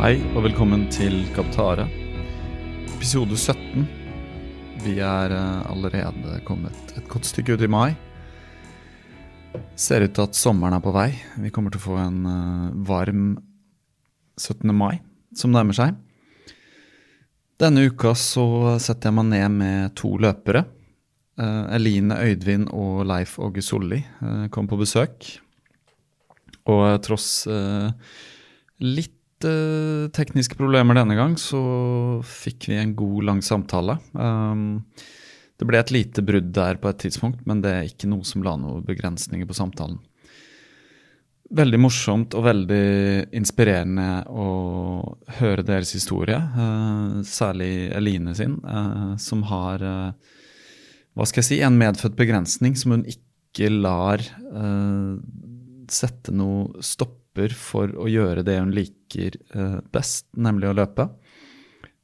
Hei 0.00 0.14
og 0.32 0.46
velkommen 0.46 0.86
til 0.88 1.26
Kaptare. 1.36 1.82
Episode 2.88 3.36
17. 3.36 3.82
Vi 4.80 4.94
er 5.04 5.34
eh, 5.36 5.66
allerede 5.68 6.38
kommet 6.48 6.94
et 6.96 7.04
godt 7.04 7.28
stykke 7.28 7.58
ut 7.58 7.64
i 7.66 7.68
mai. 7.68 7.90
Ser 9.76 10.06
ut 10.06 10.14
til 10.16 10.24
at 10.24 10.38
sommeren 10.38 10.78
er 10.78 10.80
på 10.80 10.94
vei. 10.96 11.10
Vi 11.44 11.52
kommer 11.52 11.74
til 11.74 11.82
å 11.82 11.84
få 11.84 11.98
en 12.00 12.24
eh, 12.32 12.72
varm 12.88 13.28
17. 14.40 14.72
mai 14.72 15.02
som 15.36 15.52
nærmer 15.52 15.76
seg. 15.76 16.00
Denne 17.60 17.84
uka 17.92 18.16
så 18.16 18.78
setter 18.80 19.10
jeg 19.10 19.18
meg 19.20 19.30
ned 19.34 19.60
med 19.60 19.96
to 20.00 20.16
løpere. 20.16 20.64
Eh, 21.36 21.62
Eline 21.76 22.22
Øydvin 22.24 22.70
og 22.72 23.04
Leif 23.12 23.36
Åge 23.36 23.60
Solli 23.68 24.00
kom 24.48 24.64
på 24.64 24.80
besøk. 24.80 25.28
Og 26.72 26.88
tross 27.04 27.42
litt 28.80 29.19
tekniske 29.40 30.56
problemer 30.58 30.98
denne 30.98 31.16
gang, 31.18 31.36
så 31.40 31.60
fikk 32.26 32.68
vi 32.70 32.78
en 32.80 32.94
god, 32.98 33.24
lang 33.28 33.40
samtale. 33.44 33.96
Um, 34.12 34.82
det 35.60 35.68
ble 35.68 35.80
et 35.80 35.92
lite 35.92 36.24
brudd 36.24 36.52
der 36.56 36.80
på 36.80 36.90
et 36.90 37.00
tidspunkt, 37.04 37.42
men 37.48 37.62
det 37.64 37.72
er 37.72 37.88
ikke 37.88 38.08
noe 38.10 38.26
som 38.26 38.44
la 38.44 38.56
noen 38.60 38.84
begrensninger 38.86 39.48
på 39.48 39.56
samtalen. 39.56 39.98
Veldig 41.50 41.80
morsomt 41.82 42.36
og 42.38 42.44
veldig 42.46 42.84
inspirerende 43.34 44.22
å 44.30 44.48
høre 45.40 45.64
deres 45.66 45.94
historie. 45.96 46.38
Uh, 46.38 47.20
særlig 47.26 47.90
Eline 47.96 48.36
sin, 48.38 48.58
uh, 48.64 49.16
som 49.20 49.44
har 49.50 49.82
hva 51.10 51.26
skal 51.26 51.42
jeg 51.42 51.48
si, 51.48 51.62
en 51.66 51.80
medfødt 51.80 52.14
begrensning 52.16 52.76
som 52.78 52.94
hun 52.94 53.02
ikke 53.10 53.66
lar 53.72 54.22
sette 55.90 56.30
noe 56.30 56.84
stopp 56.86 57.19
stopper 57.30 57.54
for 57.54 57.90
å 57.96 58.08
gjøre 58.08 58.42
det 58.44 58.58
hun 58.58 58.72
liker 58.74 59.36
uh, 59.54 59.80
best, 59.92 60.26
nemlig 60.34 60.70
å 60.70 60.74
løpe. 60.74 61.08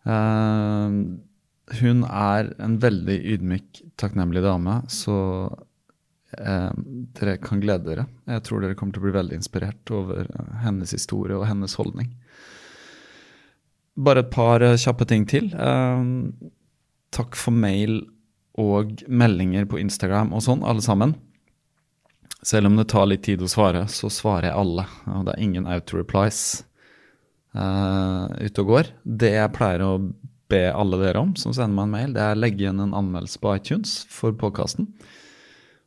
Uh, 0.06 1.19
hun 1.81 2.04
er 2.06 2.54
en 2.62 2.78
veldig 2.78 3.19
ydmyk, 3.34 3.82
takknemlig 3.97 4.42
dame, 4.42 4.82
så 4.88 5.50
uh, 5.50 6.72
dere 7.19 7.38
kan 7.38 7.60
glede 7.60 7.84
dere. 7.88 8.06
Jeg 8.26 8.42
tror 8.44 8.62
dere 8.62 8.75
kommer 8.75 8.92
til 8.92 9.03
å 9.03 9.06
bli 9.09 9.16
veldig 9.19 9.37
inspirert 9.37 9.91
over 9.91 10.26
hennes 10.62 10.92
historie 10.92 11.37
og 11.37 11.47
hennes 11.48 11.75
holdning. 11.75 12.14
Bare 13.97 14.22
et 14.22 14.31
par 14.31 14.60
kjappe 14.76 15.06
ting 15.08 15.25
til. 15.26 15.48
takk 17.10 17.34
for 17.34 17.50
mail 17.50 18.03
og 18.60 19.00
meldinger 19.08 19.64
på 19.64 19.78
Instagram 19.81 20.34
og 20.37 20.43
sånn, 20.44 20.62
alle 20.62 20.84
sammen. 20.84 21.14
Selv 22.47 22.69
om 22.69 22.77
det 22.79 22.87
tar 22.93 23.09
litt 23.11 23.25
tid 23.27 23.43
å 23.43 23.51
svare, 23.51 23.87
så 23.91 24.11
svarer 24.12 24.51
jeg 24.51 24.59
alle. 24.61 24.87
Og 25.11 25.27
det 25.27 25.34
er 25.34 25.43
ingen 25.43 25.67
auto-replies 25.67 26.41
uh, 27.59 28.31
ute 28.39 28.62
og 28.62 28.71
går. 28.71 28.91
Det 29.03 29.33
jeg 29.34 29.55
pleier 29.57 29.83
å 29.83 29.93
be 30.47 30.62
alle 30.71 31.01
dere 31.01 31.25
om 31.25 31.33
som 31.35 31.55
sender 31.56 31.75
meg 31.75 31.89
en 31.89 31.95
mail, 31.97 32.12
det 32.15 32.23
er 32.23 32.37
å 32.37 32.39
legge 32.39 32.62
igjen 32.62 32.85
en 32.85 32.95
anmeldelse 32.95 33.41
på 33.43 33.56
iTunes 33.59 33.97
for 34.12 34.37
podkasten. 34.39 34.87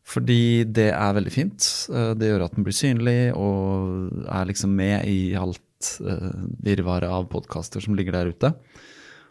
Fordi 0.10 0.66
det 0.68 0.90
er 0.92 1.16
veldig 1.16 1.32
fint. 1.32 1.70
Uh, 1.94 2.12
det 2.20 2.34
gjør 2.34 2.44
at 2.50 2.58
den 2.58 2.68
blir 2.68 2.76
synlig 2.76 3.20
og 3.40 4.26
er 4.28 4.50
liksom 4.50 4.74
med 4.76 5.08
i 5.08 5.20
alt 5.40 5.94
uh, 6.04 6.44
virvaret 6.66 7.08
av 7.08 7.30
podkaster 7.32 7.86
som 7.86 7.96
ligger 7.96 8.18
der 8.18 8.34
ute. 8.34 8.52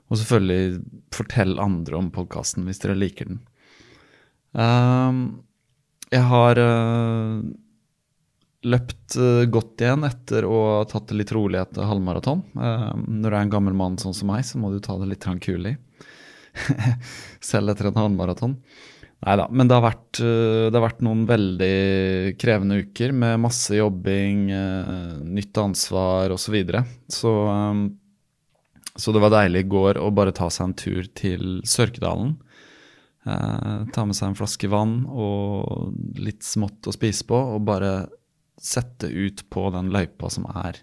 Og 0.09 0.17
selvfølgelig 0.23 0.81
fortell 1.13 1.59
andre 1.61 2.01
om 2.01 2.09
podkasten 2.15 2.65
hvis 2.65 2.81
dere 2.81 2.97
liker 2.97 3.29
den. 3.35 3.43
Um, 4.57 5.21
jeg 6.09 6.25
har 6.31 6.59
uh, 6.61 7.41
løpt 8.69 9.17
uh, 9.21 9.45
godt 9.53 9.85
igjen 9.85 10.07
etter 10.09 10.47
å 10.49 10.59
ha 10.79 10.85
tatt 10.89 11.11
det 11.11 11.19
litt 11.21 11.33
rolig 11.37 11.61
etter 11.61 11.89
halvmaraton. 11.89 12.45
Uh, 12.57 12.95
når 13.05 13.29
du 13.29 13.35
er 13.35 13.43
en 13.43 13.53
gammel 13.53 13.77
mann 13.77 13.99
sånn 14.01 14.17
som 14.17 14.33
meg, 14.33 14.47
så 14.49 14.61
må 14.61 14.73
du 14.73 14.81
ta 14.85 14.97
det 15.01 15.11
litt 15.11 15.23
tranquilly. 15.25 15.77
Selv 17.51 17.75
etter 17.75 17.91
en 17.91 18.01
halvmaraton. 18.01 18.57
Nei 19.19 19.35
da, 19.35 19.49
men 19.51 19.67
det 19.67 19.75
har, 19.75 19.83
vært, 19.83 20.21
det 20.23 20.71
har, 20.71 20.83
vært, 20.85 21.01
noen 21.03 21.25
veldig 21.27 22.37
krevende 22.39 22.77
uker 22.85 23.11
med 23.11 23.41
masse 23.43 23.75
jobbing, 23.75 24.45
nytt 25.35 25.59
ansvar 25.59 26.31
osv. 26.31 26.45
Så, 26.45 26.53
videre. 26.55 26.85
så 27.11 27.33
Så 28.95 29.11
det 29.11 29.23
var 29.25 29.35
deilig 29.35 29.65
i 29.65 29.69
går 29.75 29.99
å 29.99 30.13
bare 30.15 30.37
ta 30.39 30.47
seg 30.55 30.69
en 30.69 30.77
tur 30.79 31.11
til 31.19 31.59
Sørkedalen. 31.67 32.37
Eh, 33.29 33.85
ta 33.93 34.05
med 34.07 34.17
seg 34.17 34.31
en 34.31 34.39
flaske 34.39 34.71
vann 34.73 35.03
og 35.09 35.93
litt 36.21 36.47
smått 36.47 36.89
å 36.89 36.95
spise 36.95 37.27
på, 37.29 37.37
og 37.37 37.67
bare 37.69 37.93
sette 38.59 39.11
ut 39.11 39.45
på 39.53 39.69
den 39.75 39.93
løypa 39.95 40.31
som 40.33 40.49
er 40.65 40.81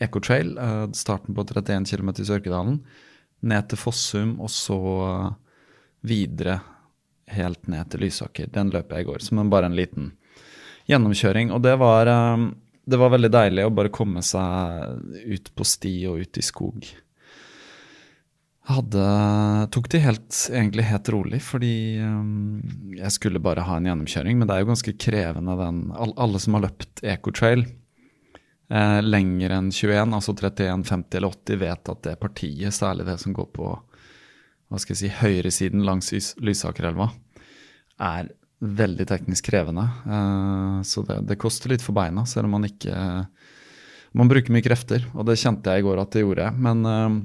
Ecotrail. 0.00 0.54
Eh, 0.58 0.86
starten 0.96 1.36
på 1.36 1.44
31 1.48 1.88
km 1.90 2.12
i 2.14 2.28
Sørkedalen. 2.28 2.80
Ned 3.40 3.68
til 3.70 3.80
Fossum, 3.80 4.36
og 4.40 4.52
så 4.52 4.78
videre 6.06 6.60
helt 7.30 7.66
ned 7.70 7.90
til 7.90 8.04
Lysaker. 8.04 8.50
Den 8.52 8.72
løper 8.72 8.98
jeg 8.98 9.06
i 9.06 9.10
går, 9.10 9.24
som 9.24 9.42
bare 9.50 9.70
en 9.70 9.78
liten 9.78 10.12
gjennomkjøring. 10.90 11.52
Og 11.54 11.62
det 11.64 11.76
var, 11.80 12.06
eh, 12.06 12.50
det 12.86 12.98
var 12.98 13.16
veldig 13.16 13.32
deilig 13.32 13.66
å 13.66 13.74
bare 13.74 13.94
komme 13.94 14.22
seg 14.22 15.24
ut 15.26 15.54
på 15.54 15.66
sti 15.66 15.94
og 16.06 16.20
ut 16.20 16.38
i 16.38 16.44
skog 16.44 16.92
hadde, 18.68 19.04
tok 19.72 19.88
det 19.92 20.02
helt, 20.04 20.36
egentlig 20.52 20.86
helt 20.90 21.08
rolig, 21.12 21.40
fordi 21.42 21.74
um, 22.04 22.60
jeg 22.98 23.12
skulle 23.14 23.42
bare 23.42 23.64
ha 23.66 23.78
en 23.78 23.88
gjennomkjøring. 23.88 24.38
Men 24.38 24.48
det 24.48 24.56
er 24.56 24.64
jo 24.64 24.70
ganske 24.72 24.96
krevende, 25.00 25.56
den 25.60 25.84
Alle 25.96 26.42
som 26.42 26.58
har 26.58 26.66
løpt 26.66 27.02
Ecotrail 27.06 27.64
eh, 27.64 28.98
lenger 29.02 29.56
enn 29.56 29.70
21, 29.72 30.12
altså 30.16 30.34
31, 30.36 30.84
50 30.90 31.20
eller 31.20 31.38
80, 31.38 31.62
vet 31.64 31.94
at 31.94 32.02
det 32.06 32.18
partiet, 32.20 32.76
særlig 32.76 33.08
det 33.08 33.16
som 33.22 33.36
går 33.36 33.48
på 33.56 33.70
hva 34.70 34.78
skal 34.78 34.94
jeg 34.94 35.00
si, 35.00 35.16
høyresiden 35.18 35.82
langs 35.82 36.12
Lysakerelva, 36.38 37.08
er 38.00 38.30
veldig 38.60 39.06
teknisk 39.08 39.48
krevende. 39.48 39.88
Eh, 40.04 40.78
så 40.86 41.02
det, 41.08 41.22
det, 41.32 41.40
koster 41.40 41.72
litt 41.72 41.82
for 41.84 41.96
beina, 41.96 42.26
selv 42.28 42.46
om 42.46 42.58
man 42.58 42.68
ikke 42.68 43.26
Man 44.10 44.26
bruker 44.26 44.50
mye 44.50 44.64
krefter, 44.64 45.04
og 45.14 45.22
det 45.28 45.36
kjente 45.38 45.70
jeg 45.70 45.84
i 45.84 45.84
går 45.86 46.00
at 46.02 46.10
det 46.10 46.24
gjorde. 46.24 46.48
Men 46.58 46.80
uh, 46.82 47.18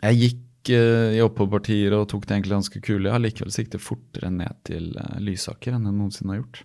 jeg 0.00 0.20
gikk 0.20 0.70
uh, 0.74 1.10
i 1.14 1.22
oppoverpartier 1.24 1.94
og 1.96 2.08
tok 2.10 2.26
det 2.26 2.36
egentlig 2.36 2.56
ganske 2.56 2.80
kule. 2.84 3.08
Jeg 3.08 3.14
har 3.14 3.22
likevel 3.22 3.54
siktet 3.54 3.84
fortere 3.84 4.30
ned 4.32 4.56
til 4.66 4.92
uh, 4.98 5.18
Lysaker 5.22 5.76
enn 5.76 5.88
jeg 5.88 5.96
noensinne 5.96 6.34
har 6.34 6.40
gjort. 6.42 6.62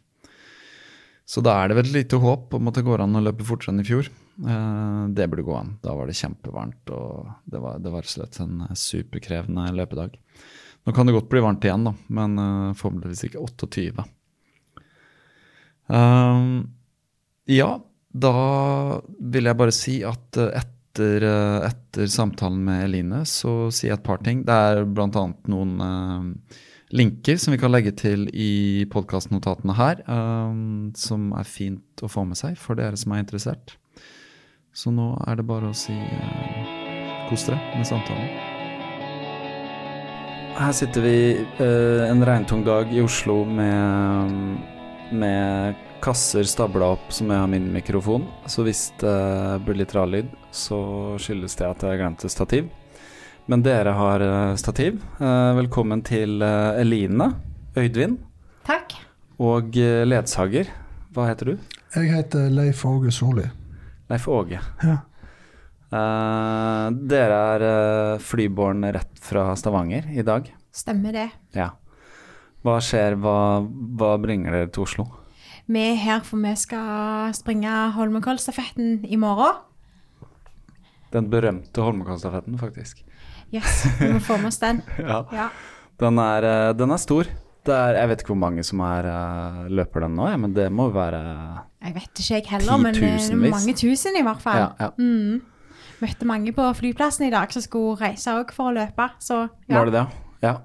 Så 1.30 1.44
da 1.46 1.60
er 1.60 1.70
det 1.70 1.78
vel 1.78 1.92
et 1.92 1.98
lite 2.00 2.20
håp 2.22 2.56
om 2.58 2.72
at 2.72 2.80
det 2.80 2.86
går 2.88 3.04
an 3.04 3.20
å 3.20 3.22
løpe 3.22 3.46
fortere 3.46 3.76
enn 3.76 3.84
i 3.84 3.86
fjor. 3.86 4.08
det 5.14 5.28
burde 5.30 5.44
gå 5.46 5.54
an. 5.60 5.76
Da 5.84 5.94
var 5.94 6.10
det 6.10 6.16
kjempevarmt, 6.18 6.90
og 6.90 7.28
det 7.46 7.60
var, 7.62 7.78
det 7.78 7.92
var 7.94 8.08
slett 8.10 8.40
en 8.42 8.64
superkrevende 8.74 9.68
løpedag. 9.78 10.16
Nå 10.88 10.96
kan 10.96 11.06
det 11.06 11.14
godt 11.14 11.30
bli 11.30 11.44
varmt 11.46 11.68
igjen, 11.68 11.86
da, 11.86 11.94
men 12.18 12.34
forhåpentligvis 12.80 13.28
ikke 13.28 13.44
28. 13.46 14.08
ja, 17.60 17.70
da 18.10 18.34
vil 19.20 19.50
jeg 19.52 19.60
bare 19.62 19.76
si 19.76 20.00
at 20.08 20.42
uh, 20.42 20.50
etter, 20.50 20.79
eh, 21.06 21.68
etter, 21.68 22.08
samtalen 22.12 22.62
med 22.66 22.84
Eline, 22.88 23.24
så 23.28 23.70
sier 23.74 23.94
jeg 23.94 24.00
et 24.00 24.06
par 24.06 24.22
ting. 24.26 24.44
Det 24.48 24.56
er 24.56 24.84
bl.a. 24.86 25.26
noen 25.52 25.74
uh, 25.82 26.58
linker 26.96 27.40
som 27.42 27.54
vi 27.54 27.60
kan 27.62 27.74
legge 27.74 27.94
til 27.98 28.28
i 28.34 28.86
podkastnotatene 28.92 29.76
her, 29.78 30.04
um, 30.10 30.92
som 30.98 31.32
er 31.38 31.48
fint 31.50 32.04
å 32.04 32.12
få 32.12 32.26
med 32.30 32.40
seg 32.40 32.58
for 32.60 32.80
dere 32.80 33.00
som 33.00 33.14
er 33.14 33.24
interessert. 33.26 33.76
Så 34.74 34.94
nå 34.94 35.12
er 35.28 35.40
det 35.40 35.48
bare 35.50 35.72
å 35.72 35.78
si 35.78 35.96
uh, 35.96 37.28
kos 37.30 37.48
dere 37.50 37.60
med 37.76 37.90
samtalen. 37.90 38.32
Her 40.60 40.74
sitter 40.76 41.06
vi 41.06 41.20
uh, 41.62 42.10
en 42.10 42.26
regntung 42.28 42.66
dag 42.68 42.90
i 42.92 43.04
Oslo 43.06 43.42
med, 43.48 44.60
med 45.16 45.86
kasser 46.04 46.48
stabla 46.48 46.94
opp 46.96 47.12
som 47.14 47.32
jeg 47.32 47.42
har 47.42 47.50
min 47.52 47.70
mikrofon. 47.74 48.26
Så 48.48 48.64
hvis 48.68 48.90
det 49.02 49.16
blir 49.66 49.82
litt 49.82 49.96
rar 49.96 50.10
lyd, 50.10 50.32
så 50.52 50.80
skyldes 51.22 51.58
det 51.60 51.68
at 51.68 51.84
jeg 51.86 52.00
glemte 52.02 52.30
stativ. 52.32 52.70
Men 53.50 53.64
dere 53.66 53.96
har 53.98 54.22
eh, 54.22 54.56
stativ. 54.62 55.00
Eh, 55.18 55.52
velkommen 55.58 56.04
til 56.06 56.42
eh, 56.46 56.82
Eline 56.82 57.32
Øydvin. 57.78 58.18
Takk. 58.68 58.94
Og 59.42 59.74
ledsager. 60.06 60.70
Hva 61.16 61.30
heter 61.30 61.54
du? 61.54 61.70
Jeg 61.96 62.12
heter 62.12 62.50
Leif 62.54 62.84
Åge 62.86 63.12
Solli. 63.16 63.48
Leif 64.12 64.28
Åge. 64.30 64.60
Ja. 64.84 64.98
Uh, 65.90 66.92
dere 67.10 67.38
er 67.56 67.64
uh, 67.66 68.22
flyborn 68.22 68.84
rett 68.94 69.22
fra 69.26 69.48
Stavanger 69.58 70.06
i 70.14 70.22
dag? 70.22 70.46
Stemmer 70.76 71.16
det. 71.16 71.30
Ja. 71.58 71.72
Hva 72.62 72.76
skjer, 72.84 73.16
hva, 73.18 73.64
hva 73.98 74.12
bringer 74.22 74.54
dere 74.54 74.70
til 74.70 74.86
Oslo? 74.86 75.08
Vi 75.66 75.82
er 75.88 75.98
her 75.98 76.22
for 76.26 76.42
vi 76.46 76.54
skal 76.58 77.34
springe 77.38 77.74
Holmenkollstafetten 77.96 79.08
i 79.10 79.18
morgen. 79.18 79.64
Den 81.14 81.30
berømte 81.32 81.84
Holmenkollstafetten, 81.84 82.58
faktisk. 82.62 83.04
Yes, 83.54 83.86
vi 83.98 84.12
må 84.14 84.22
få 84.22 84.38
med 84.38 84.52
oss 84.52 84.60
den. 84.62 84.82
ja. 85.02 85.24
ja. 85.34 85.48
Den, 86.00 86.20
er, 86.22 86.46
eh, 86.46 86.72
den 86.78 86.94
er, 86.94 87.02
stor. 87.02 87.30
Er, 87.70 87.98
jeg 88.00 88.10
vet 88.10 88.22
ikke 88.24 88.34
hvor 88.34 88.42
mange 88.46 88.64
som 88.66 88.82
er, 88.86 89.10
eh, 89.10 89.64
løper 89.80 90.06
den 90.06 90.16
nå, 90.18 90.30
ja, 90.32 90.38
men 90.42 90.54
det 90.56 90.70
må 90.74 90.88
være 90.94 91.20
Jeg 91.84 91.96
vet 91.98 92.22
ikke 92.22 92.38
jeg 92.38 92.48
heller, 92.54 92.80
men 92.82 92.96
er 92.96 93.52
mange 93.52 93.76
tusen 93.78 94.18
i 94.18 94.24
hvert 94.26 94.42
fall. 94.42 94.70
Ja. 94.80 94.90
Mm. 94.98 95.42
Møtte 96.00 96.30
mange 96.30 96.54
på 96.56 96.66
flyplassen 96.80 97.28
i 97.28 97.34
dag 97.34 97.52
som 97.52 97.64
skulle 97.66 98.00
reise 98.00 98.38
òg 98.40 98.54
for 98.56 98.72
å 98.72 98.78
løpe, 98.78 99.10
så 99.20 99.44
ja. 99.68 99.76
Var 99.76 99.90
det 99.90 99.98
det? 99.98 100.08
Ja. 100.46 100.56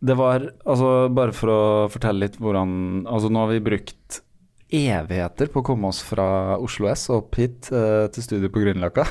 Det 0.00 0.16
var 0.16 0.46
Altså, 0.64 1.10
bare 1.12 1.34
for 1.36 1.52
å 1.52 1.62
fortelle 1.92 2.24
litt 2.24 2.38
hvordan 2.40 3.02
Altså, 3.04 3.28
nå 3.28 3.42
har 3.42 3.50
vi 3.50 3.64
brukt 3.66 4.22
evigheter 4.70 5.50
på 5.50 5.60
å 5.60 5.66
komme 5.66 5.90
oss 5.90 5.98
fra 6.06 6.56
Oslo 6.62 6.88
S 6.88 7.08
opp 7.12 7.36
hit 7.40 7.68
uh, 7.74 8.06
til 8.14 8.22
studio 8.24 8.52
på 8.54 8.62
Grünerløkka. 8.62 9.02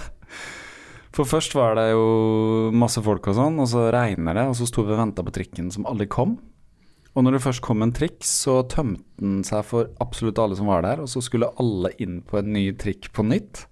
For 1.15 1.25
først 1.25 1.55
var 1.57 1.73
det 1.79 1.87
jo 1.91 2.69
masse 2.75 3.01
folk 3.01 3.31
og 3.31 3.37
sånn, 3.37 3.57
og 3.61 3.69
så 3.71 3.87
regner 3.93 4.37
det, 4.37 4.45
og 4.51 4.55
så 4.59 4.67
sto 4.69 4.85
vi 4.85 4.93
og 4.93 5.01
venta 5.01 5.25
på 5.25 5.33
trikken 5.33 5.71
som 5.73 5.87
aldri 5.89 6.05
kom. 6.11 6.37
Og 7.17 7.25
når 7.25 7.35
det 7.35 7.41
først 7.43 7.63
kom 7.65 7.81
en 7.81 7.93
trikk, 7.95 8.21
så 8.25 8.61
tømte 8.69 9.01
den 9.19 9.41
seg 9.47 9.65
for 9.65 9.89
absolutt 10.03 10.39
alle 10.39 10.55
som 10.59 10.69
var 10.69 10.85
der, 10.85 11.01
og 11.01 11.09
så 11.09 11.23
skulle 11.25 11.49
alle 11.59 11.91
inn 11.99 12.21
på 12.25 12.39
en 12.39 12.53
ny 12.53 12.69
trikk 12.79 13.09
på 13.15 13.25
nytt. 13.25 13.65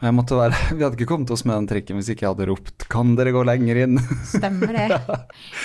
Og 0.00 0.06
jeg 0.08 0.16
måtte 0.16 0.38
være, 0.38 0.56
Vi 0.76 0.84
hadde 0.84 0.96
ikke 0.96 1.10
kommet 1.10 1.32
oss 1.34 1.44
med 1.44 1.58
den 1.58 1.68
trikken 1.68 1.98
hvis 2.00 2.08
ikke 2.14 2.24
jeg 2.24 2.32
hadde 2.32 2.48
ropt 2.48 2.86
'Kan 2.88 3.12
dere 3.18 3.34
gå 3.36 3.42
lenger 3.44 3.82
inn?' 3.82 4.00
Stemmer 4.36 4.72
det. 4.72 4.88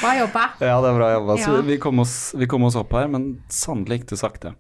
Bra 0.02 0.12
jobba. 0.20 0.44
Ja, 0.60 0.76
det 0.84 0.92
er 0.92 1.00
bra 1.00 1.14
jobba. 1.14 1.38
Så 1.46 1.62
vi 1.70 1.80
kom, 1.80 2.04
oss, 2.04 2.18
vi 2.36 2.50
kom 2.52 2.68
oss 2.68 2.76
opp 2.80 2.92
her, 2.98 3.08
men 3.08 3.38
sannelig 3.48 4.02
gikk 4.02 4.12
det 4.12 4.20
sakte. 4.20 4.56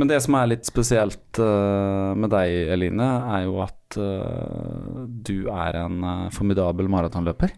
Men 0.00 0.10
det 0.10 0.20
som 0.24 0.34
er 0.38 0.50
litt 0.50 0.66
spesielt 0.66 1.38
uh, 1.38 2.14
med 2.18 2.32
deg, 2.34 2.54
Eline, 2.74 3.10
er 3.36 3.44
jo 3.46 3.60
at 3.62 3.98
uh, 4.00 5.04
du 5.06 5.46
er 5.52 5.78
en 5.84 6.00
uh, 6.02 6.30
formidabel 6.34 6.90
maratonløper. 6.90 7.54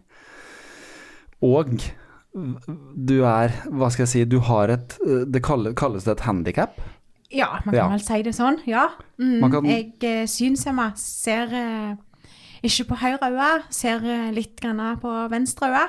Og 1.45 1.79
du 2.93 3.15
er, 3.25 3.55
hva 3.73 3.89
skal 3.89 4.05
jeg 4.05 4.11
si, 4.11 4.21
du 4.29 4.37
har 4.45 4.69
et 4.69 4.93
Det 5.25 5.39
kalles, 5.41 6.05
det 6.05 6.11
et 6.13 6.25
handikap? 6.25 6.75
Ja, 7.33 7.57
man 7.65 7.73
kan 7.73 7.79
ja. 7.79 7.87
vel 7.95 8.03
si 8.05 8.19
det 8.25 8.33
sånn, 8.37 8.59
ja. 8.69 8.87
Mm, 9.17 9.47
kan... 9.51 9.65
Jeg 9.65 10.27
synshemma 10.29 10.91
ser 11.01 11.49
ikke 12.65 12.91
på 12.91 12.99
høyre 13.01 13.31
øye, 13.33 13.49
ser 13.73 14.05
litt 14.33 14.61
på 15.01 15.15
venstre 15.33 15.71
øye. 15.73 15.87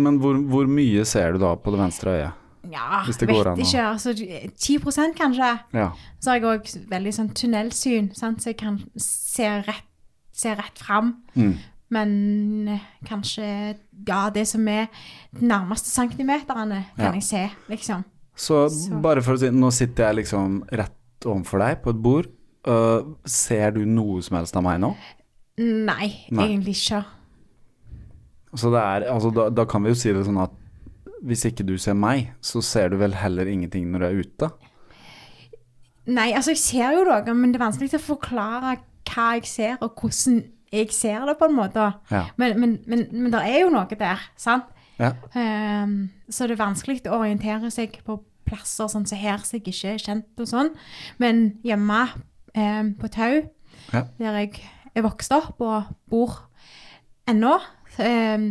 Men 0.00 0.20
hvor, 0.22 0.40
hvor 0.48 0.68
mye 0.70 1.04
ser 1.08 1.36
du 1.36 1.44
da 1.44 1.52
på 1.60 1.74
det 1.74 1.82
venstre 1.82 2.16
øyet? 2.16 2.39
Ja, 2.68 3.02
vet 3.06 3.22
ikke. 3.24 3.82
Altså 3.86 4.12
10 4.12 5.14
kanskje. 5.16 5.50
Ja. 5.72 5.90
Så 6.20 6.30
har 6.30 6.40
jeg 6.40 6.48
òg 6.50 6.70
veldig 6.90 7.12
sånn 7.16 7.30
tunnelsyn, 7.36 8.10
sant? 8.16 8.42
så 8.42 8.52
jeg 8.52 8.60
kan 8.60 8.78
se 9.00 9.48
rett, 9.64 9.86
se 10.36 10.52
rett 10.58 10.80
fram. 10.80 11.14
Mm. 11.34 11.54
Men 11.90 12.10
eh, 12.70 12.82
kanskje 13.08 13.44
ja, 14.06 14.28
det 14.34 14.46
som 14.48 14.66
er 14.70 14.86
de 15.34 15.46
nærmeste 15.50 15.90
centimeterne, 15.90 16.84
kan 16.96 17.08
ja. 17.08 17.14
jeg 17.18 17.26
se, 17.26 17.46
liksom. 17.72 18.04
Så, 18.36 18.68
så, 18.72 19.00
bare 19.02 19.20
for 19.24 19.36
å 19.36 19.40
si 19.40 19.50
Nå 19.52 19.68
sitter 19.74 20.06
jeg 20.08 20.22
liksom 20.22 20.60
rett 20.70 21.26
overfor 21.26 21.60
deg 21.64 21.80
på 21.84 21.94
et 21.94 22.04
bord. 22.04 22.28
Uh, 22.60 23.16
ser 23.24 23.72
du 23.72 23.82
noe 23.88 24.20
som 24.24 24.36
helst 24.38 24.56
av 24.56 24.64
meg 24.64 24.78
nå? 24.82 24.92
Nei, 25.60 26.10
Nei. 26.28 26.46
egentlig 26.46 26.76
ikke. 26.76 27.02
Så 28.56 28.70
det 28.72 28.80
er, 28.80 29.06
altså, 29.12 29.30
da, 29.34 29.48
da 29.52 29.66
kan 29.68 29.84
vi 29.84 29.92
jo 29.92 29.98
si 29.98 30.12
det 30.14 30.24
sånn 30.26 30.40
at 30.42 30.54
hvis 31.26 31.44
ikke 31.48 31.66
du 31.68 31.76
ser 31.80 31.96
meg, 31.98 32.32
så 32.40 32.62
ser 32.64 32.92
du 32.92 32.98
vel 33.00 33.14
heller 33.20 33.48
ingenting 33.50 33.90
når 33.90 34.02
du 34.02 34.06
er 34.06 34.20
ute? 34.20 34.50
Nei, 36.10 36.30
altså 36.32 36.54
jeg 36.54 36.62
ser 36.62 36.96
jo 36.96 37.04
noe, 37.06 37.34
men 37.36 37.52
det 37.52 37.60
er 37.60 37.66
vanskelig 37.66 37.92
å 37.98 38.02
forklare 38.02 38.78
hva 39.10 39.26
jeg 39.36 39.46
ser, 39.50 39.76
og 39.84 40.00
hvordan 40.00 40.40
jeg 40.72 40.90
ser 40.94 41.26
det, 41.26 41.36
på 41.38 41.48
en 41.50 41.56
måte. 41.56 41.86
Ja. 42.10 42.24
Men, 42.40 42.58
men, 42.60 42.76
men, 42.86 43.06
men, 43.12 43.30
det 43.32 43.42
er 43.46 43.64
jo 43.64 43.72
noe 43.74 43.98
der, 43.98 44.22
sant? 44.38 44.70
Ja. 45.00 45.14
Um, 45.34 46.10
så 46.28 46.46
det 46.46 46.56
er 46.56 46.64
vanskelig 46.64 47.00
å 47.08 47.20
orientere 47.22 47.70
seg 47.72 47.96
på 48.06 48.20
plasser 48.46 48.90
sånn 48.90 49.06
som 49.06 49.08
så 49.08 49.18
her, 49.18 49.40
som 49.42 49.58
jeg 49.58 49.64
ikke 49.64 49.94
er 49.94 50.02
kjent 50.02 50.42
og 50.42 50.50
sånn. 50.50 50.70
Men 51.22 51.42
hjemme 51.66 52.02
um, 52.54 52.92
på 53.00 53.10
Tau, 53.12 53.40
ja. 53.94 54.04
der 54.20 54.38
jeg 54.42 54.62
er 54.94 55.06
vokst 55.06 55.32
opp 55.34 55.60
og 55.62 55.90
bor 56.10 56.36
ennå, 57.30 57.56
um, 57.98 58.46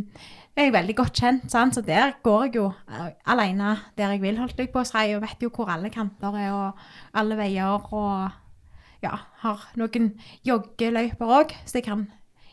jeg 0.59 0.69
er 0.69 0.75
veldig 0.75 0.95
godt 0.97 1.19
kjent, 1.21 1.47
sant? 1.51 1.77
så 1.77 1.83
der 1.85 2.17
går 2.25 2.45
jeg 2.47 2.55
jo 2.59 2.67
eh, 2.91 3.11
alene 3.31 3.75
der 3.97 4.13
jeg 4.13 4.21
vil, 4.23 4.39
holdt 4.41 4.59
jeg 4.59 4.71
på 4.73 4.81
å 4.81 4.87
si, 4.87 5.05
og 5.15 5.23
vet 5.23 5.43
jo 5.43 5.51
hvor 5.55 5.71
alle 5.71 5.91
kanter 5.93 6.35
er, 6.35 6.49
og 6.51 7.19
alle 7.19 7.37
veier, 7.39 7.85
og 7.95 9.03
ja, 9.03 9.13
har 9.43 9.67
noen 9.79 10.09
joggeløyper 10.47 11.35
òg, 11.39 11.53
så 11.63 11.79
jeg 11.79 11.85
kan 11.87 12.07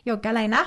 jogge 0.07 0.31
alene. 0.31 0.61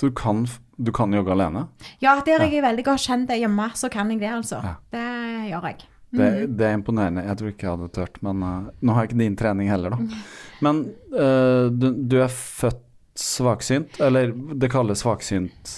Så 0.00 0.08
du 0.08 0.16
kan, 0.16 0.46
du 0.76 0.92
kan 0.96 1.12
jogge 1.12 1.34
alene? 1.34 1.66
Ja, 2.00 2.16
der 2.24 2.46
jeg 2.46 2.58
er 2.60 2.64
veldig 2.70 2.86
godt 2.86 3.04
kjent 3.04 3.34
hjemme, 3.34 3.68
så 3.76 3.90
kan 3.92 4.12
jeg 4.12 4.22
det, 4.22 4.32
altså. 4.32 4.62
Ja. 4.64 4.74
Det 4.92 5.04
gjør 5.50 5.68
jeg. 5.70 5.84
Mm. 6.12 6.18
Det, 6.20 6.30
det, 6.56 6.66
er 6.66 6.78
imponerende. 6.78 7.26
Jeg 7.26 7.38
tror 7.38 7.52
ikke 7.52 7.66
jeg 7.66 7.74
hadde 7.74 7.90
turt, 7.92 8.18
men 8.24 8.44
uh, 8.44 8.70
nå 8.80 8.94
har 8.94 9.04
jeg 9.04 9.10
ikke 9.10 9.20
din 9.20 9.36
trening 9.36 9.68
heller, 9.72 9.96
da. 9.96 10.22
Men 10.64 10.82
uh, 11.12 11.66
du, 11.72 11.90
du, 12.08 12.16
er 12.24 12.32
født 12.32 12.80
svaksynt, 13.20 14.00
eller 14.04 14.32
det 14.32 14.70
kalles 14.72 15.02
svaksynt 15.04 15.74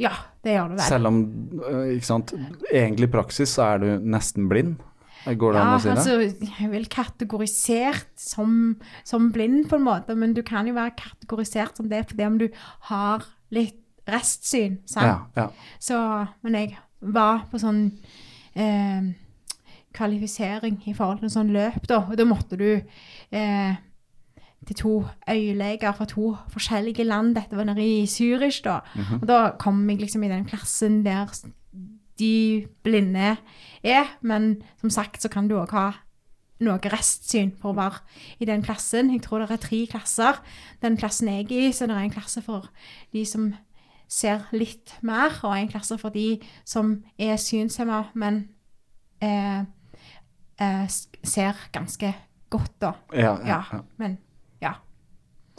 ja, 0.00 0.12
det 0.44 0.54
gjør 0.56 0.70
du 0.70 0.76
vel. 0.78 0.86
Selv 0.88 1.10
om, 1.10 1.18
øh, 1.60 1.88
ikke 1.96 2.08
sant, 2.08 2.32
egentlig 2.70 3.10
i 3.10 3.12
praksis 3.12 3.56
så 3.58 3.66
er 3.74 3.82
du 3.82 3.88
nesten 4.00 4.48
blind? 4.50 4.78
Går 5.24 5.52
det 5.52 5.60
ja, 5.60 5.64
an 5.66 5.74
å 5.74 5.80
si 5.82 5.90
det? 5.90 5.96
altså, 5.98 6.46
jeg 6.48 6.64
er 6.64 6.70
vel 6.72 6.86
kategorisert 6.88 8.08
som, 8.16 8.54
som, 9.04 9.28
blind, 9.34 9.66
på 9.68 9.76
en 9.76 9.84
måte, 9.84 10.16
men 10.16 10.32
du 10.36 10.40
kan 10.46 10.68
jo 10.68 10.76
være 10.78 10.96
kategorisert 10.96 11.76
som 11.76 11.90
det 11.90 12.06
fordi 12.08 12.24
om 12.24 12.38
du 12.40 12.46
har 12.88 13.26
litt 13.52 13.82
restsyn, 14.08 14.78
sant? 14.88 15.34
Ja, 15.36 15.44
ja. 15.44 15.76
Så, 15.82 15.98
men 16.46 16.56
jeg 16.56 16.78
var 17.00 17.44
på 17.50 17.60
sånn 17.60 17.84
eh, 18.56 19.12
kvalifisering 19.96 20.80
i 20.88 20.96
forhold 20.96 21.20
til 21.20 21.34
sånn 21.36 21.52
løp, 21.52 21.84
da, 21.90 22.00
og 22.06 22.16
da 22.16 22.26
måtte 22.28 22.56
du 22.56 22.70
eh, 22.72 23.76
til 24.66 24.76
to 24.76 25.04
øyeleger 25.30 25.92
fra 25.92 26.04
to 26.04 26.36
forskjellige 26.48 27.04
land. 27.04 27.34
Dette 27.34 27.56
var 27.56 27.64
nede 27.64 27.84
i 27.84 28.04
Zürich, 28.04 28.62
da. 28.64 28.80
Mm 28.94 29.00
-hmm. 29.00 29.20
Og 29.22 29.28
da 29.28 29.50
kom 29.58 29.90
jeg 29.90 29.98
liksom 29.98 30.22
i 30.22 30.28
den 30.28 30.44
klassen 30.44 31.04
der 31.04 31.26
de 32.18 32.66
blinde 32.82 33.36
er. 33.82 34.04
Men 34.20 34.62
som 34.80 34.90
sagt 34.90 35.22
så 35.22 35.28
kan 35.28 35.48
du 35.48 35.58
òg 35.60 35.70
ha 35.70 35.90
noe 36.60 36.92
restsyn 36.92 37.52
for 37.60 37.72
å 37.72 37.76
være 37.76 38.02
i 38.40 38.44
den 38.44 38.62
klassen. 38.62 39.10
Jeg 39.10 39.22
tror 39.22 39.38
det 39.38 39.50
er 39.50 39.56
tre 39.56 39.86
klasser. 39.90 40.42
Den 40.82 40.96
klassen 40.96 41.28
jeg 41.28 41.44
er 41.44 41.68
i, 41.68 41.72
så 41.72 41.86
det 41.86 41.96
er 41.96 42.04
en 42.04 42.10
klasse 42.10 42.42
for 42.42 42.68
de 43.12 43.24
som 43.24 43.54
ser 44.10 44.48
litt 44.52 44.96
mer, 45.06 45.36
og 45.46 45.54
en 45.54 45.70
klasse 45.70 45.96
for 45.98 46.10
de 46.10 46.40
som 46.66 46.96
er 47.18 47.36
synshemma, 47.36 48.02
men 48.14 48.48
eh, 49.22 49.62
eh, 50.60 50.88
ser 51.22 51.60
ganske 51.72 52.10
godt, 52.50 52.74
da. 52.82 52.92
Ja, 53.14 53.38
ja, 53.46 53.62
Ja, 53.72 53.84
men. 53.96 54.18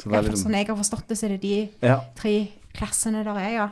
Så, 0.02 0.10
det 0.10 0.18
er 0.18 0.26
liksom, 0.26 0.48
sånn 0.48 0.58
jeg 0.58 0.68
har 0.72 0.78
forstått 0.80 1.12
det, 1.12 1.18
så 1.20 1.28
er 1.28 1.36
det 1.36 1.42
de 1.44 1.56
ja. 1.86 2.00
tre 2.18 2.36
klassene 2.74 3.22
der 3.28 3.38
er, 3.38 3.52
ja. 3.54 3.68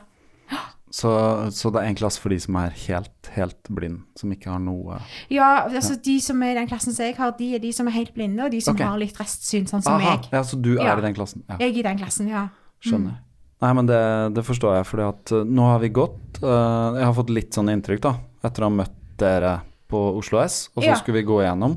så, 0.93 1.11
så 1.55 1.71
det 1.73 1.81
er 1.81 1.89
en 1.89 1.97
klasse 1.97 2.21
for 2.21 2.33
de 2.33 2.37
som 2.43 2.57
er 2.61 2.75
helt, 2.85 3.29
helt 3.33 3.71
blind, 3.73 4.03
som 4.19 4.33
ikke 4.33 4.51
har 4.51 4.61
noe 4.61 4.99
Ja, 5.33 5.49
altså 5.65 5.95
de 6.05 6.19
som 6.21 6.43
er 6.45 6.53
i 6.53 6.59
den 6.59 6.69
klassen 6.69 6.93
som 6.93 7.07
jeg 7.07 7.17
har, 7.17 7.33
de 7.39 7.49
er 7.57 7.63
de 7.63 7.71
som 7.73 7.89
er 7.89 7.97
helt 7.97 8.13
blinde, 8.13 8.43
og 8.45 8.53
de 8.53 8.61
som 8.61 8.77
okay. 8.77 8.85
har 8.85 9.01
litt 9.01 9.17
restsyn, 9.17 9.65
sånn 9.69 9.85
som 9.85 9.97
Aha, 9.97 10.19
meg. 10.19 10.29
ja, 10.35 10.43
så 10.45 10.59
du 10.59 10.75
er 10.77 10.85
Ja. 10.91 10.97
i 10.99 11.07
den 11.07 11.17
klassen? 11.17 11.45
Ja, 11.47 11.57
Jeg 11.63 11.73
er 11.73 11.81
i 11.81 11.87
den 11.89 12.03
klassen, 12.03 12.29
ja. 12.29 12.45
skjønner. 12.85 13.17
Nei, 13.59 13.73
men 13.75 13.89
det, 13.89 14.03
det 14.37 14.45
forstår 14.47 14.77
jeg, 14.77 14.87
for 14.87 15.03
uh, 15.03 15.43
nå 15.43 15.65
har 15.67 15.81
vi 15.83 15.89
gått 15.91 16.37
uh, 16.39 16.95
Jeg 16.95 17.03
har 17.03 17.15
fått 17.17 17.33
litt 17.35 17.57
sånn 17.57 17.71
inntrykk, 17.73 18.05
da, 18.05 18.13
etter 18.47 18.63
å 18.63 18.69
ha 18.69 18.75
møtt 18.77 18.95
dere 19.19 19.57
på 19.89 19.99
Oslo 20.15 20.39
S, 20.45 20.69
og 20.75 20.83
så 20.83 20.93
Ja. 20.93 20.99
skulle 20.99 21.19
vi 21.19 21.27
gå 21.27 21.41
igjennom. 21.41 21.75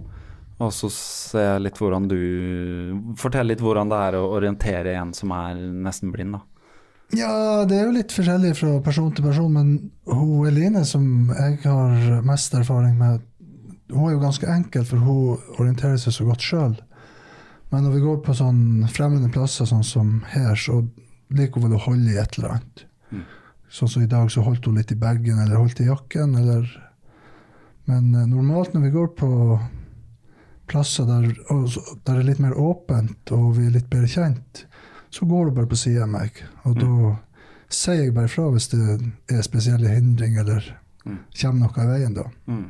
Og 0.63 0.71
så 0.75 0.89
se 0.95 1.43
litt 1.59 1.81
hvordan 1.81 2.07
du 2.11 2.19
Fortell 3.19 3.49
litt 3.51 3.63
hvordan 3.63 3.91
det 3.91 3.99
er 4.07 4.17
å 4.19 4.29
orientere 4.37 4.95
en 5.01 5.11
som 5.17 5.33
er 5.35 5.59
nesten 5.59 6.13
blind, 6.15 6.37
da. 6.39 6.43
Ja, 7.13 7.33
det 7.69 7.77
er 7.77 7.89
jo 7.89 7.97
litt 7.99 8.15
forskjellig 8.15 8.55
fra 8.57 8.79
person 8.85 9.11
til 9.13 9.27
person, 9.27 9.51
men 9.53 9.73
hun 10.09 10.47
Eline, 10.49 10.81
som 10.89 11.29
jeg 11.35 11.59
har 11.67 12.23
mest 12.25 12.55
erfaring 12.57 12.95
med, 12.97 13.21
hun 13.93 14.07
er 14.07 14.15
jo 14.15 14.23
ganske 14.23 14.49
enkel, 14.49 14.87
for 14.89 15.03
hun 15.05 15.59
orienterer 15.59 15.99
seg 16.01 16.17
så 16.17 16.25
godt 16.25 16.47
sjøl. 16.47 16.79
Men 17.69 17.85
når 17.85 17.99
vi 17.99 18.05
går 18.07 18.23
på 18.25 18.37
sånn 18.39 18.87
fremmede 18.93 19.29
plasser, 19.33 19.69
sånn 19.69 19.85
som 19.85 20.15
her, 20.33 20.57
så 20.57 20.79
liker 21.37 21.61
hun 21.61 21.69
vel 21.69 21.77
å 21.77 21.85
holde 21.85 22.15
i 22.15 22.19
et 22.23 22.39
eller 22.39 22.57
annet. 22.57 22.87
Sånn 23.73 23.89
som 23.89 24.03
i 24.05 24.09
dag, 24.09 24.29
så 24.33 24.45
holdt 24.45 24.67
hun 24.69 24.77
litt 24.77 24.93
i 24.93 24.99
bagen, 25.01 25.39
eller 25.41 25.61
holdt 25.61 25.81
i 25.81 25.89
jakken, 25.89 26.37
eller 26.41 26.69
Men 27.91 28.15
eh, 28.15 28.29
normalt 28.31 28.77
når 28.77 28.83
vi 28.85 28.91
går 28.95 29.07
på 29.19 29.29
plasser 30.71 31.09
der, 31.09 31.29
der 31.33 31.75
det 32.05 32.15
er 32.15 32.29
litt 32.29 32.43
mer 32.43 32.55
åpent, 32.59 33.33
og 33.35 33.57
vi 33.59 33.67
er 33.67 33.77
litt 33.77 33.91
bedre 33.91 34.11
kjent, 34.11 34.65
så 35.13 35.27
går 35.29 35.49
du 35.49 35.57
bare 35.59 35.69
på 35.69 35.79
sida 35.79 36.07
av 36.07 36.13
meg. 36.15 36.39
Og 36.69 36.79
da 36.81 37.17
sier 37.73 38.05
jeg 38.05 38.15
bare 38.17 38.31
fra 38.33 38.49
hvis 38.53 38.71
det 38.73 38.87
er 39.33 39.45
spesielle 39.45 39.93
hindringer 39.93 40.47
eller 40.47 40.71
kommer 41.05 41.67
noe 41.67 41.85
i 41.85 41.91
veien, 41.91 42.17
da. 42.17 42.25
Mm. 42.47 42.67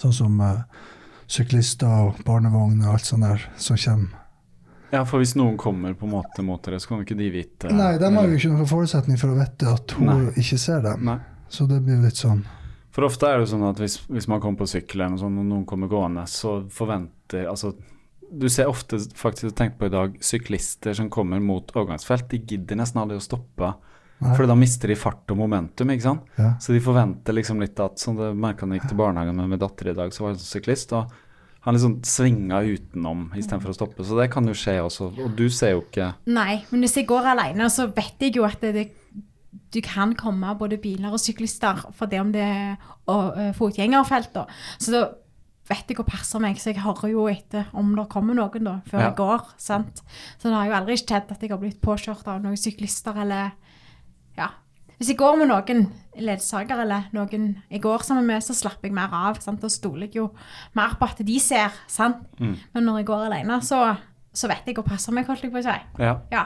Sånn 0.00 0.14
som 0.16 0.40
uh, 0.42 0.64
syklister 1.30 2.08
og 2.08 2.20
barnevogner 2.26 2.88
og 2.88 2.98
alt 2.98 3.08
sånt 3.08 3.26
der 3.26 3.48
som 3.60 3.78
kommer. 3.78 4.20
Ja, 4.94 5.02
for 5.08 5.18
hvis 5.18 5.34
noen 5.34 5.56
kommer 5.58 5.94
på 5.98 6.06
en 6.06 6.12
måte 6.14 6.42
mot 6.46 6.62
dere, 6.62 6.78
så 6.78 6.92
kan 6.92 7.00
jo 7.00 7.06
ikke 7.08 7.18
de 7.18 7.28
vite 7.34 7.70
Nei, 7.74 7.96
de 7.98 8.10
har 8.14 8.28
jo 8.30 8.36
ikke 8.36 8.52
noen 8.52 8.68
forutsetning 8.70 9.18
for 9.18 9.32
å 9.32 9.38
vite 9.40 9.72
at 9.72 9.94
hun 9.98 10.06
Nei. 10.06 10.34
ikke 10.38 10.58
ser 10.60 10.84
dem. 10.84 11.08
Nei. 11.08 11.16
Så 11.50 11.66
det 11.70 11.80
blir 11.82 11.98
litt 12.02 12.20
sånn 12.20 12.44
For 12.94 13.08
ofte 13.08 13.26
er 13.26 13.42
det 13.42 13.50
sånn 13.50 13.64
at 13.66 13.80
hvis, 13.82 13.98
hvis 14.06 14.28
man 14.30 14.42
kommer 14.42 14.62
på 14.62 14.70
sykkelen 14.70 15.16
og, 15.16 15.22
sånn, 15.24 15.40
og 15.42 15.48
noen 15.48 15.64
kommer 15.66 15.90
gående, 15.90 16.28
så 16.30 16.60
forventer 16.70 17.48
Altså, 17.50 17.72
du 18.30 18.46
ser 18.50 18.70
ofte, 18.70 19.00
faktisk, 19.18 19.54
tenkt 19.58 19.80
på 19.80 19.88
i 19.88 19.92
dag, 19.92 20.14
syklister 20.22 20.94
som 20.96 21.10
kommer 21.12 21.42
mot 21.42 21.74
overgangsfelt. 21.74 22.28
De 22.30 22.40
gidder 22.40 22.78
nesten 22.78 23.02
aldri 23.02 23.18
å 23.18 23.24
stoppe, 23.24 23.72
Nei. 24.22 24.36
for 24.36 24.46
da 24.48 24.56
mister 24.58 24.90
de 24.90 24.96
fart 24.98 25.34
og 25.34 25.40
momentum, 25.42 25.90
ikke 25.90 26.06
sant. 26.06 26.30
Ja. 26.38 26.54
Så 26.62 26.74
de 26.74 26.82
forventer 26.82 27.36
liksom 27.36 27.62
litt 27.62 27.82
at 27.82 27.98
Som 28.00 28.18
det 28.18 28.30
merka 28.38 28.66
da 28.66 28.76
jeg 28.76 28.82
gikk 28.84 28.94
til 28.94 29.02
barnehagen 29.02 29.42
med 29.42 29.52
min 29.52 29.62
datter 29.62 29.90
i 29.90 29.98
dag, 29.98 30.14
så 30.14 30.24
var 30.24 30.34
hun 30.34 30.40
sånn 30.40 30.54
syklist, 30.54 30.94
og 30.94 31.12
han 31.64 31.74
liksom 31.74 31.98
svinga 32.04 32.60
utenom 32.62 33.30
istedenfor 33.34 33.72
å 33.72 33.76
stoppe. 33.76 34.04
Så 34.04 34.18
det 34.18 34.28
kan 34.32 34.46
jo 34.46 34.54
skje 34.58 34.76
også. 34.84 35.10
Og 35.24 35.30
du 35.34 35.46
ser 35.48 35.74
jo 35.74 35.84
ikke 35.86 36.10
Nei, 36.28 36.60
men 36.70 36.84
hvis 36.84 36.98
jeg 37.00 37.08
går 37.08 37.30
alene, 37.32 37.70
så 37.72 37.88
vet 37.88 38.20
jeg 38.20 38.36
jo 38.36 38.44
at 38.44 38.60
det, 38.60 38.74
det, 38.76 38.88
du 39.74 39.80
kan 39.84 40.14
komme 40.18 40.54
både 40.58 40.78
biler 40.82 41.12
og 41.12 41.20
syklister 41.22 41.84
for 41.92 42.06
det 42.10 42.20
om 42.20 42.32
det 42.34 42.42
er 42.42 42.76
eh, 43.10 43.52
fotgjengerfelt. 43.56 44.32
Da. 44.34 44.46
Så 44.78 44.92
da 44.94 45.02
vet 45.68 45.88
jeg 45.88 45.98
å 46.02 46.04
passe 46.06 46.38
meg, 46.42 46.58
så 46.60 46.72
jeg 46.72 46.82
hører 46.84 47.08
jo 47.10 47.26
etter 47.30 47.70
om 47.72 47.94
det 47.96 48.08
kommer 48.12 48.36
noen 48.36 48.66
da, 48.66 48.74
før 48.88 49.00
Ja. 49.00 49.06
jeg 49.08 49.16
går. 49.16 49.46
sant? 49.56 50.02
Så 50.38 50.48
det 50.50 50.54
har 50.58 50.66
jo 50.68 50.76
aldri 50.78 50.96
skjedd 51.00 51.30
at 51.32 51.40
jeg 51.40 51.50
har 51.50 51.58
blitt 51.62 51.80
påkjørt 51.80 52.26
av 52.28 52.42
noen 52.44 52.56
syklister 52.60 53.16
eller 53.22 53.52
ja. 54.36 54.50
Hvis 54.98 55.08
jeg 55.10 55.16
går 55.18 55.36
med 55.40 55.48
noen 55.50 55.86
ledsager 56.22 56.78
eller 56.84 57.08
noen 57.12 57.48
jeg 57.70 57.80
går 57.82 58.04
sammen 58.06 58.26
med, 58.28 58.42
så 58.46 58.54
slapper 58.54 58.86
jeg 58.88 58.94
mer 58.94 59.10
av. 59.12 59.40
sant? 59.42 59.60
Da 59.60 59.68
stoler 59.68 60.06
jeg 60.06 60.14
jo 60.20 60.28
mer 60.76 60.94
på 61.00 61.08
at 61.08 61.18
de 61.26 61.38
ser. 61.42 61.72
sant? 61.88 62.26
Mm. 62.38 62.56
Men 62.74 62.84
når 62.84 62.98
jeg 63.00 63.06
går 63.06 63.24
alene, 63.26 63.60
så, 63.62 63.96
så 64.32 64.48
vet 64.48 64.66
jeg 64.70 64.78
å 64.78 64.84
passe 64.86 65.10
meg, 65.12 65.26
holdt 65.26 65.42
jeg 65.42 65.50
på 65.52 65.58
å 65.58 65.64
si. 65.66 65.78
Ja. 65.98 66.20
Ja. 66.30 66.44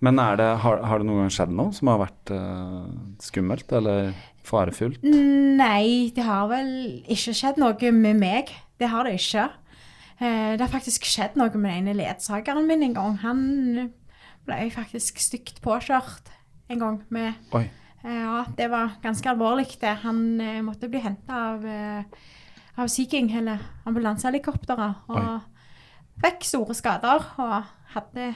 Men 0.00 0.16
det, 0.16 0.46
har, 0.62 0.80
har 0.88 1.00
det 1.00 1.06
noen 1.08 1.26
gang 1.26 1.32
skjedd 1.34 1.50
noe 1.52 1.74
som 1.76 1.90
har 1.92 1.98
vært 2.00 2.30
uh, 2.32 2.88
skummelt 3.20 3.72
eller 3.76 4.14
farefullt? 4.48 5.02
Nei, 5.04 6.08
det 6.16 6.24
har 6.24 6.46
vel 6.48 6.70
ikke 7.04 7.34
skjedd 7.36 7.60
noe 7.60 7.92
med 7.92 8.16
meg. 8.22 8.52
Det 8.80 8.88
har 8.88 9.04
det 9.04 9.18
ikke. 9.18 9.44
Uh, 10.16 10.56
det 10.56 10.64
har 10.64 10.72
faktisk 10.72 11.04
skjedd 11.04 11.36
noe 11.36 11.52
med 11.52 11.68
den 11.68 11.90
ene 11.90 11.96
ledsageren 12.00 12.64
min 12.68 12.86
en 12.88 12.96
gang. 12.96 13.18
Han 13.26 13.42
ble 14.48 14.62
faktisk 14.72 15.20
stygt 15.20 15.60
påkjørt 15.60 16.32
en 16.72 16.80
gang 16.80 17.00
med 17.12 17.36
Oi. 17.58 17.66
eh, 18.00 18.22
Ja, 18.24 18.44
det 18.56 18.70
var 18.72 18.96
ganske 19.02 19.28
alvorlig, 19.28 19.66
det. 19.82 19.98
Han 20.00 20.40
måtte 20.64 20.88
bli 20.88 21.02
henta 21.04 21.42
av, 21.50 21.66
av 22.80 22.88
Sea 22.88 23.04
King, 23.10 23.28
eller 23.36 23.60
ambulansehelikopteret, 23.84 25.04
og 25.12 26.22
fikk 26.24 26.46
store 26.48 26.76
skader. 26.78 27.26
Og 27.42 27.68
hadde 27.92 28.30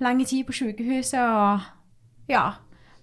lang 0.00 0.22
tid 0.26 0.46
på 0.46 0.56
sykehuset 0.56 1.20
og 1.20 1.60
ja, 2.30 2.44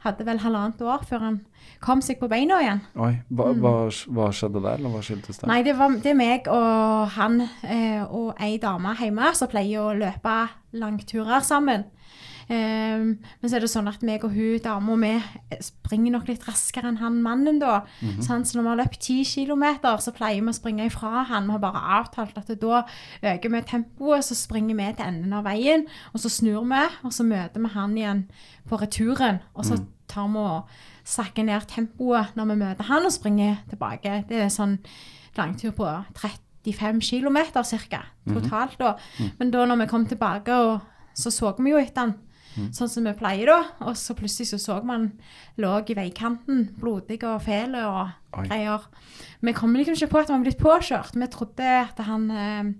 hadde 0.01 0.25
vel 0.25 0.41
halvannet 0.41 0.81
år 0.81 1.05
før 1.07 1.25
han 1.27 1.39
kom 1.81 2.01
seg 2.03 2.19
på 2.21 2.29
beina 2.29 2.59
igjen. 2.61 2.81
Oi. 2.97 3.13
Hva, 3.29 3.51
hva, 3.57 3.73
hva 3.89 4.29
skjedde 4.33 4.61
der, 4.63 4.79
eller 4.79 4.93
hva 4.93 5.01
skyldtes 5.05 5.39
det? 5.39 5.45
Mm. 5.45 5.53
Nei, 5.53 5.61
det, 5.65 5.75
var, 5.77 5.97
det 6.03 6.15
meg 6.17 6.49
og 6.51 7.15
han 7.17 7.41
eh, 7.45 8.03
og 8.05 8.33
ei 8.41 8.57
dame 8.61 8.95
hjemme 8.99 9.33
som 9.37 9.51
pleier 9.51 9.85
å 9.85 9.97
løpe 9.97 10.37
langturer 10.77 11.45
sammen. 11.45 11.87
Ehm, 12.51 13.11
men 13.39 13.47
så 13.47 13.55
er 13.55 13.63
det 13.63 13.69
sånn 13.71 13.87
at 13.87 14.01
meg 14.03 14.25
og 14.27 14.33
hun 14.35 14.59
dama 14.59 14.95
vi 14.99 15.11
springer 15.63 16.11
nok 16.17 16.27
litt 16.27 16.43
raskere 16.49 16.89
enn 16.89 16.99
han 16.99 17.21
mannen, 17.23 17.61
da. 17.61 17.85
Sant? 18.19 18.49
Så 18.49 18.57
når 18.57 18.65
vi 18.65 18.71
har 18.71 18.79
løpt 18.81 18.99
10 18.99 19.23
km, 19.31 19.63
så 20.03 20.11
pleier 20.15 20.41
vi 20.41 20.51
å 20.51 20.57
springe 20.57 20.87
ifra 20.89 21.23
han. 21.29 21.47
Vi 21.47 21.55
har 21.55 21.63
bare 21.63 21.83
avtalt 22.01 22.37
at 22.41 22.51
da 22.59 22.81
øker 23.23 23.53
vi 23.53 23.61
tempoet, 23.69 24.25
så 24.27 24.35
springer 24.35 24.75
vi 24.75 24.89
til 24.97 25.07
enden 25.07 25.33
av 25.37 25.45
veien, 25.47 25.85
og 26.11 26.19
så 26.19 26.29
snur 26.29 26.65
vi, 26.67 26.83
og 27.05 27.15
så 27.15 27.23
møter 27.23 27.63
vi 27.63 27.71
han 27.75 27.97
igjen 27.97 28.25
på 28.67 28.79
returen. 28.81 29.39
Og 29.55 29.65
så 29.65 29.79
tar 30.11 30.27
vi 30.27 30.43
og 30.43 30.67
sakker 31.07 31.47
ned 31.47 31.67
tempoet 31.71 32.35
når 32.35 32.51
vi 32.51 32.55
møter 32.65 32.89
han 32.89 33.07
og 33.07 33.13
springer 33.15 33.61
tilbake. 33.69 34.25
Det 34.27 34.43
er 34.43 34.51
sånn 34.51 34.79
langtur 35.37 35.71
på 35.71 35.87
35 36.19 36.99
km 36.99 37.39
ca. 37.53 38.03
totalt. 38.27 38.75
da. 38.77 38.97
Men 39.39 39.51
da 39.51 39.65
når 39.65 39.85
vi 39.85 39.87
kom 39.87 40.05
tilbake, 40.05 40.51
og 40.51 40.81
så 41.15 41.31
så 41.31 41.55
vi 41.57 41.71
jo 41.71 41.79
etter 41.79 42.01
han. 42.01 42.13
Sånn 42.75 42.89
som 42.91 43.07
vi 43.07 43.13
pleier, 43.15 43.47
da. 43.47 43.87
Og 43.87 43.95
så 43.99 44.15
plutselig 44.17 44.49
så 44.51 44.59
så 44.59 44.79
man 44.83 45.11
lå 45.61 45.71
i 45.87 45.95
veikanten, 45.97 46.65
blodig 46.79 47.21
og 47.23 47.41
fæl 47.45 47.77
og 47.79 48.11
Oi. 48.37 48.45
greier. 48.47 48.87
Vi 49.41 49.53
kom 49.55 49.73
liksom 49.75 49.95
ikke 49.95 50.11
på 50.11 50.19
at 50.21 50.31
han 50.31 50.41
var 50.41 50.49
blitt 50.49 50.61
påkjørt. 50.61 51.15
Vi 51.17 51.27
trodde 51.31 51.69
at 51.81 52.01
han 52.05 52.27
eh, 52.31 52.71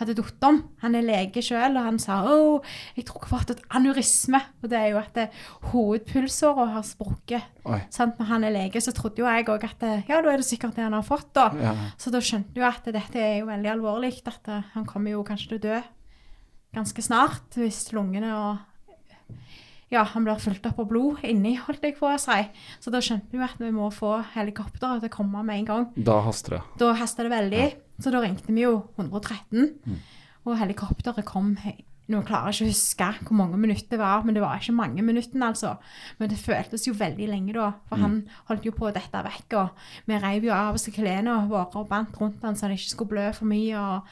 hadde 0.00 0.16
falt 0.18 0.46
om. 0.48 0.58
Han 0.82 0.98
er 0.98 1.06
lege 1.06 1.42
sjøl, 1.44 1.78
og 1.78 1.86
han 1.86 2.00
sa 2.02 2.20
oh, 2.26 2.66
jeg 2.98 3.06
tror 3.08 3.22
jeg 3.22 3.30
har 3.30 3.32
fått 3.38 3.54
et 3.54 3.62
aneurisme. 3.78 4.42
Og 4.62 4.72
det 4.72 4.80
er 4.80 4.90
jo 4.92 5.00
at 5.00 5.22
eh, 5.22 5.38
hovedpulsåra 5.70 6.66
har 6.74 6.86
sprukket. 6.86 7.46
Sant? 7.94 8.18
Når 8.18 8.30
han 8.32 8.44
er 8.48 8.56
lege, 8.56 8.82
så 8.82 8.94
trodde 8.96 9.22
jo 9.22 9.30
jeg 9.30 9.48
òg 9.50 9.64
at 9.70 9.86
eh, 9.86 10.04
ja, 10.10 10.20
da 10.20 10.34
er 10.34 10.42
det 10.42 10.48
sikkert 10.48 10.76
det 10.78 10.86
han 10.86 10.98
har 10.98 11.06
fått, 11.06 11.30
da. 11.38 11.48
Ja. 11.60 11.76
Så 12.00 12.12
da 12.14 12.22
skjønte 12.24 12.58
jo 12.58 12.66
at 12.66 12.86
dette 12.90 13.22
er 13.22 13.40
jo 13.40 13.50
veldig 13.50 13.74
alvorlig. 13.78 14.16
At 14.26 14.50
eh, 14.50 14.68
han 14.74 14.86
kommer 14.88 15.14
jo 15.14 15.24
kanskje 15.26 15.54
til 15.54 15.62
å 15.62 15.66
dø 15.70 15.80
ganske 16.70 17.02
snart 17.02 17.56
hvis 17.58 17.88
lungene 17.96 18.30
og 18.30 18.58
ja, 19.90 20.04
han 20.06 20.26
blir 20.26 20.38
fulgt 20.38 20.66
opp 20.70 20.78
av 20.84 20.88
blod 20.90 21.24
inni, 21.26 21.56
holdt 21.58 21.82
jeg 21.82 21.96
på 21.98 22.06
å 22.06 22.16
si. 22.20 22.38
Så 22.82 22.92
da 22.94 23.02
skjønte 23.02 23.34
vi 23.34 23.42
at 23.42 23.58
vi 23.58 23.72
må 23.74 23.90
få 23.94 24.20
helikopteret 24.36 25.02
til 25.02 25.10
å 25.10 25.14
komme 25.16 25.42
med 25.46 25.64
en 25.64 25.68
gang. 25.70 25.86
Da 25.96 26.20
haster 26.26 26.58
det. 26.58 26.64
Da 26.78 26.92
hastet 26.98 27.26
det 27.26 27.34
veldig, 27.34 27.68
så 28.00 28.12
da 28.14 28.22
ringte 28.22 28.54
vi 28.54 28.66
jo 28.66 28.76
113. 28.96 29.72
Og 30.46 30.58
helikopteret 30.60 31.26
kom 31.28 31.54
Nå 32.10 32.24
klarer 32.26 32.50
jeg 32.50 32.56
ikke 32.56 32.64
å 32.64 32.70
huske 32.72 33.08
hvor 33.28 33.36
mange 33.38 33.58
minutter 33.60 33.92
det 33.92 34.00
var, 34.00 34.24
men 34.26 34.34
det 34.34 34.40
var 34.42 34.58
ikke 34.58 34.74
mange 34.74 35.02
minuttene, 35.06 35.46
altså. 35.52 35.76
Men 36.18 36.32
det 36.32 36.40
føltes 36.42 36.88
jo 36.88 36.94
veldig 36.98 37.28
lenge 37.30 37.54
da, 37.54 37.68
for 37.86 38.02
han 38.02 38.16
holdt 38.48 38.66
jo 38.66 38.72
på 38.74 38.88
å 38.88 38.90
dette 38.96 39.20
vekk, 39.28 39.54
og 39.60 40.08
vi 40.10 40.18
reiv 40.18 40.48
jo 40.48 40.54
av 40.56 40.74
oss 40.74 40.90
klærne 40.90 41.36
våre 41.46 41.70
og 41.78 41.86
bandt 41.92 42.18
rundt 42.18 42.42
han 42.42 42.58
så 42.58 42.66
han 42.66 42.74
ikke 42.74 42.90
skulle 42.96 43.12
blø 43.12 43.28
for 43.36 43.46
mye, 43.46 43.78
og, 43.78 44.10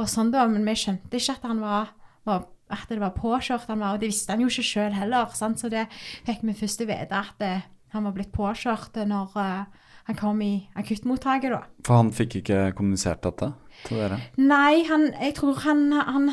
og 0.00 0.08
sånn 0.08 0.32
da. 0.32 0.46
Men 0.48 0.64
vi 0.64 0.78
skjønte 0.80 1.20
ikke 1.20 1.36
at 1.36 1.44
han 1.50 1.60
var, 1.60 1.92
var 2.24 2.48
at 2.72 2.90
det 2.90 3.00
var 3.00 3.14
påkjørt 3.16 3.68
han 3.70 3.82
var, 3.82 3.94
og 3.94 4.02
det 4.02 4.10
visste 4.10 4.34
han 4.34 4.42
jo 4.42 4.50
ikke 4.50 4.66
sjøl 4.66 4.96
heller. 4.96 5.30
Sant? 5.38 5.62
Så 5.62 5.70
det 5.72 5.86
fikk 6.26 6.42
vi 6.46 6.56
først 6.58 6.82
vite 6.86 7.20
at 7.20 7.36
det, 7.42 7.54
han 7.94 8.06
var 8.08 8.16
blitt 8.16 8.34
påkjørt 8.34 8.98
når 9.06 9.36
uh, 9.38 9.86
han 10.06 10.18
kom 10.18 10.42
i 10.42 10.68
akuttmottaket, 10.78 11.54
da. 11.54 11.64
For 11.86 11.98
han 11.98 12.12
fikk 12.14 12.40
ikke 12.42 12.68
kommunisert 12.78 13.24
dette 13.26 13.52
til 13.86 14.02
dere? 14.02 14.20
Nei, 14.38 14.84
han, 14.88 15.08
jeg 15.14 15.34
tror 15.38 15.58
han, 15.64 15.88
han, 15.94 16.30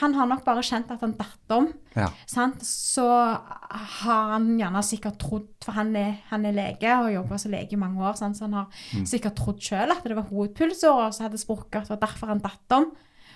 han 0.00 0.16
har 0.18 0.28
nok 0.28 0.42
bare 0.46 0.64
kjent 0.66 0.92
at 0.92 1.04
han 1.04 1.14
datt 1.16 1.54
om. 1.56 1.70
Ja. 1.96 2.10
Sant? 2.28 2.64
Så 2.66 3.06
har 3.06 4.34
han 4.34 4.50
gjerne 4.58 4.82
sikkert 4.84 5.20
trodd, 5.22 5.48
for 5.64 5.76
han 5.78 5.94
er, 5.98 6.18
han 6.32 6.44
er 6.48 6.56
lege 6.56 6.90
og 6.98 7.08
har 7.08 7.16
jobba 7.18 7.40
som 7.40 7.54
lege 7.54 7.76
i 7.76 7.80
mange 7.80 8.04
år, 8.04 8.18
sant? 8.20 8.38
så 8.38 8.48
han 8.48 8.58
har 8.60 9.06
sikkert 9.08 9.38
trodd 9.40 9.64
sjøl 9.64 9.94
at 9.94 10.04
det 10.04 10.18
var 10.18 10.28
hovedpulsåra 10.28 11.08
som 11.14 11.28
hadde 11.28 11.40
sprukket, 11.40 11.88
var 11.92 12.02
derfor 12.04 12.32
han 12.34 12.44
datt 12.44 12.76
om. 12.76 12.90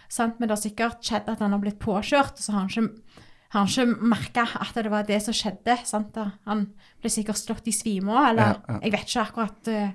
Sant? 0.09 0.39
Men 0.41 0.49
det 0.49 0.57
har 0.57 0.63
sikkert 0.63 1.03
skjedd 1.05 1.29
at 1.29 1.41
han 1.45 1.53
har 1.53 1.61
blitt 1.63 1.79
påkjørt, 1.83 2.39
og 2.39 2.45
så 2.45 2.53
har 2.55 2.65
han 2.65 2.71
ikke, 2.73 3.25
har 3.53 3.65
han 3.67 3.69
ikke 3.69 4.09
merka 4.15 4.45
at 4.61 4.75
det 4.75 4.91
var 4.93 5.05
det 5.09 5.21
som 5.25 5.37
skjedde. 5.37 5.77
Sant? 5.89 6.17
Han 6.49 6.67
ble 7.03 7.11
sikkert 7.13 7.37
slått 7.41 7.69
i 7.69 7.75
svime 7.77 8.13
òg, 8.15 8.31
eller 8.33 8.55
Ja, 8.55 8.61
ja. 8.69 8.79
jeg 8.87 8.93
vet 8.97 9.09
ikke 9.13 9.27
akkurat 9.27 9.71
uh, 9.75 9.91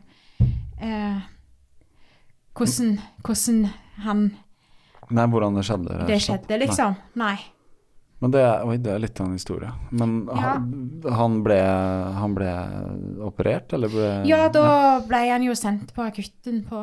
uh, 0.83 1.21
hvordan, 2.53 2.99
hvordan 3.25 3.65
han 4.05 4.23
Nei, 5.13 5.25
hvordan 5.29 5.57
det 5.57 5.65
skjedde? 5.67 5.97
det 6.07 6.21
skjedde, 6.23 6.57
liksom. 6.63 6.95
Nei. 7.19 7.33
Nei. 7.35 7.49
Men 8.23 8.31
det 8.31 8.41
oi, 8.63 8.77
det 8.79 8.91
er 8.93 9.01
litt 9.03 9.19
av 9.19 9.25
en 9.27 9.33
historie. 9.35 9.69
Men 9.91 10.13
Ja. 10.31 10.53
han, 10.53 11.01
han, 11.11 11.33
ble, 11.43 11.57
han 12.15 12.35
ble 12.37 12.51
operert, 13.27 13.73
eller 13.75 13.91
ble 13.91 14.11
Ja, 14.29 14.45
da 14.47 15.01
ble 15.03 15.19
han 15.27 15.43
jo 15.43 15.51
sendt 15.59 15.91
på 15.93 16.05
akutten 16.05 16.61
på, 16.69 16.79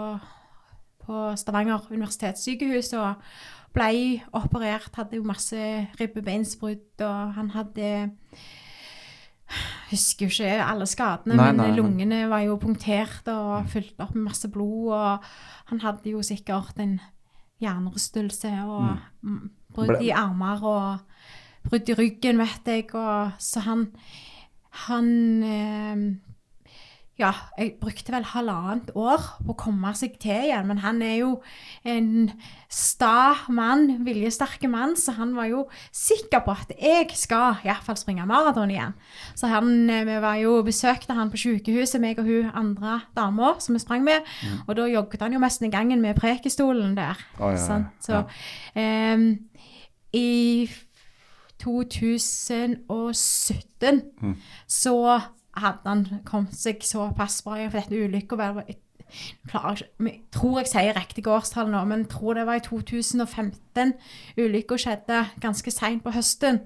på 1.11 1.31
Stavanger 1.38 1.90
universitetssykehus 1.90 2.95
og 3.00 3.31
ble 3.75 4.23
operert. 4.37 4.90
Hadde 4.97 5.19
jo 5.19 5.26
masse 5.26 5.61
ribbebeinsbrudd, 6.00 7.02
og 7.07 7.37
han 7.38 7.55
hadde 7.57 7.93
Husker 9.90 10.29
jo 10.29 10.31
ikke 10.31 10.62
alle 10.62 10.87
skadene, 10.87 11.35
Nei, 11.35 11.49
men 11.49 11.57
nei, 11.59 11.73
lungene 11.75 11.81
lungene 11.81 12.19
var 12.31 12.45
jo 12.45 12.52
punktert 12.62 13.26
og 13.33 13.67
fylt 13.73 13.99
opp 13.99 14.12
med 14.14 14.29
masse 14.29 14.47
blod. 14.52 14.93
Og 14.95 15.25
han 15.73 15.81
hadde 15.83 16.12
jo 16.12 16.23
sikkert 16.23 16.79
en 16.79 17.00
hjernerystelse 17.61 18.52
og 18.62 19.00
mm. 19.26 19.40
brudd 19.75 20.05
i 20.07 20.12
armer 20.14 20.62
og 20.62 21.67
brudd 21.67 21.90
i 21.90 21.97
ryggen, 21.99 22.38
vet 22.38 22.71
jeg. 22.71 22.87
Og, 22.95 23.35
så 23.43 23.64
han 23.67 23.88
Han 24.87 25.43
eh, 25.43 25.99
Ja, 27.21 27.35
jeg 27.59 27.75
brukte 27.81 28.12
vel 28.15 28.25
halvannet 28.25 28.91
år 28.97 29.21
på 29.45 29.53
å 29.53 29.57
komme 29.61 29.91
seg 29.99 30.15
til 30.23 30.47
igjen, 30.49 30.67
men 30.71 30.79
han 30.81 31.03
er 31.05 31.17
jo 31.19 31.43
en 31.85 32.31
sta 32.73 33.35
mann, 33.53 33.99
viljesterke 34.07 34.69
mann, 34.73 34.95
så 34.97 35.12
han 35.19 35.35
var 35.37 35.47
jo 35.50 35.67
sikker 35.93 36.41
på 36.47 36.50
at 36.55 36.73
jeg 36.81 37.11
skal 37.19 37.57
iallfall 37.67 37.97
springe 38.00 38.25
maraton 38.31 38.71
igjen. 38.73 38.95
Så 39.37 39.47
han, 39.53 39.69
eh, 39.91 40.05
vi 40.09 40.17
var 40.25 40.37
jo 40.41 40.55
besøkte 40.65 41.12
han 41.19 41.31
på 41.33 41.37
sykehuset, 41.43 42.00
meg 42.00 42.19
og 42.23 42.27
hun 42.31 42.50
andre 42.57 43.00
dama 43.17 43.53
som 43.61 43.75
vi 43.77 43.81
sprang 43.85 44.03
med, 44.07 44.21
og 44.67 44.77
da 44.77 44.83
jogget 44.89 45.21
han 45.27 45.33
jo 45.37 45.41
mest 45.43 45.62
i 45.62 45.69
gangen 45.69 46.00
med 46.00 46.17
prekestolen 46.17 46.95
der. 46.97 47.15
Oh, 47.39 47.53
ja, 47.53 47.59
ja. 47.61 47.83
Så 48.00 48.25
ja. 48.77 49.15
Um, 49.15 49.39
i 50.12 50.69
2017 51.61 54.03
Mm. 54.23 54.37
så 54.67 55.21
hadde 55.57 55.88
han 55.88 56.04
kommet 56.25 56.54
seg 56.54 56.85
såpass 56.87 57.40
bra 57.47 57.59
for 57.71 57.80
dette 57.80 57.97
ulykka 58.07 58.37
var 58.38 58.62
jeg 58.69 58.78
tror 60.30 60.61
jeg 60.61 60.69
sier 60.71 60.95
riktig 60.95 61.25
årstall 61.26 61.71
nå, 61.73 61.80
men 61.85 62.04
jeg 62.04 62.12
tror 62.12 62.37
det 62.38 62.45
var 62.47 62.61
i 62.61 62.62
2015 62.62 63.95
ulykka 64.38 64.78
skjedde 64.78 65.25
ganske 65.42 65.73
seint 65.75 66.04
på 66.04 66.12
høsten. 66.14 66.61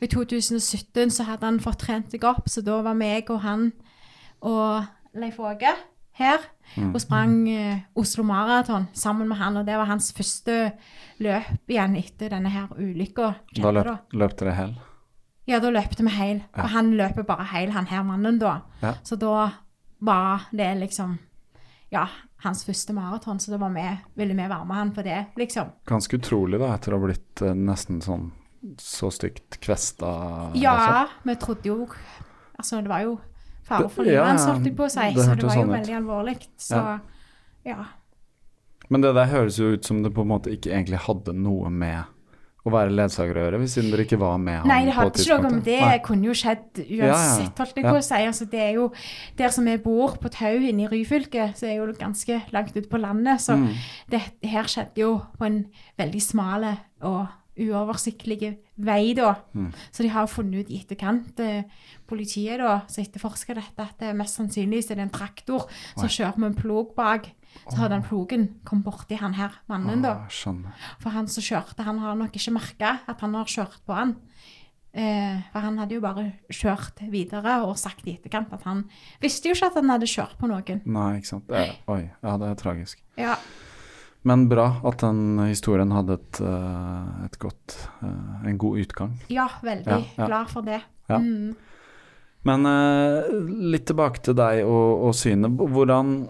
I 0.00 0.08
2017 0.08 1.12
så 1.12 1.26
hadde 1.28 1.44
han 1.44 1.60
fått 1.60 1.82
trent 1.84 2.08
seg 2.12 2.24
opp, 2.24 2.48
så 2.48 2.64
da 2.64 2.78
var 2.86 2.96
meg 2.96 3.28
og 3.28 3.42
han 3.44 3.66
og 4.40 4.86
Leif 5.12 5.40
Åge 5.40 5.74
her 6.20 6.48
Mm. 6.76 6.92
og 6.94 7.00
sprang 7.02 7.32
eh, 7.50 7.78
Oslo 7.98 8.22
Maraton 8.22 8.84
sammen 8.94 9.26
med 9.28 9.36
han, 9.40 9.56
og 9.56 9.66
det 9.66 9.74
var 9.74 9.88
hans 9.90 10.12
første 10.14 10.72
løp 11.18 11.66
igjen 11.68 11.96
etter 11.98 12.30
denne 12.30 12.52
her 12.52 12.68
ulykka. 12.78 13.32
Da 13.56 13.72
løp, 13.74 13.88
løp 14.14 14.36
dere 14.38 14.54
hel? 14.54 14.76
Ja, 15.50 15.58
da 15.62 15.70
løpte 15.74 16.04
vi 16.06 16.12
heil. 16.14 16.42
Ja. 16.54 16.62
Og 16.62 16.70
han 16.76 16.92
løper 16.98 17.26
bare 17.26 17.48
heil, 17.50 17.72
han 17.74 17.88
her 17.90 18.04
mannen, 18.06 18.38
da. 18.38 18.60
Ja. 18.84 18.94
Så 19.02 19.18
da 19.18 19.50
var 20.00 20.46
det 20.54 20.68
liksom 20.80 21.18
Ja, 21.90 22.04
hans 22.44 22.62
første 22.64 22.94
maraton, 22.94 23.40
så 23.42 23.50
da 23.50 23.58
var 23.58 23.72
vi, 23.74 23.82
ville 24.14 24.34
vi 24.38 24.44
være 24.48 24.64
med 24.64 24.76
han 24.78 24.92
på 24.94 25.02
det, 25.02 25.24
liksom. 25.36 25.72
Ganske 25.90 26.20
utrolig, 26.20 26.60
da, 26.62 26.68
etter 26.76 26.94
å 26.94 27.00
ha 27.00 27.06
blitt 27.08 27.42
eh, 27.42 27.56
nesten 27.58 27.98
sånn 28.04 28.28
så 28.78 29.08
stygt 29.10 29.58
kvesta. 29.64 30.10
Ja, 30.60 31.08
vi 31.24 31.34
trodde 31.40 31.68
jo 31.68 31.88
Altså, 32.60 32.82
det 32.84 32.90
var 32.92 33.00
jo 33.06 33.14
fare 33.64 33.88
for 33.88 34.04
livet 34.04 34.20
hans, 34.26 34.44
holdt 34.44 34.66
jeg 34.68 34.76
på 34.76 34.84
å 34.84 34.90
si. 34.92 35.06
det 35.16 35.24
så 35.24 35.34
det 35.34 35.46
var 35.48 35.54
jo 35.56 35.62
sånn 35.62 35.70
ut. 35.70 35.76
veldig 35.78 35.94
alvorlig. 35.96 36.36
Så 36.60 36.76
Ja. 36.76 36.98
ja. 37.64 37.84
Men 38.90 39.00
det 39.00 39.14
der 39.16 39.26
høres 39.30 39.58
jo 39.58 39.72
ut 39.74 39.84
som 39.84 40.02
det 40.02 40.12
på 40.14 40.22
en 40.22 40.28
måte 40.28 40.50
ikke 40.52 40.70
egentlig 40.74 40.98
hadde 41.06 41.32
noe 41.34 41.70
med 41.70 42.04
å 42.66 42.70
være 42.70 42.90
ledsager 42.92 43.34
å 43.38 43.44
gjøre, 43.46 43.58
hvis 43.62 43.72
siden 43.78 43.90
dere 43.90 44.04
ikke 44.04 44.18
var 44.20 44.36
med 44.38 44.58
ham? 44.58 44.68
Nei, 44.68 44.84
det 44.84 44.92
hadde 44.94 45.18
ikke 45.22 45.38
noe 45.42 45.50
med 45.54 45.64
det. 45.64 45.80
Nei. 45.80 45.98
kunne 46.04 46.24
jo 46.28 46.32
skjedd 46.36 46.82
Ja, 46.90 47.06
ja. 47.06 47.12
uansett, 47.14 47.56
holdt 47.58 47.74
jeg 47.76 47.84
Ja. 47.84 47.90
på 47.92 47.96
å 47.96 48.02
si. 48.04 48.14
Altså, 48.14 48.44
det 48.50 48.60
er 48.60 48.72
jo 48.74 48.92
Der 49.36 49.48
som 49.50 49.64
vi 49.64 49.76
bor, 49.78 50.16
på 50.20 50.30
Tau 50.30 50.56
inne 50.60 50.84
i 50.84 50.88
Ryfylke, 50.88 51.54
så 51.56 51.66
er 51.66 51.76
jo 51.76 51.92
ganske 51.92 52.42
langt 52.52 52.76
ute 52.76 52.88
på 52.88 53.00
landet. 53.00 53.40
Så 53.40 53.56
Mm. 53.56 53.74
det 54.10 54.20
her 54.44 54.64
skjedde 54.64 54.96
jo 54.98 55.22
på 55.38 55.46
en 55.46 55.66
veldig 55.98 56.20
smale 56.22 56.78
og 57.02 57.28
uoversiktlig 57.58 58.56
vei, 58.78 59.12
da. 59.14 59.34
Mm. 59.54 59.72
Så 59.92 60.02
de 60.02 60.08
har 60.08 60.26
funnet 60.26 60.60
ut 60.66 60.70
i 60.70 60.78
etterkant, 60.84 61.38
eh, 61.40 61.62
politiet 62.08 62.58
da, 62.58 62.80
som 62.88 63.04
etterforsker 63.04 63.54
dette, 63.54 63.78
at 63.80 63.98
det 63.98 64.14
mest 64.16 64.38
sannsynlig 64.38 64.84
er 64.90 64.96
det 64.96 65.06
en 65.06 65.10
traktor 65.10 65.66
som 65.96 66.08
kjører 66.08 66.38
med 66.38 66.50
en 66.52 66.62
plog 66.62 66.94
bak. 66.96 67.30
Så 67.70 67.76
hadde 67.76 67.94
han 67.98 68.02
plogen 68.06 68.48
kommet 68.66 68.84
borti 68.88 69.16
han 69.20 69.34
her 69.38 69.52
mannen, 69.70 70.02
da. 70.02 70.14
Ah. 70.26 70.86
For 71.02 71.10
han 71.14 71.28
som 71.30 71.42
kjørte, 71.44 71.84
han 71.86 71.98
har 72.02 72.16
nok 72.18 72.34
ikke 72.34 72.52
merka 72.56 72.96
at 73.06 73.20
han 73.20 73.34
har 73.38 73.44
kjørt 73.50 73.78
på 73.86 73.94
han. 73.94 74.16
Eh, 74.92 75.38
for 75.52 75.62
han 75.62 75.76
hadde 75.78 75.94
jo 75.94 76.00
bare 76.02 76.24
kjørt 76.50 76.98
videre 77.12 77.60
og 77.62 77.76
sagt 77.78 78.08
i 78.10 78.16
etterkant 78.16 78.50
at 78.56 78.64
han 78.66 78.80
visste 79.22 79.46
jo 79.46 79.54
ikke 79.54 79.68
at 79.70 79.76
han 79.78 79.92
hadde 79.92 80.08
kjørt 80.10 80.34
på 80.40 80.48
noen. 80.50 80.80
Nei, 80.84 81.10
ikke 81.20 81.30
sant. 81.30 81.46
Det 81.46 81.62
oi, 81.86 82.00
ja, 82.24 82.36
det 82.42 82.48
er 82.48 82.58
tragisk. 82.58 83.02
Ja, 83.20 83.36
Men 84.26 84.48
bra 84.50 84.80
at 84.84 84.98
den 85.00 85.38
historien 85.46 85.92
hadde 85.94 86.18
et, 86.18 86.40
eh, 86.42 87.24
et 87.24 87.38
godt 87.40 87.76
eh, 88.02 88.48
En 88.50 88.58
god 88.58 88.78
utgang. 88.82 89.14
ja 89.30 89.46
veldig 89.62 89.86
Ja, 89.86 90.00
ja. 90.18 90.26
glad 90.26 90.50
for 90.50 90.62
det. 90.66 90.82
Ja. 91.08 91.18
Mm. 91.18 91.54
Men 92.44 92.66
eh, 92.66 93.30
litt 93.70 93.86
tilbake 93.86 94.20
til 94.24 94.34
deg 94.34 94.64
og, 94.64 95.06
og 95.06 95.14
synet. 95.14 95.54
Hvordan, 95.56 96.28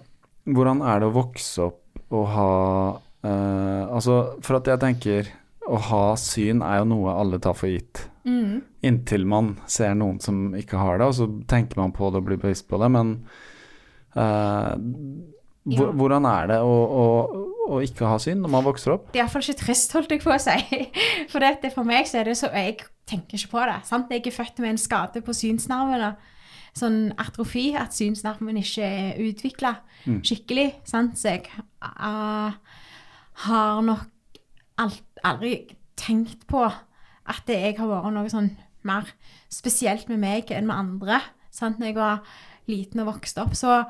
hvordan 0.49 0.81
er 0.87 1.01
det 1.03 1.09
å 1.11 1.15
vokse 1.15 1.67
opp 1.69 2.01
og 2.11 2.25
ha 2.33 2.49
uh, 2.97 3.85
Altså, 3.95 4.15
for 4.43 4.57
at 4.61 4.67
jeg 4.71 4.81
tenker 4.83 5.29
å 5.71 5.79
ha 5.91 6.05
syn 6.19 6.63
er 6.67 6.81
jo 6.81 6.89
noe 6.91 7.13
alle 7.15 7.39
tar 7.43 7.55
for 7.55 7.71
gitt. 7.71 8.07
Mm. 8.27 8.61
Inntil 8.87 9.27
man 9.29 9.53
ser 9.71 9.93
noen 9.95 10.19
som 10.25 10.55
ikke 10.59 10.81
har 10.81 10.99
det, 10.99 11.07
og 11.07 11.15
så 11.15 11.29
tenker 11.51 11.79
man 11.79 11.93
på 11.95 12.09
det 12.11 12.19
og 12.23 12.27
blir 12.27 12.41
bevisst 12.43 12.67
på 12.71 12.81
det. 12.83 12.89
Men 12.91 13.13
uh, 14.17 14.75
hvor, 15.71 15.87
Ja. 15.91 15.93
hvordan 16.01 16.27
er 16.27 16.47
det 16.51 16.59
å, 16.65 16.73
å, 17.03 17.05
å 17.77 17.81
ikke 17.85 18.09
ha 18.09 18.17
syn 18.23 18.41
når 18.43 18.51
man 18.57 18.65
vokser 18.67 18.97
opp? 18.97 19.11
Det 19.13 19.21
er 19.21 19.27
iallfall 19.27 19.45
ikke 19.45 19.61
trist, 19.67 19.93
holdt 19.95 20.11
jeg 20.17 20.25
på 20.25 20.33
å 20.35 20.41
si. 20.43 20.57
For 21.31 21.45
det, 21.45 21.71
for 21.77 21.87
meg 21.87 22.09
så 22.11 22.23
er 22.23 22.31
det 22.33 22.39
så 22.41 22.51
Jeg 22.57 22.81
tenker 23.11 23.37
ikke 23.39 23.53
på 23.53 23.67
det. 23.69 23.79
sant? 23.87 24.11
Jeg 24.11 24.27
er 24.27 24.35
født 24.41 24.59
med 24.65 24.75
en 24.75 24.81
skade 24.81 25.23
på 25.27 25.37
synsnervene. 25.37 26.15
Sånn 26.77 27.11
atrofi, 27.19 27.71
at 27.79 27.95
synsnerven 27.97 28.61
ikke 28.61 28.87
er 28.87 29.21
utvikla 29.25 29.75
skikkelig. 30.07 30.69
sant? 30.89 31.19
Så 31.19 31.35
jeg 31.35 31.49
uh, 31.83 32.55
har 33.47 33.83
nok 33.85 34.41
alt, 34.81 35.05
aldri 35.27 35.55
tenkt 36.01 36.47
på 36.51 36.65
at 36.65 37.43
det, 37.47 37.59
jeg 37.59 37.79
har 37.79 37.91
vært 37.91 38.15
noe 38.15 38.31
sånn 38.33 38.53
mer 38.87 39.11
spesielt 39.53 40.09
med 40.09 40.23
meg 40.23 40.53
enn 40.55 40.69
med 40.71 40.79
andre. 40.79 41.21
sant? 41.53 41.79
Når 41.79 41.91
jeg 41.91 41.99
var 41.99 42.23
liten 42.71 43.03
og 43.03 43.13
vokste 43.15 43.45
opp, 43.45 43.57
så 43.59 43.83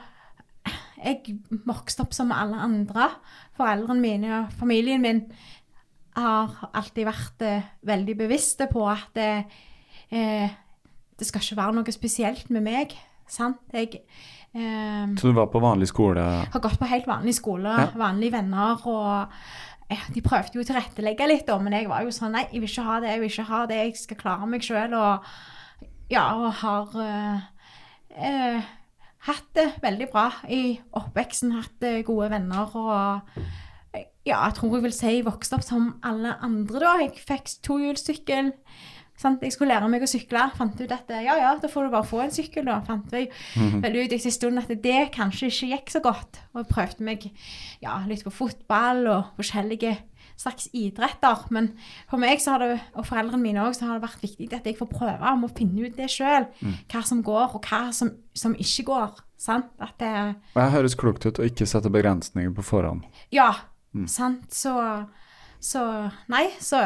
jeg 1.00 1.38
vokste 1.68 2.04
opp 2.04 2.16
som 2.16 2.32
alle 2.34 2.58
andre. 2.60 3.08
Foreldrene 3.56 4.02
mine 4.04 4.32
og 4.40 4.54
familien 4.60 5.04
min 5.04 5.24
har 6.16 6.70
alltid 6.74 7.06
vært 7.06 7.44
eh, 7.46 7.68
veldig 7.86 8.16
bevisste 8.18 8.66
på 8.70 8.82
at 8.90 9.12
det, 9.16 9.30
eh, 10.10 10.50
det 11.20 11.28
skal 11.28 11.44
ikke 11.44 11.58
være 11.60 11.76
noe 11.76 11.92
spesielt 11.94 12.48
med 12.50 12.64
meg. 12.66 12.94
Sant? 13.30 13.60
Jeg 13.76 14.00
eh, 14.56 15.06
Så 15.20 15.30
du 15.30 15.36
var 15.36 15.50
på 15.52 15.60
vanlig 15.62 15.86
skole? 15.92 16.24
har 16.50 16.60
gått 16.64 16.78
på 16.80 16.88
helt 16.90 17.06
vanlig 17.06 17.36
skole, 17.38 17.70
Ja. 17.78 17.90
vanlige 17.94 18.32
venner, 18.34 18.80
og 18.90 19.28
eh, 19.90 20.08
de 20.14 20.24
prøvde 20.24 20.56
jo 20.58 20.64
å 20.64 20.66
tilrettelegge 20.66 21.28
litt, 21.30 21.46
da, 21.46 21.58
men 21.62 21.76
jeg 21.76 21.88
var 21.92 22.02
jo 22.02 22.10
sånn 22.14 22.32
Nei, 22.34 22.46
jeg 22.50 22.64
vil 22.64 22.72
ikke 22.72 22.88
ha 22.88 22.98
det, 23.04 23.12
jeg 23.14 23.20
vil 23.22 23.30
ikke 23.30 23.48
ha 23.52 23.62
det, 23.70 23.78
jeg 23.84 23.96
skal 24.02 24.20
klare 24.24 24.50
meg 24.50 24.66
sjøl, 24.66 24.94
og 24.98 25.30
ja, 26.10 26.24
og 26.34 26.52
har 26.64 27.00
eh, 27.04 27.40
eh, 28.18 28.68
hatt 29.28 29.50
det 29.54 29.68
veldig 29.84 30.08
bra 30.10 30.28
i 30.50 30.80
oppveksten, 30.98 31.52
hatt 31.60 31.86
eh, 31.86 32.00
gode 32.06 32.30
venner 32.32 32.74
og 32.74 33.34
ja, 34.26 34.36
jeg 34.44 34.54
tror 34.58 34.74
jeg 34.76 34.82
vil 34.84 34.92
si 34.94 35.06
jeg 35.16 35.24
vokste 35.26 35.56
opp 35.56 35.64
som 35.64 35.86
alle 36.06 36.34
andre 36.44 36.80
da. 36.82 36.90
Jeg 37.00 37.22
fikk 37.24 37.48
tohjulssykkel, 37.66 38.50
Sant? 39.20 39.42
Jeg 39.44 39.52
skulle 39.52 39.74
lære 39.74 39.88
meg 39.92 40.04
å 40.04 40.08
sykle. 40.08 40.46
Fant 40.56 40.78
ut 40.80 40.94
at 40.96 41.10
ja, 41.20 41.36
ja, 41.36 41.54
da 41.60 41.68
får 41.68 41.86
du 41.86 41.92
bare 41.92 42.08
få 42.08 42.22
en 42.24 42.32
sykkel, 42.34 42.64
da. 42.70 42.78
Fant 42.86 43.12
jeg 43.12 43.28
vel 43.82 43.98
ut 43.98 44.14
etter 44.14 44.30
en 44.30 44.36
stund 44.36 44.62
at 44.62 44.70
det 44.84 45.00
kanskje 45.16 45.50
ikke 45.50 45.72
gikk 45.74 45.92
så 45.92 46.04
godt. 46.04 46.40
Og 46.54 46.62
jeg 46.62 46.70
prøvde 46.72 47.08
meg 47.10 47.26
ja, 47.84 47.98
litt 48.08 48.24
på 48.24 48.32
fotball 48.32 49.04
og 49.10 49.34
forskjellige 49.36 49.98
slags 50.40 50.70
idretter. 50.76 51.44
Men 51.52 51.72
for 52.08 52.20
meg 52.22 52.40
så 52.40 52.54
har 52.54 52.64
det, 52.64 52.78
og 52.96 53.06
foreldrene 53.08 53.42
mine 53.42 53.64
òg, 53.64 53.76
så 53.76 53.88
har 53.88 53.98
det 53.98 54.06
vært 54.06 54.24
viktig 54.24 54.48
at 54.56 54.68
jeg 54.68 54.78
får 54.78 54.90
prøve 54.92 55.34
om 55.34 55.44
å 55.46 55.52
finne 55.52 55.88
ut 55.88 55.98
det 55.98 56.08
sjøl. 56.12 56.48
Hva 56.90 57.02
som 57.06 57.20
går, 57.26 57.56
og 57.58 57.68
hva 57.68 57.90
som, 57.96 58.14
som 58.32 58.56
ikke 58.56 58.88
går. 58.88 59.20
Sant? 59.40 59.70
At 59.80 59.96
det 60.00 60.10
jeg 60.12 60.72
høres 60.74 60.96
klokt 61.00 61.24
ut 61.24 61.40
å 61.40 61.46
ikke 61.48 61.68
sette 61.68 61.92
begrensninger 61.92 62.52
på 62.56 62.64
forhånd. 62.64 63.04
Ja, 63.32 63.52
sant. 64.08 64.48
Så, 64.52 64.74
så 65.60 66.10
Nei, 66.32 66.46
så 66.58 66.78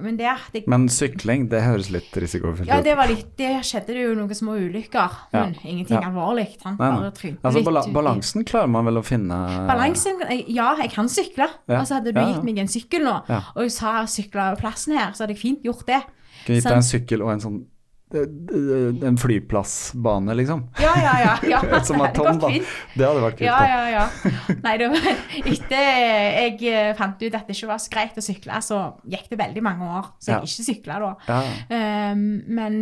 Men 0.00 0.16
det, 0.16 0.30
det 0.52 0.62
Men 0.66 0.88
sykling, 0.88 1.48
det 1.52 1.60
høres 1.62 1.90
litt 1.92 2.10
risikofylt 2.16 2.66
Ja, 2.66 2.78
ut. 2.78 2.84
det 2.84 2.96
var 2.96 3.06
litt 3.10 3.36
Det 3.36 3.50
skjedde 3.68 3.86
det 3.92 4.02
jo 4.06 4.14
noen 4.14 4.34
små 4.34 4.56
ulykker, 4.56 5.10
Ja. 5.32 5.42
men 5.44 5.54
ingenting 5.64 6.00
Ja. 6.00 6.08
alvorlig. 6.10 6.56
Han. 6.64 6.76
Bare 6.76 7.10
trynte 7.12 7.44
Altså, 7.44 7.62
bala 7.64 7.82
balansen 7.92 8.44
klarer 8.44 8.68
man 8.68 8.84
vel 8.86 8.94
å 8.94 9.04
finne 9.04 9.66
Balansen 9.68 10.20
Ja, 10.48 10.74
jeg 10.76 10.90
kan 10.92 11.06
sykle. 11.08 11.48
Ja. 11.68 11.80
Altså 11.80 11.94
Hadde 12.00 12.12
du 12.14 12.20
Ja, 12.20 12.28
ja. 12.28 12.34
gitt 12.34 12.44
meg 12.44 12.58
en 12.58 12.68
sykkel 12.68 13.02
nå, 13.04 13.22
Ja. 13.28 13.42
og 13.54 13.62
jeg 13.62 13.70
sa 13.72 14.00
over 14.00 14.56
plassen 14.56 14.96
her, 14.96 15.12
så 15.12 15.20
hadde 15.26 15.34
jeg 15.34 15.38
fint 15.38 15.62
gjort 15.62 15.86
det. 15.86 16.02
Kunne 16.46 16.56
gitt 16.56 16.64
deg 16.64 16.72
en 16.72 16.82
sykkel 16.82 17.22
og 17.22 17.30
en 17.32 17.40
sånn 17.40 17.58
eh, 17.60 17.60
eh, 17.62 17.71
En 18.12 19.18
flyplassbane, 19.18 20.34
liksom. 20.34 20.64
Ja, 20.82 20.92
ja, 21.00 21.14
ja. 21.22 21.34
ja. 21.54 21.80
Som 21.88 22.02
er 22.04 22.12
tom, 22.16 22.38
da. 22.42 22.50
Det 22.52 23.06
hadde 23.06 23.24
vært 23.24 23.38
kult. 23.38 23.46
Ja, 23.46 23.60
ja, 23.66 23.82
ja. 23.94 24.58
Nei, 24.62 24.74
det 24.80 24.90
var 24.92 25.08
etter 25.42 25.88
jeg 25.88 26.58
eh, 26.68 26.92
fant 26.98 27.22
ut 27.22 27.38
at 27.38 27.48
det 27.48 27.56
ikke 27.56 27.70
var 27.72 27.80
så 27.82 27.92
greit 27.94 28.18
å 28.20 28.24
sykle, 28.24 28.60
så 28.64 28.82
gikk 29.08 29.30
det 29.32 29.40
veldig 29.40 29.64
mange 29.64 29.88
år. 29.88 30.12
Så 30.20 30.32
jeg 30.32 30.38
Ja. 30.38 30.46
ikke 30.46 30.68
sykla 30.68 31.00
da. 31.02 31.10
Ja. 31.28 32.12
Um, 32.12 32.22
men 32.52 32.78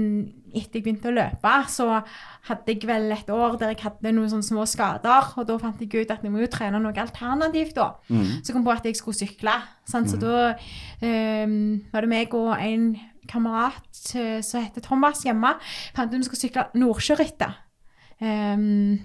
etter 0.51 0.81
jeg 0.81 0.85
begynte 0.85 1.11
å 1.11 1.15
løpe, 1.15 1.53
så 1.71 1.87
hadde 2.49 2.73
jeg 2.75 2.89
vel 2.89 3.13
et 3.15 3.29
år 3.31 3.55
der 3.61 3.75
jeg 3.75 3.85
hadde 3.85 4.13
noen 4.17 4.31
sånne 4.33 4.47
små 4.47 4.65
skader. 4.67 5.31
Og 5.39 5.47
da 5.47 5.59
fant 5.63 5.81
jeg 5.83 5.93
ut 5.95 6.11
at 6.11 6.25
jeg 6.27 6.33
må 6.33 6.43
jo 6.43 6.51
trene 6.51 6.81
noe 6.83 7.05
alternativt, 7.05 7.77
da. 7.79 7.93
Mm. 8.11 8.41
Så 8.41 8.51
jeg 8.51 8.57
kom 8.57 8.67
på 8.67 8.75
at 8.75 8.89
jeg 8.89 8.99
skulle 8.99 9.21
sykle. 9.21 9.55
Sant? 9.87 10.11
Så 10.11 10.19
da 10.23 10.53
um, 11.05 11.55
var 11.93 12.07
det 12.07 12.11
meg 12.11 12.35
og 12.39 12.53
en 12.59 12.93
kamerat 13.31 14.03
eh, 14.19 14.41
som 14.47 14.65
heter 14.65 14.85
Thomas 14.85 15.23
hjemme. 15.27 15.55
Fant 15.97 16.13
ut 16.13 16.19
vi 16.21 16.27
skulle 16.29 16.43
sykle 16.45 16.67
Nordsjørittet. 16.83 17.57
Um, 18.21 18.99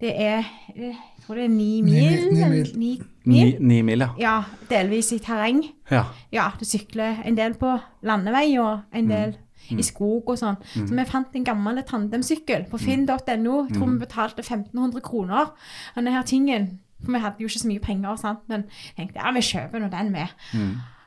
det 0.00 0.12
er 0.16 0.38
eh, 0.74 0.94
Jeg 0.94 1.26
tror 1.26 1.34
det 1.38 1.44
er 1.44 1.52
ni 1.52 1.80
Ni 1.80 1.90
mil. 1.92 2.24
mil, 2.32 2.34
ni 2.34 2.48
mil. 2.48 2.72
Ni 2.76 2.90
Ni, 3.24 3.38
mil. 3.44 3.56
ni 3.60 3.82
mil, 3.82 3.98
ja. 4.04 4.08
Ja, 4.20 4.32
delvis 4.70 5.12
i 5.12 5.18
terreng. 5.24 5.62
ja. 5.90 6.04
Ja, 6.32 6.50
du 6.60 6.64
sykler 6.68 7.22
en 7.24 7.36
del 7.38 7.54
på 7.56 7.70
landevei 8.04 8.58
og 8.60 8.80
en 8.92 9.08
del 9.08 9.36
i 9.72 9.80
skog 9.82 10.28
og 10.28 10.36
sånn. 10.36 10.58
Så 10.74 10.92
vi 10.92 11.04
fant 11.08 11.32
en 11.38 11.44
gammel 11.46 11.80
tandemsykkel 11.88 12.66
på 12.68 12.76
finn.no. 12.82 13.14
Jeg 13.16 13.76
tror 13.78 13.88
vi 13.94 13.98
betalte 14.02 14.42
1500 14.44 15.00
kroner. 15.00 15.54
Denne 15.96 16.12
her 16.12 16.22
tingen, 16.28 16.66
for 17.00 17.12
vi 17.16 17.22
hadde 17.24 17.40
jo 17.40 17.48
ikke 17.48 17.62
så 17.62 17.70
mye 17.70 17.80
penger, 17.80 18.16
sant? 18.20 18.42
men 18.48 18.66
jeg 18.90 18.96
tenkte 18.98 19.22
ja, 19.24 19.32
vi 19.32 19.40
kjøper 19.40 19.80
nå 19.80 19.88
den 19.94 20.12
med. 20.12 20.28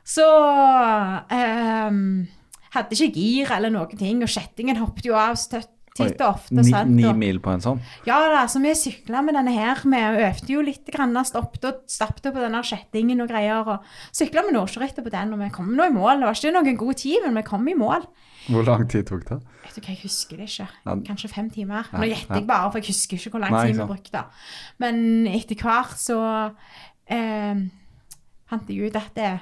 Så 0.08 0.24
um, 0.24 1.98
hadde 2.74 2.96
ikke 2.96 3.10
gir 3.12 3.50
eller 3.56 3.72
noen 3.74 3.98
ting, 4.00 4.22
og 4.24 4.32
kjettingen 4.32 4.80
hoppet 4.80 5.10
jo 5.10 5.18
av 5.18 5.36
støtt 5.40 5.74
titt 5.98 6.22
og 6.22 6.36
ofte. 6.36 6.56
Ni, 6.58 6.70
sant? 6.70 6.92
ni 6.94 7.10
mil 7.16 7.40
på 7.42 7.52
en 7.52 7.62
sånn? 7.64 7.80
ja 8.06 8.18
da, 8.30 8.44
så 8.50 8.60
vi 8.62 8.72
sykla 8.78 9.22
med 9.26 9.36
denne 9.38 9.54
her. 9.54 9.82
Vi 9.82 10.02
øvde 10.28 10.54
jo 10.54 10.62
litt, 10.64 10.84
grann, 10.94 11.16
stoppet 11.26 11.66
og 11.68 11.82
stappet 11.90 12.30
på 12.30 12.38
denne 12.42 12.62
kjettingen 12.66 13.24
og 13.24 13.30
greier. 13.30 13.66
og 13.66 14.14
Sykla 14.14 14.44
med 14.46 14.56
Nordsjørittet 14.56 15.04
på 15.06 15.12
den, 15.14 15.34
og 15.34 15.42
vi 15.42 15.50
kom 15.54 15.72
nå 15.74 15.88
i 15.88 15.94
mål. 15.94 16.22
Det 16.22 16.30
var 16.30 16.40
ikke 16.40 16.54
noen 16.56 16.80
god 16.84 17.02
tid, 17.02 17.18
men 17.26 17.40
vi 17.40 17.44
kom 17.48 17.68
i 17.68 17.76
mål. 17.78 18.06
Hvor 18.48 18.64
lang 18.64 18.86
tid 18.88 19.08
tok 19.10 19.26
det? 19.28 19.40
Vet 19.64 19.74
du 19.76 19.82
hva, 19.82 19.92
jeg 19.92 20.00
husker 20.06 20.40
det 20.40 20.48
ikke. 20.48 20.68
Kanskje 21.08 21.32
fem 21.32 21.50
timer. 21.52 21.90
Nå 21.92 22.08
gjetter 22.08 22.40
jeg 22.40 22.48
bare, 22.48 22.70
for 22.70 22.80
jeg 22.80 22.94
husker 22.94 23.20
ikke 23.20 23.34
hvor 23.34 23.44
lang 23.44 23.58
tid 23.58 23.76
vi 23.76 23.90
brukte. 23.90 24.24
Men 24.80 25.04
etter 25.28 25.58
hvert 25.60 25.98
så 26.00 26.18
eh, 27.12 27.66
fant 28.48 28.72
jeg 28.72 28.88
ut 28.88 28.96
at 28.96 29.12
det, 29.18 29.34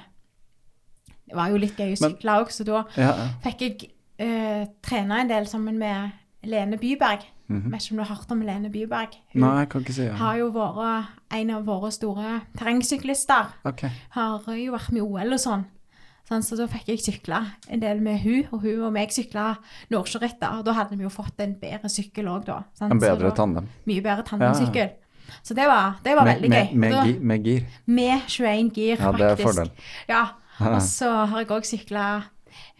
det 1.27 1.35
var 1.35 1.49
jo 1.51 1.57
litt 1.61 1.77
gøy 1.79 1.93
å 1.93 2.01
sykle 2.01 2.37
òg, 2.41 2.51
så 2.55 2.63
da 2.67 2.83
Ja, 2.95 3.11
ja. 3.11 3.27
fikk 3.43 3.61
jeg 3.65 3.89
uh, 4.21 4.65
trene 4.81 5.21
en 5.23 5.29
del 5.31 5.47
sammen 5.47 5.77
med 5.77 6.11
Lene 6.47 6.77
Byberg. 6.79 7.25
Mhm. 7.47 7.71
Vet 7.71 7.81
ikke 7.85 7.93
om 7.93 7.97
du 7.97 8.03
har 8.03 8.15
hørt 8.15 8.31
om 8.31 8.41
Lene 8.43 8.69
Byberg? 8.71 9.13
Hun 9.33 9.41
Nei, 9.45 9.53
jeg 9.61 9.69
kan 9.71 9.81
ikke 9.85 9.93
si 9.95 10.03
ja. 10.03 10.13
har 10.19 10.35
jo 10.39 10.49
vært 10.51 11.07
en 11.37 11.49
av 11.55 11.65
våre 11.67 11.91
store 11.95 12.41
terrengsyklister. 12.59 13.53
Ok. 13.67 13.85
Har 14.15 14.53
jo 14.55 14.71
vært 14.75 14.91
med 14.91 15.01
i 15.01 15.05
OL 15.05 15.33
og 15.37 15.39
sånn. 15.39 15.65
Sånn, 16.27 16.43
så 16.43 16.57
da 16.59 16.65
fikk 16.67 16.89
jeg 16.91 16.99
sykle 17.05 17.37
en 17.71 17.79
del 17.79 18.01
med 18.03 18.19
hun, 18.19 18.41
og 18.51 18.59
hun 18.65 18.81
og 18.83 18.91
meg 18.91 19.13
sykla 19.15 19.53
Nordsjørittet. 19.93 20.57
Og 20.59 20.65
da 20.67 20.73
hadde 20.75 20.97
vi 20.99 21.05
jo 21.05 21.11
fått 21.13 21.39
en 21.39 21.53
bedre 21.61 21.87
sykkel 21.91 22.27
òg, 22.27 22.43
da. 22.49 22.57
Sånn. 22.75 22.91
En 22.91 22.99
bedre 22.99 23.31
tandem. 23.37 23.69
Mye 23.87 24.03
bedre 24.03 24.25
tandemsykkel. 24.27 24.89
Så 25.43 25.55
det 25.55 25.67
var, 25.67 25.95
det 26.03 26.15
var 26.17 26.27
Med, 26.27 26.35
veldig 26.41 26.49
med, 26.49 26.67
gøy. 26.67 26.75
med, 26.75 27.21
med 27.31 27.47
gir. 27.47 27.63
med 27.85 28.27
21 28.27 28.69
gir, 28.75 28.99
faktisk. 28.99 29.07
Ja, 29.07 29.11
det 29.17 29.31
er 29.31 29.41
fordel. 29.43 29.71
Ja. 30.11 30.21
Og 30.61 30.81
så 30.81 31.09
har 31.29 31.43
jeg 31.43 31.51
òg 31.53 31.67
sykla 31.67 32.05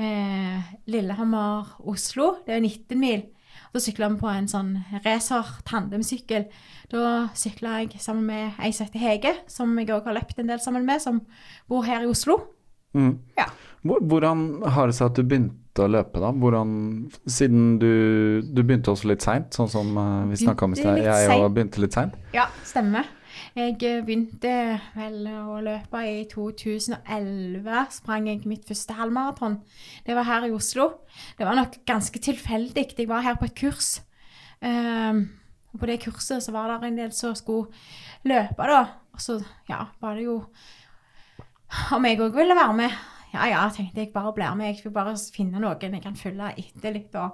eh, 0.01 0.69
Lillehammer-Oslo. 0.89 2.29
Det 2.47 2.55
er 2.55 2.63
19 2.63 3.01
mil. 3.01 3.25
Da 3.73 3.81
sykla 3.83 4.09
vi 4.13 4.19
på 4.21 4.29
en 4.31 4.49
sånn 4.49 4.73
racer 5.05 5.51
tandemsykkel. 5.67 6.47
Da 6.91 7.27
sykla 7.37 7.81
jeg 7.83 8.01
sammen 8.01 8.27
med 8.29 8.59
ei 8.63 8.71
som 8.73 8.87
heter 8.87 9.03
Hege, 9.03 9.33
som 9.51 9.75
jeg 9.79 9.91
òg 9.93 10.07
har 10.09 10.17
løpt 10.17 10.39
en 10.41 10.49
del 10.51 10.61
sammen 10.63 10.87
med, 10.87 11.03
som 11.03 11.21
bor 11.69 11.85
her 11.87 12.05
i 12.05 12.11
Oslo. 12.11 12.39
Mm. 12.97 13.17
Ja. 13.37 13.49
Hvordan 13.87 14.47
har 14.73 14.89
det 14.89 14.97
seg 14.97 15.11
at 15.11 15.19
du 15.19 15.27
begynte 15.27 15.83
å 15.83 15.91
løpe, 15.91 16.21
da? 16.23 16.31
Hvordan, 16.33 16.71
siden 17.29 17.75
du, 17.81 17.91
du 18.41 18.63
begynte 18.63 18.91
også 18.93 19.11
litt 19.11 19.25
seint, 19.25 19.53
sånn 19.53 19.69
som 19.71 19.93
eh, 19.93 20.25
vi 20.31 20.41
snakka 20.41 20.65
om 20.67 20.73
i 20.73 20.79
sted. 20.79 21.03
Jeg 21.05 21.29
sent. 21.29 21.43
òg 21.43 21.53
begynte 21.55 21.83
litt 21.83 21.97
seint. 21.97 22.17
Ja, 22.35 22.47
stemmer. 22.67 23.07
Jeg 23.57 23.73
begynte 24.05 24.51
vel 24.93 25.23
å 25.31 25.55
løpe 25.65 25.97
i 26.05 26.19
2011. 26.29 27.87
Sprang 27.95 28.27
jeg 28.29 28.43
mitt 28.45 28.67
første 28.69 28.93
halvmaraton. 28.93 29.55
Det 30.05 30.13
var 30.13 30.27
her 30.27 30.45
i 30.45 30.51
Oslo. 30.53 30.85
Det 31.39 31.47
var 31.47 31.57
nok 31.57 31.79
ganske 31.89 32.21
tilfeldig. 32.21 32.83
Jeg 32.93 33.09
var 33.09 33.25
her 33.25 33.39
på 33.39 33.47
et 33.47 33.55
kurs. 33.57 33.95
Um, 34.61 35.23
og 35.73 35.81
på 35.81 35.89
det 35.89 35.97
kurset 36.03 36.45
så 36.45 36.53
var 36.53 36.69
det 36.69 36.91
en 36.91 37.01
del 37.01 37.15
som 37.17 37.33
skulle 37.33 37.73
løpe, 38.29 38.69
da. 38.69 38.83
Og 39.17 39.25
så 39.25 39.39
ja, 39.71 39.87
var 40.05 40.21
det 40.21 40.27
jo 40.27 40.37
om 41.97 42.05
jeg 42.05 42.21
òg 42.27 42.37
ville 42.37 42.61
være 42.61 42.77
med. 42.77 43.01
Ja 43.33 43.49
ja, 43.49 43.65
tenkte 43.73 44.05
jeg 44.05 44.13
bare 44.13 44.35
blir 44.37 44.53
med. 44.53 44.69
Jeg 44.69 44.85
vil 44.85 44.93
bare 44.99 45.17
finne 45.33 45.65
noen 45.65 45.97
jeg 45.97 46.05
kan 46.05 46.19
følge 46.19 46.53
etter 46.61 46.93
litt, 46.93 47.09
da. 47.09 47.31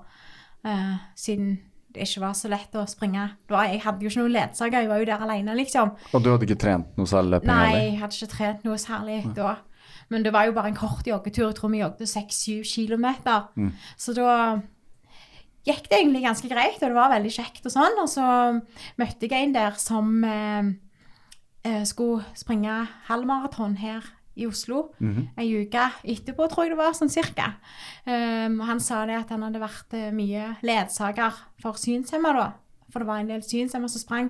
Uh, 0.64 0.96
siden 1.20 1.58
det 1.94 2.08
ikke 2.08 2.24
var 2.24 2.34
så 2.38 2.50
lett 2.52 2.74
å 2.80 2.86
springe. 2.90 3.28
Det 3.46 3.54
var, 3.54 3.70
jeg 3.70 3.84
hadde 3.84 4.06
jo 4.06 4.12
ikke 4.12 4.24
noen 4.24 4.34
ledsager, 4.34 4.82
jeg 4.82 4.90
var 4.90 5.02
jo 5.02 5.10
der 5.10 5.26
alene, 5.28 5.56
liksom. 5.60 5.94
Og 6.12 6.24
du 6.24 6.32
hadde 6.34 6.48
ikke 6.48 6.60
trent 6.64 6.98
noe 6.98 7.10
særlig 7.10 7.44
Nei, 7.46 7.70
jeg 7.78 8.00
hadde 8.02 8.18
ikke 8.18 8.34
trent 8.34 8.66
noe 8.68 8.80
særlig 8.82 9.20
da. 9.38 9.56
Men 10.12 10.26
det 10.26 10.34
var 10.36 10.48
jo 10.48 10.56
bare 10.56 10.72
en 10.74 10.78
kort 10.78 11.08
joggetur. 11.08 11.48
Jeg 11.48 11.58
tror 11.58 11.72
vi 11.74 11.82
jogget 11.82 12.10
6-7 12.10 12.64
kilometer. 12.68 13.50
Så 13.98 14.16
da 14.18 14.34
gikk 15.68 15.86
det 15.88 16.00
egentlig 16.00 16.26
ganske 16.26 16.50
greit, 16.52 16.82
og 16.82 16.90
det 16.92 16.98
var 16.98 17.14
veldig 17.14 17.32
kjekt 17.34 17.70
og 17.70 17.74
sånn. 17.74 18.02
Og 18.04 18.10
så 18.12 18.26
møtte 19.00 19.30
jeg 19.30 19.48
en 19.48 19.56
der 19.56 19.78
som 19.82 20.12
eh, 20.28 20.74
eh, 21.64 21.84
skulle 21.88 22.26
springe 22.40 22.82
halvmaraton 23.08 23.78
her 23.82 24.04
i 24.36 24.48
Oslo 24.48 24.90
Mhm. 25.00 25.28
ei 25.38 25.64
uke 25.66 25.92
etterpå, 26.04 26.50
tror 26.50 26.64
jeg 26.66 26.72
det 26.72 26.78
var, 26.78 26.92
sånn 26.94 27.10
cirka. 27.12 27.54
Um, 28.08 28.60
han 28.62 28.80
sa 28.80 29.06
det 29.06 29.16
at 29.20 29.30
han 29.30 29.42
hadde 29.46 29.60
vært 29.62 29.94
eh, 29.94 30.12
mye 30.12 30.58
ledsager 30.64 31.34
for 31.62 31.74
synshemma 31.74 32.34
da. 32.34 32.52
For 32.94 33.00
det 33.02 33.08
var 33.08 33.22
en 33.24 33.28
del 33.32 33.42
synshemma 33.42 33.88
som 33.90 33.98
sprang 34.04 34.28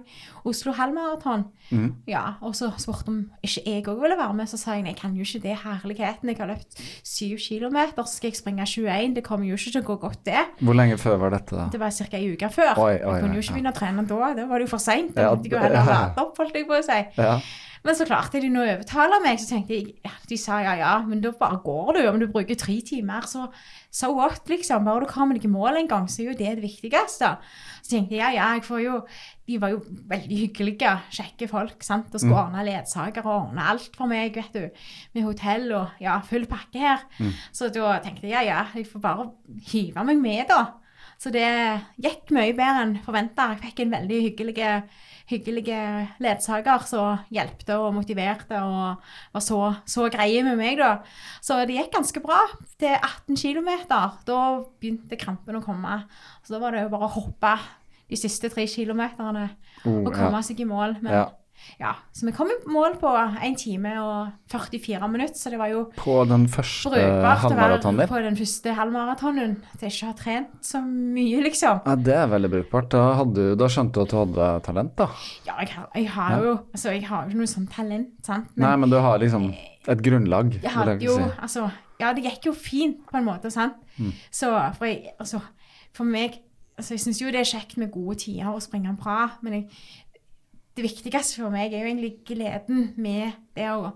Oslo 0.48 0.72
halvmaraton. 0.72 1.42
Mhm. 1.70 1.96
Ja, 2.08 2.36
og 2.42 2.54
så 2.56 2.70
spurte 2.80 3.10
om 3.10 3.18
ikke 3.44 3.64
jeg 3.66 3.84
òg 3.92 4.00
ville 4.00 4.16
være 4.16 4.34
med. 4.34 4.48
Så 4.48 4.58
sa 4.58 4.76
jeg 4.78 4.86
jeg 4.86 4.96
kan 4.96 5.14
jo 5.16 5.24
ikke 5.24 5.42
det. 5.42 5.58
Herligheten. 5.66 6.30
Jeg 6.30 6.38
har 6.38 6.48
løpt 6.48 6.80
syv 7.04 7.38
kilometer, 7.40 8.04
så 8.06 8.16
skal 8.16 8.30
jeg 8.32 8.38
springe 8.38 8.64
21. 8.66 9.16
Det 9.16 9.24
kommer 9.24 9.46
jo 9.48 9.56
ikke 9.56 9.72
til 9.74 9.82
å 9.82 9.86
gå 9.86 10.00
godt, 10.00 10.24
det. 10.24 10.46
Hvor 10.62 10.74
lenge 10.76 10.96
før 10.98 11.18
var 11.20 11.32
dette, 11.32 11.52
da? 11.58 11.68
Det 11.70 11.80
var 11.80 11.90
ca. 11.92 12.08
ei 12.18 12.32
uke 12.38 12.50
før. 12.54 12.78
Oi, 12.78 12.94
oi, 13.04 13.14
jeg 13.16 13.22
kunne 13.24 13.34
jo 13.36 13.42
ikke 13.42 13.54
begynne 13.54 13.74
å 13.74 13.76
trene 13.76 14.08
da. 14.08 14.34
Da 14.34 14.46
var 14.48 14.60
det 14.60 14.68
jo 14.70 14.72
for 14.78 14.80
seint. 14.80 15.14
Da 15.16 15.36
måtte 15.36 15.44
jeg 15.44 15.52
jo 15.52 15.58
heller 15.60 15.86
lade 15.86 16.18
opp, 16.24 16.38
holdt 16.38 16.54
jeg 16.56 16.68
på 16.68 16.80
å 16.80 16.84
si. 16.84 17.22
Ja. 17.22 17.40
Men 17.84 17.98
så 18.00 18.06
klarte 18.08 18.40
de 18.40 18.48
nå 18.52 18.62
å 18.64 18.68
overtale 18.78 19.18
meg, 19.24 19.40
så 19.42 19.58
tenkte 19.58 19.76
jeg 19.76 19.90
ja, 20.06 20.14
De 20.30 20.38
sa 20.40 20.62
ja, 20.64 20.74
ja, 20.80 20.92
men 21.04 21.20
da 21.24 21.34
bare 21.36 21.60
går 21.66 21.98
du. 21.98 22.02
Om 22.08 22.20
du 22.22 22.28
bruker 22.32 22.56
tre 22.60 22.78
timer, 22.86 23.26
så 23.28 23.50
so 23.94 24.14
what, 24.16 24.40
liksom. 24.48 24.86
Bare 24.88 25.04
du 25.04 25.12
kommer 25.12 25.36
deg 25.36 25.48
i 25.50 25.52
mål 25.52 25.82
en 25.82 25.90
gang, 25.92 26.08
så 26.08 26.24
er 26.24 26.30
jo 26.32 26.38
det 26.40 26.54
det 26.58 26.64
viktigste. 26.64 27.34
Så 27.84 27.92
tenkte 27.92 28.16
jeg 28.16 28.22
ja, 28.24 28.30
ja, 28.38 28.50
jeg 28.56 28.64
får 28.70 28.84
jo 28.86 29.00
De 29.50 29.58
var 29.60 29.74
jo 29.74 29.82
veldig 30.08 30.38
hyggelige, 30.46 30.94
kjekke 31.12 31.50
folk, 31.52 31.84
sant. 31.84 32.14
Og 32.14 32.24
skulle 32.24 32.40
ordne 32.46 32.64
ledsager 32.64 33.26
og 33.28 33.34
ordne 33.34 33.66
alt 33.74 33.98
for 34.00 34.08
meg, 34.08 34.40
vet 34.40 34.56
du. 34.56 34.86
Med 35.18 35.28
hotell 35.28 35.68
og 35.76 36.00
ja, 36.04 36.22
full 36.24 36.48
pakke 36.48 36.80
her. 36.80 37.04
Så 37.52 37.68
da 37.76 37.98
tenkte 38.06 38.30
jeg 38.30 38.38
ja, 38.38 38.46
ja, 38.48 38.64
jeg 38.80 38.88
får 38.88 39.04
bare 39.04 39.28
hive 39.74 40.08
meg 40.08 40.24
med, 40.24 40.46
da. 40.54 40.62
Så 41.20 41.32
det 41.32 41.46
gikk 42.04 42.32
mye 42.36 42.56
bedre 42.56 42.84
enn 42.88 42.98
forventa. 43.04 43.52
Jeg 43.54 43.62
fikk 43.68 43.84
en 43.84 43.94
veldig 43.94 44.22
hyggelig, 44.26 44.56
hyggelig 45.30 45.66
ledsager 46.24 46.84
som 46.88 47.22
hjelpte 47.34 47.78
og 47.80 47.94
motiverte 47.96 48.60
og 48.60 49.04
var 49.34 49.44
så, 49.44 49.60
så 49.90 50.10
greie 50.12 50.44
med 50.46 50.58
meg, 50.60 50.78
da. 50.82 50.98
Så 51.44 51.62
det 51.68 51.78
gikk 51.78 51.94
ganske 51.96 52.24
bra 52.24 52.40
til 52.82 52.96
18 52.98 53.38
km. 53.40 53.72
Da 53.90 54.42
begynte 54.82 55.20
krampen 55.20 55.60
å 55.60 55.64
komme. 55.64 56.02
Så 56.44 56.56
da 56.56 56.60
var 56.64 56.76
det 56.76 56.84
jo 56.86 56.92
bare 56.94 57.08
å 57.08 57.16
hoppe 57.16 57.56
de 58.10 58.20
siste 58.20 58.52
tre 58.54 58.68
kilometerne 58.70 59.50
Oh, 59.84 59.98
og 60.06 60.14
komme 60.16 60.40
seg 60.46 60.62
i 60.64 60.68
mål. 60.68 60.94
Men 61.02 61.12
Ja. 61.12 61.24
Ja. 61.80 61.94
Så 62.14 62.26
vi 62.28 62.34
kom 62.36 62.50
i 62.52 62.58
mål 62.70 62.98
på 63.02 63.12
1 63.44 63.58
time 63.62 63.94
og 64.02 64.32
44 64.52 65.10
minutter, 65.12 65.36
så 65.40 65.50
det 65.54 65.60
var 65.60 65.72
jo 65.72 65.86
På 65.98 66.22
den 66.30 66.48
første 66.52 66.90
halvmaratonen 66.94 68.08
på 68.10 68.22
den 68.24 68.38
første 68.38 68.74
halvmaratonen. 68.78 69.56
Til 69.80 69.90
ikke 69.90 70.06
å 70.08 70.12
ha 70.12 70.18
trent 70.18 70.66
så 70.66 70.82
mye, 70.84 71.42
liksom. 71.48 71.82
Ja, 71.86 71.96
det 71.96 72.16
er 72.16 72.28
veldig 72.32 72.52
brukbart. 72.56 72.90
Da, 72.94 73.04
hadde, 73.20 73.34
du- 73.36 73.56
da 73.60 73.70
skjønte 73.72 73.94
du 73.94 74.02
at 74.04 74.14
du 74.14 74.18
hadde 74.22 74.50
talent, 74.68 74.96
da. 75.00 75.08
Ja, 75.48 75.58
jeg 75.60 75.70
har, 75.76 75.90
jeg 75.96 76.10
har 76.10 76.38
jo 76.44 76.54
altså, 76.74 76.92
jeg 76.94 77.06
har 77.08 77.24
jo 77.24 77.30
ikke 77.34 77.42
noe 77.44 77.54
sånn 77.56 77.68
talent, 77.72 78.14
sant. 78.26 78.50
Nei, 78.58 78.76
men 78.76 78.90
du 78.90 79.00
har 79.00 79.20
liksom 79.20 79.52
et 79.88 80.00
grunnlag, 80.04 80.54
jeg 80.54 80.62
vil 80.62 80.72
hadde 80.78 80.96
jeg 80.98 81.10
jo 81.10 81.18
si. 81.18 81.30
Altså, 81.42 81.68
ja, 82.00 82.14
det 82.14 82.24
gikk 82.24 82.46
jo 82.52 82.54
fint, 82.56 83.04
på 83.10 83.18
en 83.20 83.26
måte, 83.28 83.52
sant. 83.54 83.76
Mm. 83.98 84.14
Så 84.32 84.50
for 84.78 84.86
jeg 84.90 85.14
Altså, 85.20 85.42
for 85.94 86.04
meg 86.10 86.40
Altså, 86.74 86.96
jeg 86.96 87.02
syns 87.04 87.20
jo 87.22 87.28
det 87.30 87.36
er 87.44 87.46
kjekt 87.46 87.78
med 87.78 87.92
gode 87.94 88.16
tider 88.18 88.48
og 88.50 88.60
springe 88.66 88.96
bra, 88.98 89.28
men 89.46 89.54
jeg, 89.54 89.68
det 90.76 90.86
viktigste 90.88 91.42
for 91.44 91.54
meg 91.54 91.74
er 91.74 91.84
jo 91.84 91.92
egentlig 91.92 92.16
gleden 92.26 92.90
med 92.98 93.38
det 93.58 93.70
å 93.74 93.94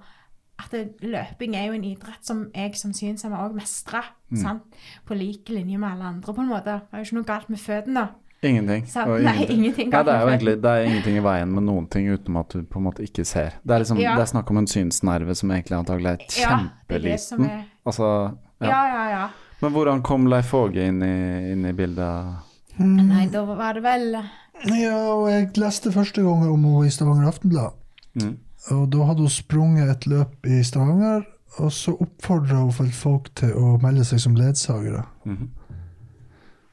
at 0.57 0.73
løping 1.05 1.53
er 1.53 1.67
jo 1.69 1.75
en 1.77 1.83
idrett 1.85 2.25
som 2.25 2.47
jeg 2.55 2.77
som 2.79 2.93
synshemma 2.95 3.43
òg 3.45 3.53
mestrer. 3.57 4.07
Mm. 4.33 4.39
sant? 4.41 4.79
På 5.05 5.13
lik 5.17 5.51
linje 5.53 5.77
med 5.77 5.91
alle 5.91 6.07
andre, 6.15 6.33
på 6.33 6.41
en 6.41 6.49
måte. 6.49 6.79
Det 6.81 6.97
er 6.97 7.03
jo 7.03 7.07
ikke 7.07 7.17
noe 7.19 7.27
galt 7.27 7.51
med 7.53 7.61
føttene. 7.61 8.05
Ingenting. 8.41 8.85
Sant? 8.89 9.09
og 9.09 9.21
Nei, 9.27 9.45
ingenting 9.45 9.89
Nei, 9.89 9.93
galt 9.93 10.09
det 10.09 10.15
er 10.15 10.23
jo 10.23 10.31
egentlig 10.33 10.55
det 10.61 10.71
er 10.73 10.87
ingenting 10.89 11.19
i 11.19 11.23
veien 11.25 11.53
med 11.53 11.65
noen 11.69 11.87
ting 11.93 12.09
utenom 12.09 12.41
at 12.41 12.53
du 12.53 12.65
på 12.65 12.81
en 12.81 12.87
måte 12.89 13.05
ikke 13.05 13.25
ser. 13.25 13.57
Det 13.63 13.75
er, 13.75 13.83
liksom, 13.85 14.01
Ja. 14.01 14.15
det 14.17 14.25
er 14.25 14.31
snakk 14.33 14.51
om 14.53 14.61
en 14.61 14.69
synsnerve 14.69 15.37
som 15.37 15.53
egentlig 15.53 15.77
antagelig 15.77 16.13
er 16.15 16.25
kjempeliten. 16.25 16.41
Ja, 16.41 16.89
det 16.89 16.99
er 16.99 17.07
det 17.07 17.19
som 17.21 17.45
er 17.47 17.63
Altså, 17.87 18.09
ja. 18.59 18.67
Ja, 18.67 18.81
ja, 18.91 19.03
ja. 19.13 19.25
Men 19.61 19.73
hvordan 19.73 20.01
kom 20.05 20.27
Leif 20.29 20.53
Åge 20.53 20.89
inn 20.89 21.01
inn 21.01 21.65
i 21.65 21.73
bildet? 21.73 22.43
Nei, 22.77 23.25
da 23.33 23.41
var 23.45 23.73
det 23.77 23.81
vel 23.85 24.19
Ja, 24.65 24.97
og 25.13 25.27
jeg 25.29 25.51
leste 25.61 25.91
første 25.93 26.23
gang 26.25 26.45
om 26.49 26.63
henne 26.65 26.87
i 26.87 26.91
Stavanger 26.93 27.29
Aftenblad. 27.29 27.75
Mm. 28.17 28.37
Og 28.73 28.87
da 28.91 29.05
hadde 29.07 29.25
hun 29.27 29.31
sprunget 29.31 29.91
et 29.91 30.07
løp 30.09 30.47
i 30.49 30.63
Stavanger, 30.65 31.27
og 31.57 31.71
så 31.73 31.93
oppfordra 32.01 32.63
hun 32.65 32.91
folk 32.93 33.29
til 33.37 33.53
å 33.57 33.77
melde 33.81 34.05
seg 34.05 34.21
som 34.23 34.35
ledsagere. 34.37 35.05
Mhm. 35.25 35.49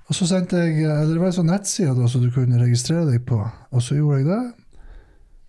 Og 0.05 0.15
så 0.15 0.27
sendte 0.29 0.59
jeg 0.61 0.85
Eller 0.85 1.15
det 1.15 1.21
var 1.21 1.31
en 1.31 1.33
sånn 1.33 1.49
nettside 1.49 1.95
da, 1.97 2.07
så 2.09 2.19
du 2.21 2.31
kunne 2.31 2.61
registrere 2.61 3.07
deg 3.09 3.23
på, 3.25 3.39
og 3.71 3.83
så 3.83 3.97
gjorde 3.97 4.19
jeg 4.19 4.27
det. 4.29 4.43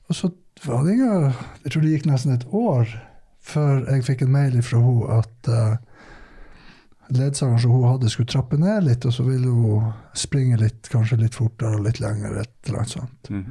Og 0.07 0.15
så 0.15 0.29
var 0.63 0.85
det 0.85 0.93
ikke 0.95 1.33
Jeg 1.63 1.71
tror 1.71 1.81
det 1.81 1.91
gikk 1.91 2.05
nesten 2.05 2.31
et 2.31 2.45
år 2.53 2.93
før 3.45 3.83
jeg 3.91 4.05
fikk 4.07 4.21
en 4.25 4.31
mail 4.31 4.55
fra 4.65 4.79
henne 4.81 5.17
at 5.19 5.49
uh, 5.51 5.75
ledsageren 7.13 7.61
som 7.61 7.71
hun 7.75 7.87
hadde, 7.87 8.09
skulle 8.09 8.31
trappe 8.31 8.57
ned 8.59 8.87
litt, 8.87 9.05
og 9.05 9.13
så 9.13 9.25
ville 9.27 9.51
hun 9.51 9.91
springe 10.17 10.57
litt, 10.61 10.89
kanskje 10.91 11.19
litt 11.21 11.37
fortere 11.37 11.77
og 11.77 11.85
litt 11.87 12.01
lenger, 12.03 12.39
et 12.41 12.69
eller 12.69 12.81
annet 12.81 12.95
sånt. 12.95 13.29
Mm. 13.29 13.45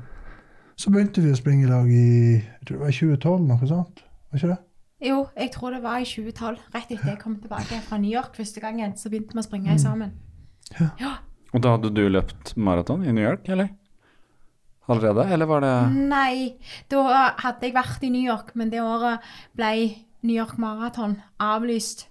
Så 0.80 0.90
begynte 0.90 1.22
vi 1.22 1.30
å 1.30 1.38
springe 1.38 1.68
i 1.68 1.70
lag 1.70 1.90
i 1.90 2.06
jeg 2.34 2.66
tror 2.66 2.78
det 2.78 2.82
var 2.82 2.96
2012, 2.98 3.44
noe 3.50 3.70
sånt. 3.70 4.02
Var 4.30 4.40
ikke 4.40 4.52
det? 4.54 4.60
Jo, 5.04 5.20
jeg 5.36 5.52
tror 5.54 5.74
det 5.74 5.82
var 5.84 6.00
i 6.00 6.08
2012. 6.08 6.58
Rett 6.74 6.90
etter 6.90 7.10
jeg 7.12 7.20
kom 7.20 7.36
tilbake 7.42 7.78
fra 7.84 7.98
New 8.00 8.10
York 8.10 8.36
første 8.38 8.62
gangen, 8.62 8.96
så 8.98 9.12
begynte 9.12 9.36
vi 9.36 9.42
å 9.42 9.46
springe 9.46 9.78
sammen. 9.82 10.14
Og 11.54 11.62
da 11.62 11.74
hadde 11.76 11.92
du 11.94 12.04
løpt 12.08 12.54
maraton 12.56 13.04
i 13.04 13.12
New 13.14 13.22
York, 13.22 13.46
eller? 13.52 13.70
Allerede, 14.90 15.24
eller 15.32 15.48
var 15.48 15.62
det 15.64 15.74
Nei, 16.10 16.56
da 16.92 17.30
hadde 17.40 17.64
jeg 17.64 17.72
vært 17.72 18.02
i 18.04 18.10
New 18.12 18.24
York, 18.24 18.50
men 18.58 18.72
det 18.72 18.82
året 18.84 19.22
ble 19.56 19.70
New 20.24 20.34
York 20.36 20.58
Marathon 20.60 21.16
avlyst. 21.40 22.08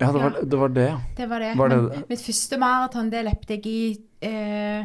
Ja, 0.00 0.12
det 0.12 0.22
var 0.22 0.36
det, 0.40 0.58
var 0.58 0.68
det 0.76 0.86
ja. 0.88 0.96
Det 1.16 1.28
var 1.30 1.38
det. 1.44 1.50
Var 1.58 1.68
det- 1.68 1.82
Men 1.90 2.04
mitt 2.08 2.24
første 2.24 2.58
maraton, 2.58 3.10
det 3.10 3.24
løpte 3.26 3.56
jeg 3.56 3.66
i 3.66 3.82
eh, 4.22 4.84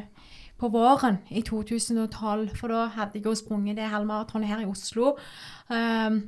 på 0.58 0.70
våren 0.72 1.18
i 1.32 1.42
2012, 1.42 2.56
for 2.56 2.72
da 2.72 2.86
hadde 2.88 3.20
jeg 3.20 3.26
jo 3.26 3.34
sprunget 3.36 3.76
det 3.76 3.90
halvmaratonet 3.92 4.48
her 4.48 4.62
i 4.64 4.70
Oslo. 4.70 5.18
Um, 5.70 6.22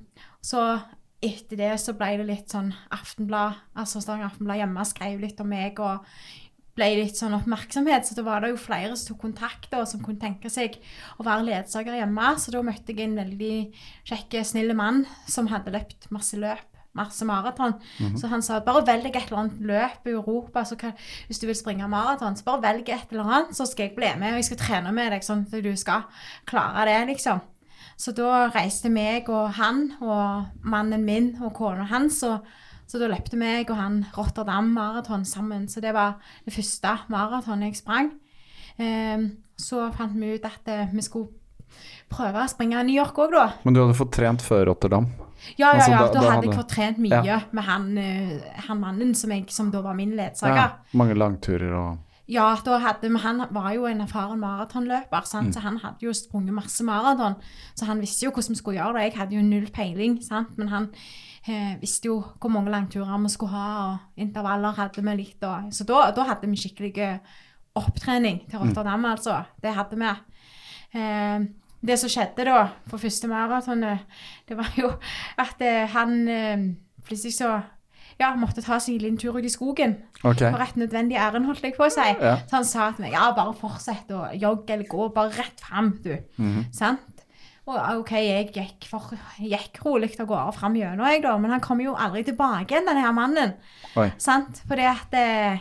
så 0.43 0.81
etter 1.23 1.57
det 1.57 1.79
så 1.79 1.93
ble 1.97 2.17
det 2.19 2.27
litt 2.27 2.51
sånn 2.51 2.73
Aftenblad, 2.93 3.55
altså 3.75 4.01
Stavanger 4.03 4.27
Aftenblad 4.27 4.59
hjemme 4.61 4.83
skrev 4.85 5.23
litt 5.23 5.39
om 5.41 5.47
meg 5.49 5.79
og 5.79 6.03
ble 6.77 6.91
litt 6.99 7.17
sånn 7.17 7.33
oppmerksomhet, 7.33 8.05
så 8.05 8.13
da 8.19 8.21
var 8.27 8.43
det 8.43 8.51
jo 8.51 8.59
flere 8.61 8.93
som 8.95 9.15
tok 9.15 9.23
kontakt 9.23 9.71
og 9.73 9.87
som 9.89 10.03
kunne 10.05 10.21
tenke 10.21 10.51
seg 10.53 10.75
å 11.17 11.25
være 11.25 11.47
ledsager 11.47 11.97
hjemme. 11.97 12.35
Så 12.37 12.53
da 12.53 12.61
møtte 12.61 12.93
jeg 12.93 13.07
en 13.07 13.17
veldig 13.17 13.55
kjekk, 14.05 14.37
snill 14.45 14.75
mann 14.77 15.05
som 15.25 15.49
hadde 15.49 15.73
løpt 15.73 16.11
masse 16.13 16.37
løp, 16.37 16.76
masse 16.97 17.25
maraton. 17.27 17.75
Så 18.19 18.29
han 18.31 18.43
sa 18.45 18.59
bare 18.65 18.85
velg 18.87 19.11
et 19.13 19.27
eller 19.27 19.43
annet 19.43 19.59
løp 19.71 20.09
i 20.09 20.15
Europa, 20.15 20.65
så 20.67 20.77
kan, 20.79 20.95
hvis 21.29 21.41
du 21.41 21.47
vil 21.49 21.57
springe 21.57 21.87
maraton, 21.91 22.35
så 22.37 22.47
bare 22.47 22.65
velg 22.65 22.89
et 22.89 23.13
eller 23.13 23.27
annet, 23.27 23.55
så 23.57 23.67
skal 23.69 23.87
jeg 23.87 23.97
bli 23.97 24.09
med, 24.19 24.33
og 24.33 24.41
jeg 24.41 24.49
skal 24.49 24.63
trene 24.63 24.95
med 24.95 25.13
deg 25.15 25.25
sånn 25.25 25.45
at 25.47 25.63
du 25.63 25.73
skal 25.79 26.07
klare 26.49 26.87
det, 26.89 26.99
liksom. 27.13 27.43
Så 27.97 28.13
da 28.13 28.45
reiste 28.53 28.91
meg 28.93 29.29
og 29.33 29.55
han 29.57 29.87
og 30.05 30.61
mannen 30.69 31.05
min 31.05 31.31
og 31.41 31.55
kona 31.57 31.87
hans, 31.89 32.21
og 32.27 32.45
så 32.87 33.01
da 33.01 33.09
løpte 33.11 33.39
meg 33.39 33.67
og 33.71 33.79
han 33.79 33.97
Rotterdam 34.15 34.69
maraton 34.75 35.25
sammen. 35.27 35.65
Så 35.67 35.81
det 35.83 35.91
var 35.97 36.21
det 36.45 36.53
første 36.55 36.93
maratonet 37.11 37.71
jeg 37.71 37.81
sprang. 37.81 38.13
Ehm, 38.77 39.31
så 39.57 39.89
fant 39.97 40.15
vi 40.15 40.35
ut 40.37 40.45
at 40.47 40.69
eh, 40.71 40.93
vi 40.93 41.03
skulle 41.03 41.33
prøve 42.11 42.43
å 42.43 42.51
springe 42.51 42.83
New 42.87 42.95
York 42.95 43.17
òg, 43.19 43.33
da. 43.33 43.47
Men 43.65 43.75
du 43.75 43.81
hadde 43.81 43.97
fått 43.97 44.13
trent 44.15 44.45
før 44.45 44.69
Rotterdam? 44.71 45.09
Ja, 45.57 45.73
ja, 45.77 45.85
ja. 45.89 45.99
da- 46.07 46.13
Da, 46.13 46.31
hadde 46.31 46.47
jeg 46.49 46.57
fått 46.57 46.69
trent 46.69 46.97
mye 46.97 47.23
Ja. 47.25 47.39
med 47.51 47.63
han, 47.63 47.97
eh, 47.97 48.39
han 48.67 48.79
mannen 48.79 49.13
som, 49.15 49.31
jeg, 49.31 49.45
som 49.49 49.71
da 49.71 49.81
var 49.81 49.93
min 49.93 50.11
ledsager. 50.15 50.55
Ja, 50.55 50.69
mange 50.93 51.15
langturer 51.15 51.73
og 51.73 51.97
Ja, 52.29 52.55
hadde, 52.55 53.09
men 53.09 53.21
han 53.21 53.47
var 53.51 53.71
jo 53.73 53.85
en 53.85 54.01
erfaren 54.01 54.39
maratonløper, 54.39 55.21
mm. 55.21 55.53
så 55.53 55.59
han 55.61 55.77
hadde 55.77 56.01
jo 56.01 56.11
sprunget 56.11 56.53
masse 56.53 56.83
maraton. 56.83 57.35
Så 57.73 57.85
han 57.85 58.01
visste 58.01 58.25
jo 58.25 58.31
hvordan 58.31 58.49
vi 58.49 58.55
skulle 58.55 58.79
gjøre 58.81 58.93
det. 58.93 59.03
Jeg 59.13 59.19
hadde 59.21 59.35
jo 59.35 59.41
null 59.41 59.69
peiling, 59.71 60.21
sant? 60.21 60.57
men 60.57 60.67
han 60.67 60.89
eh, 61.47 61.79
visste 61.79 62.09
jo 62.09 62.23
hvor 62.39 62.49
mange 62.49 62.69
langturer 62.69 63.21
vi 63.23 63.29
skulle 63.29 63.51
ha, 63.51 63.93
og 63.93 63.97
intervaller 64.17 64.75
hadde 64.75 65.01
vi 65.01 65.15
litt. 65.15 65.41
Og, 65.43 65.71
så 65.71 65.85
da, 65.85 66.11
da 66.11 66.23
hadde 66.23 66.49
vi 66.49 66.57
skikkelig 66.57 66.97
eh, 66.97 67.19
opptrening 67.75 68.41
til 68.49 68.59
Rotterdam, 68.59 69.05
altså. 69.05 69.43
Det 69.63 69.73
hadde 69.73 69.95
vi. 69.95 70.11
Eh, 70.99 71.39
det 71.85 71.97
som 72.01 72.09
skjedde 72.09 72.45
da, 72.47 72.61
på 72.89 72.97
første 73.01 73.27
maraton, 73.29 73.83
det 74.49 74.57
var 74.57 74.69
jo 74.77 74.91
at 75.37 75.61
eh, 75.61 75.85
han 75.93 76.15
eh, 76.27 76.63
plutselig 77.05 77.35
så 77.37 77.51
ja, 78.17 78.31
måtte 78.39 78.63
ta 78.65 78.79
seg 78.81 78.95
en 78.95 79.03
liten 79.03 79.19
tur 79.21 79.35
ut 79.37 79.45
i 79.45 79.51
skogen 79.53 79.99
Okay. 80.25 80.49
på 80.49 80.57
rett 80.57 80.77
nødvendig 80.81 81.19
ærend, 81.21 81.45
holdt 81.45 81.61
jeg 81.61 81.75
på 81.77 81.85
å 81.85 81.91
si. 81.93 82.01
Ja. 82.01 82.39
Så 82.49 82.55
han 82.57 82.65
sa 82.65 82.87
til 82.95 83.05
meg 83.05 83.13
ja, 83.13 83.27
bare 83.37 83.53
fortsett 83.53 84.09
å 84.09 84.23
jogge 84.33 84.73
eller 84.73 84.89
gå, 84.89 85.09
bare 85.13 85.29
rett 85.37 85.61
fram, 85.61 85.91
du. 86.01 86.15
Mhm. 86.41 86.63
Sant? 86.73 87.05
Og 87.67 87.75
OK, 87.99 88.13
jeg 88.15 88.47
gikk, 88.55 88.87
for, 88.89 89.11
gikk 89.43 89.77
rolig 89.83 90.09
av 90.17 90.25
gårde 90.29 90.55
fram 90.55 90.77
gjennom, 90.79 91.03
jeg, 91.11 91.21
da. 91.25 91.33
Men 91.37 91.51
han 91.53 91.61
kom 91.61 91.81
jo 91.83 91.93
aldri 91.99 92.23
tilbake 92.23 92.71
igjen, 92.73 92.87
denne 92.87 93.03
her 93.03 93.13
mannen. 93.13 93.53
Oi. 93.99 94.07
Sant? 94.23 94.63
Fordi 94.69 94.85
at 94.87 95.13
eh, 95.19 95.59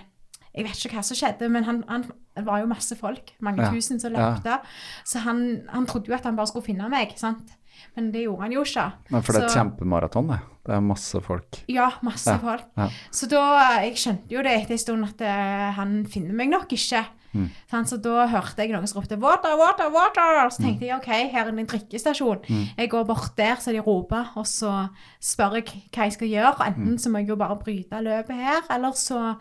Jeg 0.57 0.65
vet 0.65 0.79
ikke 0.87 0.97
hva 0.97 1.03
som 1.05 1.19
skjedde, 1.19 1.51
men 1.53 1.67
han, 1.67 1.83
han 1.91 2.07
det 2.37 2.45
var 2.47 2.61
jo 2.61 2.67
masse 2.67 2.97
folk, 2.97 3.33
mange 3.41 3.63
Ja. 3.63 3.71
tusen 3.73 3.99
som 4.01 4.13
Ja. 4.13 4.35
løpte. 4.35 4.61
Så 5.05 5.19
han, 5.21 5.63
han 5.69 5.87
trodde 5.87 6.07
jo 6.09 6.15
at 6.15 6.25
han 6.25 6.37
bare 6.37 6.47
skulle 6.47 6.65
finne 6.67 6.89
meg, 6.91 7.15
sant. 7.17 7.51
Men 7.95 8.11
det 8.13 8.25
gjorde 8.25 8.43
han 8.43 8.53
jo 8.53 8.63
ikke. 8.65 8.93
Men 9.11 9.23
for 9.23 9.33
det 9.33 9.43
er 9.43 9.47
et 9.47 9.53
kjempemaraton, 9.57 10.29
det. 10.29 10.39
Det 10.67 10.75
er 10.75 10.81
masse 10.81 11.21
folk. 11.23 11.63
Ja, 11.69 11.91
masse 12.03 12.27
Ja, 12.31 12.39
folk. 12.39 12.63
ja. 12.77 12.89
Så 13.13 13.29
da, 13.29 13.81
Jeg 13.83 13.95
skjønte 13.95 14.29
jo 14.31 14.43
det 14.43 14.53
etter 14.63 14.73
en 14.73 14.79
stund 14.79 15.05
at 15.05 15.21
eh, 15.21 15.73
han 15.73 16.05
finner 16.07 16.33
meg 16.35 16.49
nok 16.51 16.69
ikke. 16.73 17.05
Mm. 17.35 17.51
Så 17.85 18.01
da 18.01 18.27
hørte 18.27 18.57
jeg 18.57 18.71
noen 18.73 18.87
som 18.89 19.03
ropte 19.03 19.19
'water, 19.21 19.59
water, 19.59 19.91
water'. 19.93 20.49
Så 20.51 20.63
tenkte 20.63 20.87
jeg 20.87 20.97
OK, 20.97 21.05
her 21.31 21.47
er 21.47 21.51
det 21.51 21.59
en 21.59 21.67
drikkestasjon. 21.67 22.41
Mm. 22.49 22.69
Jeg 22.79 22.89
går 22.91 23.05
bort 23.07 23.37
der 23.37 23.57
så 23.57 23.73
de 23.73 23.81
roper, 23.81 24.33
og 24.37 24.47
så 24.47 24.89
spør 25.21 25.55
jeg 25.57 25.65
hva 25.93 26.03
jeg 26.05 26.13
skal 26.13 26.29
gjøre. 26.29 26.67
Enten 26.67 26.93
Mm. 26.93 26.99
så 26.99 27.11
må 27.11 27.19
jeg 27.19 27.29
jo 27.29 27.37
bare 27.37 27.57
bryte 27.57 28.01
løpet 28.01 28.35
her, 28.37 28.63
eller 28.71 28.93
så 28.93 29.37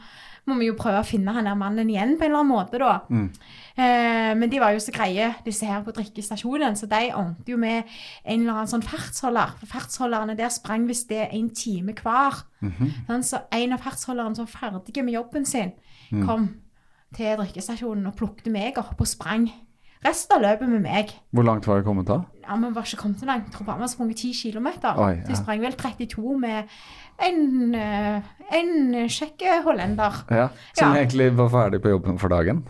må 0.45 0.57
vi 0.59 0.67
jo 0.69 0.75
prøve 0.77 0.99
å 1.01 1.07
finne 1.07 1.33
han 1.33 1.47
der 1.47 1.57
mannen 1.57 1.89
igjen 1.89 2.17
på 2.19 2.25
en 2.25 2.31
eller 2.31 2.43
annen 2.43 2.51
måte, 2.53 2.81
da. 2.81 2.99
Mm. 3.09 3.29
Eh, 3.75 4.33
men 4.37 4.51
de 4.51 4.59
var 4.61 4.75
jo 4.75 4.83
så 4.83 4.93
greie, 4.95 5.31
disse 5.45 5.65
her 5.65 5.81
på 5.83 5.93
drikkestasjonen, 5.97 6.77
så 6.77 6.85
de 6.91 7.01
ordnet 7.15 7.49
jo 7.49 7.57
med 7.57 7.83
en 8.23 8.43
eller 8.43 8.53
annen 8.53 8.71
sånn 8.71 8.85
fartsholder. 8.85 9.55
For 9.61 9.73
fartsholderne 9.73 10.37
der 10.37 10.53
sprang 10.53 10.85
hvis 10.89 11.05
det 11.09 11.23
er 11.25 11.33
en 11.33 11.49
time 11.49 11.95
hver. 11.97 12.43
Mhm. 12.61 12.93
Sånn, 13.09 13.25
så 13.25 13.41
en 13.51 13.73
av 13.73 13.81
fartsholderne 13.81 14.37
som 14.37 14.45
var 14.45 14.71
ferdig 14.71 15.03
med 15.03 15.17
jobben 15.17 15.45
sin, 15.49 15.73
kom 16.25 16.49
til 17.15 17.37
drikkestasjonen 17.39 18.05
og 18.07 18.15
plukket 18.19 18.51
meg 18.53 18.77
opp 18.77 18.99
og 19.01 19.07
sprang 19.09 19.47
resten 20.05 20.37
av 20.37 20.43
løpet 20.43 20.69
med 20.69 20.83
meg. 20.83 21.13
Hvor 21.33 21.45
langt 21.47 21.65
var 21.67 21.79
det 21.79 21.87
kommet 21.87 22.07
da? 22.09 22.19
Ja, 22.43 22.55
Vi 22.55 22.69
var 22.75 22.83
ikke 22.85 23.01
kommet 23.01 23.19
så 23.19 23.25
langt. 23.25 23.45
Jeg 23.45 23.53
tror 23.55 23.65
bare 23.65 23.77
vi 23.77 23.81
har 23.87 23.93
sprunget 23.93 24.17
10 24.17 24.33
km. 24.51 24.67
Oi, 25.01 25.15
Så 25.25 25.29
jeg 25.29 25.37
sprang 25.37 25.61
vel 25.61 25.73
32 25.73 26.39
med 26.39 26.63
en, 27.19 27.75
eh, 27.75 28.21
en 28.51 28.93
kjekk 29.09 29.41
hollender. 29.63 30.23
Ja, 30.29 30.49
Som 30.73 30.93
Ja. 30.95 31.01
egentlig 31.03 31.31
var 31.35 31.49
ferdig 31.49 31.81
på 31.81 31.89
jobben 31.89 32.17
for 32.19 32.29
dagen? 32.29 32.63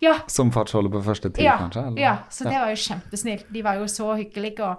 Ja, 0.00 0.14
Som 0.26 0.50
fartsholder 0.50 0.90
på 0.90 1.02
første 1.04 1.28
tid, 1.32 1.44
ja, 1.44 1.58
kanskje? 1.58 1.86
eller? 1.86 1.98
ja, 2.00 2.16
så 2.30 2.44
det 2.44 2.54
var 2.58 2.70
jo 2.70 2.76
kjempesnilt. 2.76 3.52
De 3.52 3.62
var 3.62 3.74
jo 3.74 3.84
så 3.84 4.14
hyggelige 4.16 4.60
og 4.64 4.76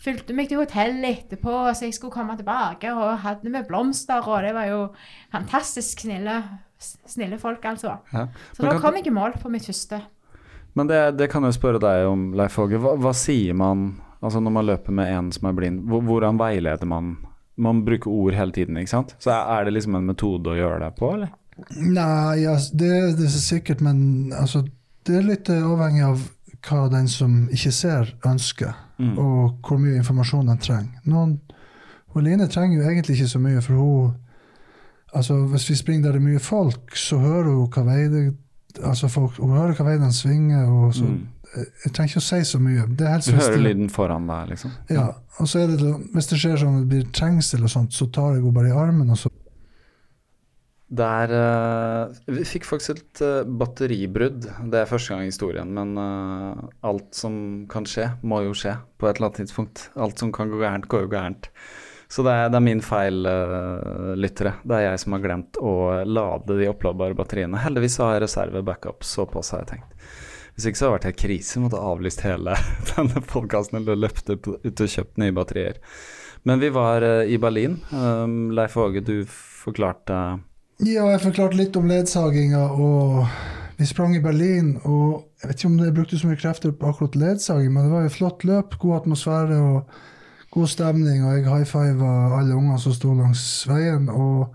fulgte 0.00 0.34
meg 0.34 0.48
til 0.48 0.58
hotellet 0.58 1.18
etterpå, 1.28 1.74
så 1.74 1.84
jeg 1.84 1.94
skulle 1.94 2.12
komme 2.12 2.36
tilbake 2.36 2.90
og 2.92 3.18
hadde 3.18 3.50
med 3.50 3.66
blomster, 3.68 4.26
og 4.26 4.40
det 4.42 4.54
var 4.54 4.64
jo 4.66 4.88
fantastisk 5.32 6.00
snille, 6.00 6.42
snille 6.78 7.38
folk, 7.38 7.62
altså. 7.64 7.98
Ja. 8.12 8.26
Så 8.54 8.62
da 8.62 8.78
kom 8.78 8.94
jeg 8.94 9.06
i 9.06 9.10
mål 9.10 9.32
på 9.42 9.50
mitt 9.50 9.66
første. 9.66 10.00
Men 10.74 10.86
det, 10.88 11.16
det 11.18 11.30
kan 11.30 11.44
jeg 11.44 11.54
spørre 11.54 11.78
deg 11.78 12.06
om, 12.08 12.32
Leif 12.34 12.58
Åge. 12.58 12.78
Hva, 12.80 12.96
hva 12.98 13.12
sier 13.14 13.54
man 13.54 14.00
altså 14.22 14.40
når 14.42 14.50
man 14.50 14.66
løper 14.66 14.90
med 14.92 15.12
en 15.12 15.30
som 15.32 15.48
er 15.48 15.52
blind? 15.52 15.84
Hvordan 15.86 16.38
veileder 16.40 16.86
man? 16.86 17.16
Man 17.56 17.84
bruker 17.86 18.10
ord 18.10 18.34
hele 18.34 18.52
tiden, 18.52 18.76
ikke 18.80 18.90
sant? 18.90 19.14
Så 19.22 19.30
er 19.30 19.64
det 19.64 19.72
liksom 19.76 19.94
en 19.94 20.06
metode 20.06 20.50
å 20.50 20.56
gjøre 20.58 20.80
det 20.84 20.92
på, 20.98 21.12
eller? 21.14 21.30
Nei, 21.78 22.44
altså, 22.50 22.74
det, 22.80 22.88
det 23.18 23.28
er 23.28 23.34
sikkert, 23.38 23.80
men 23.80 24.32
altså, 24.34 24.64
det 25.06 25.16
er 25.20 25.28
litt 25.28 25.48
eh, 25.54 25.62
avhengig 25.62 26.02
av 26.08 26.24
hva 26.64 26.88
den 26.90 27.06
som 27.08 27.44
ikke 27.52 27.72
ser, 27.72 28.14
ønsker, 28.26 28.74
Mm. 28.94 29.16
og 29.18 29.56
hvor 29.66 29.78
mye 29.82 29.96
informasjon 29.98 30.46
den 30.46 30.58
trenger. 30.62 31.00
Noen, 31.10 31.32
hun 32.14 32.22
Line 32.22 32.46
trenger 32.46 32.76
jo 32.78 32.84
egentlig 32.88 33.16
ikke 33.16 33.26
så 33.32 33.40
mye, 33.42 33.60
for 33.60 33.74
hun 33.74 34.12
altså 35.14 35.34
Hvis 35.50 35.64
vi 35.70 35.74
springer 35.74 36.02
der 36.04 36.12
det 36.12 36.20
er 36.22 36.28
mye 36.28 36.38
folk, 36.42 36.94
så 36.96 37.18
hører 37.18 37.48
hun 37.56 37.66
hva 37.74 37.82
vei 37.88 38.04
det 38.08 38.22
altså 38.86 39.08
folk, 39.10 39.36
Hun 39.42 39.50
hører 39.50 39.74
hva 39.74 39.84
vei 39.88 39.96
den 39.98 40.12
svinger, 40.14 40.66
og 40.70 40.94
så 40.94 41.04
Mm. 41.10 41.26
Jeg, 41.54 41.92
trenger 41.92 42.12
ikke 42.12 42.22
å 42.22 42.26
si 42.26 42.40
så 42.48 42.60
mye. 42.62 42.88
Det 42.90 43.06
er 43.06 43.14
helt 43.16 43.28
Du 43.28 43.38
hører 43.38 43.62
lyden 43.62 43.88
foran 43.92 44.26
deg, 44.30 44.50
liksom? 44.54 44.74
Ja, 44.92 45.06
og 45.38 45.50
så 45.50 45.62
er 45.62 45.72
det 45.72 45.78
sånn, 45.82 46.04
Hvis 46.14 46.28
det 46.30 46.40
skjer 46.42 46.60
sånn 46.60 46.76
at 46.78 46.84
det 46.84 46.90
blir 46.92 47.08
trengsel, 47.14 47.64
og 47.66 47.72
sånt, 47.72 47.96
så 47.96 48.08
tar 48.12 48.34
jeg 48.34 48.42
henne 48.42 48.54
bare 48.56 48.72
i 48.72 48.76
armen, 48.84 49.14
og 49.14 49.20
så 49.20 49.32
Der 50.94 51.32
uh, 51.34 52.34
Vi 52.36 52.44
fikk 52.48 52.68
faktisk 52.68 52.98
et 52.98 53.24
uh, 53.24 53.46
batteribrudd. 53.62 54.50
Det 54.70 54.82
er 54.82 54.90
første 54.90 55.14
gang 55.14 55.24
i 55.24 55.32
historien, 55.32 55.72
men 55.78 55.96
uh, 55.98 56.66
alt 56.86 57.10
som 57.16 57.64
kan 57.70 57.88
skje, 57.88 58.12
må 58.22 58.44
jo 58.48 58.54
skje 58.58 58.76
på 58.98 59.08
et 59.08 59.16
eller 59.16 59.30
annet 59.30 59.42
tidspunkt. 59.44 59.88
Alt 59.94 60.22
som 60.22 60.34
kan 60.34 60.52
gå 60.52 60.62
gærent, 60.62 60.90
går 60.90 61.06
jo 61.06 61.14
gærent. 61.16 61.50
Så 62.14 62.22
det 62.22 62.30
er, 62.30 62.50
det 62.52 62.58
er 62.58 62.62
min 62.62 62.82
feil, 62.84 63.24
eh, 63.26 64.12
lyttere. 64.20 64.52
Det 64.62 64.76
er 64.76 64.84
jeg 64.84 65.00
som 65.02 65.16
har 65.16 65.22
glemt 65.24 65.58
å 65.58 65.74
lade 66.06 66.58
de 66.60 66.68
oppladbare 66.70 67.16
batteriene. 67.18 67.58
Heldigvis 67.64 67.98
har 68.02 68.14
jeg 68.14 68.24
reserve 68.26 68.62
backup, 68.66 69.02
såpass 69.08 69.50
har 69.54 69.64
jeg 69.64 69.72
tenkt. 69.72 69.93
Hvis 70.54 70.68
ikke 70.70 70.78
så 70.78 70.86
hadde 70.86 70.92
det 70.92 70.98
vært 70.98 71.08
helt 71.08 71.22
krise, 71.24 71.62
måtte 71.62 71.80
avlyst 71.82 72.22
hele 72.22 72.54
denne 72.92 73.22
podkasten 73.26 73.80
eller 73.80 73.98
løpt 73.98 74.30
ut 74.30 74.46
og 74.54 74.92
kjøpt 74.96 75.18
nye 75.18 75.34
batterier. 75.34 75.80
Men 76.46 76.60
vi 76.60 76.70
var 76.74 77.02
eh, 77.02 77.32
i 77.32 77.38
Berlin. 77.40 77.80
Um, 77.90 78.52
Leif 78.54 78.76
Åge, 78.76 79.02
du 79.02 79.24
forklarte 79.26 80.38
Ja, 80.84 81.08
jeg 81.08 81.22
forklarte 81.24 81.58
litt 81.58 81.76
om 81.80 81.88
ledsaginga, 81.88 82.66
og 82.76 83.24
vi 83.78 83.86
sprang 83.88 84.14
i 84.14 84.22
Berlin. 84.22 84.74
Og 84.84 85.24
jeg 85.40 85.50
vet 85.50 85.58
ikke 85.58 85.70
om 85.72 85.78
jeg 85.82 85.94
brukte 85.96 86.20
så 86.20 86.30
mye 86.30 86.40
krefter 86.40 86.74
på 86.76 86.90
akkurat 86.90 87.16
ledsaging, 87.18 87.72
men 87.72 87.86
det 87.86 87.94
var 87.94 88.04
jo 88.04 88.12
et 88.12 88.18
flott 88.18 88.44
løp, 88.46 88.76
god 88.82 88.98
atmosfære 89.00 89.58
og 89.58 89.96
god 90.54 90.70
stemning. 90.70 91.24
Og 91.24 91.38
jeg 91.38 91.48
high 91.48 91.66
fiva 91.66 92.12
alle 92.38 92.58
ungene 92.58 92.78
som 92.82 92.94
sto 92.94 93.14
langs 93.16 93.46
veien. 93.70 94.10
Og 94.12 94.54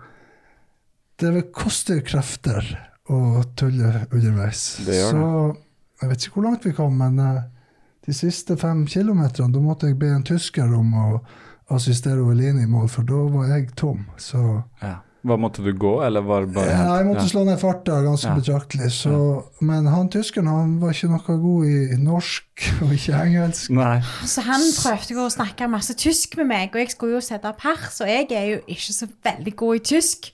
det 1.20 1.50
koster 1.52 2.00
krefter 2.06 2.64
å 3.10 3.42
tulle 3.58 4.06
underveis. 4.08 4.78
Det 4.86 4.96
gjør 5.02 5.18
det. 5.18 5.26
Så 5.26 5.69
jeg 6.00 6.10
vet 6.10 6.24
ikke 6.26 6.38
hvor 6.40 6.48
langt 6.48 6.64
vi 6.66 6.72
kom, 6.76 6.96
men 7.00 7.18
eh, 7.18 7.42
de 8.06 8.14
siste 8.16 8.56
fem 8.60 8.86
kilometerne, 8.88 9.52
da 9.52 9.60
måtte 9.60 9.90
jeg 9.90 9.98
be 10.00 10.08
en 10.14 10.24
tysker 10.26 10.72
om 10.76 10.94
å 10.96 11.06
assistere 11.76 12.22
Oveline 12.24 12.64
i 12.64 12.70
mål, 12.70 12.88
for 12.90 13.06
da 13.06 13.20
var 13.30 13.52
jeg 13.54 13.70
tom. 13.78 14.06
Så 14.18 14.62
Ja. 14.82 14.96
Hva 15.20 15.36
måtte 15.36 15.60
du 15.60 15.74
gå, 15.76 15.98
eller 16.00 16.22
var 16.24 16.46
det 16.46 16.54
bare 16.54 16.70
ja, 16.72 16.94
jeg 16.96 17.06
måtte 17.10 17.26
ja. 17.26 17.28
slå 17.28 17.42
ned 17.44 17.58
farta 17.60 17.98
ganske 18.00 18.30
Ja. 18.30 18.36
betraktelig. 18.38 18.86
Så, 18.90 19.44
Men 19.60 19.84
han 19.86 20.08
tyskeren 20.08 20.46
han 20.48 20.78
var 20.80 20.94
ikke 20.94 21.10
noe 21.12 21.36
god 21.42 21.66
i 21.68 21.98
norsk 22.00 22.64
og 22.86 22.94
ikke 22.96 23.18
engelsk. 23.26 23.68
Nei. 23.76 24.00
Så 24.24 24.40
han 24.46 24.64
prøvde 24.78 25.12
jo 25.12 25.26
å 25.26 25.30
snakke 25.34 25.68
masse 25.68 25.92
tysk 25.92 26.38
med 26.40 26.46
meg, 26.48 26.70
og 26.72 26.80
jeg 26.80 26.94
skulle 26.94 27.18
jo 27.18 27.20
sette 27.20 27.52
pers, 27.60 28.00
og 28.00 28.08
jeg 28.08 28.30
er 28.32 28.46
jo 28.54 28.60
ikke 28.66 28.96
så 28.96 29.10
veldig 29.28 29.54
god 29.60 29.76
i 29.76 29.84
tysk. 29.92 30.30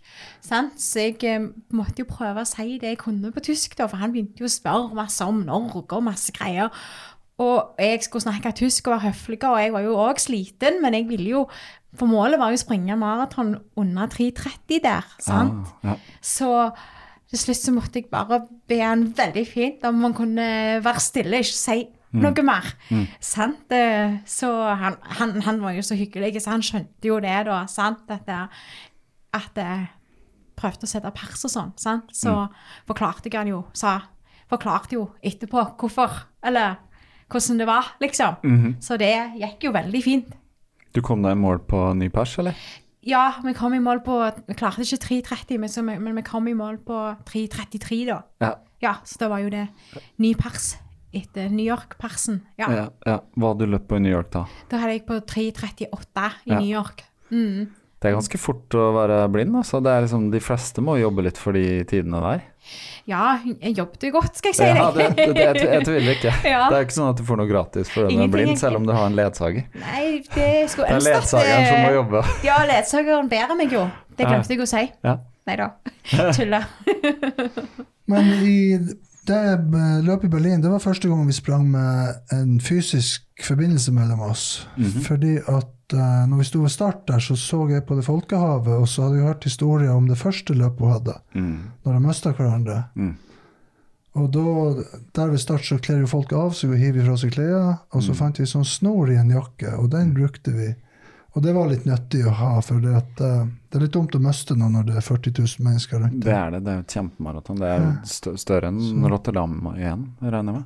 Sant? 0.46 0.76
Så 0.82 1.00
jeg 1.08 1.16
eh, 1.26 1.48
måtte 1.74 2.04
jo 2.04 2.08
prøve 2.10 2.44
å 2.44 2.48
si 2.48 2.76
det 2.78 2.92
jeg 2.94 2.98
kunne 3.02 3.32
på 3.34 3.42
tysk, 3.48 3.74
da, 3.78 3.88
for 3.90 3.98
han 3.98 4.12
begynte 4.14 4.44
jo 4.44 4.46
å 4.46 4.52
spørre 4.52 4.94
masse 4.94 5.24
om 5.26 5.40
Norge 5.46 5.82
og 5.96 6.04
masse 6.06 6.30
greier. 6.36 6.70
Og 7.42 7.74
jeg 7.82 8.04
skulle 8.06 8.24
snakke 8.24 8.52
tysk 8.56 8.86
og 8.88 8.94
være 8.94 9.10
høflig, 9.10 9.40
og 9.44 9.58
jeg 9.60 9.72
var 9.74 9.82
jo 9.84 9.96
òg 10.00 10.20
sliten, 10.22 10.78
men 10.84 10.94
jeg 10.96 11.08
ville 11.10 11.32
jo 11.34 11.42
For 11.96 12.04
målet 12.10 12.36
var 12.38 12.50
jo 12.52 12.58
å 12.58 12.60
springe 12.60 12.92
maraton 13.00 13.54
under 13.80 14.06
3.30 14.12 14.82
der, 14.84 15.04
sant? 15.24 15.70
Ah, 15.80 15.94
ja. 15.94 15.94
Så 16.20 16.48
til 17.32 17.40
slutt 17.40 17.56
så 17.62 17.72
måtte 17.72 17.98
jeg 18.02 18.10
bare 18.12 18.42
be 18.68 18.76
han 18.82 19.06
veldig 19.16 19.44
fint 19.48 19.84
om 19.88 20.02
han 20.04 20.12
kunne 20.14 20.48
være 20.84 21.00
stille, 21.00 21.40
ikke 21.40 21.56
si 21.56 21.78
noe 22.16 22.44
mer. 22.44 22.68
Sant? 23.20 23.72
Eh, 23.72 24.18
Så 24.28 24.50
han, 24.76 24.94
han, 25.18 25.34
han 25.48 25.60
var 25.64 25.72
jo 25.78 25.82
så 25.88 25.96
hyggelig, 25.96 26.36
så 26.44 26.52
han 26.54 26.62
skjønte 26.62 27.08
jo 27.08 27.16
det, 27.24 27.34
da. 27.48 27.62
Sant? 27.66 28.04
At, 28.12 28.26
det- 28.28 28.48
at 29.40 29.50
jeg 29.56 29.88
prøvde 30.56 30.84
å 30.86 30.90
sette 30.90 31.10
pers 31.14 31.44
og 31.44 31.50
sånn. 31.52 31.72
Sant? 31.76 32.10
Så 32.16 32.32
forklarte 32.88 33.28
jeg 33.30 33.38
han 33.38 33.48
jo, 33.52 33.64
sa 33.72 34.00
Forklarte 34.46 34.92
jo 34.94 35.08
etterpå 35.26 35.58
hvorfor, 35.76 36.12
eller 36.46 36.76
hvordan 37.28 37.58
det 37.58 37.66
var, 37.66 37.86
liksom. 38.00 38.36
Så 38.80 38.94
det 38.96 39.08
gikk 39.40 39.64
jo 39.66 39.72
veldig 39.74 40.02
fint. 40.04 40.28
Du 40.94 41.00
kom 41.02 41.20
deg 41.22 41.32
i 41.34 41.40
mål 41.40 41.58
på 41.66 41.80
ny 41.98 42.06
pers, 42.14 42.36
eller? 42.38 42.54
Ja, 43.02 43.32
vi 43.42 43.52
kom 43.54 43.74
i 43.74 43.80
mål 43.82 44.00
på 44.06 44.14
Vi 44.46 44.54
klarte 44.54 44.82
ikke 44.86 44.98
3.30, 45.02 45.58
men, 45.58 45.68
vi- 45.88 45.98
men 45.98 46.14
vi 46.14 46.22
kom 46.22 46.46
i 46.48 46.54
mål 46.54 46.78
på 46.78 47.16
3.33, 47.26 48.06
da. 48.06 48.22
Ja. 48.40 48.54
Ja, 48.80 48.94
så 49.04 49.18
da 49.18 49.28
var 49.28 49.38
jo 49.42 49.50
det 49.50 49.68
ny 50.18 50.34
pers 50.34 50.76
etter 51.12 51.48
New 51.50 51.64
York-persen. 51.66 52.40
Ja. 52.58 52.70
ja, 52.70 52.88
ja. 53.06 53.18
Hva 53.36 53.48
hadde 53.52 53.66
du 53.66 53.72
løpt 53.72 53.88
på 53.88 53.96
i 53.96 54.00
New 54.00 54.12
York, 54.12 54.30
da? 54.30 54.44
Da 54.70 54.78
hadde 54.78 54.92
jeg 54.92 55.06
på 55.06 55.18
3.38 55.26 56.30
i. 56.46 56.54
New 56.54 56.68
York. 56.70 57.02
Mm. 57.30 57.66
Det 57.96 58.10
er 58.10 58.12
ganske 58.12 58.38
fort 58.38 58.74
å 58.76 58.90
være 58.92 59.22
blind, 59.32 59.54
altså. 59.56 59.80
Det 59.80 59.92
er 59.92 60.04
liksom, 60.04 60.26
de 60.32 60.40
fleste 60.44 60.82
må 60.84 60.98
jobbe 61.00 61.24
litt 61.24 61.38
for 61.40 61.56
de 61.56 61.80
tidene 61.88 62.20
der. 62.20 62.42
Ja, 63.08 63.38
jeg 63.46 63.76
du 63.78 64.06
godt, 64.10 64.36
skal 64.36 64.50
jeg 64.50 64.58
si 64.58 64.66
Ja, 64.66 64.88
det, 64.92 65.06
det, 65.14 65.26
det, 65.36 65.44
jeg, 65.44 65.68
jeg 65.70 65.86
tviler 65.86 66.16
ikke. 66.16 66.32
Ja. 66.52 66.66
Det 66.68 66.76
er 66.76 66.84
ikke 66.88 66.96
sånn 66.98 67.08
at 67.12 67.20
du 67.20 67.24
får 67.28 67.40
noe 67.40 67.48
gratis 67.48 67.92
for 67.94 68.10
den 68.10 68.24
er 68.26 68.32
blind, 68.32 68.58
selv 68.60 68.80
om 68.80 68.88
du 68.88 68.92
har 68.92 69.06
en 69.08 69.16
ledsager. 69.16 69.64
Nei, 69.80 70.02
det 70.34 70.50
skulle 70.72 70.90
Det 70.90 70.92
er 70.92 71.00
ønske 71.00 71.14
ledsageren 71.14 71.66
som 71.70 71.80
må 71.86 71.94
jobbe. 71.96 72.22
Ja, 72.44 72.58
ledsageren 72.68 73.32
bærer 73.32 73.56
meg 73.58 73.72
jo. 73.72 73.86
Det 74.18 74.28
glemte 74.28 74.56
jeg 74.56 74.64
å 74.66 74.68
si. 74.68 74.84
Ja. 75.06 75.16
Nei 75.46 75.56
da. 75.62 75.70
Tulla. 76.36 76.62
Men 78.10 78.32
i 78.42 78.58
det 79.26 79.38
eh, 79.54 80.02
løpet 80.06 80.28
i 80.28 80.30
Berlin, 80.30 80.60
det 80.62 80.70
var 80.70 80.82
første 80.82 81.08
gang 81.10 81.24
vi 81.26 81.34
sprang 81.34 81.64
med 81.70 82.34
en 82.34 82.58
fysisk 82.62 83.24
forbindelse 83.46 83.94
mellom 83.94 84.22
oss. 84.28 84.66
Fordi 85.06 85.38
at 85.40 85.72
eh, 85.94 86.24
når 86.26 86.38
vi 86.38 86.44
sto 86.48 86.62
ved 86.62 86.70
start 86.74 87.06
der, 87.06 87.18
så 87.22 87.36
så 87.36 87.68
jeg 87.70 87.84
på 87.86 87.94
det 87.98 88.04
folkehavet, 88.06 88.72
og 88.80 88.88
så 88.88 89.02
hadde 89.06 89.16
vi 89.20 89.26
hørt 89.28 89.44
historier 89.44 89.92
om 89.94 90.08
det 90.08 90.18
første 90.18 90.54
løpet 90.54 90.80
hun 90.80 90.92
hadde, 90.92 91.14
Mm. 91.34 91.58
når 91.84 91.92
de 91.92 92.00
mista 92.06 92.32
hverandre. 92.32 92.84
Mm. 92.96 93.14
Og 94.16 94.30
da, 94.32 94.42
der 95.14 95.28
ved 95.34 95.38
start 95.42 95.64
så 95.68 95.76
kler 95.78 96.00
jo 96.00 96.06
folk 96.08 96.32
av 96.32 96.54
seg 96.56 96.70
og 96.72 96.78
hiver 96.80 97.04
fra 97.04 97.16
seg 97.20 97.34
klærne, 97.36 97.78
og 97.92 98.02
så 98.02 98.14
fant 98.16 98.38
vi 98.40 98.46
sånn 98.48 98.64
snor 98.64 99.10
i 99.12 99.18
en 99.20 99.30
jakke, 99.30 99.74
og 99.76 99.90
den 99.92 100.14
brukte 100.16 100.54
vi. 100.56 100.70
Og 101.36 101.42
det 101.44 101.52
var 101.52 101.68
litt 101.68 101.84
nyttig 101.84 102.22
å 102.24 102.32
ha, 102.32 102.54
for 102.64 102.80
det, 102.80 102.94
at, 102.96 103.20
eh, 103.20 103.44
det 103.68 103.76
er 103.76 103.82
litt 103.84 103.92
dumt 103.92 104.14
å 104.16 104.18
miste 104.24 104.56
noe 104.56 104.70
når 104.72 104.86
det 104.86 104.94
er 104.96 105.04
40 105.04 105.34
000 105.36 105.66
mennesker 105.66 106.00
rundt. 106.00 106.20
Det 106.24 106.32
er 106.32 106.50
det. 106.50 106.62
Det 106.64 106.72
er 106.72 106.78
jo 106.78 106.84
et 106.86 106.94
kjempemaraton. 106.96 107.58
Det 107.60 107.68
er 107.68 107.84
jo 107.84 108.36
større 108.40 108.70
enn 108.72 109.04
Rotterdam 109.04 109.58
igjen, 109.76 110.06
regner 110.22 110.40
jeg 110.40 110.62
med. 110.62 110.64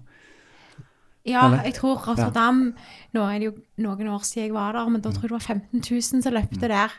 Ja, 1.28 1.42
jeg 1.64 1.74
tror 1.76 1.98
Rotterdam 2.00 2.72
Nå 3.12 3.24
er 3.28 3.38
det 3.38 3.44
jo 3.50 3.52
noen 3.84 4.08
år 4.08 4.22
siden 4.24 4.46
jeg 4.48 4.54
var 4.54 4.72
der, 4.72 4.88
men 4.88 5.02
da 5.04 5.10
tror 5.12 5.26
jeg 5.26 5.30
det 5.30 5.36
var 5.36 5.48
15 5.54 5.82
000 5.84 6.22
som 6.22 6.32
løpte 6.32 6.68
der. 6.68 6.90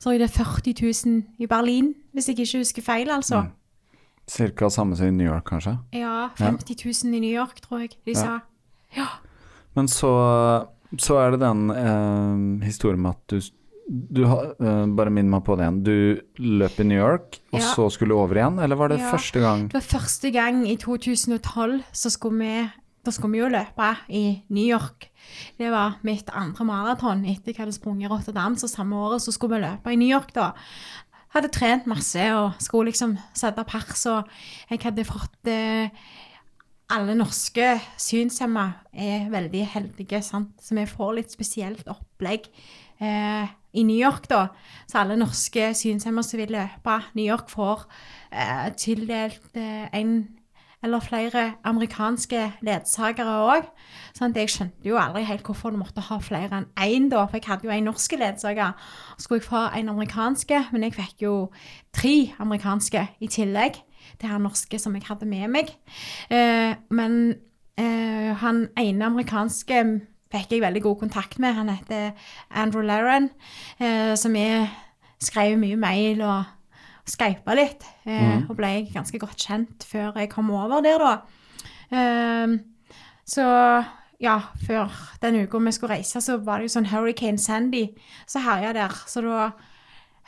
Så 0.00 0.14
er 0.14 0.18
det 0.18 0.30
40 0.30 0.72
000 0.80 1.22
i 1.38 1.46
Berlin, 1.46 1.94
hvis 2.12 2.28
jeg 2.28 2.38
ikke 2.38 2.58
husker 2.62 2.82
feil, 2.82 3.10
altså. 3.10 3.42
Mm. 3.42 3.52
Cirka 4.28 4.68
samme 4.70 4.96
som 4.96 5.06
i 5.06 5.10
New 5.10 5.28
York, 5.28 5.44
kanskje. 5.44 5.76
Ja, 5.92 6.28
50 6.40 7.04
000 7.04 7.14
i 7.14 7.20
New 7.20 7.30
York, 7.34 7.60
tror 7.60 7.84
jeg 7.84 7.90
de 8.06 8.14
sa. 8.16 8.38
Men 9.76 9.88
så, 9.92 10.10
så 10.98 11.18
er 11.20 11.36
det 11.36 11.40
den 11.44 11.68
eh, 11.70 12.64
historien 12.66 13.00
med 13.04 13.12
at 13.12 13.28
du, 13.28 13.40
du 14.16 14.24
har, 14.26 14.54
eh, 14.58 14.86
Bare 14.98 15.12
minn 15.12 15.28
meg 15.30 15.44
på 15.46 15.56
det 15.56 15.66
igjen. 15.66 15.82
Du 15.84 16.48
løp 16.64 16.80
i 16.80 16.88
New 16.88 16.98
York, 16.98 17.38
og 17.52 17.60
Ja. 17.60 17.68
så 17.76 17.90
skulle 17.92 18.16
du 18.16 18.18
over 18.18 18.40
igjen? 18.40 18.58
Eller 18.64 18.76
var 18.80 18.88
det 18.88 18.98
Ja. 19.00 19.10
første 19.12 19.40
gang? 19.40 19.68
Det 19.68 19.74
var 19.78 19.88
første 20.00 20.32
gang 20.32 20.64
i 20.68 20.76
2012 20.76 21.82
så 21.92 22.10
skulle 22.10 22.38
vi 22.40 22.70
da 23.06 23.14
skulle 23.14 23.36
vi 23.36 23.42
jo 23.44 23.52
løpe 23.52 23.90
i 24.10 24.24
New 24.50 24.66
York. 24.66 25.08
Det 25.58 25.70
var 25.72 25.98
mitt 26.06 26.30
andre 26.34 26.66
maraton 26.66 27.24
etter 27.26 27.52
jeg 27.52 27.62
hadde 27.62 27.74
sprunget 27.76 28.08
i 28.08 28.12
Rotterdam. 28.12 28.58
Så 28.58 28.70
samme 28.70 28.98
året 28.98 29.24
så 29.24 29.34
skulle 29.34 29.56
vi 29.56 29.64
løpe 29.66 29.92
i 29.94 29.98
New 30.00 30.10
York, 30.10 30.34
da. 30.36 30.52
Hadde 31.34 31.52
trent 31.52 31.88
masse 31.90 32.22
og 32.32 32.56
skulle 32.62 32.90
liksom 32.90 33.16
sette 33.36 33.64
pers, 33.68 34.06
og 34.08 34.30
jeg 34.70 34.80
hadde 34.86 35.04
fått 35.04 35.50
eh, 35.52 35.92
alle 36.94 37.16
norske 37.18 37.74
synshemma 37.98 38.66
er 38.94 39.28
veldig 39.32 39.62
heldige, 39.74 40.22
sant? 40.22 40.54
så 40.62 40.76
vi 40.78 40.86
får 40.88 41.16
litt 41.18 41.34
spesielt 41.34 41.88
opplegg. 41.90 42.46
Eh, 43.02 43.54
I 43.76 43.82
New 43.84 43.98
York, 43.98 44.28
da, 44.30 44.46
så 44.88 45.02
alle 45.02 45.18
norske 45.18 45.72
synshemma 45.76 46.24
som 46.24 46.40
vil 46.40 46.54
løpe 46.54 46.96
New 47.18 47.26
York, 47.26 47.50
får 47.52 47.84
eh, 48.30 48.70
tildelt 48.78 49.58
eh, 49.58 49.90
en 49.98 50.20
eller 50.86 51.02
flere 51.02 51.42
amerikanske 51.66 52.42
ledsagere 52.64 53.34
òg. 53.50 53.66
Sånn 54.16 54.34
jeg 54.36 54.52
skjønte 54.52 54.86
jo 54.86 54.98
aldri 55.00 55.24
helt 55.26 55.44
hvorfor 55.46 55.74
du 55.74 55.80
måtte 55.80 56.04
ha 56.06 56.18
flere 56.22 56.62
enn 56.62 56.68
én, 56.78 57.10
da. 57.12 57.24
For 57.26 57.40
jeg 57.40 57.48
hadde 57.50 57.68
jo 57.68 57.74
en 57.74 57.88
norsk 57.90 58.16
ledsager. 58.20 58.72
Så 59.16 59.26
skulle 59.26 59.42
jeg 59.42 59.48
få 59.50 59.66
en 59.76 59.92
amerikanske, 59.92 60.62
men 60.72 60.86
jeg 60.86 60.96
fikk 60.96 61.26
jo 61.26 61.34
tre 61.96 62.14
amerikanske 62.42 63.02
i 63.20 63.30
tillegg 63.32 63.82
til 64.20 64.30
han 64.30 64.46
norske 64.46 64.78
som 64.80 64.94
jeg 64.96 65.06
hadde 65.08 65.28
med 65.28 65.50
meg. 65.52 65.72
Eh, 66.30 66.72
men 66.94 67.20
eh, 67.76 68.32
han 68.40 68.68
ene 68.78 69.10
amerikanske 69.10 69.82
fikk 70.32 70.56
jeg 70.56 70.64
veldig 70.64 70.82
god 70.86 71.00
kontakt 71.04 71.38
med. 71.42 71.56
Han 71.58 71.72
heter 71.74 72.12
Andrew 72.50 72.86
Laren, 72.86 73.30
eh, 73.80 74.14
som 74.16 74.36
jeg 74.36 74.68
skrev 75.22 75.58
mye 75.58 75.76
mail 75.80 76.22
og 76.22 76.55
skypa 77.06 77.54
litt. 77.54 77.84
Eh, 78.06 78.42
Og 78.50 78.56
ble 78.56 78.88
ganske 78.92 79.18
godt 79.22 79.36
kjent 79.46 79.84
før 79.86 80.16
jeg 80.18 80.30
kom 80.30 80.50
over 80.50 80.80
der, 80.82 80.98
da. 80.98 81.20
Eh, 81.92 82.56
så 83.26 83.44
ja, 84.20 84.38
før 84.66 84.90
den 85.22 85.42
uka 85.44 85.58
vi 85.58 85.72
skulle 85.72 85.96
reise, 85.98 86.20
så 86.24 86.38
var 86.44 86.58
det 86.58 86.68
jo 86.70 86.74
sånn 86.78 86.88
Hurricane 86.90 87.38
Sandy 87.38 87.88
som 88.26 88.42
herja 88.42 88.72
der. 88.72 88.94
Så 89.06 89.22
da 89.22 89.50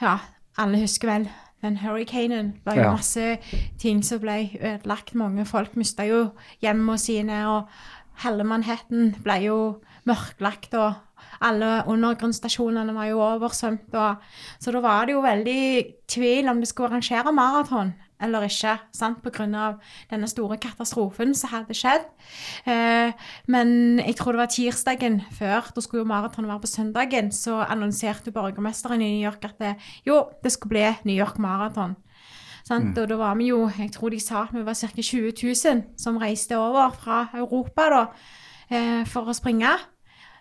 Ja, 0.00 0.18
alle 0.58 0.78
husker 0.78 1.08
vel 1.08 1.28
den 1.62 1.76
hurricanen. 1.82 2.52
Det 2.52 2.66
var 2.66 2.74
jo 2.76 2.82
Ja. 2.82 2.90
masse 2.92 3.38
ting 3.78 4.02
som 4.04 4.20
ble 4.20 4.50
ødelagt. 4.60 5.14
Mange 5.14 5.44
folk 5.44 5.74
mista 5.76 6.04
jo 6.06 6.30
hjemmene 6.62 6.98
sine, 6.98 7.48
og 7.48 7.68
hele 8.22 8.44
Manhattan 8.44 9.16
ble 9.24 9.40
jo 9.42 9.80
mørklagt, 10.06 10.74
og 10.74 10.94
alle 11.44 11.84
undergrunnsstasjonene 11.90 12.94
var 12.96 13.10
jo 13.10 13.22
oversvømt. 13.22 13.94
Så 14.58 14.74
da 14.74 14.82
var 14.84 15.06
det 15.06 15.16
jo 15.16 15.24
veldig 15.24 15.62
tvil 16.10 16.50
om 16.50 16.60
det 16.62 16.70
skulle 16.70 16.92
arrangere 16.92 17.34
maraton 17.34 17.94
eller 18.22 18.48
ikke, 18.48 18.74
sant, 18.94 19.20
på 19.22 19.30
grunn 19.34 19.54
av 19.54 19.78
denne 20.10 20.28
store 20.30 20.58
katastrofen 20.60 21.34
som 21.38 21.52
hadde 21.52 21.76
skjedd. 21.76 22.08
Eh, 22.66 23.14
men 23.50 23.70
jeg 24.02 24.16
tror 24.18 24.34
det 24.34 24.42
var 24.42 24.50
tirsdagen 24.50 25.20
før, 25.38 25.70
da 25.74 25.84
skulle 25.84 26.02
jo 26.02 26.10
maraton 26.10 26.48
være 26.48 26.64
på 26.64 26.72
søndagen, 26.72 27.30
så 27.34 27.60
annonserte 27.62 28.34
borgermesteren 28.34 29.02
i 29.04 29.12
New 29.12 29.22
York 29.22 29.46
at 29.46 29.62
det, 29.62 29.76
jo, 30.06 30.24
det 30.42 30.52
skulle 30.54 30.74
bli 30.74 30.86
New 31.06 31.18
York 31.18 31.38
Maraton. 31.38 31.94
Mm. 32.68 32.90
Og 32.98 33.06
da 33.08 33.16
var 33.16 33.38
vi 33.38 33.48
jo, 33.48 33.62
jeg 33.78 33.94
tror 33.94 34.12
de 34.12 34.18
sa 34.20 34.42
at 34.42 34.52
vi 34.52 34.64
var 34.66 34.76
ca. 34.76 34.88
20 34.92 35.32
000 35.40 35.84
som 35.96 36.18
reiste 36.20 36.58
over 36.58 36.90
fra 36.92 37.28
Europa 37.38 37.86
da, 37.94 38.02
eh, 38.68 39.06
for 39.08 39.30
å 39.30 39.36
springe. 39.36 39.70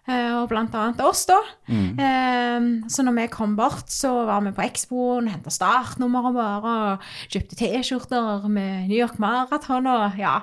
Eh, 0.07 0.31
og 0.39 0.47
blant 0.47 0.75
annet 0.77 1.01
oss, 1.03 1.25
da. 1.27 1.37
Mm. 1.67 2.87
så 2.87 3.03
når 3.03 3.15
vi 3.17 3.25
kom 3.31 3.57
bort, 3.57 3.89
så 3.91 4.13
var 4.27 4.45
vi 4.45 4.53
på 4.55 4.63
Expoen, 4.63 5.27
henta 5.27 5.51
startnummeret 5.51 6.37
våre 6.37 6.75
og 6.93 7.09
kjøpte 7.27 7.57
T-skjorter 7.59 8.47
med 8.47 8.87
New 8.87 8.95
York 8.95 9.19
Marathon 9.19 9.89
og 9.91 10.15
ja. 10.19 10.39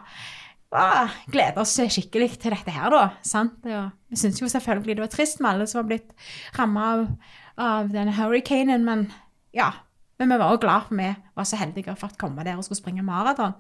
Gleder 1.31 1.63
oss 1.63 1.77
skikkelig 1.79 2.35
til 2.43 2.53
dette 2.53 2.75
her, 2.75 2.91
da. 2.93 3.05
Sant? 3.25 3.65
Vi 3.65 4.19
syns 4.21 4.43
jo 4.43 4.51
selvfølgelig 4.51 4.99
det 4.99 5.07
var 5.07 5.13
trist 5.13 5.41
med 5.41 5.53
alle 5.53 5.69
som 5.71 5.81
var 5.81 5.91
blitt 5.93 6.13
ramma 6.59 6.87
av, 6.91 7.05
av 7.57 7.93
denne 7.95 8.15
hurricanen, 8.19 8.85
men 8.85 9.09
ja. 9.57 9.71
Men 10.19 10.31
vi 10.31 10.39
var 10.39 10.53
også 10.53 10.63
glad 10.63 10.89
for 10.89 10.99
vi 11.01 11.09
var 11.35 11.47
så 11.49 11.59
heldige 11.59 11.91
å 11.91 11.97
ha 11.97 11.99
fått 11.99 12.19
komme 12.21 12.45
der 12.47 12.59
og 12.59 12.67
skulle 12.67 12.79
springe 12.79 13.03
maraton. 13.07 13.57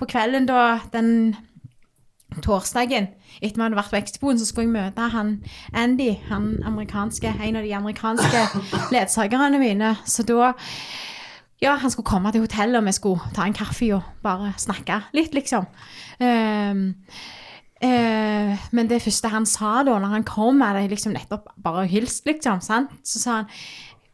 På 0.00 0.08
kvelden 0.08 0.46
da, 0.48 0.78
den 0.94 1.34
torsdagen, 2.44 3.10
etter 3.40 3.58
vi 3.58 3.64
hadde 3.64 3.78
vært 3.78 3.92
på 3.92 3.98
Expoen, 3.98 4.38
så 4.38 4.46
skulle 4.46 4.68
jeg 4.68 4.74
møte 4.76 5.10
han 5.12 5.36
Andy, 5.76 6.12
han 6.28 6.52
amerikanske, 6.66 7.34
en 7.42 7.58
av 7.58 7.66
de 7.66 7.74
amerikanske 7.74 8.44
ledsagerne 8.94 9.60
mine. 9.62 9.94
Så 10.06 10.26
da 10.28 10.52
ja, 11.60 11.74
han 11.76 11.92
skulle 11.92 12.08
komme 12.08 12.32
til 12.32 12.44
hotellet, 12.46 12.78
og 12.80 12.86
vi 12.88 12.96
skulle 12.96 13.34
ta 13.36 13.44
en 13.44 13.56
kaffe 13.56 13.90
og 13.92 14.06
bare 14.24 14.54
snakke 14.60 15.02
litt, 15.16 15.34
liksom. 15.36 15.66
Um, 16.20 16.86
uh, 17.84 18.56
men 18.72 18.88
det 18.88 19.02
første 19.04 19.28
han 19.32 19.48
sa 19.48 19.82
da, 19.84 19.98
når 20.00 20.14
han 20.14 20.26
kom, 20.28 20.62
er 20.64 20.78
det 20.78 20.94
liksom 20.94 21.12
nettopp 21.16 21.52
bare 21.60 21.84
hilst, 21.90 22.24
liksom, 22.28 22.62
sant? 22.64 22.94
Så 23.04 23.20
sa 23.20 23.40
han, 23.42 23.52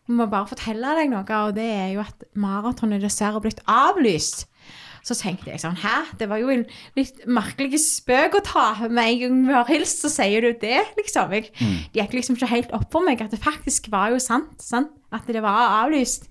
jeg 0.07 0.19
må 0.19 0.27
bare 0.31 0.47
fortelle 0.51 0.93
deg 0.99 1.11
noe, 1.11 1.25
og 1.27 1.55
det 1.57 1.67
er 1.67 1.89
jo 1.97 2.03
at 2.05 2.27
maratonet 2.39 3.03
dessverre 3.03 3.39
har 3.39 3.43
blitt 3.43 3.62
avlyst. 3.67 4.47
Så 5.07 5.14
tenkte 5.14 5.52
jeg 5.52 5.61
sånn, 5.62 5.76
hæ? 5.78 6.00
Det 6.18 6.26
var 6.26 6.40
jo 6.42 6.48
en 6.50 6.64
litt 6.98 7.20
merkelig 7.30 7.78
spøk 7.78 8.40
å 8.40 8.42
ta. 8.42 8.64
Med 8.90 9.07
en 9.12 9.20
gang 9.20 9.36
vi 9.46 9.52
har 9.54 9.68
hilst, 9.70 10.00
så 10.02 10.11
sier 10.11 10.42
du 10.42 10.48
det, 10.59 10.80
liksom. 10.98 11.30
Jeg, 11.36 11.52
Det 11.94 12.00
gikk 12.00 12.16
liksom 12.18 12.34
ikke 12.40 12.48
helt 12.50 12.72
opp 12.74 12.88
for 12.90 13.07
meg 13.07 13.22
at 13.22 13.30
det 13.30 13.38
faktisk 13.38 13.86
var 13.92 14.11
jo 14.11 14.18
sant. 14.18 14.57
sant? 14.59 14.90
At 15.14 15.22
det 15.30 15.38
var 15.44 15.84
avlyst. 15.86 16.26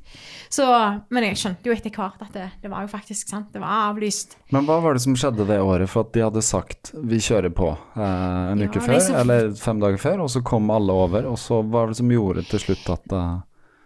Så, 0.51 0.65
men 1.09 1.23
jeg 1.23 1.39
skjønte 1.39 1.71
jo 1.71 1.73
etter 1.73 1.89
hvert 1.95 2.19
at 2.21 2.35
det, 2.35 2.49
det 2.61 2.69
var 2.69 2.83
jo 2.83 2.91
faktisk 2.91 3.31
sant. 3.31 3.47
Det 3.55 3.63
var 3.63 3.87
avlyst. 3.93 4.35
Men 4.51 4.67
hva 4.67 4.81
var 4.83 4.93
det 4.99 5.05
som 5.07 5.15
skjedde 5.15 5.47
det 5.47 5.61
året? 5.63 5.87
For 5.89 6.03
at 6.03 6.11
de 6.13 6.25
hadde 6.27 6.43
sagt 6.43 6.91
vi 6.99 7.21
kjører 7.23 7.55
på 7.55 7.71
eh, 7.71 8.51
en 8.51 8.59
Ja, 8.59 8.67
uke 8.67 8.83
før, 8.83 8.99
så- 8.99 9.15
eller 9.23 9.53
fem 9.55 9.79
dager 9.79 9.97
før, 10.03 10.25
og 10.27 10.29
så 10.35 10.43
kom 10.43 10.67
alle 10.69 10.91
over. 10.91 11.25
Og 11.31 11.39
så 11.39 11.63
hva 11.63 11.85
var 11.85 11.87
det 11.95 12.01
som 12.03 12.11
gjorde 12.11 12.43
til 12.51 12.59
slutt 12.67 12.89
at 12.99 13.15
eh, 13.15 13.35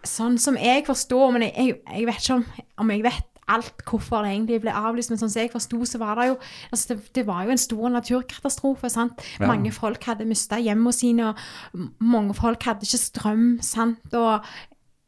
Sånn 0.02 0.38
som 0.40 0.56
jeg 0.56 0.82
forstår, 0.86 1.32
men 1.36 1.42
jeg, 1.46 1.54
jeg, 1.60 1.74
jeg 1.94 2.06
vet 2.08 2.22
ikke 2.24 2.36
om, 2.40 2.44
om 2.80 2.90
jeg 2.90 3.02
vet 3.04 3.26
alt 3.56 3.84
hvorfor 3.86 4.24
det 4.24 4.32
egentlig 4.34 4.60
ble 4.64 4.74
avlyst, 4.76 5.12
men 5.12 5.20
sånn 5.20 5.32
som 5.32 5.42
jeg 5.42 5.52
forsto, 5.52 5.82
så 5.88 6.00
var 6.02 6.20
det 6.20 6.30
jo 6.30 6.38
altså 6.70 6.94
det, 6.94 6.98
det 7.18 7.26
var 7.28 7.44
jo 7.44 7.54
en 7.54 7.64
stor 7.66 7.94
naturkatastrofe. 7.96 8.90
sant? 8.92 9.22
Ja. 9.38 9.48
Mange 9.50 9.72
folk 9.74 10.04
hadde 10.08 10.28
mista 10.28 10.60
hjemmene 10.60 10.94
sine, 10.96 11.30
og 11.30 11.86
mange 12.00 12.36
folk 12.38 12.62
hadde 12.68 12.86
ikke 12.86 13.04
strøm. 13.04 13.46
sant? 13.64 14.14
Og 14.14 14.46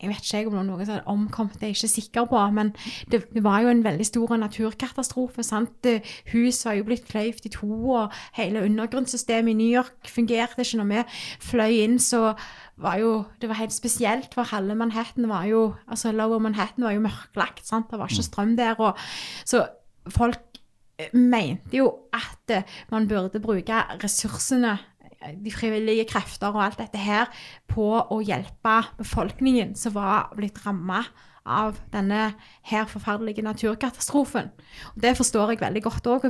jeg 0.02 0.10
vet 0.10 0.32
ikke 0.34 0.50
om 0.50 0.66
noen 0.66 0.82
som 0.82 0.96
hadde 0.96 1.10
omkommet, 1.12 1.54
det 1.60 1.62
er 1.62 1.70
jeg 1.70 1.76
ikke 1.76 1.88
sikker 1.92 2.24
på, 2.26 2.38
men 2.56 2.72
det, 3.12 3.20
det 3.30 3.42
var 3.44 3.62
jo 3.62 3.70
en 3.70 3.84
veldig 3.84 4.06
stor 4.06 4.34
naturkatastrofe. 4.36 5.44
sant? 5.46 5.86
Hus 6.32 6.64
var 6.66 6.74
jo 6.74 6.86
blitt 6.88 7.06
kløyvd 7.06 7.46
i 7.46 7.52
to, 7.54 7.70
og 7.94 8.16
hele 8.34 8.64
undergrunnssystemet 8.66 9.54
i 9.54 9.58
New 9.60 9.70
York 9.70 10.10
fungerte 10.10 10.66
ikke. 10.66 10.80
Når 10.82 10.90
vi 10.90 11.04
fløy 11.46 11.78
inn, 11.84 11.98
så 12.02 12.32
var 12.76 12.96
jo 12.98 13.24
Det 13.40 13.48
var 13.48 13.60
helt 13.60 13.72
spesielt, 13.72 14.34
for 14.34 14.42
halve 14.42 14.74
Manhattan 14.74 15.28
var 15.28 15.44
jo 15.44 15.74
altså 15.88 16.12
Lower 16.12 16.38
Manhattan 16.38 16.84
var 16.84 16.92
jo 16.92 17.00
mørklagt. 17.00 17.66
sant? 17.66 17.90
Det 17.90 17.98
var 17.98 18.08
ikke 18.08 18.22
strøm 18.22 18.56
der. 18.56 18.80
og 18.80 18.98
så 19.44 19.66
folk 20.08 20.58
eh, 20.98 21.14
mente 21.14 21.76
jo 21.76 21.90
at 22.12 22.50
eh, 22.50 22.62
man 22.90 23.08
burde 23.08 23.40
bruke 23.40 23.82
ressursene, 24.02 24.78
eh, 25.20 25.34
de 25.44 25.52
frivillige 25.52 26.04
krefter 26.04 26.48
og 26.48 26.64
alt 26.64 26.78
dette 26.78 26.98
her, 26.98 27.26
på 27.68 27.86
å 28.10 28.20
hjelpe 28.20 28.82
befolkningen 28.98 29.76
som 29.76 29.94
var 29.94 30.32
blitt 30.36 30.66
ramma 30.66 31.04
av 31.42 31.78
denne 31.92 32.32
her 32.70 32.84
forferdelige 32.86 33.42
naturkatastrofen. 33.42 34.50
Og 34.94 35.02
det 35.02 35.16
forstår 35.18 35.50
jeg 35.50 35.60
veldig 35.60 35.82
godt 35.82 36.06
òg. 36.06 36.28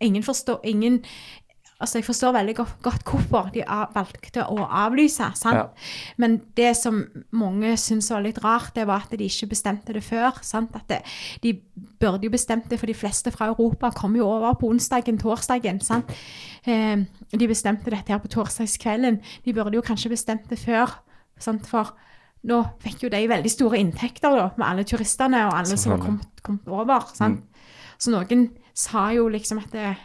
Ingen 0.00 0.24
ingen 0.64 1.02
Altså, 1.76 1.98
jeg 1.98 2.06
forstår 2.06 2.32
veldig 2.32 2.54
godt, 2.56 2.76
godt 2.82 3.02
hvorfor 3.04 3.50
de 3.52 3.60
valgte 3.94 4.44
å 4.48 4.64
avlyse. 4.64 5.26
sant? 5.36 5.58
Ja. 5.58 5.64
Men 6.16 6.38
det 6.56 6.70
som 6.78 7.02
mange 7.36 7.74
syntes 7.76 8.08
var 8.10 8.24
litt 8.24 8.40
rart, 8.44 8.70
det 8.74 8.86
var 8.88 9.04
at 9.04 9.12
de 9.12 9.28
ikke 9.28 9.50
bestemte 9.50 9.92
det 9.92 10.02
før. 10.04 10.40
det, 10.88 11.02
de 11.42 11.52
burde 12.00 12.24
jo 12.24 12.30
bestemt 12.30 12.70
det, 12.70 12.78
for 12.80 12.86
de 12.86 12.94
fleste 12.94 13.30
fra 13.30 13.50
Europa 13.52 13.90
kom 13.90 14.16
jo 14.16 14.24
over 14.24 14.54
på 14.54 14.70
onsdagen, 14.70 15.18
torsdagen. 15.18 15.80
sant? 15.80 16.10
Eh, 16.64 17.04
de 17.38 17.48
bestemte 17.48 17.90
dette 17.90 18.12
her 18.12 18.18
på 18.18 18.28
torsdagskvelden. 18.28 19.20
De 19.44 19.52
burde 19.52 19.74
jo 19.74 19.82
kanskje 19.82 20.08
bestemt 20.08 20.48
det 20.48 20.58
før. 20.58 21.02
sant? 21.38 21.66
For 21.66 21.92
nå 22.46 22.64
fikk 22.80 23.02
jo 23.04 23.08
de 23.12 23.28
veldig 23.28 23.50
store 23.50 23.78
inntekter 23.78 24.30
da, 24.30 24.50
med 24.56 24.66
alle 24.66 24.84
turistene 24.84 25.46
og 25.46 25.58
alle 25.58 25.76
som 25.76 26.00
kom, 26.00 26.20
kommet 26.42 26.68
over. 26.68 27.12
sant? 27.12 27.44
Så 27.98 28.10
noen 28.10 28.50
sa 28.76 29.10
jo 29.12 29.28
liksom 29.28 29.58
at 29.58 29.72
det, 29.72 29.96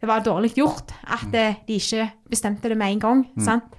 det 0.00 0.08
var 0.08 0.20
dårlig 0.24 0.54
gjort 0.56 0.94
at 1.04 1.34
eh, 1.34 1.54
de 1.66 1.76
ikke 1.80 2.10
bestemte 2.30 2.68
det 2.72 2.76
med 2.80 2.96
en 2.96 3.04
gang. 3.04 3.26
sant? 3.44 3.76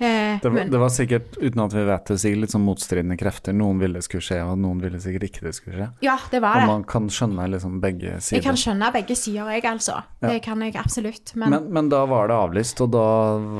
Eh, 0.00 0.38
det, 0.40 0.48
var, 0.48 0.54
men- 0.54 0.70
det 0.72 0.78
var 0.80 0.88
sikkert, 0.88 1.34
uten 1.44 1.60
at 1.60 1.74
vi 1.76 1.82
vet 1.84 2.06
det, 2.08 2.14
sikkert 2.22 2.40
litt 2.40 2.52
sånn 2.54 2.62
motstridende 2.64 3.18
krefter. 3.20 3.52
Noen 3.52 3.76
ville 3.82 3.98
det 4.00 4.06
skulle 4.06 4.24
skje, 4.24 4.38
og 4.48 4.56
noen 4.56 4.78
ville 4.80 4.96
sikkert 4.96 5.26
ikke 5.28 5.42
det 5.44 5.52
skulle 5.58 5.76
skje. 5.76 5.88
Ja, 6.06 6.14
det 6.32 6.40
var 6.40 6.56
Og 6.56 6.62
det. 6.62 6.68
man 6.70 6.84
kan 6.88 7.10
skjønne 7.12 7.44
liksom 7.52 7.74
begge 7.82 8.14
Jeg 8.16 8.40
kan 8.46 8.56
skjønne 8.56 8.88
begge 8.94 9.12
sider, 9.20 9.50
jeg, 9.52 9.66
altså. 9.68 9.98
Det 10.24 10.38
kan 10.46 10.64
jeg 10.64 10.72
absolutt. 10.80 11.34
Men, 11.36 11.50
Men, 11.52 11.68
men 11.76 11.90
da 11.92 12.00
var 12.08 12.32
det 12.32 12.38
avlyst, 12.38 12.80
og 12.80 12.94
da 12.96 13.04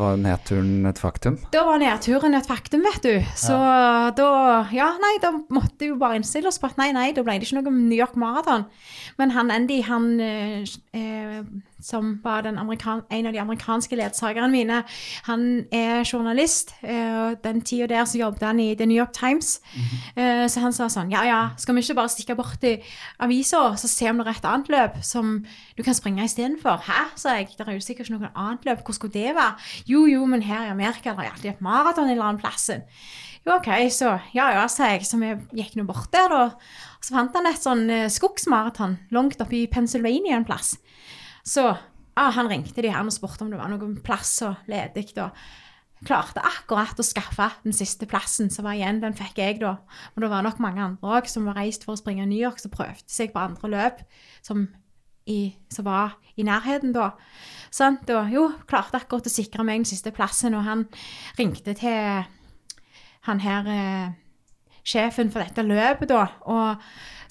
var 0.01 0.17
nedturen 0.17 0.87
et 0.89 0.97
faktum? 1.05 1.37
da 1.53 1.67
var 1.69 1.77
nedturen 1.85 2.35
et 2.41 2.49
faktum, 2.49 2.89
vet 2.89 3.03
du. 3.05 3.21
Så 3.37 3.61
da 4.17 4.31
Ja, 4.73 4.95
nei, 4.97 5.19
da 5.21 5.35
måtte 5.53 5.77
vi 5.85 5.93
jo 5.93 6.01
bare 6.01 6.17
innstille 6.23 6.49
oss 6.49 6.57
på 6.59 6.73
at 6.73 6.79
nei, 6.81 6.89
nei, 6.97 7.11
da 7.13 7.21
ble 7.23 7.37
det 7.37 7.51
ikke 7.51 7.61
noe 7.61 7.71
New 7.77 7.99
York 8.01 8.17
Marathon. 8.17 8.65
Men 9.19 9.37
han 9.37 9.51
Andy, 9.51 9.83
han 9.85 10.15
eh, 10.25 10.65
eh, 10.97 11.43
som 11.83 12.21
var 12.25 12.43
den 12.43 12.59
en 12.59 13.27
av 13.27 13.33
de 13.33 13.41
amerikanske 13.41 13.97
ledsagerne 13.97 14.51
mine, 14.53 14.83
han 15.27 15.65
er 15.73 16.05
journalist 16.05 16.75
eh, 16.83 17.15
og 17.31 17.43
Den 17.43 17.61
tida 17.63 17.87
der 17.87 18.05
så 18.05 18.19
jobbet 18.19 18.43
han 18.43 18.61
i 18.61 18.75
The 18.75 18.87
New 18.87 18.97
York 18.99 19.13
Times. 19.13 19.61
Eh, 20.17 20.47
Så 20.49 20.61
han 20.61 20.73
sa 20.73 20.89
sånn 20.89 21.11
Ja, 21.11 21.25
ja, 21.25 21.41
skal 21.57 21.75
vi 21.75 21.81
ikke 21.83 21.95
bare 22.01 22.09
stikke 22.13 22.37
bort 22.37 22.59
til 22.61 22.83
avisa 23.21 23.77
så 23.77 23.89
se 23.89 24.11
om 24.11 24.19
det 24.19 24.27
er 24.27 24.39
et 24.39 24.45
annet 24.45 24.69
løp 24.69 25.01
som 25.05 25.45
du 25.77 25.83
kan 25.83 25.95
springe 25.95 26.25
istedenfor? 26.25 26.83
Hæ, 26.87 27.11
sa 27.17 27.37
jeg. 27.39 27.49
Det 27.59 27.67
er 27.67 27.73
jo 27.73 27.81
sikkert 27.81 28.11
ikke 28.11 28.19
noe 28.19 28.31
annet 28.35 28.65
løp. 28.65 28.85
Hvor 28.85 28.95
skulle 28.97 29.13
det 29.13 29.35
være? 29.37 29.57
Jo, 29.87 30.07
jo, 30.07 30.25
men 30.27 30.43
her 30.43 30.67
i 30.69 30.71
Amerika 30.75 31.15
det 31.15 31.27
er 31.27 31.33
alltid 31.33 31.51
et 31.51 31.61
maraton 31.65 32.05
en 32.05 32.11
eller 32.11 32.25
annen 32.25 32.41
plass. 32.41 32.71
Jo, 33.47 33.55
OK, 33.57 33.69
så 33.91 34.19
ja, 34.35 34.51
ja, 34.53 34.67
sa 34.69 34.91
jeg. 34.93 35.07
Så 35.09 35.17
vi 35.21 35.31
gikk 35.63 35.77
nå 35.79 35.85
bort 35.89 36.11
der, 36.13 36.29
da. 36.29 36.51
Så 37.01 37.15
fant 37.17 37.33
han 37.37 37.47
et 37.49 37.61
sånn 37.63 37.87
eh, 37.91 38.09
skogsmaraton 38.13 38.99
langt 39.17 39.41
oppe 39.41 39.57
i 39.63 39.67
Pennsylvania 39.73 40.37
en 40.37 40.45
plass. 40.45 40.75
Så 41.47 41.67
ah, 41.73 42.31
han 42.37 42.51
ringte 42.51 42.83
de 42.83 42.93
her 42.93 43.05
og 43.05 43.15
spurte 43.15 43.45
om 43.45 43.53
det 43.53 43.61
var 43.61 43.71
noen 43.73 43.99
plass 44.05 44.37
og 44.47 44.71
ledig. 44.71 45.11
da. 45.17 45.31
Klarte 46.07 46.41
akkurat 46.41 46.99
å 47.01 47.05
skaffe 47.05 47.51
den 47.65 47.77
siste 47.77 48.09
plassen 48.09 48.51
som 48.53 48.65
var 48.65 48.79
igjen. 48.79 49.03
Den 49.03 49.17
fikk 49.17 49.41
jeg, 49.41 49.61
da. 49.61 49.77
Og 50.15 50.25
det 50.25 50.31
var 50.33 50.45
nok 50.47 50.61
mange 50.63 50.83
andre 50.85 51.17
òg 51.19 51.29
som 51.29 51.49
var 51.49 51.61
reist 51.61 51.85
for 51.85 51.97
å 51.97 52.01
springe 52.01 52.29
New 52.29 52.41
York, 52.41 52.61
som 52.63 52.73
prøvde 52.73 53.09
seg 53.11 53.35
på 53.35 53.43
andre 53.43 53.73
løp 53.73 54.05
som, 54.47 54.67
i, 55.29 55.53
som 55.73 55.89
var 55.89 56.17
i 56.41 56.47
nærheten 56.47 56.95
da. 56.97 57.13
Sånn, 57.71 58.01
Og 58.17 58.33
jo, 58.33 58.47
klarte 58.67 58.99
akkurat 58.99 59.29
å 59.29 59.33
sikre 59.33 59.65
meg 59.67 59.83
den 59.83 59.91
siste 59.93 60.13
plassen, 60.15 60.57
og 60.57 60.65
han 60.67 60.89
ringte 61.39 61.77
til 61.79 62.25
han 63.29 63.43
her 63.45 63.67
eh, 63.69 64.13
sjefen 64.87 65.31
for 65.33 65.45
dette 65.45 65.65
løpet, 65.67 66.09
da, 66.09 66.25
og 66.49 66.81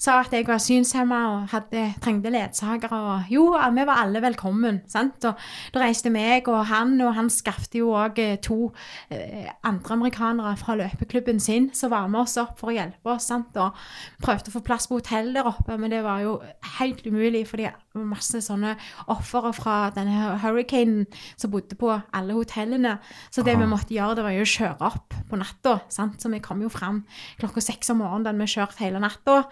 sa 0.00 0.16
at 0.22 0.32
jeg 0.32 0.46
var 0.48 0.60
synshemma 0.62 1.18
og 1.28 1.50
hadde, 1.52 1.82
trengte 2.00 2.32
ledsagere. 2.32 2.96
Og 2.96 3.32
jo, 3.32 3.44
vi 3.52 3.84
var 3.86 4.00
alle 4.00 4.22
velkommen. 4.24 4.80
sant? 4.88 5.24
Og 5.28 5.36
da 5.74 5.82
reiste 5.82 6.12
meg 6.12 6.48
og 6.48 6.64
han, 6.70 6.94
og 7.04 7.12
han 7.18 7.28
skaffet 7.32 7.76
jo 7.80 7.92
òg 7.98 8.20
to 8.44 8.70
eh, 9.12 9.50
andre 9.66 9.98
amerikanere 9.98 10.54
fra 10.60 10.78
løpeklubben 10.80 11.40
sin 11.40 11.68
som 11.76 11.92
var 11.92 12.08
med 12.08 12.22
oss 12.22 12.38
opp 12.40 12.56
for 12.60 12.72
å 12.72 12.76
hjelpe 12.78 13.12
oss. 13.12 13.28
sant? 13.28 13.56
Og 13.60 13.76
prøvde 14.24 14.48
å 14.48 14.56
få 14.56 14.64
plass 14.64 14.88
på 14.88 15.00
hotell 15.02 15.34
der 15.36 15.48
oppe, 15.50 15.76
men 15.76 15.92
det 15.92 16.00
var 16.06 16.24
jo 16.24 16.38
helt 16.78 17.04
umulig, 17.04 17.44
fordi 17.50 17.68
det 17.68 17.98
var 17.98 18.08
masse 18.08 18.40
sånne 18.44 18.76
ofre 19.12 19.52
fra 19.52 19.76
denne 19.92 20.36
hurricanen 20.40 21.04
som 21.36 21.52
bodde 21.52 21.76
på 21.76 21.92
alle 21.92 22.36
hotellene. 22.36 22.96
Så 23.28 23.44
det 23.44 23.58
vi 23.60 23.68
måtte 23.68 23.92
gjøre, 23.92 24.16
det 24.16 24.26
var 24.26 24.36
jo 24.36 24.46
å 24.46 24.52
kjøre 24.54 24.90
opp 24.90 25.16
på 25.28 25.38
natta. 25.40 25.76
Så 25.90 26.30
vi 26.32 26.40
kom 26.40 26.64
jo 26.64 26.72
fram 26.72 27.02
klokka 27.40 27.60
seks 27.64 27.92
om 27.92 28.00
morgenen, 28.00 28.30
den 28.30 28.40
vi 28.40 28.48
kjørte 28.54 28.84
hele 28.86 29.02
natta. 29.02 29.42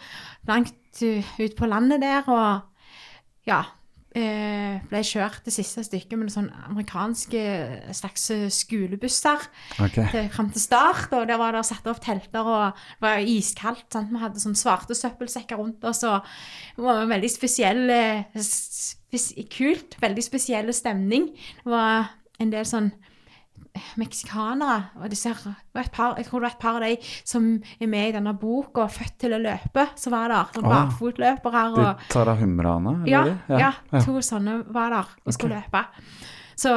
Langt 0.48 1.02
uh, 1.04 1.34
ut 1.40 1.58
på 1.58 1.68
landet 1.70 2.02
der, 2.04 2.28
og 2.28 3.48
ja. 3.48 3.64
Eh, 4.16 4.78
ble 4.88 5.02
kjørt 5.04 5.44
det 5.44 5.52
siste 5.52 5.82
stykket 5.84 6.16
med 6.16 6.30
sånn 6.32 6.46
amerikanske 6.70 7.42
slags 7.94 8.22
eh, 8.32 8.46
skolebusser 8.50 9.44
okay. 9.76 10.08
til, 10.08 10.30
fram 10.32 10.48
til 10.54 10.62
start, 10.64 11.12
og 11.12 11.26
der 11.28 11.36
var 11.38 11.52
det 11.54 11.60
satt 11.68 11.86
opp 11.92 12.00
telter, 12.02 12.48
og 12.48 12.72
det 12.72 13.04
var 13.04 13.20
iskaldt. 13.20 13.84
Sant? 13.92 14.08
Vi 14.10 14.22
hadde 14.22 14.40
sånn 14.42 14.56
svarte 14.58 14.96
søppelsekker 14.96 15.60
rundt 15.60 15.84
oss, 15.86 16.00
og 16.08 16.24
det 16.24 16.86
var 16.88 17.02
en 17.02 17.12
veldig 17.12 17.30
spesiell 17.30 17.84
eh, 17.92 18.40
spes 18.40 19.28
Kult. 19.52 19.98
Veldig 20.00 20.24
spesiell 20.24 20.72
stemning. 20.74 21.28
Det 21.60 21.70
var 21.76 22.08
en 22.40 22.56
del 22.56 22.66
sånn 22.68 22.90
meksikanere, 24.00 24.78
og 24.98 25.10
disse, 25.12 25.32
par, 25.92 26.16
jeg 26.18 26.26
tror 26.28 26.40
det 26.40 26.46
var 26.46 26.54
et 26.54 26.62
par 26.62 26.78
av 26.78 26.84
de 26.84 26.96
som 27.26 27.46
er 27.80 27.90
med 27.90 28.10
i 28.10 28.16
denne 28.16 28.34
boka 28.38 28.86
'Født 28.88 29.18
til 29.18 29.36
å 29.36 29.40
løpe', 29.42 29.86
som 29.96 30.14
var 30.14 30.32
der. 30.32 30.52
Sånn 30.54 30.68
barfotløpere 30.68 31.64
De 31.76 31.86
tar 32.12 32.32
av 32.32 32.40
humrene 32.40 32.94
ja, 33.08 33.24
de? 33.24 33.60
ja, 33.60 33.72
to 34.00 34.18
sånne 34.24 34.62
var 34.74 34.90
der 34.94 35.14
og 35.24 35.34
skulle 35.34 35.58
okay. 35.58 35.68
løpe. 35.68 35.84
Så, 36.58 36.72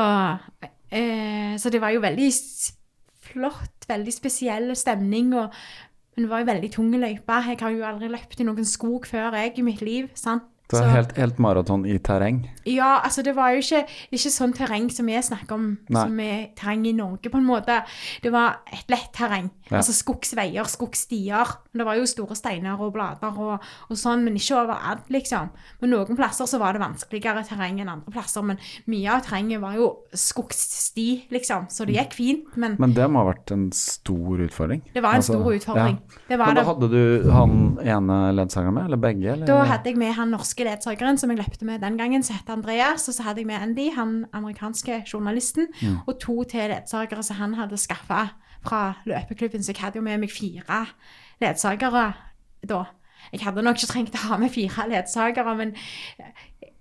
eh, 0.91 1.57
så 1.57 1.71
det 1.73 1.81
var 1.81 1.95
jo 1.95 2.03
veldig 2.03 2.29
flott, 3.31 3.87
veldig 3.89 4.13
spesiell 4.13 4.75
stemning, 4.77 5.33
og, 5.37 5.53
men 6.15 6.25
det 6.25 6.31
var 6.31 6.43
jo 6.43 6.49
veldig 6.51 6.71
tunge 6.73 7.01
løype. 7.01 7.41
Jeg 7.47 7.61
har 7.61 7.75
jo 7.75 7.87
aldri 7.87 8.11
løpt 8.11 8.41
i 8.41 8.47
noen 8.47 8.67
skog 8.67 9.07
før 9.09 9.39
jeg 9.39 9.57
i 9.57 9.65
mitt 9.65 9.81
liv, 9.85 10.11
sant? 10.19 10.50
Det 10.71 10.79
var 10.79 10.87
Så- 10.87 10.95
helt, 10.95 11.17
helt 11.17 11.37
maraton 11.39 11.85
i 11.85 11.97
terreng? 11.99 12.49
ja, 12.65 13.01
altså 13.03 13.23
det 13.23 13.35
var 13.35 13.49
jo 13.51 13.57
ikke, 13.59 13.85
ikke 14.13 14.29
sånn 14.31 14.53
terreng 14.53 14.89
som 14.91 15.05
vi 15.05 15.13
snakker 15.21 15.51
om, 15.53 15.77
Nei. 15.89 16.03
som 16.03 16.19
er 16.19 16.47
terreng 16.55 16.85
i 16.87 16.93
Norge 16.93 17.29
på 17.29 17.37
en 17.37 17.45
måte. 17.45 17.83
Det 18.23 18.31
var 18.31 18.59
et 18.71 18.85
lett 18.87 19.11
terreng, 19.13 19.49
Ja. 19.69 19.77
altså 19.79 19.91
skogsveier, 19.91 20.63
skogsstier. 20.65 21.47
Det 21.73 21.85
var 21.85 21.95
jo 21.95 22.05
store 22.05 22.35
steiner 22.35 22.79
og 22.79 22.93
blader 22.93 23.37
og, 23.37 23.59
og 23.89 23.97
sånn, 23.97 24.23
men 24.23 24.35
ikke 24.35 24.55
overalt 24.65 25.09
liksom. 25.09 25.49
Men 25.81 25.89
noen 25.91 26.15
plasser 26.15 26.45
så 26.45 26.59
var 26.59 26.73
det 26.73 26.81
vanskeligere 26.81 27.43
terreng 27.47 27.79
enn 27.81 27.89
andre 27.89 28.11
plasser, 28.11 28.41
men 28.43 28.57
mye 28.87 29.09
av 29.09 29.21
terrenget 29.23 29.59
var 29.59 29.73
jo 29.73 29.97
skogsti 30.13 31.23
liksom, 31.31 31.67
så 31.69 31.85
det 31.85 31.95
gikk 31.97 32.13
fint, 32.17 32.57
men, 32.57 32.75
Men 32.79 32.93
det 32.93 33.07
må 33.11 33.23
ha 33.23 33.31
vært 33.33 33.51
en 33.55 33.69
stor 33.75 34.37
utfordring? 34.47 34.81
det 34.93 35.01
var 35.03 35.15
en 35.15 35.21
Altså, 35.21 35.33
stor 35.37 35.51
utfordring. 35.53 35.97
ja. 35.99 36.17
Det 36.29 36.37
var 36.39 36.45
Men 36.47 36.55
da 36.55 36.63
hadde 36.63 36.89
du 36.91 37.31
han 37.31 37.77
ene 37.83 38.17
ledsageren 38.35 38.73
med, 38.73 38.85
eller 38.85 38.97
begge? 38.97 39.33
Eller? 39.33 39.45
Da 39.45 39.63
hadde 39.65 39.85
jeg 39.91 39.97
med 39.97 40.13
han 40.15 40.31
norske 40.31 40.60
ledsageren 40.67 41.17
som 41.17 41.31
jeg 41.31 41.41
løpte 41.41 41.65
med 41.65 41.81
den 41.83 41.97
gangen, 41.97 42.23
som 42.23 42.35
het 42.35 42.49
Andreas. 42.49 43.07
Og 43.07 43.15
så 43.17 43.23
hadde 43.23 43.43
jeg 43.43 43.49
med 43.49 43.61
Andy, 43.61 43.89
han 43.95 44.25
amerikanske 44.33 45.03
journalisten, 45.13 45.67
og 46.07 46.19
to 46.19 46.43
til 46.43 46.69
ledsagere 46.71 47.23
som 47.23 47.35
han 47.35 47.53
hadde 47.59 47.77
skaffa 47.77 48.27
fra 48.63 48.81
løpeklubben. 49.05 49.63
Så 49.63 49.73
jeg 49.73 49.81
hadde 49.83 49.97
jo 49.97 50.05
med 50.05 50.17
meg 50.21 50.31
fire 50.31 50.85
ledsagere 51.41 52.13
da. 52.67 52.83
Jeg 53.31 53.43
hadde 53.45 53.61
nok 53.61 53.77
ikke 53.77 53.91
trengt 53.93 54.17
å 54.17 54.27
ha 54.31 54.37
med 54.41 54.49
fire 54.53 54.87
ledsagere, 54.89 55.55
men 55.55 55.75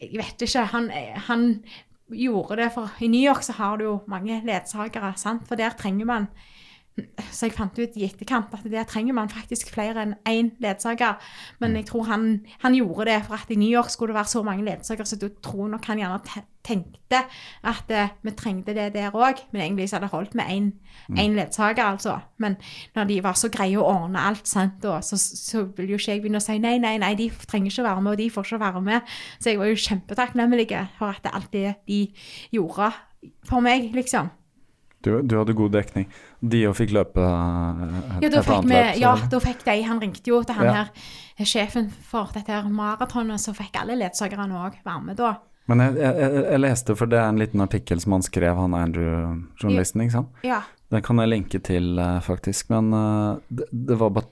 jeg 0.00 0.16
vet 0.16 0.42
ikke. 0.42 0.64
Han, 0.72 0.90
han 1.28 1.44
gjorde 2.10 2.56
det, 2.62 2.70
for 2.74 2.90
i 3.00 3.10
New 3.12 3.22
York 3.22 3.44
så 3.46 3.52
har 3.58 3.76
du 3.76 3.84
jo 3.84 3.98
mange 4.10 4.40
ledsagere, 4.44 5.12
sant? 5.16 5.46
for 5.48 5.60
der 5.60 5.76
trenger 5.78 6.08
man 6.08 6.26
så 7.30 7.48
jeg 7.48 7.56
fant 7.56 7.78
ut 7.78 7.96
i 7.98 8.06
etterkant 8.06 8.54
at 8.56 8.66
der 8.70 8.86
trenger 8.88 9.16
man 9.16 9.30
faktisk 9.32 9.72
flere 9.74 10.04
enn 10.04 10.14
én 10.28 10.52
ledsager. 10.62 11.18
Men 11.60 11.76
jeg 11.76 11.88
tror 11.90 12.08
han, 12.10 12.30
han 12.62 12.76
gjorde 12.76 13.10
det 13.10 13.18
for 13.26 13.38
at 13.38 13.50
i 13.50 13.58
New 13.60 13.70
York 13.70 13.90
skulle 13.90 14.14
det 14.14 14.20
være 14.20 14.32
så 14.34 14.42
mange 14.46 14.64
ledsagere, 14.64 15.06
så 15.06 15.18
jeg 15.20 15.36
tror 15.42 15.68
nok 15.68 15.84
han 15.90 16.02
gjerne 16.02 16.44
tenkte 16.64 17.22
at 17.64 17.90
uh, 17.90 18.10
vi 18.22 18.32
trengte 18.36 18.74
det 18.76 18.90
der 18.94 19.14
òg. 19.16 19.40
Men 19.52 19.62
egentlig 19.62 19.88
så 19.88 19.96
hadde 19.96 20.08
det 20.08 20.14
holdt 20.14 20.34
med 20.34 20.44
én 20.44 20.70
mm. 21.08 21.34
ledsager, 21.34 21.84
altså. 21.84 22.18
Men 22.38 22.56
når 22.94 23.04
de 23.04 23.22
var 23.24 23.38
så 23.38 23.48
greie 23.48 23.78
å 23.78 23.86
ordne 23.86 24.20
alt, 24.20 24.48
sant, 24.48 24.84
og 24.84 25.04
så, 25.04 25.16
så 25.16 25.64
vil 25.76 25.94
jo 25.94 26.00
ikke 26.00 26.12
jeg 26.12 26.24
begynne 26.24 26.42
å 26.42 26.44
si 26.44 26.58
nei, 26.58 26.76
nei, 26.78 26.96
nei, 27.00 27.14
de 27.18 27.30
trenger 27.48 27.72
ikke 27.72 27.86
være 27.88 28.02
med, 28.02 28.12
og 28.12 28.18
de 28.18 28.30
får 28.30 28.48
ikke 28.48 28.64
være 28.64 28.82
med. 28.90 29.14
Så 29.38 29.52
jeg 29.52 29.62
var 29.62 29.70
jo 29.70 29.84
kjempetakknemlig 29.86 30.68
for 30.98 31.14
at 31.14 31.32
alt 31.32 31.52
det 31.52 31.74
de 31.88 32.02
gjorde 32.52 32.92
for 33.48 33.64
meg, 33.64 33.90
liksom. 33.94 34.30
Du, 35.02 35.22
du 35.24 35.36
hadde 35.38 35.54
god 35.56 35.72
dekning. 35.72 36.06
De 36.44 36.64
òg 36.68 36.74
fikk 36.76 36.90
løpe 36.92 37.22
et, 37.24 38.22
Ja, 38.22 38.28
et 38.28 38.32
da 38.34 38.42
fikk, 38.44 38.66
vi, 38.68 38.74
løp? 38.74 38.98
ja, 39.00 39.12
da 39.32 39.38
fikk 39.40 39.62
de 39.64 39.76
Han 39.88 40.00
ringte 40.02 40.28
jo 40.28 40.42
til 40.44 40.54
han 40.58 40.66
Ja. 40.66 40.72
her 41.40 41.44
sjefen 41.48 41.88
for 42.04 42.28
dette 42.34 42.52
her 42.52 42.68
maratonet, 42.68 43.40
så 43.40 43.54
fikk 43.56 43.78
alle 43.80 43.96
ledsagerne 43.96 44.52
òg 44.60 44.76
være 44.84 45.02
med 45.06 45.16
da. 45.16 45.38
Men 45.70 45.78
jeg, 45.84 45.96
jeg, 46.02 46.32
jeg, 46.50 46.60
leste, 46.60 46.96
for 46.98 47.06
det 47.06 47.18
er 47.20 47.28
en 47.30 47.38
liten 47.38 47.60
artikkel 47.62 48.00
som 48.02 48.12
han 48.16 48.22
skrev, 48.26 48.56
han 48.58 48.74
Andrew, 48.74 49.40
journalisten, 49.62 50.02
ikke 50.02 50.16
sant? 50.18 50.28
Ja. 50.44 50.60
Den 50.90 51.02
kan 51.06 51.20
jeg 51.22 51.30
linke 51.30 51.60
til, 51.62 51.92
eh, 52.02 52.20
faktisk. 52.26 52.68
Men 52.74 52.92
eh, 52.92 53.36
det, 53.48 53.68
det 53.70 53.96
var 54.00 54.10
bare 54.10 54.26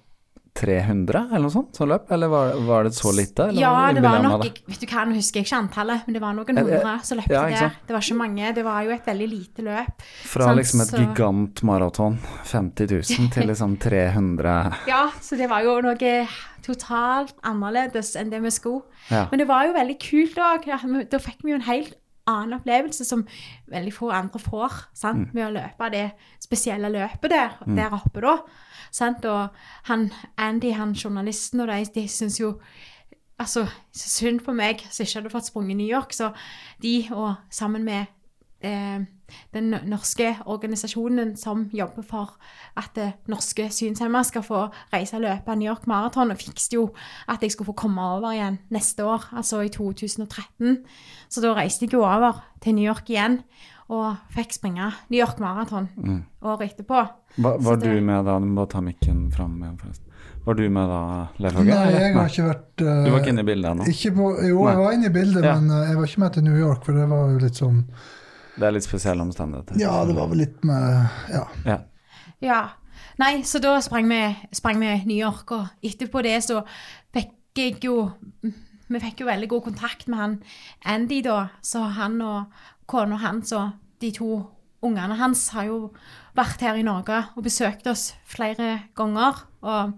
300 0.59 1.21
eller 1.31 1.45
noe 1.47 1.55
sånt 1.55 1.77
som 1.79 1.89
løp? 1.91 2.11
Eller 2.15 2.31
var, 2.33 2.53
var 2.67 2.89
det 2.89 2.93
så 2.97 3.13
lite? 3.15 3.49
Eller 3.53 3.63
ja, 3.63 3.93
det 3.95 4.03
var 4.03 4.23
nok 4.25 4.45
jeg- 4.45 4.63
Vet 4.69 4.81
du 4.83 4.87
hva, 4.91 5.05
nå 5.07 5.15
husker 5.19 5.41
jeg 5.41 5.47
ikke 5.47 5.61
antallet, 5.63 6.07
men 6.07 6.17
det 6.19 6.23
var 6.25 6.35
noen 6.35 6.59
hundre 6.63 6.95
som 7.07 7.19
løpte 7.21 7.35
ja, 7.37 7.45
der. 7.49 7.79
Det 7.87 7.95
var 7.97 8.05
ikke 8.05 8.19
mange, 8.19 8.53
det 8.59 8.65
var 8.67 8.83
jo 8.85 8.91
et 8.97 9.07
veldig 9.07 9.29
lite 9.31 9.65
løp. 9.69 10.05
Fra 10.35 10.49
sant, 10.51 10.59
liksom 10.61 10.81
et 10.85 10.89
så- 10.93 11.03
gigantmaraton, 11.05 12.19
50 12.45 12.91
000, 12.91 13.31
til 13.35 13.47
liksom 13.53 13.79
300 13.79 14.57
Ja, 14.91 15.09
så 15.21 15.37
det 15.39 15.49
var 15.49 15.63
jo 15.63 15.81
noe 15.81 16.27
totalt 16.65 17.35
annerledes 17.47 18.15
enn 18.19 18.31
det 18.31 18.43
vi 18.45 18.51
skulle. 18.53 18.83
Ja. 19.11 19.27
Men 19.31 19.39
det 19.41 19.49
var 19.49 19.67
jo 19.69 19.73
veldig 19.77 19.99
kult 20.03 20.37
òg. 20.37 20.67
Da 21.11 21.19
fikk 21.23 21.45
vi 21.45 21.55
jo 21.55 21.61
en 21.61 21.67
helt 21.69 21.95
annen 22.29 22.59
opplevelse 22.59 23.07
som 23.09 23.24
veldig 23.72 23.95
få 23.95 24.11
andre 24.14 24.41
får, 24.43 24.76
sant? 24.97 25.33
med 25.35 25.47
å 25.47 25.55
løpe 25.57 25.91
det 25.95 26.05
spesielle 26.43 26.91
løpet 26.93 27.33
der, 27.33 27.57
der 27.66 27.97
oppe 27.97 28.24
da. 28.24 28.37
Sant? 28.95 29.24
Og 29.29 29.49
han, 29.91 30.09
Andy, 30.37 30.72
han 30.76 30.95
journalisten 30.97 31.64
og 31.64 31.72
de, 31.72 31.83
de 31.95 32.07
syns 32.09 32.41
jo 32.41 32.59
Altså, 33.39 33.68
så 33.95 34.09
synd 34.11 34.41
på 34.43 34.51
meg 34.51 34.81
som 34.91 35.05
ikke 35.05 35.20
hadde 35.20 35.31
fått 35.31 35.47
sprunget 35.47 35.76
New 35.79 35.87
York, 35.87 36.11
så 36.11 36.33
de, 36.83 37.05
og 37.14 37.37
sammen 37.55 37.85
med 37.87 38.09
eh, 38.66 39.05
den 39.55 39.74
norske 39.87 40.37
organisasjonen 40.47 41.37
som 41.37 41.66
jobber 41.74 42.03
for 42.07 42.37
at 42.76 42.99
eh, 42.99 43.12
norske 43.29 43.68
synshemmede 43.74 44.24
skal 44.31 44.43
få 44.47 44.62
reise 44.93 45.16
og 45.18 45.22
løpe 45.26 45.57
New 45.57 45.68
York 45.68 45.87
Marathon, 45.87 46.31
og 46.31 46.39
fikset 46.41 46.72
jo 46.79 46.89
at 47.29 47.43
jeg 47.43 47.53
skulle 47.53 47.72
få 47.72 47.76
komme 47.87 48.01
over 48.03 48.33
igjen 48.33 48.59
neste 48.74 49.05
år, 49.05 49.29
altså 49.37 49.61
i 49.66 49.68
2013. 49.74 50.79
Så 51.29 51.41
da 51.45 51.55
reiste 51.59 51.85
jeg 51.87 51.93
jo 51.95 52.05
over 52.07 52.41
til 52.64 52.74
New 52.74 52.85
York 52.89 53.09
igjen 53.11 53.43
og 53.89 54.16
fikk 54.35 54.53
springe 54.53 54.91
New 55.09 55.16
York 55.20 55.39
Marathon 55.41 55.87
året 56.45 56.74
etterpå. 56.74 57.07
Hva, 57.39 57.55
var 57.61 57.76
det- 57.81 57.89
du 57.95 58.01
med 58.05 58.24
da? 58.26 58.39
Du 58.39 58.45
må 58.47 58.55
bare 58.61 58.68
ta 58.74 58.81
mikken 58.85 59.31
fram 59.33 59.57
igjen, 59.62 59.79
forresten. 59.81 60.05
Var 60.45 60.55
du 60.55 60.68
med 60.70 60.89
da, 60.89 60.99
Leif 61.39 61.57
Åge? 61.57 61.64
Nei, 61.64 61.93
jeg 61.93 62.12
har 62.14 62.29
ikke 62.29 62.45
vært 62.47 62.83
uh, 62.85 63.05
Du 63.05 63.11
var 63.12 63.18
ikke 63.20 63.33
inne 63.35 63.41
i 63.45 63.49
bildet 63.49 63.70
ennå? 63.70 63.85
Jo, 63.85 64.61
Nei. 64.64 64.70
jeg 64.72 64.79
var 64.79 64.93
inne 64.97 65.07
i 65.07 65.12
bildet, 65.12 65.45
Ja. 65.45 65.55
men 65.61 65.70
uh, 65.70 65.89
jeg 65.89 65.97
var 65.97 66.07
ikke 66.07 66.20
med 66.20 66.33
til 66.33 66.45
New 66.45 66.57
York, 66.59 66.85
for 66.85 66.93
det 66.97 67.09
var 67.11 67.33
jo 67.33 67.39
litt 67.43 67.59
sånn 67.61 67.81
Det 68.59 68.67
er 68.67 68.75
litt 68.75 68.87
spesielle 68.87 69.23
omstendigheter. 69.23 69.79
Ja, 69.81 69.95
det 70.09 70.17
var 70.19 70.29
vel 70.33 70.43
litt 70.45 70.65
med 70.67 71.09
Ja. 71.31 71.45
Ja. 71.65 71.79
Ja. 72.43 72.61
Nei, 73.19 73.43
så 73.43 73.59
da 73.63 73.77
sprang 73.83 74.07
vi, 74.11 74.21
sprang 74.55 74.79
vi 74.79 74.91
New 75.07 75.19
York, 75.19 75.51
og 75.55 75.67
etterpå 75.83 76.23
det 76.23 76.37
så 76.47 76.63
fikk 77.15 77.35
jeg 77.59 77.81
jo 77.83 78.13
Vi 78.89 79.01
fikk 79.03 79.21
jo 79.21 79.27
veldig 79.29 79.49
god 79.51 79.63
kontakt 79.67 80.07
med 80.09 80.19
han 80.19 80.37
Andy, 80.87 81.21
da. 81.23 81.49
Så 81.61 81.83
han 81.99 82.23
og 82.25 82.47
kona 82.89 83.19
hans 83.21 83.53
og 83.53 83.75
de 84.01 84.11
to 84.17 84.31
ungene 84.83 85.19
hans 85.19 85.49
har 85.53 85.67
jo 85.69 85.79
vært 86.39 86.63
her 86.63 86.79
i 86.79 86.87
Norge 86.87 87.19
og 87.37 87.45
besøkt 87.45 87.87
oss 87.91 88.15
flere 88.25 88.89
ganger. 88.97 89.43
Og 89.61 89.93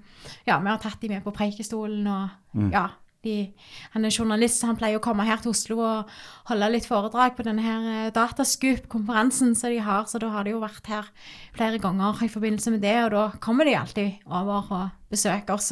ja, 0.49 0.59
vi 0.59 0.73
har 0.73 0.81
tatt 0.83 0.99
dem 1.03 1.15
med 1.15 1.23
på 1.23 1.31
Preikestolen 1.37 2.09
og 2.11 2.65
ja. 2.73 2.89
De, 3.21 3.53
han 3.93 4.05
er 4.09 4.15
journalist, 4.15 4.63
så 4.63 4.71
han 4.71 4.79
pleier 4.81 4.97
å 4.97 5.03
komme 5.05 5.27
her 5.29 5.43
til 5.43 5.51
Oslo 5.53 5.77
og 5.85 6.09
holde 6.49 6.71
litt 6.73 6.87
foredrag 6.89 7.35
på 7.37 7.45
denne 7.45 7.61
her 7.61 7.89
eh, 8.07 8.13
Datascoop-konferansen 8.17 9.53
som 9.59 9.69
de 9.75 9.83
har. 9.85 10.07
Så 10.09 10.23
da 10.23 10.31
har 10.33 10.47
de 10.49 10.55
jo 10.55 10.63
vært 10.63 10.89
her 10.89 11.11
flere 11.53 11.77
ganger 11.83 12.23
i 12.25 12.31
forbindelse 12.33 12.73
med 12.73 12.81
det, 12.87 12.97
og 13.05 13.13
da 13.13 13.27
kommer 13.45 13.69
de 13.69 13.77
alltid 13.77 14.25
over 14.25 14.73
og 14.73 14.89
besøker 15.13 15.59
oss. 15.59 15.69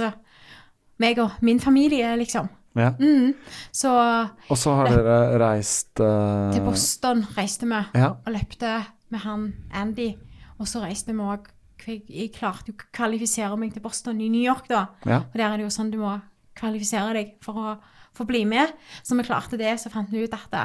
Meg 1.00 1.20
og 1.24 1.40
min 1.40 1.60
familie, 1.62 2.10
liksom. 2.20 2.50
ja. 2.76 2.90
Mm. 3.00 3.32
Så 3.72 3.96
Og 4.50 4.56
så 4.58 4.74
har 4.76 4.92
dere 4.92 5.18
reist 5.40 6.00
uh... 6.04 6.52
til 6.52 6.64
Boston 6.68 7.24
reiste 7.38 7.64
vi 7.64 7.80
Ja. 7.96 8.12
og 8.26 8.32
løpte 8.34 8.76
med 9.08 9.24
han 9.24 9.52
Andy. 9.72 10.12
Og 10.58 10.68
så 10.68 10.82
reiste 10.84 11.14
vi 11.14 11.22
òg 11.24 11.48
Jeg 11.88 12.32
klarte 12.34 12.68
jo 12.68 12.74
å 12.76 12.88
kvalifisere 12.92 13.56
meg 13.56 13.72
til 13.72 13.80
Boston 13.80 14.20
i 14.20 14.28
New 14.28 14.42
York, 14.42 14.66
da. 14.68 14.88
Ja. 15.06 15.22
Og 15.30 15.38
der 15.38 15.46
er 15.48 15.56
det 15.56 15.64
jo 15.64 15.70
sånn 15.72 15.92
du 15.94 15.96
må 16.02 16.18
kvalifisere 16.58 17.14
deg 17.16 17.36
for 17.44 17.60
å 17.62 17.74
få 18.18 18.26
bli 18.28 18.44
med. 18.48 18.74
Så 19.02 19.16
vi 19.18 19.26
klarte 19.26 19.60
det, 19.60 19.76
så 19.80 19.92
fant 19.92 20.10
vi 20.12 20.24
ut 20.24 20.34
at 20.36 20.48
da, 20.52 20.64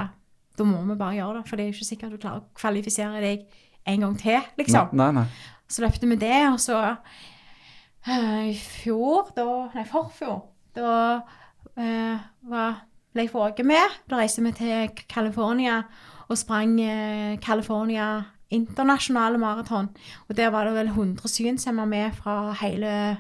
da 0.58 0.68
må 0.68 0.82
vi 0.88 0.98
bare 1.00 1.20
gjøre 1.20 1.40
det. 1.40 1.46
For 1.50 1.60
det 1.60 1.66
er 1.66 1.72
jo 1.72 1.78
ikke 1.78 1.92
sikkert 1.92 2.16
du 2.16 2.22
klarer 2.22 2.44
å 2.44 2.58
kvalifisere 2.58 3.22
deg 3.24 3.46
en 3.90 4.06
gang 4.06 4.18
til, 4.20 4.50
liksom. 4.60 4.94
Nei, 4.98 5.12
nei. 5.20 5.28
Så 5.70 5.84
løpte 5.84 6.08
vi 6.08 6.18
det, 6.22 6.40
og 6.52 6.60
så 6.62 6.80
øh, 6.94 8.42
i 8.50 8.56
fjor, 8.56 9.34
da, 9.36 9.48
nei, 9.74 9.86
forfjor, 9.90 10.44
da 10.78 10.90
øh, 11.78 12.28
var, 12.52 12.84
jeg 13.14 13.30
for 13.32 13.64
med. 13.66 13.98
Da 14.10 14.20
reiste 14.22 14.44
vi 14.46 14.54
til 14.58 14.94
California 15.10 15.82
og 16.30 16.38
sprang 16.40 16.80
øh, 16.82 17.38
California 17.44 18.24
internasjonale 18.54 19.38
maraton. 19.42 19.90
Og 20.30 20.38
der 20.38 20.48
var 20.54 20.66
det 20.66 20.76
vel 20.76 20.88
100 20.88 21.28
synshemmede 21.28 21.88
med 21.88 22.12
fra 22.18 22.54
hele 22.62 23.18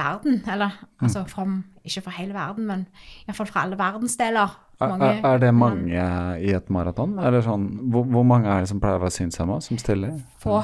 verden. 0.00 0.40
Eller 0.48 0.80
altså 1.00 1.26
fra, 1.28 1.46
ikke 1.84 2.04
fra 2.08 2.16
hele 2.16 2.34
verden, 2.36 2.66
men 2.72 2.88
iallfall 3.26 3.52
fra 3.52 3.64
alle 3.66 3.78
verdensdeler. 3.80 4.58
Er, 4.80 4.96
er, 4.96 5.24
er 5.28 5.40
det 5.42 5.52
mange 5.52 6.04
i 6.40 6.52
et 6.56 6.70
maraton? 6.72 7.18
Sånn, 7.44 7.66
hvor, 7.92 8.06
hvor 8.08 8.24
mange 8.24 8.48
er 8.48 8.64
det 8.64 8.70
som 8.72 8.80
pleier 8.80 8.96
å 8.96 9.04
være 9.04 9.18
synshemma, 9.18 9.60
som 9.64 9.80
stiller? 9.80 10.16
få. 10.40 10.62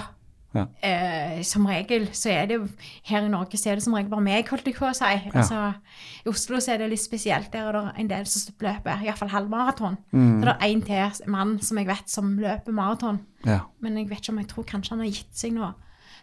Ja. 0.56 0.64
Eh, 0.80 1.42
som 1.44 1.66
regel 1.68 2.06
så 2.16 2.30
er 2.32 2.46
det 2.48 2.56
jo 2.56 2.66
Her 3.04 3.26
i 3.26 3.28
Norge 3.28 3.58
så 3.60 3.70
er 3.70 3.76
det 3.76 3.84
som 3.84 3.94
regel 3.96 4.08
bare 4.12 4.24
meg, 4.24 4.48
holdt 4.48 4.68
jeg 4.68 4.76
på 4.78 4.88
å 4.88 4.94
si. 4.96 5.12
Altså, 5.32 5.72
I 6.24 6.30
Oslo 6.32 6.60
så 6.62 6.74
er 6.74 6.82
det 6.82 6.90
litt 6.94 7.02
spesielt. 7.02 7.50
Der 7.52 7.68
er 7.68 7.76
det 7.76 7.84
en 8.02 8.10
del 8.10 8.28
som 8.30 8.54
løper 8.64 9.04
iallfall 9.04 9.32
halvmaraton. 9.34 9.98
Mm. 10.12 10.38
Så 10.40 10.48
det 10.48 10.54
er 10.54 10.70
én 10.70 10.84
til 10.86 11.32
mann 11.32 11.56
som 11.62 11.80
jeg 11.80 11.90
vet 11.90 12.12
som 12.12 12.36
løper 12.40 12.76
maraton. 12.76 13.20
Ja. 13.46 13.60
Men 13.84 13.98
jeg 14.00 14.10
vet 14.10 14.24
ikke 14.24 14.36
om 14.36 14.40
jeg 14.42 14.50
tror 14.52 14.68
kanskje 14.70 14.96
han 14.96 15.04
har 15.04 15.12
gitt 15.12 15.36
seg 15.36 15.56
nå. 15.56 15.72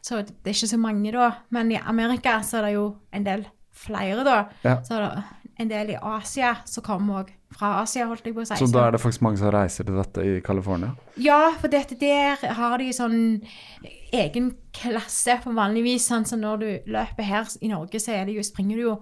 Så 0.03 0.19
det 0.27 0.51
er 0.51 0.57
ikke 0.57 0.73
så 0.73 0.81
mange 0.81 1.13
da. 1.15 1.29
Men 1.55 1.71
i 1.71 1.79
Amerika 1.79 2.41
så 2.43 2.59
er 2.59 2.67
det 2.67 2.73
jo 2.75 2.87
en 3.15 3.23
del 3.27 3.45
flere 3.73 4.25
da. 4.27 4.41
Ja. 4.65 4.77
Så 4.83 4.97
er 4.97 5.05
det 5.05 5.23
en 5.61 5.69
del 5.69 5.93
i 5.93 5.97
Asia 6.01 6.55
som 6.67 6.83
kommer 6.85 7.21
òg 7.21 7.31
fra 7.53 7.75
Asia, 7.83 8.07
holdt 8.09 8.25
jeg 8.25 8.33
på 8.35 8.41
å 8.41 8.47
si. 8.49 8.57
Så 8.57 8.67
da 8.73 8.87
er 8.87 8.95
det 8.95 9.01
faktisk 9.03 9.23
mange 9.25 9.39
som 9.39 9.51
reiser 9.53 9.85
til 9.85 9.97
dette 9.99 10.25
i 10.25 10.39
California? 10.45 10.93
Ja, 11.21 11.53
for 11.59 11.71
dette 11.71 11.97
der 12.01 12.41
har 12.57 12.81
de 12.81 12.89
sånn 12.95 13.19
egen 14.13 14.49
klasse 14.73 15.37
for 15.43 15.55
vanligvis. 15.57 16.07
Sånn 16.09 16.25
som 16.29 16.41
når 16.41 16.63
du 16.63 16.91
løper 16.97 17.27
her 17.27 17.53
i 17.61 17.69
Norge, 17.71 18.01
så 18.01 18.17
er 18.17 18.25
det 18.27 18.37
jo, 18.39 18.45
springer 18.45 18.79
du 18.79 18.85
jo 18.87 18.95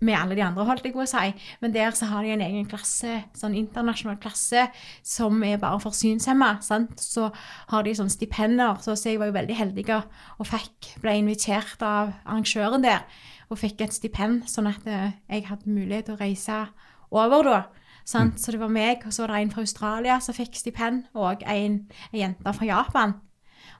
med 0.00 0.16
alle 0.16 0.36
de 0.36 0.44
andre, 0.44 0.64
holdt 0.64 0.86
jeg 0.86 0.94
på 0.94 1.02
å 1.04 1.08
si. 1.08 1.32
Men 1.60 1.74
der 1.74 1.94
så 1.96 2.08
har 2.10 2.24
de 2.24 2.32
en 2.34 2.44
egen 2.44 2.68
klasse, 2.68 3.18
sånn 3.36 3.56
internasjonal 3.58 4.18
klasse, 4.20 4.66
som 5.06 5.42
er 5.46 5.60
bare 5.60 5.80
for 5.82 5.96
synshemma. 5.96 6.54
sant? 6.64 7.00
Så 7.00 7.28
har 7.72 7.84
de 7.84 7.94
sånn 7.96 8.12
stipender. 8.12 8.80
Så, 8.84 8.96
så 8.96 9.12
jeg 9.12 9.20
var 9.20 9.30
jo 9.30 9.36
veldig 9.36 9.58
heldig 9.58 9.86
og 9.90 10.46
fikk, 10.48 10.94
ble 11.02 11.18
invitert 11.20 11.82
av 11.84 12.14
arrangøren 12.24 12.84
der. 12.84 13.04
Og 13.50 13.58
fikk 13.60 13.82
et 13.84 13.96
stipend, 13.96 14.46
sånn 14.48 14.70
at 14.70 14.86
eh, 14.86 15.16
jeg 15.28 15.48
hadde 15.48 15.70
mulighet 15.70 16.08
til 16.08 16.16
å 16.16 16.20
reise 16.20 16.60
over 17.10 17.46
da. 17.46 17.60
Sant? 18.06 18.40
Så 18.40 18.54
det 18.54 18.60
var 18.62 18.70
meg, 18.72 19.04
og 19.06 19.12
så 19.14 19.24
var 19.24 19.34
det 19.34 19.42
en 19.44 19.52
fra 19.52 19.64
Australia 19.66 20.20
som 20.22 20.36
fikk 20.36 20.56
stipend, 20.58 21.04
og 21.14 21.42
en, 21.44 21.82
en 22.12 22.20
jente 22.22 22.54
fra 22.56 22.68
Japan. 22.68 23.18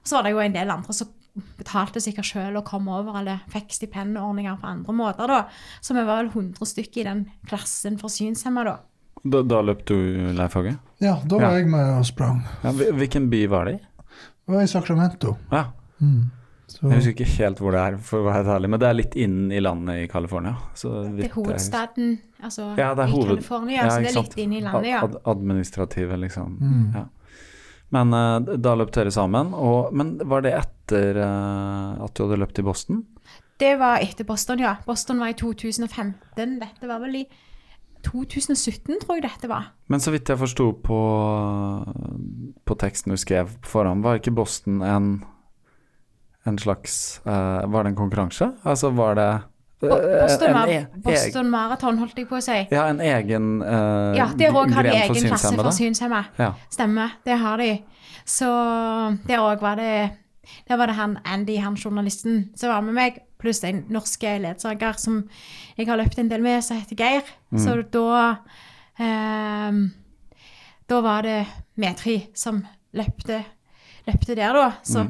Og 0.01 0.09
så 0.09 0.17
var 0.17 0.27
det 0.27 0.35
jo 0.35 0.43
en 0.43 0.55
del 0.55 0.73
andre 0.73 0.95
som 0.95 1.09
betalte 1.57 2.01
sikkert 2.03 2.27
sjøl 2.27 2.57
og 2.59 2.65
kom 2.67 2.87
over, 2.91 3.15
eller 3.21 3.39
fikk 3.51 3.71
stipendordninger 3.77 4.57
på 4.59 4.67
andre 4.67 4.93
måter, 4.93 5.27
da. 5.31 5.43
Så 5.81 5.95
vi 5.95 6.03
var 6.03 6.23
vel 6.23 6.31
100 6.33 6.67
stykker 6.67 7.01
i 7.01 7.07
den 7.07 7.21
klassen 7.47 7.97
for 8.01 8.11
synshemma, 8.11 8.65
da. 8.67 8.77
Da, 9.23 9.43
da 9.45 9.61
løp 9.61 9.83
du, 9.85 9.95
Leif 10.33 10.55
Åge? 10.57 10.75
Ja, 10.99 11.19
da 11.23 11.37
var 11.37 11.51
Ja. 11.53 11.57
jeg 11.61 11.67
med 11.69 11.91
og 11.99 12.05
sprang. 12.09 12.41
Ja, 12.63 12.71
hvilken 12.73 13.29
by 13.29 13.45
var 13.47 13.65
det 13.69 13.75
i? 13.75 13.81
Det 14.47 14.55
var 14.55 14.61
i 14.63 14.67
Sacramento. 14.67 15.37
Ja, 15.51 15.65
Så, 16.71 16.87
jeg 16.87 16.95
husker 17.01 17.11
ikke 17.11 17.25
helt 17.43 17.59
hvor 17.59 17.71
det 17.75 17.79
er, 17.83 17.95
for 17.99 18.21
å 18.21 18.25
være 18.29 18.37
helt 18.39 18.47
ærlig, 18.53 18.69
men 18.71 18.79
det 18.79 18.87
er 18.87 18.93
litt 18.95 19.15
innen 19.19 19.51
i 19.51 19.59
landet 19.59 20.05
i 20.05 20.07
California. 20.07 20.53
Det 20.73 21.25
er 21.27 21.33
hovedstaden 21.35 22.13
altså, 22.41 22.69
Ja, 22.79 22.93
det 22.95 23.03
er 23.03 23.07
i 23.07 23.11
hoved... 23.11 23.27
California, 23.27 23.81
så 23.89 23.97
det 23.99 24.07
er 24.07 24.15
litt 24.15 24.15
sant. 24.31 24.37
inn 24.39 24.53
i 24.55 24.61
landet, 24.63 24.87
ja. 24.89 25.01
Ad 25.03 25.17
administrative, 25.27 26.17
liksom. 26.17 26.53
Mm. 26.61 26.85
Ja. 26.95 27.03
Men 27.95 28.15
uh, 28.15 28.39
da 28.39 28.75
løp 28.79 28.93
dere 28.95 29.11
sammen, 29.13 29.53
og, 29.57 29.91
men 29.95 30.15
var 30.29 30.45
det 30.45 30.55
etter 30.57 31.19
uh, 31.19 31.99
at 32.05 32.15
du 32.15 32.25
hadde 32.25 32.39
løpt 32.39 32.61
i 32.61 32.65
Boston? 32.65 33.03
Det 33.61 33.75
var 33.77 34.01
etter 34.01 34.25
Boston, 34.25 34.63
ja. 34.63 34.77
Boston 34.87 35.21
var 35.21 35.33
i 35.33 35.37
2015. 35.37 36.15
Dette 36.35 36.89
var 36.89 37.01
vel 37.03 37.19
i 37.21 37.25
2017, 38.07 38.97
tror 39.03 39.19
jeg 39.19 39.27
dette 39.27 39.49
var. 39.51 39.69
Men 39.91 40.01
så 40.01 40.13
vidt 40.13 40.31
jeg 40.31 40.39
forsto 40.41 40.71
på, 40.81 41.01
på 42.65 42.77
teksten 42.81 43.13
du 43.13 43.19
skrev 43.21 43.51
på 43.61 43.73
forhånd, 43.75 44.01
var 44.05 44.17
ikke 44.17 44.33
Boston 44.33 44.81
en, 44.85 45.11
en 46.49 46.57
slags 46.61 47.21
uh, 47.27 47.67
Var 47.69 47.83
det 47.83 47.93
en 47.93 47.99
konkurranse? 47.99 48.49
Altså 48.65 48.89
var 48.97 49.19
det 49.19 49.29
Boston, 49.81 50.69
e- 50.69 50.85
Boston 51.03 51.49
Marathon, 51.49 51.97
holdt 51.97 52.17
jeg 52.19 52.27
på 52.29 52.37
å 52.37 52.43
si. 52.43 52.57
Ja, 52.71 52.85
en 52.91 53.01
egen 53.01 53.61
uh, 53.63 54.13
Ja, 54.17 54.27
der 54.37 54.53
òg 54.53 54.73
har 54.75 54.85
de 54.85 54.93
for 54.93 55.15
egen 55.15 55.29
klasse 55.31 55.53
for 55.57 55.71
synshemma. 55.75 56.23
Ja. 56.37 56.51
Stemmer, 56.69 57.15
det 57.25 57.37
har 57.41 57.57
de. 57.61 57.71
Så 58.29 58.49
der 59.27 59.41
òg 59.41 59.63
var 59.63 59.79
det 59.81 59.93
Der 60.67 60.77
var 60.77 60.89
det 60.89 60.95
han 60.97 61.17
Andy, 61.25 61.57
han 61.63 61.77
journalisten, 61.77 62.49
som 62.55 62.69
var 62.69 62.81
med 62.85 62.93
meg, 62.97 63.21
pluss 63.39 63.63
en 63.63 63.85
norsk 63.89 64.23
ledsager 64.43 64.97
som 64.99 65.23
jeg 65.77 65.87
har 65.87 65.97
løpt 65.97 66.19
en 66.19 66.29
del 66.29 66.41
med, 66.43 66.61
som 66.63 66.77
heter 66.77 66.97
Geir. 66.99 67.23
Så 67.57 67.77
da 67.93 68.35
um, 68.99 69.91
Da 70.89 71.01
var 71.01 71.23
det 71.23 71.45
vi 71.75 71.93
tre 71.97 72.17
som 72.35 72.61
løpte, 72.93 73.43
løpte 74.07 74.35
der, 74.35 74.53
da. 74.53 74.71
Så 74.83 75.05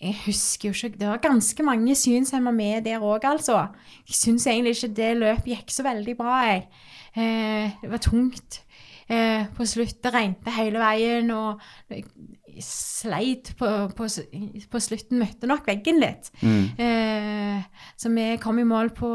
jeg 0.00 0.16
husker 0.24 0.68
jo 0.70 0.72
ikke 0.72 0.98
Det 0.98 1.08
var 1.08 1.20
ganske 1.20 1.62
mange 1.62 1.94
synshemma 1.94 2.50
med 2.50 2.84
der 2.84 3.02
òg, 3.04 3.24
altså. 3.24 3.66
Jeg 4.08 4.16
syns 4.16 4.46
egentlig 4.46 4.76
ikke 4.76 4.94
det 4.96 5.16
løpet 5.16 5.50
gikk 5.52 5.70
så 5.70 5.84
veldig 5.84 6.16
bra, 6.16 6.38
jeg. 6.48 6.62
Eh, 7.16 7.70
det 7.82 7.90
var 7.90 8.00
tungt 8.00 8.62
eh, 9.10 9.44
på 9.56 9.66
slutt. 9.66 10.02
Det 10.02 10.14
regnet 10.14 10.52
hele 10.56 10.80
veien, 10.80 11.30
og 11.30 11.60
jeg 11.90 12.04
sleit 12.64 13.52
på, 13.58 13.68
på, 13.96 14.08
på 14.70 14.80
slutten. 14.80 15.20
Møtte 15.20 15.50
nok 15.50 15.68
veggen 15.68 16.00
litt. 16.00 16.32
Eh, 16.40 17.60
så 17.96 18.14
vi 18.16 18.26
kom 18.40 18.58
i 18.58 18.64
mål 18.64 18.94
på 18.96 19.12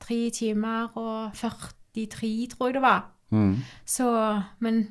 tre 0.00 0.20
timer 0.34 0.90
og 0.98 1.38
43, 1.38 2.48
tror 2.50 2.66
jeg 2.66 2.80
det 2.80 2.82
var. 2.82 3.06
Mm. 3.30 3.60
Så, 3.86 4.10
men 4.58 4.88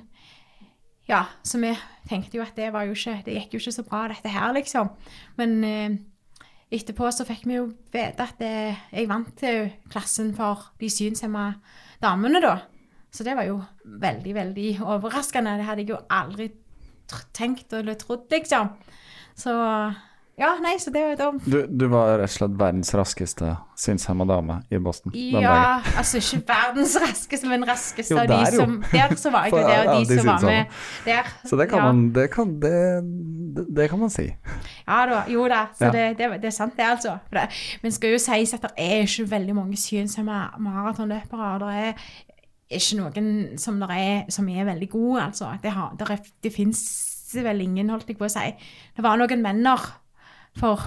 ja, 1.09 1.23
så 1.43 1.59
vi 1.61 1.73
tenkte 2.09 2.37
jo 2.37 2.45
at 2.45 2.55
det 2.57 2.69
jo 2.69 2.93
ikke 2.93 3.21
Det 3.25 3.35
gikk 3.35 3.53
jo 3.55 3.59
ikke 3.63 3.75
så 3.75 3.85
bra, 3.87 4.07
dette 4.11 4.29
her, 4.29 4.53
liksom. 4.53 4.91
Men 5.37 5.63
eh, 5.65 5.97
etterpå 6.69 7.09
så 7.11 7.25
fikk 7.25 7.47
vi 7.49 7.57
jo 7.57 7.69
vite 7.91 8.25
at 8.25 8.37
det, 8.41 8.75
jeg 8.93 9.09
vant 9.09 9.31
til 9.37 9.71
klassen 9.89 10.33
for 10.37 10.69
de 10.79 10.89
synshemma 10.89 11.53
damene, 12.01 12.41
da. 12.41 12.59
Så 13.09 13.25
det 13.25 13.33
var 13.35 13.47
jo 13.49 13.57
veldig, 13.83 14.35
veldig 14.35 14.67
overraskende. 14.85 15.57
Det 15.57 15.65
hadde 15.65 15.81
jeg 15.81 15.95
jo 15.95 16.03
aldri 16.13 16.51
tenkt 17.33 17.73
eller 17.73 17.97
trodd, 17.97 18.27
liksom. 18.29 18.69
Så 19.33 19.55
ja, 20.39 20.53
nei, 20.63 20.77
så 20.79 20.91
det 20.93 21.01
var 21.03 21.19
jo 21.19 21.31
Du, 21.43 21.57
du 21.67 21.85
var 21.91 22.13
rett 22.21 22.29
og 22.29 22.35
slett 22.37 22.53
verdens 22.59 22.93
raskeste 22.95 23.49
synshemma 23.79 24.23
dame 24.29 24.55
i 24.71 24.79
Boston 24.79 25.11
den 25.11 25.33
dagen. 25.35 25.43
Ja, 25.43 25.97
altså 25.99 26.21
ikke 26.21 26.39
verdens 26.47 26.95
raskeste, 27.03 27.49
men 27.51 27.65
raskeste 27.67 28.15
Jo, 28.15 28.21
av 28.21 28.31
de 28.31 28.37
jo. 28.55 28.61
som 28.61 28.77
Der 28.93 29.15
så 29.19 29.33
var 29.33 29.49
jeg 29.49 29.53
jo 29.57 29.63
der, 29.67 29.81
og 29.81 29.91
de 29.97 30.13
de 30.13 30.19
som 30.21 30.31
var 30.31 30.45
med 30.47 30.79
der. 31.05 31.33
Så 31.43 31.59
det 31.59 31.67
kan 31.71 31.83
ja. 31.83 31.91
man 31.91 32.01
det 32.15 32.29
kan, 32.31 32.55
det, 32.63 32.73
det, 33.75 33.89
kan 33.91 33.99
man 33.99 34.15
si. 34.15 34.29
Ja 34.87 35.01
da, 35.11 35.21
jo 35.27 35.45
da. 35.51 35.65
Så 35.75 35.89
Ja. 35.89 35.91
det, 35.97 36.07
det, 36.17 36.31
det 36.41 36.51
er 36.53 36.55
sant, 36.55 36.75
det, 36.77 36.87
altså. 36.87 37.17
Men 37.83 37.91
skal 37.91 38.15
jo 38.15 38.23
sies 38.23 38.53
at 38.55 38.63
det 38.63 38.73
er 38.77 39.03
ikke 39.03 39.29
veldig 39.35 39.55
mange 39.59 39.77
synshemma 39.77 40.41
maratonløpere. 40.59 41.53
Det 41.59 41.77
er 41.77 41.93
ikke 42.79 42.99
noen 43.01 43.31
som, 43.59 43.79
der 43.79 43.91
er, 43.91 44.25
som 44.31 44.47
er 44.49 44.67
veldig 44.71 44.89
gode, 44.89 45.23
altså. 45.23 45.51
Det, 45.63 45.71
har, 45.71 45.95
der 45.99 46.11
er, 46.15 46.27
det 46.43 46.53
fins 46.55 46.83
vel 47.35 47.61
ingen, 47.61 47.89
holdt 47.91 48.07
jeg 48.09 48.17
på 48.17 48.25
å 48.25 48.31
si. 48.31 48.53
Det 48.95 49.03
var 49.05 49.19
noen 49.19 49.43
menner 49.43 49.89
for 50.57 50.79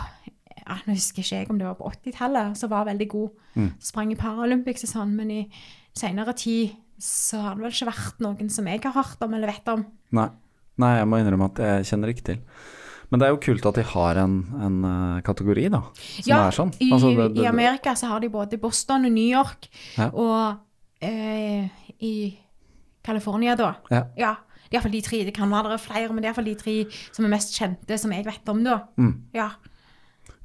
ja, 0.62 0.76
Nå 0.86 0.94
husker 0.94 1.22
ikke 1.22 1.36
jeg 1.40 1.50
om 1.50 1.58
det 1.58 1.66
var 1.66 1.74
på 1.74 1.90
80-tallet, 1.90 2.56
som 2.56 2.70
var 2.70 2.84
veldig 2.86 3.08
god. 3.08 3.30
Mm. 3.58 3.70
Sprang 3.82 4.12
i 4.12 4.16
Paralympics 4.16 4.84
og 4.86 4.90
sånn, 4.92 5.14
men 5.16 5.30
i 5.30 5.40
senere 5.98 6.32
tid 6.38 6.76
så 7.02 7.40
har 7.42 7.56
det 7.58 7.64
vel 7.64 7.72
ikke 7.74 7.88
vært 7.90 8.20
noen 8.22 8.48
som 8.50 8.68
jeg 8.70 8.80
har 8.84 8.94
hørt 8.94 9.20
om 9.26 9.34
eller 9.34 9.50
vet 9.50 9.68
om. 9.72 9.82
Nei. 10.14 10.28
Nei, 10.78 10.92
jeg 11.00 11.08
må 11.10 11.18
innrømme 11.20 11.50
at 11.50 11.58
jeg 11.58 11.84
kjenner 11.90 12.08
ikke 12.14 12.24
til. 12.30 12.38
Men 13.10 13.20
det 13.20 13.26
er 13.26 13.32
jo 13.34 13.40
kult 13.44 13.66
at 13.68 13.74
de 13.76 13.82
har 13.90 14.16
en, 14.22 14.36
en 14.64 14.76
eh, 14.88 15.18
kategori, 15.26 15.66
da, 15.74 15.82
som 15.98 16.30
ja, 16.30 16.38
er 16.46 16.54
sånn. 16.56 16.70
Altså, 16.86 17.10
det- 17.18 17.34
det- 17.34 17.42
i 17.44 17.48
Amerika 17.50 17.92
så 17.98 18.06
har 18.08 18.20
de 18.20 18.30
både 18.32 18.56
Boston 18.62 19.04
og 19.04 19.12
New 19.12 19.28
York, 19.28 19.68
Ja. 19.98 20.08
og 20.14 20.56
eh, 21.02 21.68
i 22.00 22.38
California 23.04 23.56
da. 23.58 23.74
Ja. 23.90 24.04
Ja, 24.16 24.36
det 24.72 24.78
er 24.78 24.80
iallfall 24.80 24.94
de 24.96 25.04
tre. 25.04 25.18
Det 25.28 25.34
kan 25.36 25.50
være 25.52 25.68
det 25.68 25.76
er 25.76 25.84
flere, 25.84 26.08
men 26.08 26.22
det 26.22 26.30
er 26.30 26.30
iallfall 26.30 26.46
de 26.48 26.56
tre 26.56 26.74
som 27.12 27.26
er 27.26 27.32
mest 27.34 27.50
kjente, 27.58 27.96
som 28.00 28.12
jeg 28.14 28.24
vet 28.24 28.46
om, 28.48 28.62
da. 28.64 28.78
Mm. 28.96 29.10
Ja. 29.36 29.50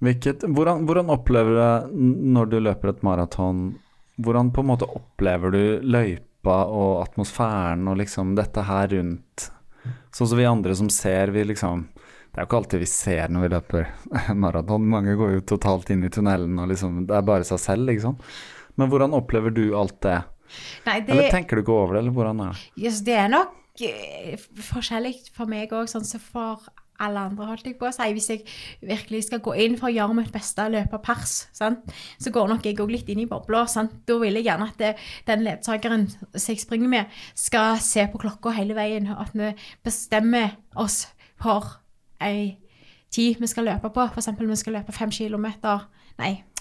Hvilket, 0.04 0.44
hvordan, 0.52 0.84
hvordan 0.86 1.12
opplever 1.16 1.56
du 1.56 2.02
når 2.36 2.50
du 2.52 2.58
løper 2.60 2.92
et 2.92 3.06
maraton? 3.08 3.62
Hvordan 4.20 4.52
på 4.52 4.66
en 4.66 4.68
måte 4.74 4.90
opplever 5.00 5.54
du 5.56 5.62
løypa 5.88 6.58
og 6.68 7.06
atmosfæren 7.06 7.88
og 7.88 8.02
liksom 8.02 8.36
dette 8.36 8.66
her 8.68 8.92
rundt? 8.98 9.48
Sånn 10.12 10.28
som 10.28 10.42
vi 10.42 10.50
andre 10.50 10.76
som 10.76 10.90
ser, 10.92 11.32
vi 11.32 11.46
liksom 11.48 11.86
Det 11.96 12.42
er 12.42 12.44
jo 12.44 12.50
ikke 12.50 12.60
alltid 12.60 12.82
vi 12.84 12.90
ser 12.92 13.32
når 13.32 13.46
vi 13.46 13.52
løper 13.56 13.88
maraton. 14.44 14.90
Mange 14.92 15.16
går 15.16 15.38
jo 15.38 15.46
totalt 15.56 15.94
inn 15.96 16.04
i 16.04 16.12
tunnelen 16.12 16.60
og 16.60 16.68
liksom 16.74 17.06
Det 17.08 17.16
er 17.16 17.30
bare 17.32 17.48
seg 17.48 17.62
selv, 17.64 17.94
ikke 17.94 18.10
sant. 18.10 18.34
Men 18.76 18.92
hvordan 18.92 19.16
opplever 19.16 19.56
du 19.56 19.70
alt 19.80 20.02
det? 20.04 20.20
Nei, 20.84 21.00
det, 21.00 21.16
Eller 21.16 21.32
tenker 21.32 21.58
du 21.58 21.64
ikke 21.64 21.80
over 21.80 21.96
det, 21.96 22.04
eller 22.04 22.14
hvordan 22.16 22.44
er 22.44 22.52
det? 22.60 22.68
yes, 22.84 23.00
det 23.08 23.16
er 23.20 23.32
nok 23.32 23.56
forskjellig 24.72 25.16
for 25.36 25.50
meg 25.50 25.74
òg, 25.76 25.90
sånn 25.92 26.06
som 26.08 26.22
for 26.24 26.68
alle 27.04 27.22
andre, 27.30 27.46
holdt 27.46 27.68
jeg 27.68 27.78
på 27.78 27.88
å 27.88 27.94
si. 27.94 28.08
Hvis 28.16 28.30
jeg 28.32 28.44
virkelig 28.82 29.28
skal 29.28 29.42
gå 29.46 29.54
inn 29.62 29.78
for 29.78 29.90
å 29.90 29.94
gjøre 29.94 30.18
mitt 30.18 30.32
beste 30.34 30.66
løpe 30.72 31.00
pers, 31.04 31.36
sant? 31.56 31.86
så 32.18 32.34
går 32.34 32.50
nok 32.52 32.66
jeg 32.66 32.80
òg 32.82 32.94
litt 32.94 33.10
inn 33.14 33.22
i 33.24 33.30
bobla. 33.30 33.66
Da 33.68 34.18
vil 34.22 34.40
jeg 34.40 34.48
gjerne 34.48 34.70
at 34.72 34.80
det, 34.82 34.94
den 35.30 35.46
ledsageren 35.46 36.08
som 36.10 36.48
jeg 36.50 36.64
springer 36.64 36.92
med, 36.92 37.20
skal 37.38 37.78
se 37.84 38.08
på 38.12 38.22
klokka 38.22 38.56
hele 38.58 38.78
veien. 38.78 39.10
og 39.14 39.28
At 39.28 39.38
vi 39.38 39.54
bestemmer 39.86 40.58
oss 40.76 41.06
for 41.38 41.78
ei 42.24 42.58
tid 43.14 43.38
vi 43.40 43.50
skal 43.50 43.70
løpe 43.70 43.94
på. 43.94 44.10
F.eks. 44.10 44.34
vi 44.40 44.60
skal 44.60 44.80
løpe 44.80 44.96
fem 44.96 45.14
kilometer. 45.14 45.86
Nei, 46.18 46.32
eh, 46.34 46.57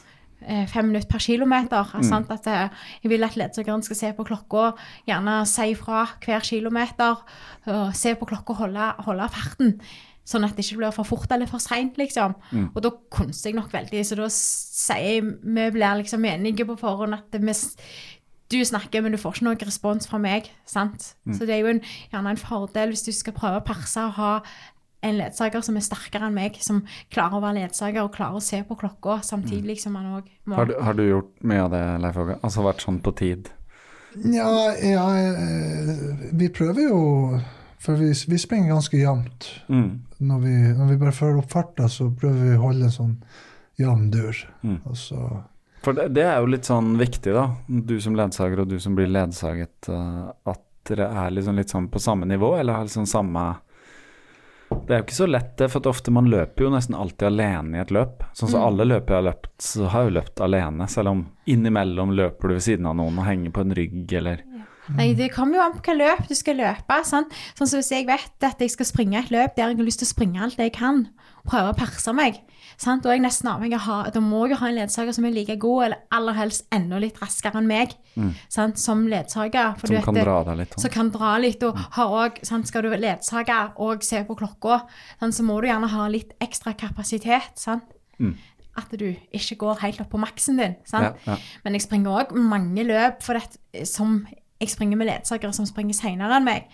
fem 0.70 0.90
minutter 0.90 1.08
per 1.10 1.22
kilometer. 1.22 1.94
Sant? 2.06 2.30
At 2.30 2.48
eh, 2.50 2.82
jeg 3.02 3.12
vil 3.12 3.24
at 3.26 3.38
ledsageren 3.38 3.84
skal 3.86 3.96
se 3.96 4.12
på 4.16 4.26
klokka, 4.28 4.72
gjerne 5.08 5.38
si 5.48 5.72
fra 5.78 6.04
hver 6.24 6.44
kilometer, 6.46 7.22
og 7.66 7.96
se 7.96 8.14
på 8.14 8.28
klokka 8.28 8.54
og 8.54 8.62
holde, 8.64 8.90
holde 9.08 9.30
farten. 9.34 9.80
Sånn 10.26 10.42
at 10.42 10.56
det 10.58 10.64
ikke 10.66 10.80
blir 10.80 10.94
for 10.94 11.06
fort 11.06 11.30
eller 11.30 11.46
for 11.46 11.62
seint, 11.62 11.98
liksom. 12.00 12.34
Og 12.74 12.82
da 12.82 12.90
kunster 13.14 13.52
jeg 13.52 13.60
nok 13.60 13.70
veldig, 13.72 14.02
så 14.02 14.18
da 14.18 14.26
sier 14.34 15.20
jeg 15.20 15.22
vi 15.22 15.66
blir 15.76 16.00
liksom 16.00 16.26
enige 16.26 16.66
på 16.66 16.74
forhånd 16.80 17.14
at 17.14 17.38
vi 17.38 17.54
du 18.50 18.60
snakker, 18.62 19.02
men 19.02 19.14
du 19.14 19.18
får 19.18 19.36
ikke 19.36 19.46
noen 19.46 19.62
respons 19.66 20.06
fra 20.06 20.18
meg. 20.22 20.50
sant? 20.66 21.14
Så 21.34 21.46
det 21.46 21.56
er 21.56 21.64
jo 21.64 21.72
en, 21.72 21.80
gjerne 22.12 22.30
en 22.30 22.38
fordel 22.38 22.92
hvis 22.94 23.02
du 23.06 23.12
skal 23.14 23.34
prøve 23.34 23.58
å 23.58 23.66
perse 23.66 24.02
og 24.02 24.14
ha 24.20 24.32
en 25.04 25.18
ledsager 25.18 25.62
som 25.64 25.76
er 25.78 25.84
sterkere 25.84 26.28
enn 26.28 26.36
meg, 26.36 26.56
som 26.64 26.80
klarer 27.12 27.38
å 27.38 27.42
være 27.44 27.60
ledsager 27.60 28.02
og 28.04 28.14
klarer 28.16 28.40
å 28.40 28.44
se 28.44 28.62
på 28.66 28.78
klokka 28.78 29.20
samtidig 29.26 29.78
som 29.82 29.96
han 29.98 30.18
òg 30.18 30.30
må 30.48 30.56
Har 30.58 30.70
du, 30.70 30.74
har 30.82 30.96
du 30.96 31.04
gjort 31.06 31.32
mye 31.46 31.66
av 31.66 31.74
det, 31.74 31.82
Leif 32.02 32.18
Åge? 32.22 32.38
Altså 32.40 32.64
vært 32.66 32.86
sånn 32.86 33.00
på 33.04 33.12
tid? 33.18 33.50
Ja, 34.24 34.48
ja 34.80 35.04
eh, 35.20 35.90
vi 36.32 36.48
prøver 36.48 36.86
jo 36.86 37.00
For 37.82 37.98
vi, 38.00 38.08
vi 38.16 38.38
springer 38.40 38.72
ganske 38.72 38.96
jevnt. 38.98 39.50
Mm. 39.68 39.90
Når 40.26 40.38
vi, 40.42 40.54
når 40.74 40.88
vi 40.90 40.96
bare 41.02 41.12
fører 41.14 41.42
opp 41.42 41.52
farta, 41.52 41.90
så 41.92 42.08
prøver 42.10 42.48
vi 42.48 42.54
å 42.56 42.62
holde 42.64 42.88
en 42.88 42.94
sånn 42.94 43.12
jevn 43.78 44.08
dur. 44.10 44.40
Mm. 44.64 44.80
Og 44.88 44.96
så 44.98 45.20
For 45.84 45.94
det, 45.94 46.08
det 46.16 46.24
er 46.26 46.40
jo 46.40 46.48
litt 46.50 46.66
sånn 46.66 46.96
viktig, 46.98 47.36
da. 47.36 47.44
Du 47.68 47.94
som 48.02 48.16
ledsager 48.18 48.64
og 48.64 48.72
du 48.72 48.80
som 48.82 48.96
blir 48.96 49.12
ledsaget. 49.12 49.90
eh, 49.92 50.24
at 50.50 50.64
dere 50.88 51.06
er 51.22 51.36
liksom 51.36 51.60
litt 51.60 51.70
sånn 51.70 51.86
på 51.92 52.02
samme 52.02 52.26
nivå, 52.26 52.56
eller 52.58 52.80
har 52.80 52.88
liksom 52.88 53.06
samme 53.10 53.44
Det 54.86 54.94
er 54.94 55.00
jo 55.00 55.06
ikke 55.06 55.16
så 55.16 55.26
lett, 55.26 55.52
det, 55.58 55.68
for 55.72 55.88
ofte 55.90 56.12
man 56.14 56.28
løper 56.30 56.66
jo 56.66 56.72
nesten 56.74 56.94
alltid 56.94 57.30
alene 57.30 57.78
i 57.78 57.82
et 57.82 57.94
løp. 57.94 58.26
Sånn 58.36 58.52
som 58.52 58.62
alle 58.62 58.86
løp 58.86 59.08
jeg 59.10 59.18
har 59.18 59.26
løpt, 59.26 59.48
så 59.62 59.88
har 59.92 60.04
jeg 60.04 60.12
jo 60.12 60.16
løpt 60.18 60.42
alene. 60.46 60.88
Selv 60.92 61.12
om 61.14 61.24
innimellom 61.50 62.12
løper 62.18 62.52
du 62.52 62.56
ved 62.58 62.66
siden 62.68 62.86
av 62.90 62.98
noen 62.98 63.18
og 63.18 63.26
henger 63.26 63.54
på 63.54 63.64
en 63.64 63.74
rygg, 63.78 64.04
eller 64.20 64.44
Nei, 64.94 65.14
Det 65.18 65.32
kommer 65.34 65.58
jo 65.58 65.62
an 65.64 65.72
på 65.74 65.88
hva 65.88 65.96
løp 65.98 66.28
du 66.28 66.34
skal 66.38 66.60
løpe. 66.60 66.98
Sant? 67.08 67.32
Sånn 67.58 67.66
som 67.66 67.80
Hvis 67.80 67.90
jeg 67.90 68.06
vet 68.06 68.46
at 68.46 68.60
jeg 68.62 68.70
skal 68.70 68.86
springe 68.86 69.18
et 69.18 69.32
løp 69.34 69.56
der 69.56 69.72
jeg 69.72 69.80
har 69.80 69.88
lyst 69.88 69.98
til 70.04 70.06
å 70.06 70.14
springe 70.14 70.42
alt 70.44 70.60
det 70.60 70.68
jeg 70.68 70.76
kan, 70.78 71.08
prøve 71.46 71.72
å 71.72 71.78
perse 71.78 72.14
meg, 72.14 72.38
sant? 72.76 73.06
er 73.06 73.16
jeg 73.16 73.22
nesten 73.24 73.48
avhengig 73.50 73.78
av 73.80 74.10
Da 74.14 74.20
må 74.20 74.44
jeg 74.46 74.54
jo 74.54 74.60
ha 74.62 74.68
en 74.70 74.78
ledsager 74.78 75.16
som 75.16 75.24
er 75.28 75.34
like 75.34 75.56
god, 75.62 75.84
eller 75.86 75.98
aller 76.18 76.36
helst 76.38 76.66
enda 76.74 76.98
litt 77.02 77.20
raskere 77.22 77.60
enn 77.60 77.68
meg, 77.70 77.94
sant? 78.48 78.78
som 78.78 79.06
ledsager. 79.08 79.74
som 79.80 79.88
du 79.88 79.94
vet 79.96 80.04
kan 80.04 80.14
dra 80.14 80.38
deg 80.44 80.58
litt 80.62 80.78
som 80.80 80.90
kan 80.90 81.10
dra 81.14 81.36
litt, 81.42 81.62
og 81.62 81.76
har 81.96 82.16
også, 82.22 82.48
sant, 82.50 82.68
skal 82.68 82.82
du 82.86 82.90
ledsage 82.96 83.60
og 83.82 84.02
se 84.04 84.22
på 84.24 84.36
klokka, 84.38 84.82
sant, 85.20 85.34
så 85.34 85.42
må 85.46 85.60
du 85.60 85.68
gjerne 85.68 85.88
ha 85.92 86.08
litt 86.12 86.34
ekstra 86.40 86.74
kapasitet, 86.76 87.56
sant? 87.56 87.84
At 88.76 88.90
du 88.92 89.06
ikke 89.32 89.56
går 89.56 89.78
helt 89.80 90.00
opp 90.04 90.10
på 90.12 90.20
maksen 90.20 90.58
din, 90.60 90.74
sant? 90.84 91.16
Ja, 91.24 91.32
ja. 91.32 91.38
Men 91.64 91.78
jeg 91.78 91.86
springer 91.86 92.24
også 92.24 92.36
mange 92.36 92.84
løp 92.84 93.22
for 93.24 93.40
det, 93.40 93.86
som 93.88 94.26
jeg 94.60 94.68
springer 94.72 94.96
med 94.96 95.08
ledsagere 95.08 95.52
som 95.56 95.66
springer 95.68 95.96
senere 95.96 96.36
enn 96.38 96.44
meg. 96.44 96.68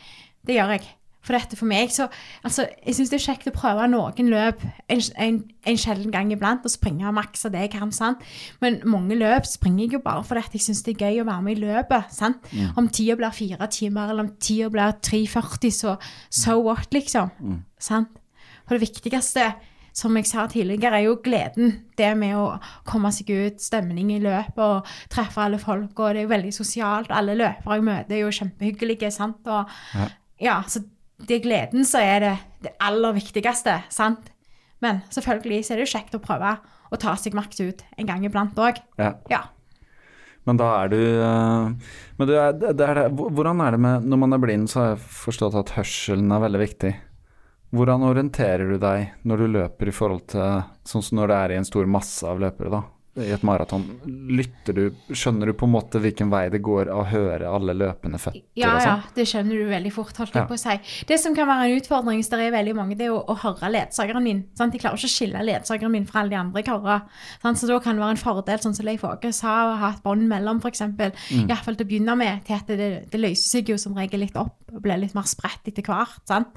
Det 0.47 0.55
gjør 0.59 0.77
jeg. 0.77 0.89
For 1.23 1.37
dette 1.37 1.55
for 1.57 1.71
meg, 1.71 1.93
så 1.95 2.09
altså, 2.43 2.67
Jeg 2.87 2.97
syns 2.97 3.11
det 3.13 3.19
er 3.21 3.25
kjekt 3.29 3.47
å 3.47 3.55
prøve 3.55 3.87
noen 3.89 4.31
løp 4.33 4.63
en, 4.91 5.03
en, 5.23 5.37
en 5.71 5.77
sjelden 5.79 6.11
gang 6.11 6.33
iblant 6.35 6.65
og 6.67 6.73
springe 6.73 7.13
maks 7.15 7.47
av 7.47 7.53
det 7.55 7.61
jeg 7.67 7.73
kan. 7.77 7.93
sant? 7.95 8.25
Men 8.61 8.81
mange 8.85 9.15
løp 9.15 9.47
springer 9.47 9.85
jeg 9.85 9.93
jo 9.93 10.03
bare 10.03 10.25
fordi 10.27 10.43
dette 10.43 10.59
jeg 10.59 10.67
syns 10.67 10.83
det 10.83 10.97
er 10.97 11.05
gøy 11.07 11.21
å 11.23 11.29
være 11.29 11.43
med 11.47 11.57
i 11.57 11.61
løpet. 11.63 12.11
sant? 12.11 12.49
Om 12.77 12.89
tida 12.89 13.15
blir 13.17 13.31
fire 13.37 13.69
timer, 13.71 14.11
eller 14.11 14.27
om 14.27 14.33
tida 14.43 14.69
blir 14.75 14.97
3,40, 14.99 15.71
så 15.71 15.97
so 16.31 16.59
what, 16.67 16.89
liksom. 16.93 17.31
sant? 17.79 18.19
For 18.67 18.79
det 18.79 18.89
viktigste, 18.89 19.47
som 19.95 20.17
jeg 20.17 20.27
sa 20.27 20.47
tidligere, 20.49 20.97
er 20.97 21.05
jo 21.07 21.19
gleden. 21.23 21.73
Det 21.99 22.17
med 22.17 22.35
å 22.39 22.59
komme 22.89 23.11
seg 23.13 23.29
ut, 23.31 23.61
stemning 23.61 24.11
i 24.15 24.21
løpet 24.23 24.59
og 24.59 24.87
treffe 25.13 25.43
alle 25.45 25.59
folk. 25.61 25.93
Og 25.99 26.15
det 26.15 26.23
er 26.23 26.27
jo 26.27 26.31
veldig 26.33 26.53
sosialt. 26.57 27.11
Alle 27.13 27.35
løpere 27.37 27.77
jeg 27.79 27.85
møter, 27.85 28.17
er 28.17 28.23
jo 28.25 28.31
kjempehyggelige. 28.39 29.11
sant? 29.13 29.47
Og 29.47 29.69
Ja. 29.95 30.09
ja, 30.41 30.63
så 30.67 30.81
det 31.29 31.39
er 31.39 31.45
gleden 31.47 31.87
som 31.89 32.03
er 32.05 32.23
det, 32.25 32.37
det 32.67 32.75
aller 32.83 33.17
viktigste. 33.17 33.81
sant? 33.93 34.31
Men 34.83 35.03
selvfølgelig 35.15 35.65
så 35.65 35.75
er 35.75 35.81
det 35.81 35.87
jo 35.87 35.95
kjekt 35.95 36.17
å 36.19 36.23
prøve 36.23 36.57
å 36.93 36.99
ta 37.01 37.15
seg 37.17 37.37
maks 37.39 37.61
ut 37.63 37.85
en 37.97 38.09
gang 38.09 38.25
iblant 38.27 38.59
òg. 38.59 38.81
Ja. 39.01 39.15
Ja. 39.31 39.45
Men 40.43 40.59
da 40.59 40.69
er 40.81 40.91
du 40.91 40.99
eh, 40.99 41.91
Men 42.19 42.27
du 42.27 42.33
er, 42.35 42.57
det 42.59 42.83
er 42.83 42.99
det, 42.99 43.05
hvordan 43.15 43.61
er 43.63 43.77
det 43.77 43.79
med 43.79 44.09
Når 44.11 44.19
man 44.25 44.35
er 44.35 44.41
blind, 44.43 44.65
så 44.67 44.81
har 44.81 44.89
jeg 44.91 45.05
forstått 45.23 45.55
at 45.61 45.71
hørselen 45.77 46.35
er 46.35 46.43
veldig 46.43 46.63
viktig. 46.65 46.91
Hvordan 47.73 48.03
orienterer 48.09 48.75
du 48.75 48.81
deg 48.83 49.13
når 49.29 49.45
du 49.45 49.53
løper 49.55 49.89
i 49.89 49.95
forhold 49.95 50.27
til 50.35 50.65
Sånn 50.89 51.07
som 51.07 51.21
når 51.21 51.31
det 51.31 51.39
er 51.39 51.55
i 51.55 51.61
en 51.61 51.69
stor 51.69 51.87
masse 51.87 52.27
av 52.27 52.43
løpere, 52.43 52.73
da? 52.75 52.83
I 53.21 53.27
et 53.35 53.43
maraton. 53.45 53.83
Lytter 54.33 54.73
du 54.73 54.83
Skjønner 55.13 55.51
du 55.51 55.53
på 55.59 55.67
en 55.69 55.73
måte 55.75 56.01
hvilken 56.01 56.31
vei 56.33 56.47
det 56.49 56.63
går 56.65 56.89
av 56.89 57.03
å 57.03 57.09
høre 57.11 57.51
alle 57.53 57.75
løpende 57.77 58.17
føtter 58.17 58.41
Ja, 58.57 58.71
ja, 58.79 58.81
sånn? 58.87 59.03
det 59.19 59.27
skjønner 59.29 59.59
du 59.61 59.67
veldig 59.69 59.93
fort, 59.93 60.17
holdt 60.17 60.35
Ja. 60.39 60.47
på 60.49 60.57
å 60.57 60.61
si. 60.63 60.79
Det 61.11 61.19
som 61.21 61.35
kan 61.37 61.47
være 61.51 61.67
en 61.69 61.77
utfordring 61.83 62.17
hvis 62.23 62.31
det 62.33 62.39
er 62.41 62.55
veldig 62.55 62.75
mange, 62.79 62.97
det 62.97 63.11
er 63.11 63.13
å, 63.13 63.21
å 63.29 63.37
høre 63.43 63.69
ledsageren 63.75 64.25
min. 64.25 64.41
Sant? 64.57 64.73
De 64.73 64.81
klarer 64.81 64.97
ikke 64.97 65.11
å 65.11 65.13
skille 65.13 65.43
ledsageren 65.45 65.93
min 65.93 66.07
fra 66.09 66.23
alle 66.23 66.31
de 66.33 66.39
andre 66.41 66.63
karer. 66.65 67.03
Så 67.45 67.69
da 67.69 67.79
kan 67.85 67.97
det 68.01 68.05
være 68.07 68.17
en 68.17 68.23
fordel, 68.23 68.63
sånn 68.65 68.75
som 68.79 68.87
Leif 68.89 69.05
Åge 69.05 69.33
sa, 69.37 69.53
å 69.69 69.77
ha 69.83 69.91
et 69.93 70.03
bånd 70.03 70.25
mellom, 70.33 70.63
f.eks. 70.65 70.81
Mm. 70.89 71.45
Iallfall 71.51 71.77
til 71.77 71.85
å 71.85 71.91
begynne 71.93 72.17
med, 72.17 72.41
til 72.49 72.57
at 72.57 72.67
det, 72.73 72.91
det 73.13 73.21
løser 73.21 73.59
seg 73.59 73.69
jo 73.75 73.77
som 73.77 73.93
regel 73.99 74.25
litt 74.25 74.37
opp 74.41 74.57
og 74.73 74.81
blir 74.81 74.97
litt 74.97 75.13
mer 75.13 75.29
spredt 75.29 75.69
etter 75.69 75.85
hvert. 75.85 76.17
sant? 76.25 76.49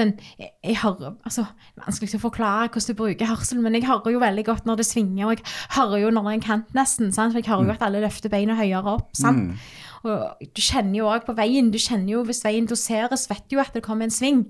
Men 0.00 0.14
jeg, 0.40 0.54
jeg 0.64 0.78
hører 0.80 1.18
altså, 1.20 1.44
vanskelig 1.76 2.16
å 2.16 2.22
forklare 2.24 2.70
hvordan 2.72 2.96
du 2.96 2.98
bruker 3.02 3.28
hørselen, 3.28 3.60
men 3.66 3.76
jeg 3.76 3.84
hører 3.90 4.14
jo 4.16 4.22
veldig 4.24 4.44
godt 4.48 4.64
når 4.64 4.80
det 4.80 4.86
svinger, 4.88 5.26
og 5.26 5.36
jeg 5.36 5.44
hører 5.76 5.80
jo 6.02 6.10
når 6.14 6.30
en 6.32 6.44
kant, 6.44 6.74
nesten. 6.76 7.12
sant? 7.12 7.34
For 7.34 7.40
jeg 7.42 7.50
hører 7.50 7.70
jo 7.70 7.76
at 7.76 7.86
alle 7.86 8.02
løfter 8.04 8.32
beina 8.32 8.56
høyere 8.58 8.96
opp. 8.96 9.10
sant? 9.18 9.58
Og 10.02 10.46
du 10.56 10.62
kjenner 10.62 10.98
jo 10.98 11.10
òg 11.10 11.26
på 11.26 11.34
veien. 11.38 11.70
Du 11.70 11.78
kjenner 11.78 12.10
jo 12.16 12.24
hvis 12.26 12.42
veien 12.44 12.66
doseres, 12.66 13.28
vet 13.30 13.44
du 13.48 13.56
jo 13.56 13.62
at 13.62 13.74
det 13.74 13.84
kommer 13.86 14.08
en 14.08 14.14
sving. 14.14 14.46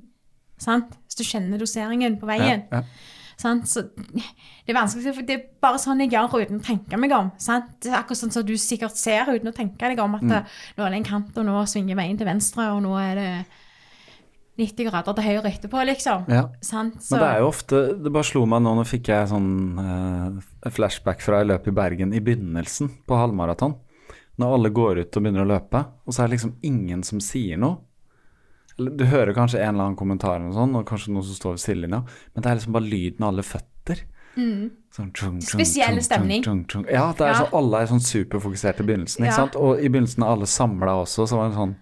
Sant? 0.61 0.95
Hvis 1.07 1.19
du 1.19 1.27
kjenner 1.27 1.61
doseringen 1.61 2.17
på 2.21 2.29
veien. 2.31 2.65
Ja, 2.73 2.83
ja. 2.83 3.19
Sant? 3.43 3.67
Så 3.69 3.83
det 3.97 4.71
er 4.71 4.77
vanskelig, 4.77 5.15
for 5.17 5.27
det 5.27 5.35
er 5.35 5.45
bare 5.65 5.81
sånn 5.81 6.03
jeg 6.05 6.13
gjør 6.13 6.37
uten 6.45 6.61
å 6.61 6.65
tenke 6.65 7.01
meg 7.01 7.15
om. 7.17 7.33
Sant? 7.43 7.73
Det 7.83 7.91
er 7.91 7.99
akkurat 8.03 8.21
sånn 8.23 8.35
som 8.35 8.47
du 8.47 8.55
sikkert 8.61 8.99
ser 9.01 9.33
uten 9.33 9.51
å 9.51 9.57
tenke 9.57 9.91
deg 9.91 10.01
om 10.03 10.15
at 10.19 10.25
mm. 10.25 10.55
nå 10.77 10.87
er 10.87 10.95
det 10.95 11.01
en 11.01 11.09
kant, 11.09 11.35
og 11.41 11.49
nå 11.49 11.65
svinger 11.71 11.99
veien 11.99 12.21
til 12.21 12.29
venstre, 12.29 12.69
og 12.75 12.85
nå 12.85 12.95
er 13.01 13.19
det 13.19 13.31
90 14.59 14.85
grader 14.91 15.15
til 15.17 15.25
høyre 15.25 15.49
etterpå, 15.49 15.85
liksom. 15.89 16.27
Ja. 16.29 16.43
Sant? 16.61 16.99
Så, 17.03 17.15
Men 17.17 17.21
det 17.23 17.29
er 17.31 17.39
jo 17.41 17.47
ofte 17.49 17.79
Det 18.05 18.13
bare 18.13 18.25
slo 18.29 18.43
meg 18.47 18.61
nå, 18.63 18.75
nå 18.77 18.85
fikk 18.85 19.09
jeg 19.09 19.29
sånn 19.31 19.49
eh, 19.81 20.69
flashback 20.71 21.21
fra 21.25 21.39
jeg 21.41 21.49
løp 21.49 21.69
i 21.69 21.75
Bergen 21.79 22.13
i 22.13 22.21
begynnelsen 22.21 22.91
på 23.09 23.17
halvmaraton. 23.17 23.79
når 24.39 24.55
alle 24.57 24.71
går 24.73 24.99
ut 25.05 25.17
og 25.17 25.23
begynner 25.23 25.45
å 25.45 25.49
løpe, 25.49 25.81
og 26.07 26.13
så 26.15 26.23
er 26.23 26.29
det 26.29 26.37
liksom 26.39 26.55
ingen 26.63 27.03
som 27.05 27.21
sier 27.21 27.57
noe. 27.61 27.79
Eller, 28.79 28.91
Du 28.97 29.05
hører 29.05 29.35
kanskje 29.37 29.61
en 29.61 29.75
eller 29.75 29.85
annen 29.85 29.97
kommentar, 29.97 30.41
eller 30.41 30.53
sånn, 30.57 30.75
og 30.77 30.87
kanskje 30.89 31.13
noen 31.13 31.25
som 31.29 31.37
står 31.37 31.53
ved 31.59 31.61
sidelinja, 31.61 32.01
men 32.35 32.43
det 32.43 32.51
er 32.51 32.57
liksom 32.59 32.73
bare 32.73 32.89
lyden 32.89 33.23
av 33.27 33.29
alle 33.35 33.43
føtter. 33.45 34.01
Sånn, 34.35 35.11
tjung, 35.13 35.37
tjung, 35.41 35.61
Spesiell 35.61 35.99
tjung, 35.99 36.07
stemning. 36.07 36.43
tjung, 36.43 36.63
tjung. 36.67 36.85
Ja, 36.91 37.13
det 37.13 37.21
er 37.27 37.33
Ja. 37.35 37.39
så, 37.45 37.49
alle 37.61 37.83
er 37.83 37.87
sånn 37.93 38.01
superfokusert 38.01 38.81
i 38.81 38.85
begynnelsen. 38.89 39.21
Ikke 39.25 39.33
Ja. 39.33 39.37
sant? 39.37 39.57
Og 39.57 39.79
i 39.79 39.89
begynnelsen 39.89 40.23
er 40.25 40.33
alle 40.33 40.47
samla 40.49 40.97
også, 41.05 41.29
så 41.29 41.37
var 41.37 41.49
det 41.51 41.57
sånn 41.59 41.77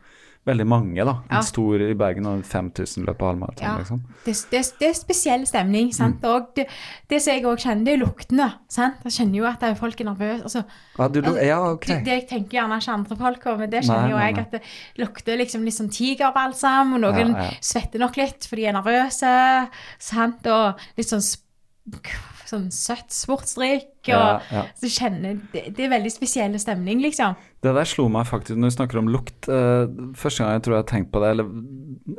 veldig 0.48 0.64
mange, 0.66 1.04
da. 1.04 1.12
Ja. 1.28 1.36
En 1.38 1.44
stor 1.44 1.82
i 1.84 1.92
Bergen 1.94 2.24
og 2.26 2.40
5000 2.48 3.04
løper 3.06 3.28
halvmaraton, 3.28 3.66
Ja. 3.66 3.74
liksom. 3.78 3.98
Det, 4.24 4.32
det, 4.50 4.62
det 4.80 4.88
er 4.88 4.94
spesiell 4.96 5.44
stemning. 5.46 5.92
sant? 5.94 6.22
Mm. 6.22 6.30
Og 6.30 6.46
det, 6.56 6.64
det 7.12 7.20
som 7.22 7.34
jeg 7.34 7.44
òg 7.44 7.60
kjenner, 7.60 7.84
det 7.84 7.92
er 7.92 8.00
luktene. 8.04 8.46
sant? 8.68 8.96
Jeg 9.04 9.12
kjenner 9.18 9.36
jo 9.42 9.44
at 9.50 9.62
er 9.68 9.74
folk 9.78 10.00
er 10.00 10.08
nervøse. 10.08 10.42
Altså, 10.48 10.62
Ja, 10.98 11.08
du, 11.08 11.20
ja, 11.44 11.58
okay. 11.72 12.00
det, 12.04 12.16
jeg 12.22 12.26
tenker 12.28 12.58
gjerne 12.58 12.80
ikke 12.80 12.92
andre 12.96 13.16
folk 13.16 13.46
om, 13.52 13.58
men 13.60 13.70
det 13.70 13.84
kjenner 13.84 14.08
Nei, 14.08 14.10
jo 14.10 14.18
jeg 14.24 14.34
nei. 14.34 14.40
at 14.42 14.50
det 14.56 14.62
lukter 15.04 15.36
liksom 15.44 15.64
litt 15.68 15.74
sånn 15.76 15.92
tigerbalsam, 15.92 16.94
og 16.96 17.00
noen 17.04 17.34
Ja, 17.36 17.44
ja. 17.44 17.50
svetter 17.60 17.98
nok 18.00 18.16
litt 18.16 18.48
for 18.48 18.56
de 18.56 18.66
er 18.66 18.72
nervøse, 18.72 19.34
sant? 19.98 20.46
og 20.46 20.80
litt 20.96 21.08
sånn, 21.12 21.22
sånn 22.50 22.68
søtt 22.74 23.14
sportsdrikk. 23.14 23.86
Og, 24.10 24.46
Ja. 24.50 24.62
Så 24.80 24.88
kjenner, 24.88 25.36
det, 25.52 25.74
det 25.76 25.84
er 25.84 25.90
veldig 25.92 26.10
spesiell 26.12 26.54
stemning, 26.58 27.02
liksom. 27.04 27.34
Det 27.60 27.74
der 27.76 27.84
slo 27.88 28.06
meg 28.08 28.24
faktisk 28.24 28.56
når 28.56 28.70
vi 28.70 28.76
snakker 28.78 28.98
om 29.02 29.10
lukt. 29.12 29.48
eh, 29.52 29.84
første 30.16 30.40
gang 30.42 30.54
jeg 30.56 30.62
tror 30.64 30.74
jeg 30.76 30.80
har 30.82 30.88
tenkt 30.88 31.10
på 31.12 31.20
det, 31.20 31.30
eller 31.34 31.50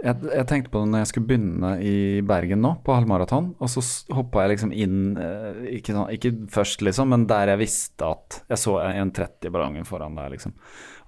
jeg, 0.06 0.30
jeg 0.30 0.48
tenkte 0.52 0.70
på 0.74 0.84
det 0.84 0.92
når 0.92 1.02
jeg 1.02 1.10
skulle 1.10 1.30
begynne 1.32 1.72
i 1.82 1.96
Bergen 2.30 2.62
nå, 2.62 2.76
på 2.86 2.94
halvmaraton. 2.94 3.52
Og 3.60 3.74
så 3.74 3.82
hoppa 4.14 4.46
jeg 4.46 4.54
liksom 4.56 4.72
inn, 4.78 5.02
eh, 5.18 5.66
ikke, 5.80 5.98
sånn, 5.98 6.14
ikke 6.14 6.34
først 6.54 6.86
liksom, 6.86 7.10
men 7.16 7.26
der 7.32 7.56
jeg 7.56 7.64
visste 7.66 8.12
at 8.14 8.42
jeg 8.54 8.62
så 8.62 8.78
en 8.86 9.12
30-ballongen 9.18 9.90
foran 9.90 10.16
der, 10.22 10.30
liksom. 10.38 10.54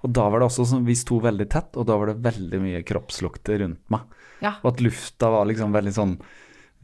Og 0.04 0.12
da 0.12 0.26
var 0.28 0.42
det 0.42 0.50
også 0.50 0.66
sånn, 0.68 0.84
vi 0.84 0.98
sto 0.98 1.16
veldig 1.22 1.46
tett, 1.48 1.76
og 1.80 1.86
da 1.88 1.94
var 1.96 2.10
det 2.10 2.20
veldig 2.26 2.58
mye 2.60 2.82
kroppslukter 2.84 3.62
rundt 3.62 3.80
meg. 3.94 4.02
Ja. 4.42 4.58
Og 4.60 4.74
at 4.74 4.82
lufta 4.84 5.30
var 5.32 5.46
liksom 5.48 5.72
veldig 5.72 5.94
sånn 5.96 6.18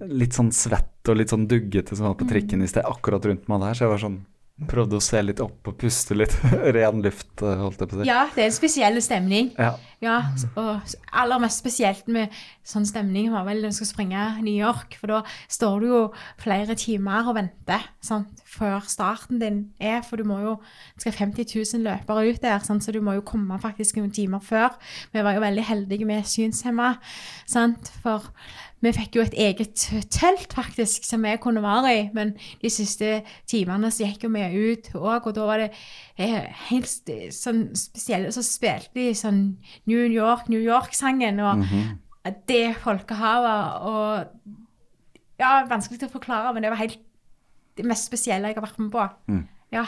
Litt 0.08 0.36
sånn 0.36 0.52
svett 0.54 1.08
og 1.08 1.18
litt 1.18 1.32
sånn 1.32 1.48
duggete 1.50 1.96
som 1.96 2.10
var 2.10 2.18
på 2.20 2.28
trikken 2.28 2.64
i 2.64 2.68
sted, 2.70 2.86
akkurat 2.86 3.24
rundt 3.28 3.48
meg 3.50 3.64
der. 3.64 3.76
Så 3.76 3.86
jeg 3.86 3.94
var 3.94 4.04
sånn 4.04 4.20
Prøvde 4.68 4.98
å 4.98 5.00
se 5.00 5.16
litt 5.24 5.38
opp 5.40 5.70
og 5.70 5.76
puste 5.80 6.12
litt 6.12 6.34
ren 6.76 7.00
luft, 7.00 7.30
eh, 7.40 7.60
holdt 7.62 7.80
jeg 7.80 7.88
på 7.88 7.96
å 7.96 8.00
si. 8.02 8.08
Ja, 8.10 8.26
det 8.34 8.42
er 8.42 8.50
en 8.50 8.56
spesiell 8.58 9.00
stemning. 9.00 9.54
Ja. 9.56 9.70
Ja, 10.00 10.18
og 10.56 10.94
aller 11.12 11.40
mest 11.42 11.60
spesielt 11.60 12.06
med 12.08 12.32
sånn 12.64 12.86
stemning 12.88 13.26
var 13.32 13.44
vel 13.44 13.58
når 13.60 13.74
du 13.74 13.76
skal 13.76 13.88
springe 13.90 14.22
New 14.40 14.54
York, 14.56 14.96
for 14.96 15.12
da 15.12 15.18
står 15.52 15.82
du 15.82 15.86
jo 15.90 15.98
flere 16.40 16.76
timer 16.80 17.28
og 17.28 17.36
venter 17.36 17.84
sant, 18.04 18.40
før 18.48 18.86
starten 18.88 19.42
din 19.42 19.58
er, 19.76 20.00
for 20.06 20.16
du 20.16 20.24
må 20.28 20.38
jo, 20.40 20.54
det 20.96 21.04
skal 21.04 21.18
50 21.18 21.52
000 21.52 21.84
løpere 21.84 22.24
ut 22.30 22.40
der, 22.40 22.64
sant, 22.64 22.84
så 22.84 22.96
du 22.96 23.02
må 23.04 23.18
jo 23.18 23.26
komme 23.28 23.60
faktisk 23.60 24.00
noen 24.00 24.12
timer 24.16 24.40
før. 24.44 24.72
Vi 25.12 25.24
var 25.24 25.36
jo 25.36 25.44
veldig 25.44 25.66
heldige 25.68 26.08
med 26.08 26.24
synshemma, 26.28 26.94
sant, 27.44 27.92
for 28.00 28.32
vi 28.82 28.92
fikk 28.96 29.16
jo 29.18 29.22
et 29.26 29.34
eget 29.36 29.82
telt 30.10 30.54
faktisk, 30.56 31.04
som 31.04 31.22
vi 31.26 31.34
kunne 31.42 31.60
være 31.62 31.90
i, 31.98 32.02
men 32.16 32.30
de 32.62 32.70
siste 32.72 33.22
timene 33.50 33.90
så 33.92 34.06
gikk 34.06 34.24
jo 34.24 34.30
vi 34.32 34.44
ut 34.72 34.88
òg, 34.96 35.26
og 35.28 35.34
da 35.36 35.46
var 35.50 35.58
det 35.64 35.70
eh, 36.16 36.46
helt 36.70 36.88
st- 36.88 37.28
sånn 37.36 37.66
spesielle, 37.76 38.32
så 38.32 38.40
spilte 38.46 38.94
de 38.96 39.10
sånn 39.14 39.42
New 39.90 40.06
York, 40.08 40.48
New 40.48 40.60
York-sangen, 40.64 41.40
og 41.44 41.66
det 42.48 42.76
folkehavet, 42.80 43.82
og 43.84 44.60
ja, 45.40 45.52
vanskelig 45.68 46.04
å 46.08 46.12
forklare, 46.12 46.52
men 46.54 46.64
det 46.64 46.70
var 46.72 46.80
helt 46.82 46.98
det 47.78 47.84
mest 47.88 48.08
spesielle 48.10 48.48
jeg 48.50 48.56
har 48.58 48.64
vært 48.66 48.80
med 48.82 48.90
på. 48.92 49.04
Ja, 49.72 49.84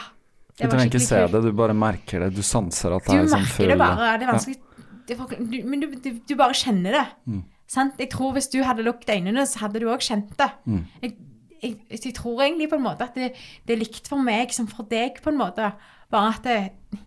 Det 0.57 0.67
Du 0.69 0.75
trenger 0.75 0.85
ikke 0.93 1.01
se 1.01 1.19
det, 1.33 1.41
du 1.43 1.51
bare 1.57 1.73
merker 1.73 2.19
det. 2.23 2.35
Du 2.37 2.43
sanser 2.45 2.93
at 2.95 3.03
det 3.09 3.15
du 3.17 3.23
er 3.23 3.27
sånn 3.27 3.41
merker 3.41 3.67
det 3.73 3.77
bare. 3.81 4.11
Det 4.21 4.25
er 4.27 4.31
vanskelig 4.31 4.59
det 5.07 5.15
er 5.17 5.65
Men 5.67 5.79
du, 5.81 5.87
du, 5.99 6.09
du 6.29 6.35
bare 6.39 6.53
kjenner 6.53 6.91
det. 6.95 7.05
Mm. 7.27 7.43
Sant? 7.69 7.99
Jeg 7.99 8.11
tror 8.13 8.35
hvis 8.35 8.49
du 8.51 8.61
hadde 8.65 8.85
lukket 8.85 9.15
øynene, 9.15 9.45
så 9.49 9.65
hadde 9.65 9.81
du 9.81 9.87
òg 9.91 10.03
kjent 10.03 10.35
det. 10.39 10.49
Mm. 10.65 10.83
Jeg, 11.01 11.15
jeg, 11.63 11.77
jeg 11.95 12.13
tror 12.17 12.43
egentlig 12.43 12.69
på 12.69 12.77
en 12.79 12.85
måte 12.85 13.07
at 13.07 13.17
det, 13.17 13.31
det 13.67 13.75
er 13.75 13.81
likt 13.81 14.09
for 14.11 14.21
meg 14.21 14.53
som 14.53 14.67
for 14.69 14.87
deg, 14.89 15.21
på 15.23 15.31
en 15.31 15.39
måte. 15.39 15.71
Bare 16.13 16.35
at 16.35 16.45
det, 16.45 16.99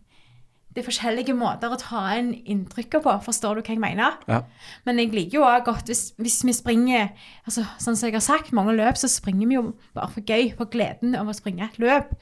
det 0.76 0.82
er 0.82 0.88
forskjellige 0.88 1.36
måter 1.36 1.72
å 1.72 1.78
ta 1.80 2.02
inn 2.18 2.32
inntrykket 2.44 3.04
på. 3.04 3.12
Forstår 3.24 3.56
du 3.56 3.62
hva 3.62 3.76
jeg 3.76 3.80
mener? 3.80 4.18
Ja. 4.28 4.42
Men 4.88 5.00
jeg 5.00 5.14
liker 5.14 5.38
jo 5.38 5.46
også 5.46 5.68
godt 5.70 5.92
hvis, 5.92 6.02
hvis 6.20 6.42
vi 6.44 6.56
springer 6.56 7.06
altså, 7.44 7.64
Sånn 7.80 7.96
som 7.96 8.10
jeg 8.10 8.18
har 8.18 8.24
sagt, 8.24 8.52
mange 8.56 8.74
løp 8.76 8.98
så 9.00 9.08
springer 9.08 9.48
vi 9.48 9.56
jo 9.56 9.70
bare 9.96 10.10
for 10.12 10.26
gøy, 10.26 10.50
for 10.58 10.68
gleden 10.72 11.16
av 11.16 11.30
å 11.30 11.36
springe 11.36 11.64
et 11.68 11.80
løp. 11.80 12.12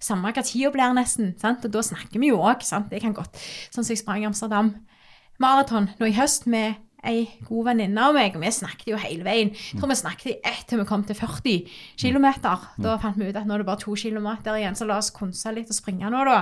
Samme 0.00 0.30
hva 0.30 0.44
tida 0.46 0.70
blir, 0.72 0.94
nesten. 0.96 1.34
sant? 1.40 1.66
Og 1.66 1.74
da 1.74 1.82
snakker 1.82 2.22
vi 2.22 2.30
jo 2.30 2.38
òg. 2.40 2.62
Jeg 2.64 3.02
kan 3.02 3.16
godt 3.16 3.36
Sånn 3.72 3.82
som 3.82 3.92
jeg 3.92 4.04
sprang 4.04 4.22
i 4.22 4.28
Amsterdam 4.30 4.76
maraton 5.42 5.90
nå 5.98 6.08
i 6.08 6.16
høst 6.16 6.48
med 6.50 6.78
ei 7.04 7.28
god 7.46 7.64
venninne 7.64 7.98
av 8.02 8.14
meg, 8.14 8.34
og 8.34 8.42
vi 8.42 8.50
snakket 8.50 8.88
jo 8.90 8.96
hele 8.96 9.22
veien. 9.24 9.50
Jeg 9.54 9.78
tror 9.80 9.88
vi 9.88 9.94
snakket 9.94 10.26
i 10.32 10.36
ett 10.44 10.64
til 10.66 10.78
vi 10.80 10.84
kom 10.84 11.04
til 11.04 11.14
40 11.14 11.68
km. 11.96 12.26
Da 12.82 12.96
fant 12.98 13.16
vi 13.16 13.28
ut 13.28 13.36
at 13.36 13.46
nå 13.46 13.54
er 13.54 13.58
det 13.62 13.66
bare 13.66 13.78
to 13.78 13.94
kilometer 13.94 14.56
igjen, 14.58 14.74
så 14.74 14.84
la 14.88 14.96
oss 14.98 15.10
konse 15.10 15.52
litt 15.54 15.68
og 15.70 15.74
springe 15.78 16.10
nå, 16.10 16.24
da. 16.24 16.40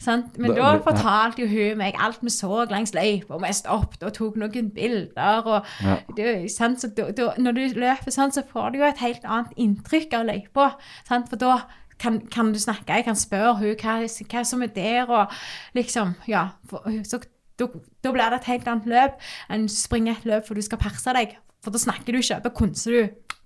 Sant? 0.00 0.38
Men 0.38 0.54
Da- 0.54 0.78
fortalte 0.80 1.42
jo 1.42 1.46
hun 1.46 1.78
meg 1.78 1.94
alt 2.00 2.18
vi 2.22 2.30
så 2.30 2.64
langs 2.70 2.92
løypa, 2.94 3.34
og 3.34 3.42
vi 3.42 3.52
stoppet 3.52 4.02
og 4.02 4.12
tok 4.14 4.36
noen 4.36 4.70
bilder. 4.72 5.42
og 5.46 5.64
Ja. 5.82 5.96
det? 6.16 6.50
Så 6.50 6.94
da, 6.94 7.10
da, 7.12 7.34
Når 7.38 7.52
du 7.54 7.80
løper 7.80 8.10
sånn, 8.10 8.32
så 8.32 8.42
får 8.46 8.72
du 8.72 8.78
jo 8.78 8.84
et 8.84 8.98
helt 8.98 9.22
annet 9.24 9.52
inntrykk 9.56 10.14
av 10.14 10.26
løypa. 10.26 10.74
sant? 11.08 11.28
For 11.28 11.36
da 11.36 11.62
kan, 11.98 12.20
kan 12.20 12.52
du 12.52 12.58
snakke, 12.58 12.86
jeg 12.88 13.04
kan 13.04 13.14
spørre 13.14 13.58
hun 13.58 13.76
hva, 13.76 14.02
hva 14.28 14.44
som 14.46 14.62
er 14.62 14.66
der, 14.68 15.06
og 15.10 15.30
liksom 15.74 16.14
Ja. 16.26 16.48
For, 16.66 16.80
så 17.04 17.22
da, 17.60 17.68
da 18.04 18.12
blir 18.14 18.32
det 18.32 18.40
et 18.40 18.48
helt 18.52 18.70
annet 18.70 18.88
løp 18.92 19.26
enn 19.52 19.66
springe 19.72 20.14
et 20.16 20.24
løp 20.28 20.46
for 20.48 20.58
du 20.58 20.64
skal 20.64 20.80
perse 20.82 21.14
deg. 21.16 21.36
For 21.62 21.74
da 21.74 21.78
snakker 21.82 22.14
du 22.14 22.18
ikke, 22.22 22.40
da 22.42 22.50
konser 22.54 22.96
du 22.96 23.02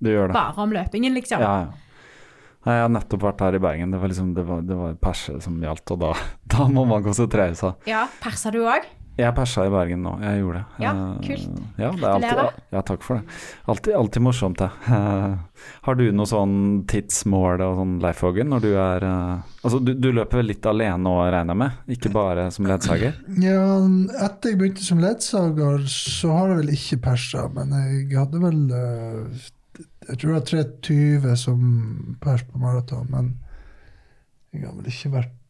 det 0.07 0.15
det. 0.15 0.31
bare 0.33 0.63
om 0.63 0.73
løpingen, 0.73 1.17
liksom. 1.17 1.43
Ja, 1.43 1.67
ja. 1.67 1.83
Jeg 2.67 2.83
har 2.83 2.89
nettopp 2.91 3.23
vært 3.23 3.43
her 3.45 3.55
i 3.55 3.63
Bergen. 3.63 3.93
Det 3.95 3.99
var 4.03 4.11
liksom, 4.11 4.33
det 4.35 4.43
var, 4.49 4.63
det 4.67 4.75
var 4.75 4.95
perse 4.99 5.37
som 5.45 5.59
gjaldt, 5.63 5.93
og 5.95 6.01
da, 6.03 6.13
da 6.57 6.67
må 6.73 6.83
man 6.89 7.05
konsentrere 7.05 7.55
seg. 7.59 7.77
Ja, 7.87 8.07
Perser 8.23 8.57
du 8.57 8.65
òg? 8.67 8.89
Jeg 9.17 9.33
persa 9.33 9.63
i 9.65 9.71
Bergen 9.73 10.03
nå, 10.05 10.11
jeg 10.21 10.41
gjorde 10.43 10.59
det. 10.61 10.83
Ja, 10.85 10.91
Eh, 10.93 11.21
kult. 11.25 11.61
Ja, 11.81 11.89
det 11.97 12.09
alltid, 12.11 12.59
ja, 12.75 12.81
takk 12.85 13.05
for 13.07 13.17
det. 13.17 13.37
Altid, 13.73 13.95
alltid 13.97 14.23
morsomt, 14.27 14.59
det. 14.61 14.69
Har 15.87 15.97
du 15.97 16.05
noe 16.13 16.29
sånn 16.29 16.57
tidsmål 16.91 17.65
og 17.65 17.79
sånn, 17.81 17.95
Leif 18.05 18.21
Hågen, 18.27 18.51
når 18.53 18.67
du 18.67 18.69
er 18.75 19.07
eh, 19.09 19.55
Altså, 19.65 19.81
du, 19.81 19.95
du 19.97 20.11
løper 20.13 20.43
vel 20.43 20.51
litt 20.53 20.69
alene 20.69 21.11
òg, 21.11 21.31
regner 21.33 21.57
jeg 21.57 21.63
med? 21.63 21.79
Ikke 21.97 22.13
bare 22.13 22.51
som 22.55 22.69
ledsager? 22.69 23.17
Ja, 23.41 23.63
etter 24.29 24.53
jeg 24.53 24.61
begynte 24.61 24.85
som 24.85 25.01
ledsager, 25.03 25.89
så 25.91 26.37
har 26.37 26.53
jeg 26.53 26.61
vel 26.61 26.77
ikke 26.77 27.01
persa, 27.09 27.47
men 27.57 27.73
jeg 27.73 28.13
hadde 28.21 28.43
vel 28.45 28.61
eh, 28.83 29.49
Jeg 30.11 30.21
tror 30.21 30.29
jeg 30.29 30.37
har 30.37 30.47
320 30.53 31.41
som 31.41 31.67
pers 32.21 32.45
på 32.45 32.61
maraton, 32.61 33.09
men 33.11 33.33
jeg 34.53 34.69
har 34.69 34.77
vel 34.77 34.93
ikke 34.93 35.15
vært 35.17 35.35
var 35.37 35.46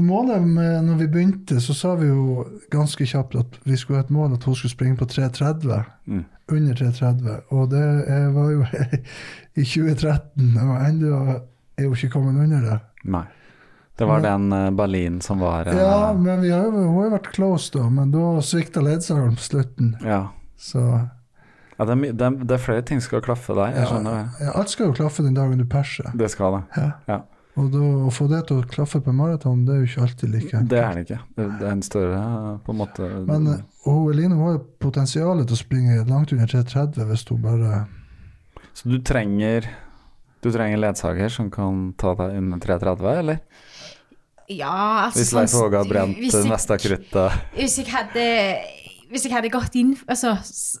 Målet 0.00 0.42
med 0.46 0.84
når 0.86 0.98
vi 1.00 1.06
begynte, 1.12 1.60
så 1.60 1.74
sa 1.76 1.94
vi 2.00 2.08
jo 2.08 2.44
ganske 2.72 3.06
kjapt 3.06 3.36
at 3.40 3.58
vi 3.64 3.76
skulle 3.76 4.00
ha 4.00 4.04
et 4.06 4.12
mål 4.14 4.34
at 4.36 4.44
hun 4.48 4.54
skulle 4.58 4.72
springe 4.72 4.96
på 5.00 5.08
3.30. 5.10 5.84
Mm. 6.06 6.24
Under 6.50 6.74
3.30. 6.74 7.36
Og 7.54 7.68
det 7.70 7.84
var 8.34 8.50
jo 8.54 8.64
i 9.60 9.64
2013, 9.64 10.56
og 10.62 10.74
ennå 10.88 11.20
er 11.78 11.86
jo 11.86 11.94
ikke 11.94 12.10
kommet 12.16 12.40
under 12.42 12.64
det. 12.66 12.78
Nei. 13.04 13.24
Det 14.00 14.06
var 14.08 14.22
den 14.24 14.46
eh, 14.56 14.70
Berlin 14.72 15.18
som 15.20 15.42
var 15.44 15.68
eh, 15.68 15.76
Ja, 15.76 16.12
men 16.16 16.40
vi 16.40 16.48
har 16.54 16.62
jo, 16.64 16.70
hun 16.72 17.02
har 17.02 17.10
vært 17.18 17.26
close, 17.36 17.68
da, 17.74 17.84
men 17.92 18.12
da 18.14 18.38
svikta 18.40 18.80
ledsageren 18.84 19.36
på 19.36 19.44
slutten. 19.50 19.96
ja. 20.04 20.28
Så 20.60 20.80
Ja, 20.80 21.84
det, 21.88 21.92
er, 21.92 22.12
det, 22.12 22.24
er, 22.26 22.34
det 22.44 22.54
er 22.56 22.60
flere 22.60 22.82
ting 22.84 22.98
som 23.00 23.06
skal 23.08 23.22
klaffe 23.24 23.54
der, 23.56 23.70
jeg 23.72 23.80
ja, 23.80 23.84
skjønner 23.88 24.16
det. 24.18 24.44
ja, 24.44 24.50
alt 24.60 24.72
skal 24.72 24.90
jo 24.90 24.96
klaffe 24.98 25.22
den 25.24 25.36
dagen 25.36 25.60
du 25.60 25.64
perser. 25.68 26.10
Det 26.20 26.28
skal 26.32 26.52
det. 26.58 26.62
Ja. 26.76 26.88
Ja. 27.08 27.18
Og 27.60 27.66
da, 27.74 27.80
å 28.08 28.10
få 28.14 28.26
det 28.30 28.40
til 28.48 28.60
å 28.62 28.66
klaffe 28.70 29.00
på 29.04 29.12
maraton, 29.12 29.66
det 29.66 29.74
er 29.74 29.82
jo 29.82 29.88
ikke 29.90 30.04
alltid 30.06 30.32
like 30.32 30.48
enkelt. 30.54 30.70
Det 30.70 30.80
er 30.80 30.94
det 30.96 31.04
ikke. 31.04 31.18
Det, 31.36 31.46
det 31.60 31.66
er 31.68 31.74
en 31.74 31.82
større 31.84 32.22
på 32.64 32.72
en 32.74 32.78
måte 32.80 33.08
Men 33.28 33.50
eh, 33.52 33.90
Eline 34.10 34.38
har 34.40 34.54
jo 34.56 34.62
potensialet 34.80 35.50
til 35.50 35.58
å 35.58 35.60
springe 35.60 35.98
langt 36.08 36.32
under 36.36 36.48
3.30 36.50 37.08
hvis 37.10 37.26
hun 37.28 37.42
bare 37.44 37.82
Så 38.72 38.88
du 38.90 38.96
trenger 39.04 39.68
Du 40.40 40.48
trenger 40.54 40.80
ledsager 40.80 41.28
som 41.32 41.50
kan 41.52 41.90
ta 42.00 42.14
deg 42.16 42.38
under 42.40 42.62
3.30, 42.64 43.06
eller? 43.18 43.42
Ja, 44.50 45.06
altså 45.06 45.20
Hvis 45.20 45.32
Leif 45.36 45.54
Åge 45.60 45.78
har 45.78 45.90
brent 45.90 46.18
det 46.18 46.44
meste 46.48 46.74
av 46.74 46.82
kruttet. 46.82 47.40
hvis 47.58 47.78
jeg 47.78 47.90
hadde 47.92 48.26
hvis 49.10 49.24
jeg 49.26 49.32
hadde 49.34 49.50
gått 49.50 49.74
inn 49.74 49.96
altså, 50.06 50.36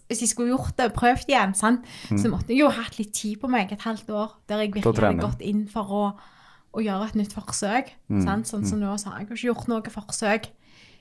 Hvis 0.06 0.20
jeg 0.22 0.30
skulle 0.30 0.52
gjort 0.52 0.76
det 0.78 0.84
og 0.92 0.98
prøvd 1.00 1.32
igjen, 1.32 1.54
sant? 1.58 1.86
så 2.14 2.30
måtte 2.30 2.52
jeg 2.54 2.60
jo 2.62 2.68
hatt 2.70 2.98
litt 3.00 3.10
tid 3.16 3.40
på 3.42 3.50
meg, 3.50 3.72
et 3.74 3.82
halvt 3.82 4.10
år, 4.14 4.36
der 4.46 4.62
jeg 4.62 4.70
Mm. 4.70 4.76
Virkelig 4.78 5.06
hadde 5.08 5.24
gått 5.24 5.40
inn 5.42 5.64
for 5.70 5.90
å, 5.90 6.02
å 6.72 6.82
gjøre 6.84 7.08
et 7.08 7.16
nytt 7.18 7.32
forsøk. 7.34 7.88
Mm. 8.10 8.20
Sant? 8.26 8.50
Sånn 8.50 8.66
som 8.68 8.80
nå, 8.82 8.92
så 9.00 9.10
har 9.10 9.20
jeg 9.22 9.28
ikke 9.30 9.46
gjort 9.48 9.70
noe 9.70 9.90
forsøk 9.90 10.50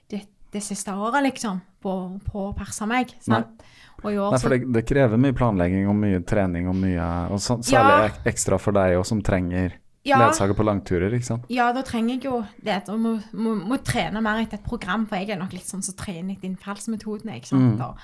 det, 0.10 0.24
det 0.54 0.64
siste 0.66 0.94
året, 0.98 1.22
liksom, 1.28 1.60
på, 1.84 1.94
på 2.26 2.48
å 2.48 2.56
perse 2.58 2.88
meg. 2.90 3.12
Sant? 3.22 3.62
Og 4.00 4.14
i 4.14 4.18
år 4.18 4.32
Nei, 4.32 4.40
for 4.40 4.56
det, 4.56 4.62
det 4.74 4.86
krever 4.88 5.20
mye 5.20 5.36
planlegging 5.36 5.90
og 5.92 5.96
mye 6.00 6.22
trening 6.24 6.70
og 6.72 6.78
mye 6.80 7.06
Og 7.36 7.42
så, 7.44 7.58
særlig 7.60 7.98
Ja. 8.08 8.12
ekstra 8.32 8.56
for 8.62 8.72
deg 8.72 8.96
òg, 8.96 9.06
som 9.06 9.20
trenger 9.22 9.74
Ja. 10.08 10.22
ledsager 10.22 10.56
på 10.56 10.64
langturer, 10.64 11.12
ikke 11.12 11.28
sant? 11.28 11.44
Ja, 11.52 11.74
da 11.76 11.84
trenger 11.84 12.16
jeg 12.16 12.24
jo 12.24 12.40
det 12.64 12.78
Og 12.88 12.98
må, 13.04 13.12
må, 13.34 13.58
må 13.60 13.78
trene 13.84 14.22
mer 14.24 14.40
etter 14.42 14.56
et 14.58 14.64
program, 14.64 15.06
for 15.06 15.20
jeg 15.20 15.36
er 15.36 15.42
nok 15.42 15.52
litt 15.52 15.68
sånn 15.68 15.84
som 15.84 15.98
trener 16.00 16.38
etter 16.38 16.48
innfallsmetodene. 16.48 17.36
ikke 17.42 17.52
sant? 17.52 17.76
Mm. 17.76 17.82
Og, 17.90 17.98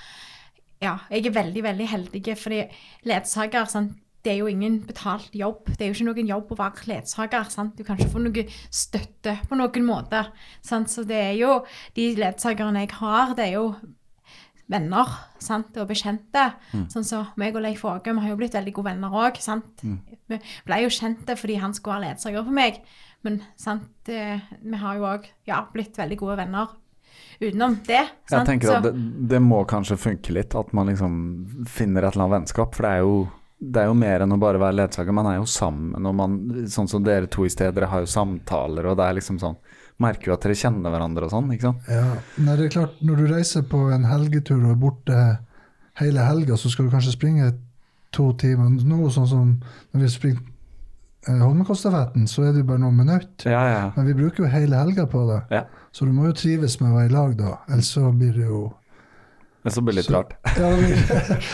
ja, 0.83 0.97
jeg 1.09 1.25
er 1.25 1.31
veldig, 1.39 1.63
veldig 1.63 1.87
heldig, 1.87 2.37
fordi 2.37 2.59
ledsager, 3.07 3.65
sant? 3.71 3.95
Det 4.25 4.31
er 4.33 4.39
jo 4.41 4.47
ingen 4.49 4.79
betalt 4.87 5.29
jobb. 5.37 5.67
Det 5.77 5.85
er 5.85 5.91
jo 5.91 5.95
ikke 5.99 6.07
noen 6.09 6.27
jobb 6.33 6.51
å 6.51 6.57
være 6.59 6.87
ledsager. 6.89 7.43
sant? 7.53 7.75
Du 7.77 7.83
kan 7.85 7.97
ikke 7.99 8.09
få 8.15 8.23
noe 8.25 8.45
støtte 8.73 9.37
på 9.47 9.55
noen 9.59 9.85
måte. 9.85 10.23
Sant? 10.65 10.89
Så 10.89 11.05
det 11.05 11.21
er 11.21 11.35
jo 11.37 11.59
de 11.95 12.09
ledsagerne 12.17 12.81
jeg 12.87 12.91
har, 12.97 13.35
det 13.37 13.45
er 13.51 13.53
jo 13.59 13.67
venner 14.71 15.05
sant? 15.37 15.75
og 15.77 15.87
bekjente. 15.91 16.47
Sånn 16.89 17.05
som 17.05 17.27
meg 17.37 17.55
og 17.55 17.61
Leif 17.61 17.83
Åge, 17.85 18.11
vi 18.13 18.23
har 18.23 18.31
jo 18.33 18.39
blitt 18.39 18.55
veldig 18.57 18.73
gode 18.73 18.89
venner 18.95 19.13
òg. 19.13 19.37
Vi 20.25 20.39
ble 20.65 20.79
jo 20.81 20.89
kjente 20.89 21.35
fordi 21.37 21.59
han 21.61 21.73
skulle 21.77 21.99
være 21.99 22.07
ledsager 22.15 22.43
for 22.47 22.51
meg. 22.57 22.81
Men 23.25 23.39
sant? 23.57 24.09
eh, 24.09 24.41
vi 24.61 24.77
har 24.81 24.97
jo 24.97 25.05
òg 25.09 25.29
ja, 25.49 25.61
blitt 25.73 25.97
veldig 25.97 26.17
gode 26.17 26.37
venner 26.41 26.73
utenom 27.41 27.77
det. 27.85 28.01
Jeg 28.31 28.45
tenker 28.47 28.67
Så- 28.67 28.75
at 28.77 28.83
det, 28.83 28.93
det 29.29 29.41
må 29.41 29.65
kanskje 29.67 29.97
funke 29.97 30.33
litt, 30.33 30.55
at 30.55 30.73
man 30.73 30.87
liksom 30.87 31.65
finner 31.67 32.03
et 32.05 32.13
eller 32.15 32.25
annet 32.25 32.35
vennskap. 32.41 32.73
For 32.75 32.83
det 32.83 32.91
er 32.91 33.01
jo, 33.05 33.29
det 33.71 33.81
er 33.81 33.89
jo 33.89 33.95
mer 33.97 34.23
enn 34.25 34.35
å 34.35 34.39
bare 34.41 34.59
være 34.61 34.77
ledsager. 34.81 35.15
Man 35.15 35.29
er 35.29 35.39
jo 35.39 35.47
sammen, 35.49 36.05
og 36.05 36.15
man, 36.17 36.37
sånn 36.71 36.89
som 36.91 37.03
dere 37.05 37.29
to 37.31 37.45
i 37.47 37.51
sted, 37.53 37.73
dere 37.75 37.89
har 37.91 38.03
jo 38.03 38.09
samtaler, 38.11 38.87
og 38.91 38.97
det 38.99 39.07
er 39.07 39.19
liksom 39.19 39.41
sånn 39.41 39.57
Merker 40.03 40.27
jo 40.27 40.33
at 40.35 40.43
dere 40.43 40.57
kjenner 40.59 40.91
hverandre 40.91 41.23
og 41.23 41.31
sånn, 41.31 41.53
ikke 41.55 41.69
sant? 41.69 41.85
Ja, 41.87 42.17
Nei, 42.43 42.55
det 42.59 42.65
er 42.65 42.71
klart, 42.73 42.97
når 42.99 43.21
du 43.21 43.29
reiser 43.29 43.61
på 43.71 43.79
en 43.95 44.03
helgetur 44.09 44.57
og 44.57 44.73
er 44.73 44.81
borte 44.81 45.19
hele 46.01 46.25
helga, 46.27 46.57
så 46.59 46.67
skal 46.67 46.89
du 46.89 46.91
kanskje 46.91 47.13
springe 47.13 47.45
to 48.11 48.25
timer. 48.41 48.73
Noe 48.89 49.07
sånn 49.15 49.29
som 49.31 49.53
når 49.93 50.03
vi 50.03 50.09
springer 50.11 50.41
eh, 51.29 51.39
Holmenkollstafetten, 51.39 52.27
så 52.27 52.43
er 52.43 52.51
det 52.51 52.65
jo 52.65 52.69
bare 52.73 52.83
noen 52.83 52.99
minutter. 52.99 53.47
Ja, 53.47 53.63
ja. 53.71 53.85
Men 53.95 54.09
vi 54.09 54.17
bruker 54.19 54.43
jo 54.43 54.51
hele 54.51 54.83
helga 54.83 55.07
på 55.07 55.23
det. 55.31 55.39
ja. 55.55 55.63
Så 55.95 56.03
du 56.03 56.11
må 56.11 56.25
jo 56.27 56.35
trives 56.35 56.73
med 56.81 56.91
å 56.91 56.97
være 56.97 57.07
i 57.07 57.13
lag 57.13 57.37
da, 57.39 57.53
ellers 57.71 57.93
så 57.95 58.09
blir 58.11 58.35
det 58.35 58.49
jo 58.49 58.65
Men 59.65 59.73
så 59.73 59.81
blir 59.81 59.95
det 59.97 60.03
litt 60.03 60.11
rart. 60.13 60.35
Ja, 60.55 60.69
det 60.69 60.77
blir, 60.77 60.99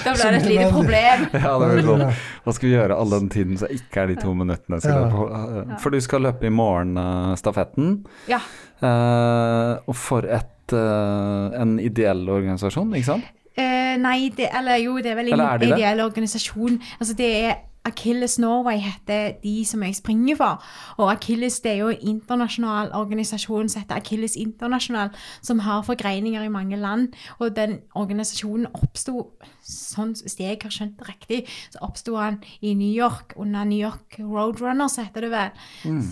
Da 0.03 0.13
blir 0.13 0.25
det 0.35 0.39
et 0.41 0.47
lite 0.49 0.67
problem. 0.75 1.21
Ja, 1.45 1.53
det 1.61 1.69
blir 1.71 1.85
sånn. 1.87 2.03
Hva 2.43 2.53
skal 2.57 2.67
vi 2.69 2.73
gjøre 2.75 2.97
all 2.99 3.13
den 3.15 3.29
tiden 3.31 3.59
så 3.61 3.69
ikke 3.71 4.03
er 4.03 4.11
de 4.11 4.17
to 4.19 4.33
minuttene? 4.35 4.81
Skal 4.83 4.97
Ja. 4.97 5.05
løpe? 5.07 5.79
For 5.83 5.95
du 5.95 5.99
skal 6.03 6.25
løpe 6.27 6.49
i 6.49 6.51
morgen, 6.53 6.97
eh, 6.99 7.33
stafetten. 7.39 7.93
Ja. 8.27 8.41
Uh, 8.81 9.77
og 9.87 9.95
for 9.95 10.25
et, 10.25 10.73
uh, 10.73 11.53
en 11.61 11.77
ideell 11.79 12.25
organisasjon, 12.33 12.91
ikke 12.97 13.11
sant? 13.13 13.27
Eh, 13.55 13.95
nei, 13.99 14.29
det, 14.35 14.47
eller 14.57 14.79
jo, 14.81 14.95
det 15.03 15.11
er 15.11 15.17
vel 15.19 15.33
en 15.35 15.41
er 15.43 15.59
de 15.61 15.67
det? 15.69 15.77
ideell 15.77 15.99
organisasjon. 16.05 16.79
Altså, 16.99 17.13
det 17.19 17.31
er 17.45 17.55
Achilles 17.85 18.37
Norway 18.39 18.77
heter 18.77 19.39
de 19.43 19.65
som 19.65 19.83
jeg 19.83 19.95
springer 19.97 20.37
for. 20.37 20.63
Og 21.01 21.11
Achilles 21.11 21.59
det 21.63 21.71
er 21.71 21.79
jo 21.81 21.89
en 21.89 22.07
internasjonal 22.13 22.91
organisasjon 22.93 23.69
som 23.69 23.81
heter 23.81 23.97
Achilles 23.97 24.35
Internasjonal, 24.35 25.09
som 25.41 25.59
har 25.65 25.81
forgreininger 25.87 26.43
i 26.45 26.53
mange 26.53 26.77
land. 26.77 27.09
Og 27.39 27.55
den 27.55 27.79
organisasjonen 27.97 28.69
oppsto, 28.73 29.31
sånn, 29.65 30.13
hvis 30.21 30.37
jeg 30.39 30.59
har 30.61 30.73
skjønt 30.73 30.99
det 30.99 31.09
riktig, 31.09 31.41
så 31.73 31.81
oppsto 31.87 32.17
han 32.21 32.41
i 32.61 32.75
New 32.77 32.91
York 32.91 33.33
under 33.35 33.65
New 33.65 33.81
York 33.81 34.19
Roadrunners, 34.19 34.99
heter 35.01 35.27
det 35.27 35.31
vel. 35.33 35.63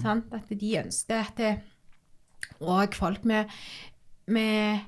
Sant? 0.01 0.34
At 0.34 0.49
de 0.49 0.78
ønsket 0.82 1.39
at 1.39 1.65
og 2.59 2.95
folk 2.95 3.26
med, 3.26 3.45
med 4.28 4.80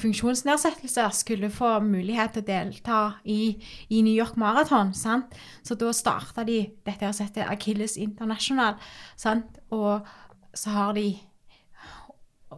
funksjonsnedsettelser 0.00 1.10
skulle 1.16 1.50
få 1.52 1.80
mulighet 1.84 2.30
til 2.36 2.42
å 2.42 2.46
delta 2.46 3.00
i, 3.24 3.64
i 3.90 4.02
New 4.04 4.14
York 4.14 4.36
Marathon. 4.40 4.94
Sant? 4.96 5.34
Så 5.64 5.74
da 5.80 5.92
starta 5.96 6.44
de 6.48 6.66
dette 6.86 7.04
her 7.04 7.12
heter 7.18 7.50
Achilles 7.50 7.96
International. 8.00 8.74
Sant? 9.16 9.58
Og 9.70 10.00
så 10.54 10.70
har 10.70 10.92
de 10.96 11.18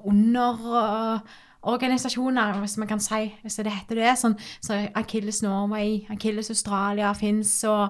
underorganisasjoner, 0.04 2.60
hvis 2.60 2.76
man 2.78 2.88
kan 2.88 3.00
si 3.00 3.34
hvis 3.42 3.56
det 3.56 3.72
heter 3.72 3.94
det. 4.02 4.18
Sånn, 4.20 4.38
så 4.60 4.88
Achilles 4.94 5.42
Norway, 5.42 6.06
Achilles 6.12 6.50
Australia 6.50 7.12
fins, 7.16 7.64
og 7.68 7.88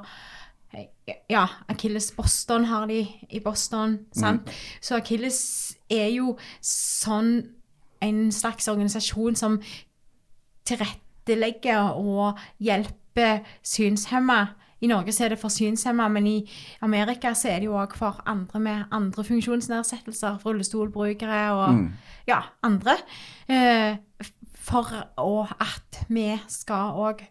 ja, 1.30 1.46
Achilles 1.68 2.12
Boston 2.16 2.64
har 2.64 2.86
de 2.90 3.06
i 3.30 3.40
Boston. 3.44 3.98
Sant? 4.12 4.50
Så 4.80 4.96
Achilles 4.98 5.76
er 5.90 6.08
jo 6.14 6.36
sånn 6.64 7.42
en 8.04 8.32
slags 8.32 8.68
organisasjon 8.68 9.36
som 9.36 9.58
tilrettelegger 10.68 11.96
og 11.96 12.38
hjelper 12.62 13.44
synshemma. 13.62 14.46
I 14.80 14.88
Norge 14.90 15.12
så 15.16 15.24
er 15.24 15.32
det 15.32 15.40
for 15.40 15.52
synshemma, 15.52 16.08
men 16.12 16.26
i 16.26 16.38
Amerika 16.84 17.32
så 17.34 17.48
er 17.54 17.62
det 17.62 17.70
jo 17.70 17.78
òg 17.80 17.96
for 17.96 18.20
andre 18.28 18.60
med 18.60 18.84
andre 18.92 19.24
funksjonsnedsettelser, 19.24 20.42
rullestolbrukere 20.44 21.44
og 21.56 21.86
ja, 22.28 22.42
andre. 22.62 22.98
Eh, 23.48 23.96
for 24.64 24.92
at 25.60 26.04
vi 26.08 26.28
skal 26.48 26.96
òg 27.00 27.24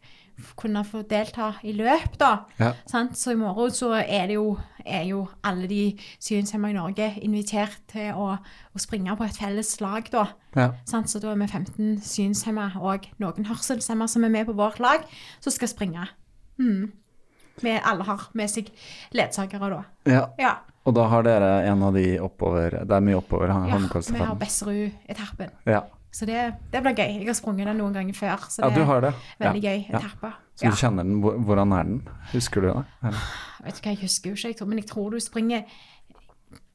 kunne 0.59 0.83
få 0.85 1.03
delta 1.09 1.51
i 1.63 1.73
løp, 1.75 2.17
da. 2.19 2.31
Ja. 2.59 2.71
Sant? 2.89 3.17
Så 3.19 3.33
i 3.33 3.39
morgen 3.39 3.71
så 3.73 3.91
er 3.99 4.27
det 4.31 4.37
jo, 4.37 4.57
er 4.85 5.05
jo 5.09 5.27
alle 5.43 5.67
de 5.69 5.81
synshemma 6.23 6.71
i 6.71 6.77
Norge 6.77 7.11
invitert 7.21 7.79
til 7.91 8.11
å, 8.17 8.33
å 8.39 8.81
springe 8.81 9.15
på 9.19 9.27
et 9.27 9.39
felles 9.39 9.75
lag, 9.83 10.09
da. 10.13 10.25
Ja. 10.57 10.67
Sant? 10.89 11.11
Så 11.11 11.21
da 11.23 11.31
er 11.33 11.39
vi 11.41 11.47
15 11.47 12.01
synshemma 12.07 12.71
og 12.81 13.07
noen 13.23 13.49
hørselshemma 13.49 14.09
som 14.11 14.25
er 14.25 14.33
med 14.33 14.49
på 14.49 14.57
vårt 14.57 14.81
lag, 14.83 15.05
som 15.43 15.53
skal 15.55 15.71
springe. 15.71 16.09
Mm. 16.61 16.91
Vi 17.61 17.73
alle 17.77 18.05
har 18.07 18.29
med 18.33 18.49
seg 18.49 18.69
ledsagere 19.13 19.73
da. 19.73 19.81
ja. 20.09 20.27
Ja. 20.41 20.53
Og 20.83 20.95
da 20.97 21.05
har 21.07 21.23
dere 21.23 21.49
en 21.69 21.83
av 21.87 21.95
de 21.95 22.17
oppover 22.19 22.73
Det 22.83 22.91
er 22.91 23.03
mye 23.05 23.15
oppover 23.15 23.47
ja 23.47 23.59
vi 23.63 24.19
har 24.19 24.35
Besserud-etappen. 24.35 25.53
Ja. 25.69 25.85
Så 26.13 26.27
det, 26.29 26.53
det 26.71 26.81
blir 26.85 26.93
gøy. 26.93 27.15
Jeg 27.23 27.25
har 27.31 27.33
sprunget 27.39 27.65
den 27.71 27.79
noen 27.81 27.93
ganger 27.95 28.13
før. 28.13 28.43
Så 28.53 28.61
ja, 28.61 28.69
det 28.69 28.77
du 28.77 28.85
har 28.85 29.01
det. 29.01 29.13
er 29.39 29.47
veldig 29.47 29.63
ja. 29.63 29.71
gøy 29.71 29.85
Ja. 29.89 29.97
etappe. 30.03 30.33
Så 30.55 30.69
du 30.69 30.77
kjenner 30.77 31.03
den. 31.07 31.15
Hvordan 31.21 31.71
er 31.73 31.83
den? 31.89 31.95
Husker 32.35 32.61
du 32.61 32.67
det? 32.69 32.85
Eller? 33.01 33.23
Vet 33.65 33.79
du 33.79 33.81
hva, 33.81 33.89
jeg 33.95 34.01
husker 34.03 34.29
jo 34.29 34.35
ikke, 34.37 34.47
jeg 34.53 34.57
tror, 34.59 34.67
men 34.69 34.77
jeg 34.83 34.87
tror 34.91 35.09
du 35.11 35.19
springer 35.19 35.63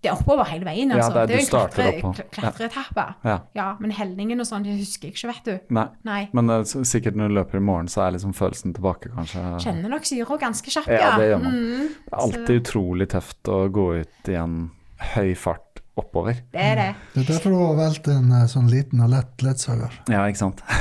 Det 0.03 0.11
er 0.13 0.15
oppover 0.15 0.47
hele 0.47 0.63
veien, 0.65 0.91
Ja, 0.91 0.97
altså. 1.03 1.13
det 1.13 1.23
er- 1.23 1.27
det 1.27 1.35
er 1.35 1.41
jo 1.41 2.09
en 2.09 2.15
klatre- 2.15 2.31
klatreetappe. 2.31 3.05
Ja. 3.25 3.39
Ja, 3.55 3.77
men 3.81 3.91
helningen 3.91 4.39
og 4.41 4.47
sånn, 4.47 4.63
det 4.63 4.77
husker 4.79 5.09
jeg 5.09 5.15
ikke, 5.17 5.27
vet 5.33 5.45
du. 5.45 5.75
Nei. 5.75 5.87
Nei. 6.05 6.29
Men 6.33 6.51
uh, 6.51 6.63
sikkert 6.63 7.17
når 7.19 7.29
du 7.29 7.35
løper 7.35 7.57
i 7.59 7.61
morgen, 7.67 7.89
så 7.89 8.07
er 8.07 8.13
liksom 8.15 8.33
følelsen 8.33 8.75
tilbake, 8.75 9.11
kanskje. 9.11 9.43
Kjenner 9.65 9.91
nok 9.91 10.07
syra 10.07 10.39
ganske 10.39 10.71
kjapt, 10.71 10.87
Ja, 10.87 11.17
det 11.19 11.33
gjør 11.33 11.43
man. 11.43 11.53
Mm, 11.53 11.89
Det 11.89 12.13
er 12.13 12.19
alltid 12.23 12.63
utrolig 12.63 13.09
tøft 13.09 13.43
å 13.51 13.59
gå 13.75 14.01
ut 14.01 14.29
i 14.29 14.35
en 14.39 14.71
høy 15.17 15.35
fart 15.35 15.68
oppover. 16.01 16.39
det 16.55 16.61
er 16.65 16.77
det. 16.81 16.89
det 17.15 17.23
er 17.25 17.29
derfor 17.33 17.51
du 17.55 17.59
har 17.61 17.77
valgt 17.79 18.09
en 18.13 18.33
eh, 18.33 18.47
sånn 18.51 18.71
liten 18.73 19.01
og 19.05 19.11
lett 19.13 19.45
ledsager. 19.45 19.99
Ja, 20.13 20.25
ikke 20.31 20.43
sant? 20.47 20.63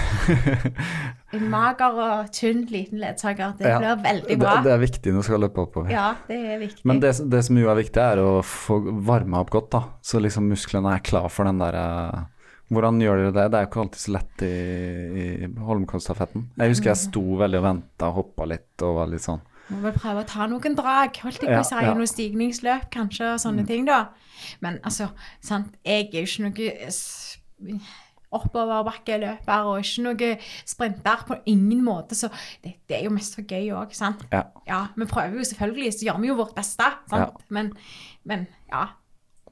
En 1.36 1.50
mager 1.52 1.98
og 2.00 2.30
tynn 2.32 2.62
liten 2.72 3.02
ledsager. 3.02 3.52
Det 3.60 3.68
Ja. 3.68 3.80
blir 3.82 3.98
veldig 4.04 4.28
Det, 4.30 4.38
bra. 4.40 4.54
det 4.64 4.72
er 4.72 4.80
viktig 4.80 5.12
når 5.12 5.20
du 5.20 5.28
skal 5.28 5.42
løpe 5.44 5.60
oppover. 5.66 5.90
Ja, 5.92 6.16
det 6.30 6.38
er 6.54 6.60
viktig. 6.62 6.86
Men 6.88 7.02
det, 7.04 7.12
det 7.30 7.42
som 7.44 7.58
jo 7.60 7.68
er 7.70 7.76
viktig, 7.76 8.00
er 8.00 8.22
å 8.24 8.38
få 8.48 8.78
varma 9.04 9.42
opp 9.44 9.50
godt, 9.52 9.70
da. 9.76 9.82
Så 10.02 10.22
liksom 10.24 10.48
musklene 10.48 10.94
er 10.96 11.04
klar 11.04 11.28
for 11.30 11.44
den 11.50 11.60
derre 11.60 12.28
Hvordan 12.72 12.98
gjør 13.00 13.16
dere 13.22 13.32
det? 13.32 13.44
Det 13.52 13.58
er 13.60 13.64
jo 13.64 13.68
ikke 13.70 13.80
alltid 13.86 14.00
så 14.02 14.12
lett 14.12 14.42
i, 14.44 14.48
i 15.24 15.50
Holmenkollstafetten. 15.68 16.42
Jeg 16.60 16.74
husker 16.74 16.90
jeg 16.92 17.00
sto 17.00 17.22
veldig 17.40 17.60
og 17.62 17.64
venta 17.64 18.10
og 18.10 18.18
hoppa 18.18 18.48
litt 18.52 18.84
og 18.84 18.96
var 18.98 19.08
litt 19.08 19.24
sånn 19.24 19.40
Må 19.70 19.82
vel 19.84 19.96
prøve 19.98 20.22
å 20.24 20.28
ta 20.28 20.46
noen 20.48 20.76
drag, 20.78 21.18
holdt 21.24 21.42
jeg 21.42 21.50
på 21.50 21.52
Ja, 21.52 21.60
å 21.60 21.68
si. 21.68 21.76
ja. 21.76 21.94
Noen 21.94 22.08
stigningsløp, 22.08 22.90
kanskje, 22.94 23.34
og 23.34 23.40
sånne 23.44 23.66
ting, 23.68 23.86
da. 23.90 24.06
Men 24.64 24.78
altså, 24.84 25.10
sant, 25.44 25.74
jeg 25.84 26.08
er 26.14 26.22
jo 26.22 26.28
ikke 26.28 26.46
noe 26.48 27.80
oppoverbakkeløper 28.38 29.68
og 29.72 29.80
ikke 29.82 30.04
noe 30.04 30.30
sprinter 30.68 31.24
på 31.28 31.38
ingen 31.48 31.84
måte, 31.86 32.16
så 32.18 32.30
det, 32.64 32.74
det 32.90 33.00
er 33.00 33.06
jo 33.08 33.14
mest 33.16 33.38
for 33.38 33.48
gøy 33.48 33.72
òg, 33.76 33.94
sant. 33.96 34.24
Ja. 34.34 34.44
Ja, 34.68 34.80
vi 35.00 35.08
prøver 35.10 35.40
jo 35.40 35.48
selvfølgelig, 35.48 35.94
så 35.96 36.08
gjør 36.10 36.22
vi 36.24 36.32
jo 36.32 36.38
vårt 36.42 36.56
beste, 36.58 36.88
sant. 37.12 37.44
Men, 37.50 37.72
men 38.28 38.48
ja. 38.72 38.88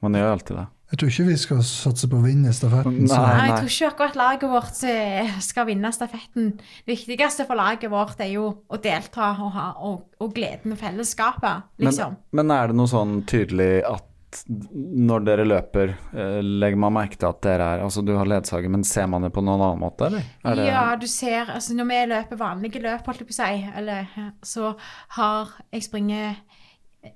Man 0.04 0.18
gjør 0.20 0.34
alltid 0.36 0.60
det. 0.60 0.66
Jeg 0.92 1.00
tror 1.02 1.10
ikke 1.10 1.28
vi 1.32 1.36
skal 1.42 1.62
satse 1.66 2.08
på 2.10 2.20
å 2.20 2.24
vinne 2.24 2.52
stafetten. 2.54 3.00
Nei. 3.10 3.10
Nei, 3.10 3.46
jeg 3.50 3.56
tror 3.58 3.72
ikke 3.74 3.88
akkurat 3.90 4.18
laget 4.20 4.50
vårt 4.52 4.82
eh, 4.86 5.38
skal 5.42 5.66
vinne 5.72 5.90
stafetten. 5.96 6.52
Det 6.86 6.98
viktigste 7.10 7.48
for 7.50 7.58
laget 7.58 7.90
vårt 7.92 8.22
er 8.22 8.30
jo 8.36 8.52
å 8.70 8.82
delta 8.82 9.32
og, 9.34 9.50
ha, 9.56 9.70
og, 9.82 10.04
og 10.22 10.36
glede 10.36 10.70
med 10.70 10.78
fellesskapet, 10.80 11.72
liksom. 11.82 12.20
Men, 12.30 12.44
men 12.44 12.58
er 12.58 12.70
det 12.70 12.78
noe 12.78 12.92
sånn 12.92 13.24
tydelig 13.30 13.72
at 13.90 14.12
når 14.46 15.24
dere 15.24 15.46
løper, 15.48 15.94
eh, 16.12 16.40
legger 16.44 16.80
man 16.84 16.96
merke 16.98 17.18
til 17.20 17.30
at 17.30 17.42
dere 17.46 17.70
er 17.76 17.84
Altså 17.86 18.04
du 18.04 18.12
har 18.18 18.28
ledsager, 18.28 18.72
men 18.72 18.84
ser 18.84 19.08
man 19.08 19.24
det 19.26 19.32
på 19.36 19.44
noen 19.44 19.62
annen 19.62 19.82
måte, 19.82 20.10
eller? 20.10 20.26
Er 20.44 20.60
det, 20.60 20.68
Ja, 20.68 20.86
du 21.00 21.08
ser, 21.08 21.50
altså 21.56 21.76
når 21.78 21.90
vi 21.92 22.02
løper 22.12 22.42
vanlige 22.42 22.84
løp, 22.84 23.08
holdt 23.08 23.24
jeg 23.24 23.30
på 23.30 23.36
å 23.36 23.40
si, 23.40 23.72
eller, 23.80 24.12
så 24.44 24.74
har 25.18 25.56
jeg 25.72 25.88
springet 25.88 26.55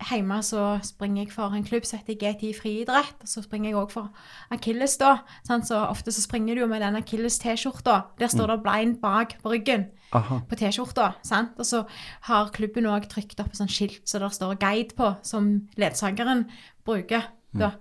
hjemme 0.10 0.40
så 0.46 0.80
springer 0.86 1.24
jeg 1.24 1.34
for 1.34 1.56
en 1.56 1.64
klubb 1.66 1.86
som 1.88 2.00
heter 2.00 2.18
GTI 2.20 2.54
friidrett. 2.58 3.16
Og 3.22 3.28
så 3.30 3.44
springer 3.46 3.72
jeg 3.72 3.80
òg 3.80 3.92
for 3.94 4.10
Akilles, 4.54 4.98
da. 5.02 5.18
Så 5.48 5.80
ofte 5.80 6.14
så 6.16 6.24
springer 6.24 6.56
du 6.56 6.62
jo 6.62 6.70
med 6.72 6.82
den 6.82 7.00
Akilles-T-skjorta. 7.00 8.02
Der 8.20 8.28
står 8.28 8.48
det 8.48 8.60
'blind' 8.66 9.00
bak 9.02 9.38
på 9.44 9.52
ryggen 9.52 9.88
Aha. 10.14 10.40
på 10.50 10.56
T-skjorta. 10.56 11.14
Og 11.58 11.66
så 11.66 11.84
har 12.22 12.50
klubben 12.54 12.86
òg 12.86 13.10
trykt 13.10 13.40
opp 13.40 13.50
et 13.50 13.58
sånt 13.58 13.72
skilt 13.72 14.02
så 14.06 14.20
der 14.20 14.30
står 14.30 14.56
'guide' 14.56 14.96
på, 14.96 15.16
som 15.24 15.68
ledsageren 15.78 16.50
bruker. 16.86 17.22
da. 17.60 17.72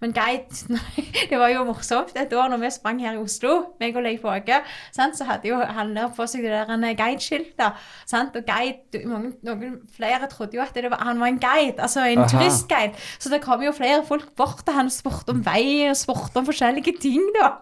Men 0.00 0.12
guide 0.12 0.78
Det 1.30 1.38
var 1.40 1.50
jo 1.52 1.64
morsomt 1.68 2.14
et 2.18 2.32
år 2.36 2.50
når 2.52 2.62
vi 2.62 2.70
sprang 2.74 3.00
her 3.00 3.16
i 3.16 3.20
Oslo, 3.22 3.54
meg 3.80 3.96
og 3.96 4.04
Leif 4.06 4.24
Åge, 4.28 4.60
så 4.92 5.26
hadde 5.28 5.48
jo 5.50 5.60
han 5.60 5.94
der 5.96 6.10
på 6.16 6.26
seg 6.30 6.44
det 6.44 6.52
der 6.68 6.98
guideskiltet. 6.98 7.84
Og 8.12 8.40
guide, 8.46 9.02
mange, 9.08 9.32
Noen 9.46 9.78
flere 9.96 10.28
trodde 10.30 10.58
jo 10.58 10.64
at 10.64 10.74
det 10.76 10.90
var, 10.90 11.02
han 11.06 11.20
var 11.20 11.32
en 11.32 11.40
guide, 11.42 11.78
altså 11.78 12.04
en 12.06 12.24
Aha. 12.24 12.28
turistguide. 12.28 12.96
Så 13.18 13.32
det 13.32 13.42
kom 13.44 13.62
jo 13.64 13.72
flere 13.76 14.04
folk 14.06 14.28
bort 14.36 14.64
til 14.64 14.76
han 14.76 14.90
og 14.90 14.94
spurte 14.94 15.34
om 15.34 15.44
vei 15.46 15.88
og 15.90 15.96
spurte 15.98 16.42
om 16.42 16.48
forskjellige 16.48 16.96
ting, 17.02 17.24
da. 17.36 17.54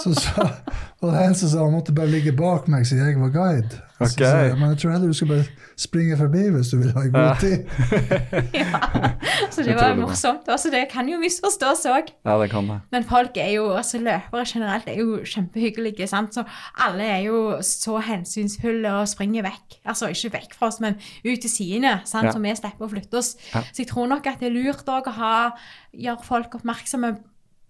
Så, 0.00 0.14
så 0.16 0.46
var 1.02 1.10
det 1.12 1.24
en 1.26 1.34
som 1.36 1.50
sa 1.52 1.64
han 1.66 1.74
måtte 1.74 1.92
bare 1.92 2.08
ligge 2.08 2.32
bak 2.32 2.68
meg 2.72 2.86
siden 2.88 3.10
jeg 3.10 3.20
var 3.20 3.34
guide. 3.34 3.80
Så, 4.06 4.24
Ok. 4.24 4.58
men 4.58 4.68
jeg 4.70 4.78
tror 4.78 4.90
heller 4.92 5.06
du 5.08 5.12
skal 5.14 5.28
bare 5.28 5.44
springe 5.76 6.16
forbi 6.16 6.42
hvis 6.54 6.68
du 6.72 6.76
vil 6.78 6.92
ha 6.92 7.00
en 7.06 7.12
god 7.12 7.22
Ja. 7.22 7.34
tid. 7.40 7.58
Ja. 8.62 8.80
Så 9.50 9.62
det 9.62 9.74
var 9.76 9.94
morsomt. 9.96 10.48
Også 10.48 10.70
det 10.72 10.86
kan 10.90 11.08
jo 11.08 11.18
misforstås 11.20 11.84
òg. 11.90 12.10
Ja, 12.24 12.36
det 12.42 12.50
kan 12.50 12.68
det. 12.68 12.80
Men 12.92 13.04
folk 13.04 13.36
er 13.36 13.50
jo, 13.56 13.64
også 13.76 13.98
løpere 14.02 14.44
generelt 14.46 14.88
er 14.88 14.98
jo 15.00 15.18
kjempehyggelige, 15.24 16.06
sant? 16.08 16.34
så 16.34 16.44
alle 16.78 17.02
er 17.04 17.18
jo 17.26 17.58
så 17.62 17.98
hensynsfulle 18.02 18.92
og 18.92 19.08
springer 19.08 19.42
vekk. 19.46 19.78
Altså 19.86 20.08
ikke 20.12 20.32
vekk 20.38 20.54
fra 20.58 20.66
oss, 20.72 20.80
men 20.80 20.94
ut 21.24 21.40
til 21.40 21.50
sidene, 21.50 22.00
sant? 22.04 22.24
Ja. 22.30 22.32
så 22.32 22.38
vi 22.42 22.54
slipper 22.56 22.86
å 22.86 22.90
flytte 22.92 23.18
oss. 23.20 23.34
Ja. 23.54 23.60
Så 23.72 23.82
jeg 23.84 23.88
tror 23.92 24.08
nok 24.08 24.26
at 24.26 24.40
det 24.40 24.48
er 24.52 24.56
lurt 24.56 24.88
å 24.88 25.02
ha, 25.12 25.34
gjøre 25.92 26.24
folk 26.24 26.54
oppmerksomme 26.60 27.16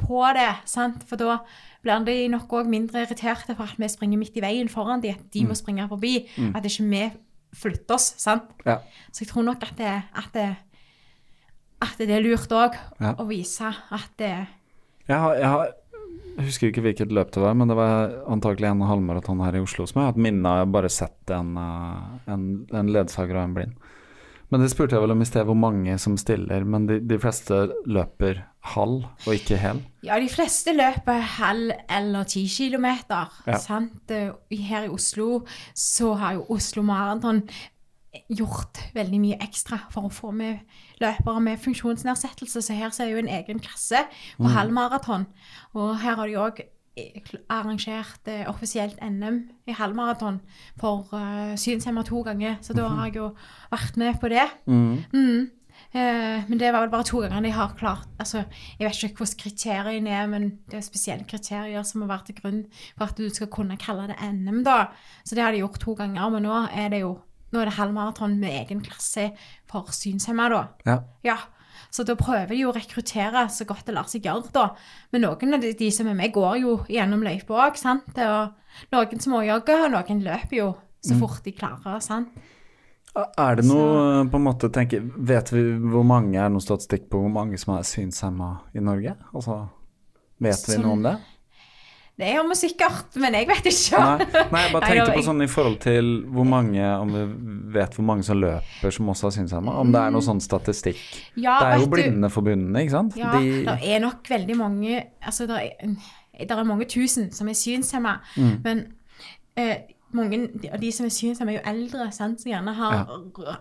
på 0.02 0.22
det, 0.34 0.50
sant? 0.66 1.04
for 1.08 1.16
da 1.16 1.38
blir 1.82 2.04
de 2.06 2.16
nok 2.30 2.52
også 2.52 2.70
mindre 2.70 3.02
irriterte 3.06 3.56
for 3.58 3.64
at 3.64 3.78
vi 3.78 3.88
springer 3.90 4.18
midt 4.20 4.36
i 4.38 4.42
veien 4.44 4.68
foran 4.70 5.00
de, 5.02 5.10
at 5.10 5.24
de 5.34 5.44
må 5.48 5.54
springe 5.58 5.88
forbi, 5.90 6.28
at 6.54 6.64
ikke 6.68 6.88
vi 6.90 7.04
flytter 7.58 7.94
oss, 7.98 8.14
sant? 8.22 8.52
Ja. 8.64 8.78
Så 9.12 9.24
jeg 9.24 9.28
tror 9.32 9.42
nok 9.44 9.62
at 9.66 9.74
det, 9.76 9.92
at 10.16 10.28
det, 10.32 10.48
at 11.82 11.98
det 11.98 12.10
er 12.10 12.22
lurt 12.24 12.48
òg 12.54 12.76
Ja. 13.02 13.14
å 13.18 13.26
vise 13.28 13.68
at 13.90 14.10
det 14.18 14.32
Jeg, 15.08 15.18
har, 15.18 15.34
jeg, 15.34 15.48
har, 15.50 15.72
jeg 16.38 16.46
husker 16.46 16.70
ikke 16.70 16.84
hvilket 16.86 17.12
løp 17.12 17.32
det 17.34 17.42
var, 17.42 17.54
men 17.58 17.68
det 17.68 17.76
var 17.76 18.14
antakelig 18.30 18.70
en 18.70 18.80
halvmaraton 18.86 19.42
her 19.44 19.58
i 19.58 19.64
Oslo 19.66 19.84
som 19.86 19.98
jeg 20.00 20.06
har 20.06 20.12
hatt 20.14 20.22
minne 20.22 20.46
av. 20.48 20.60
Jeg 20.62 20.66
har 20.68 20.72
bare 20.78 20.88
sett 20.94 21.30
en, 21.34 21.56
eh, 21.58 22.32
en, 22.32 22.46
en 22.72 22.92
ledsager 22.94 23.36
og 23.36 23.42
en 23.48 23.54
blind. 23.58 23.74
Men 24.52 24.60
det 24.60 24.68
spurte 24.70 24.94
jeg 24.98 25.02
vel 25.06 25.14
om 25.14 25.22
i 25.24 25.26
sted, 25.28 25.46
hvor 25.48 25.56
mange 25.56 25.94
som 25.98 26.14
stiller. 26.20 26.64
Men 26.68 26.84
de, 26.86 26.98
de 27.00 27.16
fleste 27.18 27.62
løper 27.88 28.42
halv 28.74 29.06
og 29.24 29.32
ikke 29.34 29.56
hel. 29.58 29.80
Ja, 30.04 30.18
de 30.20 30.28
fleste 30.30 30.74
løper 30.76 31.22
halv 31.38 31.72
eller 31.90 32.28
ti 32.28 32.44
kilometer. 32.52 33.32
Ja. 33.48 33.56
Sant? 33.58 34.12
Eh, 34.12 34.28
Her 34.68 34.84
i 34.86 34.92
Oslo 34.92 35.40
så 35.74 36.12
har 36.20 36.36
jo 36.36 36.44
Oslo 36.52 36.84
Maraton 36.86 37.40
gjort 38.28 38.76
veldig 38.92 39.18
mye 39.22 39.38
ekstra 39.40 39.78
for 39.92 40.04
å 40.04 40.12
få 40.12 40.34
med 40.36 40.58
løpere 41.00 41.40
med 41.40 41.60
funksjonsnedsettelse. 41.62 42.60
Så 42.60 42.76
her 42.76 42.92
så 42.92 43.06
er 43.06 43.14
jo 43.14 43.22
en 43.22 43.30
egen 43.40 43.58
klasse 43.64 44.04
på 44.36 44.44
Mm. 44.44 44.52
halvmaraton. 44.52 45.26
Og 45.74 45.96
her 46.00 46.14
har 46.20 46.26
de 46.28 46.36
òg 46.36 46.60
arrangert 47.48 48.28
eh, 48.28 48.44
offisielt 48.50 48.98
NM 49.00 49.38
i 49.66 49.72
halvmaraton 49.72 50.40
for 50.80 51.08
uh, 51.14 51.54
synshemma 51.56 52.04
to 52.04 52.22
ganger. 52.26 52.58
Så 52.60 52.76
da 52.76 52.88
har 52.88 53.08
jeg 53.08 53.16
jo 53.16 53.32
vært 53.72 53.96
med 54.00 54.20
på 54.20 54.30
det. 54.32 54.46
Mm. 54.66 55.50
Eh, 55.92 56.44
men 56.48 56.60
det 56.60 56.70
var 56.72 56.84
vel 56.84 56.92
bare 56.92 57.04
to 57.04 57.20
ganger 57.20 57.50
jeg 57.50 57.52
har 57.52 57.74
klart 57.76 58.06
altså, 58.16 58.44
Jeg 58.78 58.86
vet 58.86 59.02
ikke 59.04 59.20
hvordan 59.20 59.40
kriteriene 59.42 60.14
er, 60.16 60.28
men 60.30 60.46
det 60.70 60.78
er 60.78 60.86
spesielle 60.86 61.26
kriterier 61.28 61.84
som 61.84 62.00
må 62.00 62.08
være 62.08 62.30
til 62.30 62.38
grunn 62.38 62.62
for 62.94 63.10
at 63.10 63.18
du 63.18 63.28
skal 63.28 63.50
kunne 63.52 63.76
kalle 63.80 64.08
det 64.08 64.16
NM. 64.24 64.62
da. 64.64 64.86
Så 65.24 65.36
det 65.36 65.44
har 65.44 65.52
de 65.52 65.60
gjort 65.60 65.80
to 65.80 65.94
ganger, 65.98 66.28
men 66.32 66.48
nå 66.48 66.62
er 66.72 66.88
det 66.92 67.02
jo 67.04 67.18
nå 67.52 67.60
er 67.60 67.68
det 67.68 67.76
halvmaraton 67.76 68.38
med 68.40 68.54
egen 68.62 68.80
klasse 68.80 69.30
for 69.68 69.92
synshemma, 69.92 70.48
da. 70.48 70.62
Ja. 70.88 70.96
Ja, 71.24 71.36
så 71.90 72.06
da 72.06 72.16
prøver 72.18 72.54
de 72.54 72.62
å 72.68 72.74
rekruttere 72.76 73.46
så 73.50 73.66
godt 73.68 73.88
det 73.88 73.96
lar 73.96 74.08
seg 74.10 74.28
gjøre, 74.28 74.52
da. 74.54 74.68
Men 75.12 75.26
noen 75.26 75.56
av 75.56 75.64
de, 75.64 75.74
de 75.78 75.90
som 75.94 76.08
er 76.10 76.18
med, 76.18 76.32
går 76.34 76.60
jo 76.62 76.78
gjennom 76.92 77.24
løypa 77.24 77.66
òg, 77.66 77.78
sant. 77.80 78.12
Og 78.14 78.94
noen 78.94 79.22
småjogger, 79.26 79.86
og 79.88 79.94
noen 79.96 80.24
løper 80.24 80.58
jo 80.58 80.72
så 81.02 81.16
fort 81.18 81.42
de 81.44 81.54
klarer, 81.56 81.98
sant. 82.04 82.30
Er 83.12 83.58
det 83.58 83.66
noe 83.68 84.22
på 84.32 84.38
en 84.38 84.46
måte 84.46 84.70
tenker, 84.72 85.02
Vet 85.04 85.50
vi 85.52 85.66
hvor 85.92 86.04
mange 86.06 86.38
er 86.40 86.48
noe 86.48 86.64
statistikk 86.64 87.10
på 87.12 87.20
hvor 87.20 87.32
mange 87.32 87.58
som 87.60 87.74
er 87.76 87.84
synshemma 87.84 88.54
i 88.72 88.80
Norge? 88.84 89.18
Altså, 89.34 89.58
vet 90.40 90.64
vi 90.70 90.78
noe 90.80 90.96
om 90.96 91.04
det? 91.04 91.16
Det 92.20 92.26
er 92.28 92.36
jo 92.36 92.54
sikkert, 92.54 93.14
men 93.16 93.34
jeg 93.34 93.46
vet 93.48 93.66
ikke. 93.70 93.98
Nei, 93.98 94.26
nei, 94.52 94.62
jeg 94.66 94.72
bare 94.74 94.88
tenkte 94.90 95.14
på 95.16 95.22
sånn 95.24 95.42
i 95.42 95.48
forhold 95.50 95.78
til 95.82 96.10
hvor 96.30 96.44
mange 96.46 96.82
Om 96.84 97.14
vi 97.14 97.22
vet 97.78 97.96
hvor 97.96 98.04
mange 98.04 98.26
som 98.26 98.36
løper 98.38 98.92
som 98.94 99.08
også 99.08 99.30
har 99.30 99.34
synshemma? 99.38 99.78
Om 99.80 99.94
det 99.94 100.02
er 100.02 100.12
noe 100.12 100.24
sånn 100.24 100.42
statistikk? 100.44 101.00
Ja, 101.40 101.56
Det 101.62 101.70
er 101.70 101.80
jo 101.80 101.88
Blindeforbundet, 101.94 102.82
ikke 102.84 102.94
sant? 102.98 103.16
Ja, 103.16 103.32
De, 103.38 103.62
det 103.64 103.78
er 103.96 104.04
nok 104.04 104.28
veldig 104.28 104.58
mange 104.60 105.00
Altså, 105.24 105.48
det 105.48 105.56
er, 105.56 105.96
er 106.44 106.68
mange 106.68 106.84
tusen 106.90 107.32
som 107.32 107.48
er 107.48 107.56
synshemma, 107.58 108.18
Mm. 108.36 108.52
men 108.64 108.84
eh, 109.56 109.76
mange 110.12 110.38
av 110.72 110.80
de 110.80 110.90
som 110.92 111.06
er 111.06 111.12
synshemma, 111.16 111.52
er 111.52 111.58
jo 111.58 111.64
eldre, 111.72 112.06
sant, 112.12 112.40
som 112.42 112.50
gjerne 112.52 112.74
har 112.76 113.06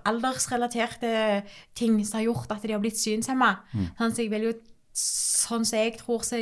aldersrelaterte 0.08 1.44
ting 1.78 2.00
som 2.06 2.20
har 2.20 2.26
gjort 2.28 2.52
at 2.52 2.64
de 2.66 2.74
har 2.76 2.82
blitt 2.84 3.00
synshemma. 3.00 3.54
Mm. 3.74 3.86
Sant, 3.98 4.16
Så 4.16 4.26
jeg 4.26 4.32
vil 4.34 4.48
jo, 4.50 4.54
sånn 4.94 5.66
som 5.68 5.80
jeg 5.80 5.98
tror, 6.02 6.24
så 6.28 6.40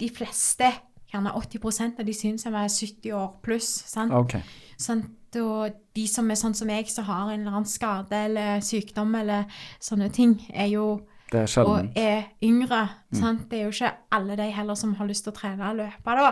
de 0.00 0.08
fleste, 0.12 0.70
gjerne 1.16 1.34
80% 1.40 2.00
av 2.00 2.06
de 2.06 2.14
syns 2.16 2.46
jeg 2.46 2.54
var 2.54 2.68
70 2.70 3.16
år 3.16 3.28
pluss. 3.42 3.72
sant? 3.90 4.14
Okay. 4.24 4.44
Sånn, 4.78 5.04
Og 5.36 5.74
de 5.92 6.06
som 6.08 6.30
er 6.30 6.38
sånn 6.40 6.54
som 6.56 6.70
jeg, 6.72 6.86
som 6.88 7.04
har 7.04 7.28
en 7.28 7.42
eller 7.42 7.58
annen 7.58 7.68
skade 7.68 8.16
eller 8.28 8.62
sykdom 8.64 9.10
eller 9.18 9.44
sånne 9.84 10.08
ting, 10.08 10.38
er 10.48 10.70
jo 10.72 10.86
er 11.34 11.50
og 11.60 11.90
er 11.98 12.30
yngre. 12.42 12.86
Sant? 13.12 13.50
Det 13.50 13.58
er 13.58 13.66
jo 13.66 13.74
ikke 13.74 13.92
alle 14.16 14.36
de 14.38 14.46
heller 14.54 14.78
som 14.78 14.94
har 14.94 15.06
lyst 15.10 15.26
til 15.26 15.34
å 15.34 15.36
trene 15.36 15.68
og 15.68 15.76
løpe, 15.76 16.14
da. 16.16 16.30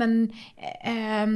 Men 0.00 0.30
eh, 0.56 1.34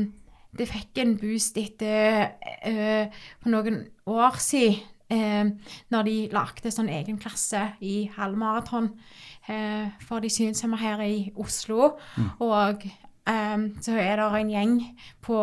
det 0.57 0.69
fikk 0.71 1.03
en 1.03 1.17
boost 1.21 1.59
etter 1.61 2.31
eh, 2.63 3.21
for 3.43 3.53
noen 3.55 3.85
år 4.11 4.41
siden. 4.43 4.81
Eh, 5.11 5.45
når 5.91 6.05
de 6.07 6.17
lagde 6.31 6.71
sånn 6.71 6.89
egen 6.95 7.17
klasse 7.19 7.73
i 7.83 8.05
halvmaraton 8.15 8.85
eh, 8.93 9.01
for 10.07 10.23
de 10.23 10.31
synshemma 10.31 10.79
her 10.81 11.01
i 11.07 11.33
Oslo. 11.37 11.97
Og 12.39 12.85
eh, 12.85 13.65
så 13.83 13.97
er 13.99 14.21
det 14.21 14.29
en 14.41 14.53
gjeng 14.53 14.77
på, 15.23 15.41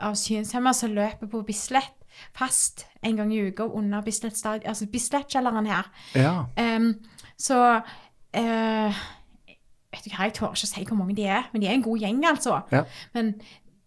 av 0.00 0.18
synshemma 0.18 0.74
som 0.76 0.94
løper 0.96 1.30
på 1.30 1.42
Bislett 1.48 1.96
fast 2.36 2.86
en 3.06 3.16
gang 3.16 3.32
i 3.32 3.40
uka 3.48 3.64
under 3.64 4.02
Bislett 4.04 4.38
altså 4.46 4.86
Bislett-kjelleren 4.92 5.66
her. 5.70 5.88
Ja. 6.14 6.34
Em, 6.58 6.94
så 7.38 7.80
eh, 8.36 9.00
Vet 9.90 10.04
du 10.06 10.12
hva, 10.12 10.28
jeg 10.28 10.36
tør 10.36 10.52
ikke 10.52 10.68
å 10.68 10.68
si 10.70 10.84
hvor 10.86 10.98
mange 11.00 11.16
de 11.18 11.24
er, 11.26 11.48
men 11.50 11.62
de 11.62 11.66
er 11.66 11.74
en 11.74 11.82
god 11.82 11.98
gjeng, 11.98 12.20
altså. 12.28 12.60
Ja. 12.70 12.84
Men 13.10 13.32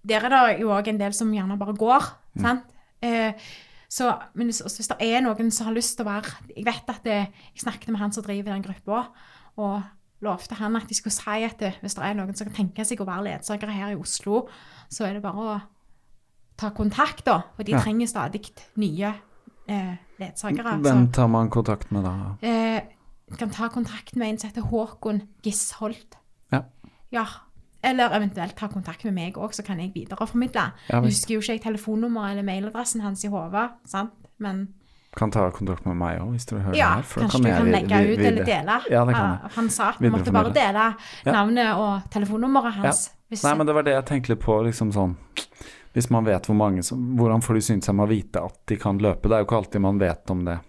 der 0.03 0.25
er 0.27 0.33
det 0.33 0.57
jo 0.59 0.73
òg 0.75 0.89
en 0.91 0.99
del 0.99 1.13
som 1.15 1.29
gjerne 1.31 1.55
bare 1.61 1.75
går. 1.79 2.09
sant? 2.43 2.65
Eh, 2.99 3.31
så, 3.87 4.09
men 4.35 4.49
hvis, 4.49 4.59
hvis 4.65 4.89
det 4.91 4.97
er 4.99 5.23
noen 5.23 5.51
som 5.53 5.69
har 5.69 5.75
lyst 5.75 5.95
til 5.95 6.07
å 6.07 6.09
være 6.09 6.31
Jeg 6.55 6.65
vet 6.65 6.87
at 6.89 7.03
det, 7.05 7.17
jeg 7.53 7.61
snakket 7.61 7.91
med 7.93 8.01
han 8.01 8.11
som 8.15 8.25
driver 8.25 8.51
den 8.51 8.65
gruppa, 8.65 9.05
og 9.57 9.81
lovte 10.23 10.55
han 10.55 10.75
at 10.79 10.87
de 10.89 10.95
skulle 10.95 11.13
si 11.13 11.43
at 11.43 11.57
det, 11.59 11.73
hvis 11.81 11.95
det 11.95 12.03
er 12.03 12.13
noen 12.15 12.35
som 12.35 12.47
kan 12.47 12.55
tenke 12.55 12.85
seg 12.87 13.01
å 13.03 13.05
være 13.05 13.25
ledsagere 13.27 13.71
her 13.75 13.91
i 13.93 13.99
Oslo, 13.99 14.47
så 14.89 15.05
er 15.05 15.13
det 15.17 15.21
bare 15.25 15.43
å 15.43 15.61
ta 16.57 16.69
kontakt, 16.69 17.25
da. 17.25 17.41
For 17.57 17.63
de 17.63 17.71
Ja. 17.73 17.79
trenger 17.81 18.07
stadig 18.07 18.41
nye 18.77 19.13
eh, 19.67 19.95
ledsagere. 20.19 20.77
Hvem 20.81 21.11
tar 21.11 21.27
man 21.27 21.49
kontakt 21.49 21.91
med 21.91 22.03
da? 22.03 22.35
eh, 22.41 22.81
kan 23.37 23.49
ta 23.49 23.67
kontakt 23.69 24.15
med 24.15 24.29
en 24.29 24.37
som 24.37 24.49
heter 24.49 24.61
Håkon 24.69 25.21
Gisholt. 25.43 26.15
Ja. 26.51 26.63
Ja. 27.11 27.25
Eller 27.83 28.09
eventuelt 28.15 28.55
ta 28.55 28.67
kontakt 28.67 29.03
med 29.03 29.13
meg 29.13 29.33
òg, 29.35 29.51
så 29.53 29.63
kan 29.65 29.79
jeg 29.79 29.91
videreformidle. 29.93 30.71
Ja, 30.89 31.01
Jeg 31.01 31.03
husker 31.03 31.33
jo 31.35 31.39
ikke 31.41 31.53
jeg 31.53 31.61
telefonnummeret 31.63 32.31
eller 32.31 32.43
mailadressen 32.43 33.01
hans 33.01 33.23
i 33.25 33.27
hodet, 33.27 33.71
sant? 33.85 34.11
men 34.39 34.73
Kan 35.15 35.29
ta 35.31 35.49
kontakt 35.51 35.85
med 35.85 35.95
meg 35.95 36.19
òg, 36.21 36.31
hvis 36.33 36.45
du 36.49 36.55
hører 36.57 36.75
ja, 36.75 36.95
her. 36.95 37.01
for 37.03 37.21
kanskje 37.21 37.41
kanskje 37.43 37.43
du 37.43 37.57
kan 37.57 37.67
jeg, 37.67 37.73
legge 37.83 37.97
vi- 38.07 38.13
ut 38.13 38.19
vi- 38.19 38.25
eller 38.27 38.45
dele. 38.45 38.77
Ja, 38.89 39.05
det 39.05 39.13
kan 39.13 39.25
Ja, 39.29 39.37
jeg. 39.43 39.51
Han 39.55 39.69
sa 39.69 39.89
at 39.89 39.99
vi 40.01 40.09
måtte 40.09 40.31
bare 40.33 40.53
dele 40.53 40.95
Ja. 41.25 41.31
navnet 41.31 41.75
og 41.77 42.09
telefonnummeret 42.09 42.73
hans. 42.73 43.11
Hvis, 43.29 43.43
Nei, 43.43 43.53
men 43.55 43.65
det 43.67 43.75
var 43.75 43.83
det 43.83 43.93
jeg 43.93 44.05
tenkte 44.05 44.35
på. 44.39 44.63
liksom 44.63 44.91
sånn 44.93 45.15
Hvis 45.93 46.09
man 46.09 46.25
vet 46.25 46.41
hvor 46.47 46.55
mange 46.55 46.81
som 46.83 47.15
Hvordan 47.17 47.39
får 47.43 47.53
de 47.53 47.61
synshemma 47.61 48.07
vite 48.07 48.43
at 48.43 48.57
de 48.65 48.75
kan 48.77 48.97
løpe? 48.97 49.21
Det 49.29 49.31
er 49.31 49.43
jo 49.43 49.45
ikke 49.45 49.57
alltid 49.63 49.81
man 49.81 49.99
vet 49.99 50.31
om 50.31 50.43
det. 50.45 50.59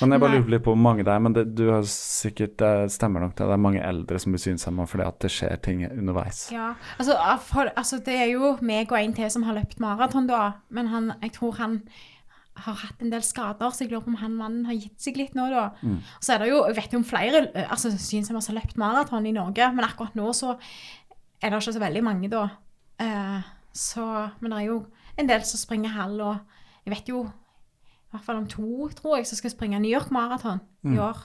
Men 0.00 0.10
jeg 0.10 0.20
bare 0.20 0.30
lurer 0.40 0.50
litt 0.50 0.62
på 0.64 0.72
hvor 0.74 0.76
mange 0.82 1.04
det 1.04 1.12
er. 1.14 1.20
Men 1.20 1.32
det, 1.32 1.54
du 1.54 1.70
har 1.70 1.82
sikkert 1.82 2.56
Det 2.58 2.90
stemmer 2.90 3.20
nok 3.20 3.36
det. 3.36 3.46
Det 3.46 3.52
er 3.52 3.56
mange 3.56 3.80
eldre 3.80 4.18
som 4.18 4.32
blir 4.32 4.40
synshemma 4.42 4.86
fordi 4.88 5.06
at 5.06 5.20
det 5.20 5.30
skjer 5.30 5.62
ting 5.62 5.84
underveis. 5.86 6.50
Ja, 6.50 6.74
altså, 6.98 7.14
for, 7.40 7.70
altså 7.76 8.02
det 8.04 8.14
er 8.20 8.32
jo 8.32 8.58
meg 8.62 8.90
og 8.90 8.98
en 8.98 9.12
til 9.14 9.30
som 9.30 9.44
har 9.44 9.54
løpt 9.54 9.78
maraton 9.78 10.26
da, 10.26 10.54
men 10.70 10.88
han, 10.88 11.12
jeg 11.22 11.32
tror 11.34 11.54
han, 11.58 11.82
har 12.56 12.74
hatt 12.84 13.00
en 13.02 13.10
del 13.10 13.22
skader, 13.26 13.70
så 13.74 13.82
jeg 13.84 13.90
lurer 13.90 14.04
på 14.04 14.12
om 14.12 14.18
han 14.20 14.34
mannen 14.38 14.66
har 14.68 14.76
gitt 14.78 15.00
seg 15.02 15.16
litt 15.18 15.34
nå, 15.34 15.48
da. 15.50 15.64
Mm. 15.82 15.96
Så 16.22 16.34
er 16.34 16.38
det 16.44 16.50
jo, 16.52 16.60
jeg 16.68 16.76
vet 16.78 16.92
jo 16.94 17.00
om 17.00 17.06
flere 17.08 17.40
altså, 17.66 17.90
synshemmede 17.90 18.44
som 18.46 18.54
har 18.54 18.60
løpt 18.62 18.76
maraton 18.78 19.26
i 19.26 19.32
Norge, 19.34 19.70
men 19.74 19.84
akkurat 19.86 20.14
nå 20.14 20.28
så 20.36 20.54
er 21.42 21.50
det 21.50 21.58
ikke 21.58 21.74
så 21.76 21.82
veldig 21.82 22.02
mange, 22.06 22.30
da. 22.30 22.44
Eh, 23.02 23.40
så, 23.74 24.04
men 24.40 24.54
det 24.54 24.60
er 24.60 24.68
jo 24.68 24.78
en 25.18 25.28
del 25.30 25.42
som 25.46 25.58
springer 25.60 25.96
halv, 25.96 26.22
og 26.22 26.84
jeg 26.86 26.94
vet 26.94 27.10
jo 27.10 27.24
i 27.26 28.14
hvert 28.14 28.24
fall 28.28 28.38
om 28.38 28.46
to, 28.46 28.88
tror 28.94 29.18
jeg, 29.18 29.26
som 29.26 29.40
skal 29.40 29.50
springe 29.50 29.80
New 29.82 29.90
York 29.90 30.12
Maraton 30.14 30.60
Mm. 30.84 30.94
i 30.94 30.98
år. 31.00 31.16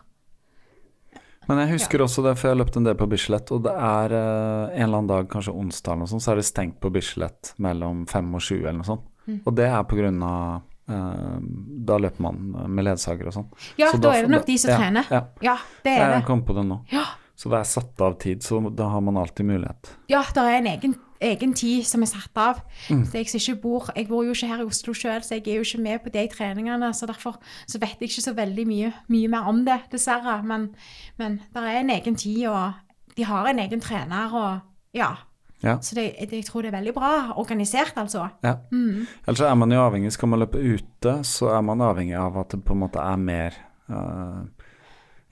Men 1.49 1.57
jeg 1.63 1.71
husker 1.73 1.99
også 1.99 2.21
det, 2.23 2.35
for 2.37 2.47
jeg 2.47 2.53
har 2.55 2.59
løpt 2.61 2.77
en 2.77 2.85
del 2.85 2.95
på 2.95 3.07
Bislett, 3.09 3.49
og 3.51 3.63
det 3.65 3.71
er 3.73 4.13
eh, 4.13 4.75
en 4.77 4.83
eller 4.85 4.99
annen 5.01 5.09
dag, 5.09 5.29
kanskje 5.31 5.51
onsdag 5.57 5.95
eller 5.95 6.05
noe 6.05 6.11
sånt, 6.11 6.23
så 6.23 6.31
er 6.31 6.39
det 6.39 6.45
stengt 6.47 6.77
på 6.79 6.91
Bislett 6.93 7.53
mellom 7.57 8.03
fem 8.09 8.29
og 8.37 8.43
sju 8.45 8.59
eller 8.59 8.77
noe 8.79 8.87
sånt. 8.87 9.07
Mm. 9.25 9.39
Og 9.43 9.55
det 9.57 9.65
er 9.65 9.83
på 9.89 9.97
grunn 9.97 10.21
av 10.25 10.61
Da 10.89 11.97
løper 12.01 12.23
man 12.25 12.39
med 12.73 12.87
ledsager 12.87 13.29
og 13.29 13.35
sånn. 13.35 13.49
Ja, 13.79 13.91
Så 13.93 14.01
da 14.01 14.13
er 14.17 14.25
det 14.27 14.33
nok 14.33 14.45
de 14.47 14.57
som 14.57 14.73
ja, 14.73 14.77
trener. 14.81 15.09
Ja, 15.13 15.23
Ja, 15.45 15.57
det 15.85 15.95
er 15.95 16.05
det. 16.07 16.15
jeg 16.19 16.25
kom 16.27 16.43
på 16.47 16.55
det 16.57 16.65
nå. 16.67 16.81
Ja. 16.93 17.05
Så 17.39 17.47
det 17.51 17.59
er 17.61 17.67
satt 17.69 18.01
av 18.03 18.17
tid, 18.19 18.41
så 18.43 18.59
da 18.75 18.89
har 18.91 18.99
man 19.05 19.15
alltid 19.17 19.47
mulighet. 19.47 19.93
Ja, 20.11 20.25
det 20.35 20.43
er 20.43 20.57
en 20.57 20.67
egen, 20.67 20.95
egen 21.23 21.53
tid 21.55 21.85
som 21.87 22.03
er 22.03 22.09
satt 22.11 22.35
av. 22.35 22.59
Mm. 22.89 23.05
Så 23.07 23.39
jeg, 23.39 23.55
bor, 23.61 23.87
jeg 23.95 24.09
bor 24.09 24.25
jo 24.27 24.33
ikke 24.35 24.49
her 24.49 24.59
i 24.59 24.67
Oslo 24.67 24.91
sjøl, 24.97 25.21
så 25.23 25.37
jeg 25.37 25.45
er 25.47 25.61
jo 25.61 25.63
ikke 25.63 25.81
med 25.85 26.03
på 26.03 26.11
de 26.17 26.25
treningene. 26.33 26.89
Så 26.93 27.07
derfor 27.07 27.37
så 27.63 27.79
vet 27.79 27.95
jeg 28.01 28.09
ikke 28.11 28.25
så 28.27 28.33
veldig 28.35 28.65
mye, 28.67 28.91
mye 29.07 29.31
mer 29.31 29.47
om 29.47 29.63
det, 29.63 29.79
dessverre. 29.93 30.41
Men, 30.43 30.73
men 31.21 31.39
det 31.55 31.63
er 31.63 31.79
en 31.79 31.95
egen 31.95 32.19
tid, 32.19 32.43
og 32.51 33.15
de 33.15 33.23
har 33.31 33.47
en 33.47 33.63
egen 33.63 33.79
trener. 33.87 34.35
og 34.35 34.59
ja. 34.99 35.13
Ja. 35.61 35.73
Så 35.83 35.95
det, 35.97 36.05
jeg 36.31 36.45
tror 36.47 36.63
det 36.63 36.69
er 36.71 36.77
veldig 36.77 36.93
bra 36.95 37.09
organisert, 37.41 37.97
altså. 37.99 38.29
Ja. 38.45 38.53
Ellers 38.71 39.41
er 39.43 39.55
man 39.59 39.71
jo 39.75 39.81
avhengig, 39.83 40.11
skal 40.15 40.29
man 40.31 40.39
løpe 40.39 40.61
ute, 40.61 41.17
så 41.27 41.49
er 41.57 41.61
man 41.67 41.81
avhengig 41.83 42.15
av 42.15 42.37
at 42.39 42.53
det 42.55 42.61
på 42.63 42.77
en 42.77 42.79
måte 42.85 43.01
er 43.03 43.17
mer 43.19 43.57
uh, 43.91 44.45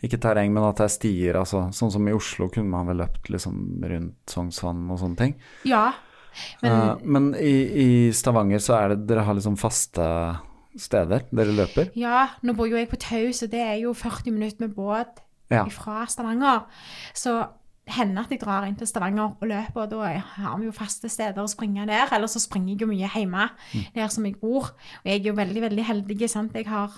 Ikke 0.04 0.20
terreng, 0.22 0.52
men 0.54 0.66
at 0.68 0.78
det 0.78 0.84
er 0.86 0.92
stier. 0.94 1.38
Altså, 1.40 1.64
sånn 1.74 1.94
som 1.96 2.08
i 2.10 2.14
Oslo 2.14 2.50
kunne 2.54 2.70
man 2.70 2.90
vel 2.92 3.00
løpt 3.02 3.32
liksom 3.34 3.80
rundt 3.88 4.30
Sognsvann 4.30 4.84
og 4.94 5.00
sånne 5.02 5.18
ting. 5.22 5.38
Ja. 5.66 5.86
Men 6.62 6.76
uh, 6.76 7.00
men 7.02 7.30
i, 7.40 7.54
i 7.82 7.88
Stavanger 8.14 8.60
så 8.62 8.76
er 8.78 8.92
det 8.94 9.08
dere 9.10 9.24
har 9.26 9.34
liksom 9.40 9.56
faste 9.58 10.06
steder 10.78 11.24
dere 11.34 11.56
løper? 11.58 11.88
ja, 11.98 12.28
nå 12.46 12.54
bor 12.54 12.68
jo 12.70 12.78
jeg 12.78 12.92
på 12.92 13.00
Tau, 13.02 13.32
så 13.34 13.48
det 13.50 13.64
er 13.64 13.80
jo 13.82 13.96
40 13.98 14.36
minutter 14.36 14.68
med 14.68 14.76
båt 14.76 15.24
Ja. 15.50 15.64
fra 15.72 16.04
Stavanger. 16.06 16.68
Så 17.16 17.40
hender 17.88 18.26
at 18.26 18.32
jeg 18.34 18.42
drar 18.42 18.66
inn 18.68 18.76
til 18.80 18.88
Stavanger 18.90 19.34
og 19.40 19.48
løper, 19.48 19.84
og 19.86 19.90
da 19.90 20.10
har 20.38 20.58
vi 20.60 20.66
jo 20.68 20.74
faste 20.76 21.10
steder 21.10 21.40
å 21.44 21.48
springe 21.52 21.86
der. 21.88 22.08
Eller 22.12 22.28
så 22.32 22.40
springer 22.44 22.74
jeg 22.76 22.82
jo 22.84 22.88
mye 22.92 23.10
hjemme, 23.14 23.50
der 23.96 24.08
som 24.14 24.26
jeg 24.28 24.36
bor. 24.42 24.74
Og 25.04 25.06
jeg 25.08 25.22
er 25.22 25.30
jo 25.32 25.38
veldig, 25.38 25.62
veldig 25.70 25.86
heldig. 25.88 26.30
sant? 26.30 26.54
Jeg 26.56 26.68
har 26.68 26.92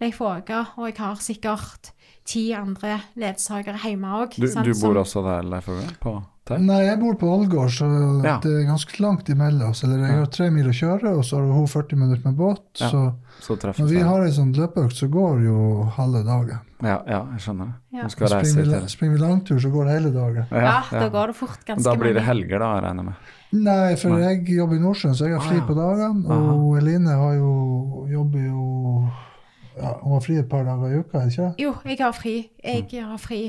Leif 0.00 0.20
Åge, 0.20 0.62
og 0.76 0.86
jeg 0.86 0.96
har 0.98 1.16
sikkert 1.16 1.92
ti 2.26 2.52
andre 2.54 3.00
ledsagere 3.16 3.78
hjemme 3.82 4.06
òg. 4.22 4.38
Du, 4.38 4.46
du 4.46 4.72
bor 4.80 5.02
også 5.02 5.22
der, 5.26 5.42
Leif 5.42 5.68
Åge? 5.68 5.90
På 6.00 6.22
Tau? 6.46 6.60
Nei, 6.62 6.84
jeg 6.86 7.00
bor 7.00 7.16
på 7.18 7.26
Ålgård, 7.26 7.72
så 7.74 7.86
Ja. 8.22 8.36
det 8.38 8.52
er 8.52 8.66
ganske 8.68 9.00
langt 9.02 9.26
imellom 9.28 9.70
oss. 9.72 9.82
Eller 9.82 9.98
jeg 10.06 10.14
har 10.20 10.26
tre 10.30 10.46
mil 10.54 10.68
å 10.70 10.74
kjøre, 10.74 11.16
og 11.18 11.24
så 11.26 11.40
har 11.42 11.50
hun 11.52 11.66
40 11.66 11.96
minutter 11.98 12.22
med 12.28 12.36
båt. 12.38 12.62
Ja. 12.78 12.88
Så 12.92 13.00
Så 13.40 13.56
treffes 13.58 13.80
når 13.82 13.88
vi 13.90 14.00
har 14.06 14.22
ei 14.22 14.30
sånn 14.30 14.52
løpeøkt, 14.54 14.94
så 14.94 15.08
går 15.10 15.42
jo 15.42 15.56
halve 15.96 16.22
dagen. 16.24 16.60
Ja, 16.84 16.98
ja, 17.08 17.18
jeg 17.32 17.40
skjønner. 17.40 17.68
Ja. 17.94 18.06
Skal 18.12 18.28
reise 18.28 18.52
Springer 18.52 18.80
vi, 18.82 18.88
springer 18.92 19.14
vi 19.16 19.20
langtur, 19.22 19.58
så 19.62 19.70
går 19.72 19.86
det 19.88 19.92
hele 19.96 20.10
dagen. 20.12 20.46
Ja, 20.52 20.74
da 20.92 21.06
går 21.08 21.26
det 21.32 21.36
fort 21.38 21.62
ganske 21.64 21.84
Da 21.86 21.94
blir 21.96 22.12
det 22.14 22.24
helger, 22.26 22.58
da, 22.60 22.72
regner 22.84 23.02
jeg 23.02 23.06
med. 23.06 23.30
Nei, 23.64 23.94
for 23.96 24.12
Nei. 24.12 24.18
jeg 24.26 24.56
jobber 24.58 24.76
i 24.76 24.82
Nordsjøen, 24.82 25.14
så 25.16 25.24
jeg 25.30 25.38
har 25.38 25.46
fri 25.46 25.56
Ah, 25.56 25.62
ja. 25.62 25.66
på 25.70 25.76
dagene. 25.78 26.26
Aha. 26.28 26.56
Og 26.58 26.76
Eline 26.80 27.14
har 27.16 27.32
jo, 27.38 27.52
jobber 28.12 28.42
jo 28.44 28.64
ja, 29.76 29.92
Hun 30.02 30.12
har 30.16 30.20
fri 30.24 30.36
et 30.40 30.48
par 30.48 30.64
dager 30.64 30.92
i 30.92 30.98
uka, 31.00 31.22
ikke 31.30 31.54
Jo, 31.62 31.72
jeg 31.84 31.98
har 32.00 32.12
fri. 32.12 32.34
Jeg 32.64 33.04
har 33.04 33.16
fri 33.18 33.40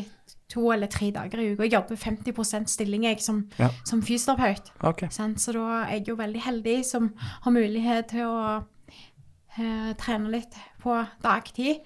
to 0.50 0.72
eller 0.72 0.88
tre 0.88 1.12
dager 1.12 1.40
i 1.44 1.50
uka. 1.54 1.64
Jeg 1.64 1.74
jobber 1.74 1.96
50% 2.00 2.68
stilling 2.72 3.04
jeg 3.04 3.20
som, 3.20 3.44
Ja. 3.60 3.70
som 3.84 4.02
fysioterapeut. 4.02 4.72
Okay. 4.84 5.10
Så 5.12 5.52
da 5.52 5.84
er 5.84 5.98
jeg 6.00 6.08
jo 6.08 6.16
veldig 6.16 6.42
heldig 6.42 6.86
som 6.86 7.12
har 7.42 7.52
mulighet 7.52 8.08
til 8.08 8.24
å 8.24 8.64
uh, 8.64 9.94
trene 10.00 10.32
litt 10.32 10.56
på 10.84 10.96
dagtid 11.24 11.84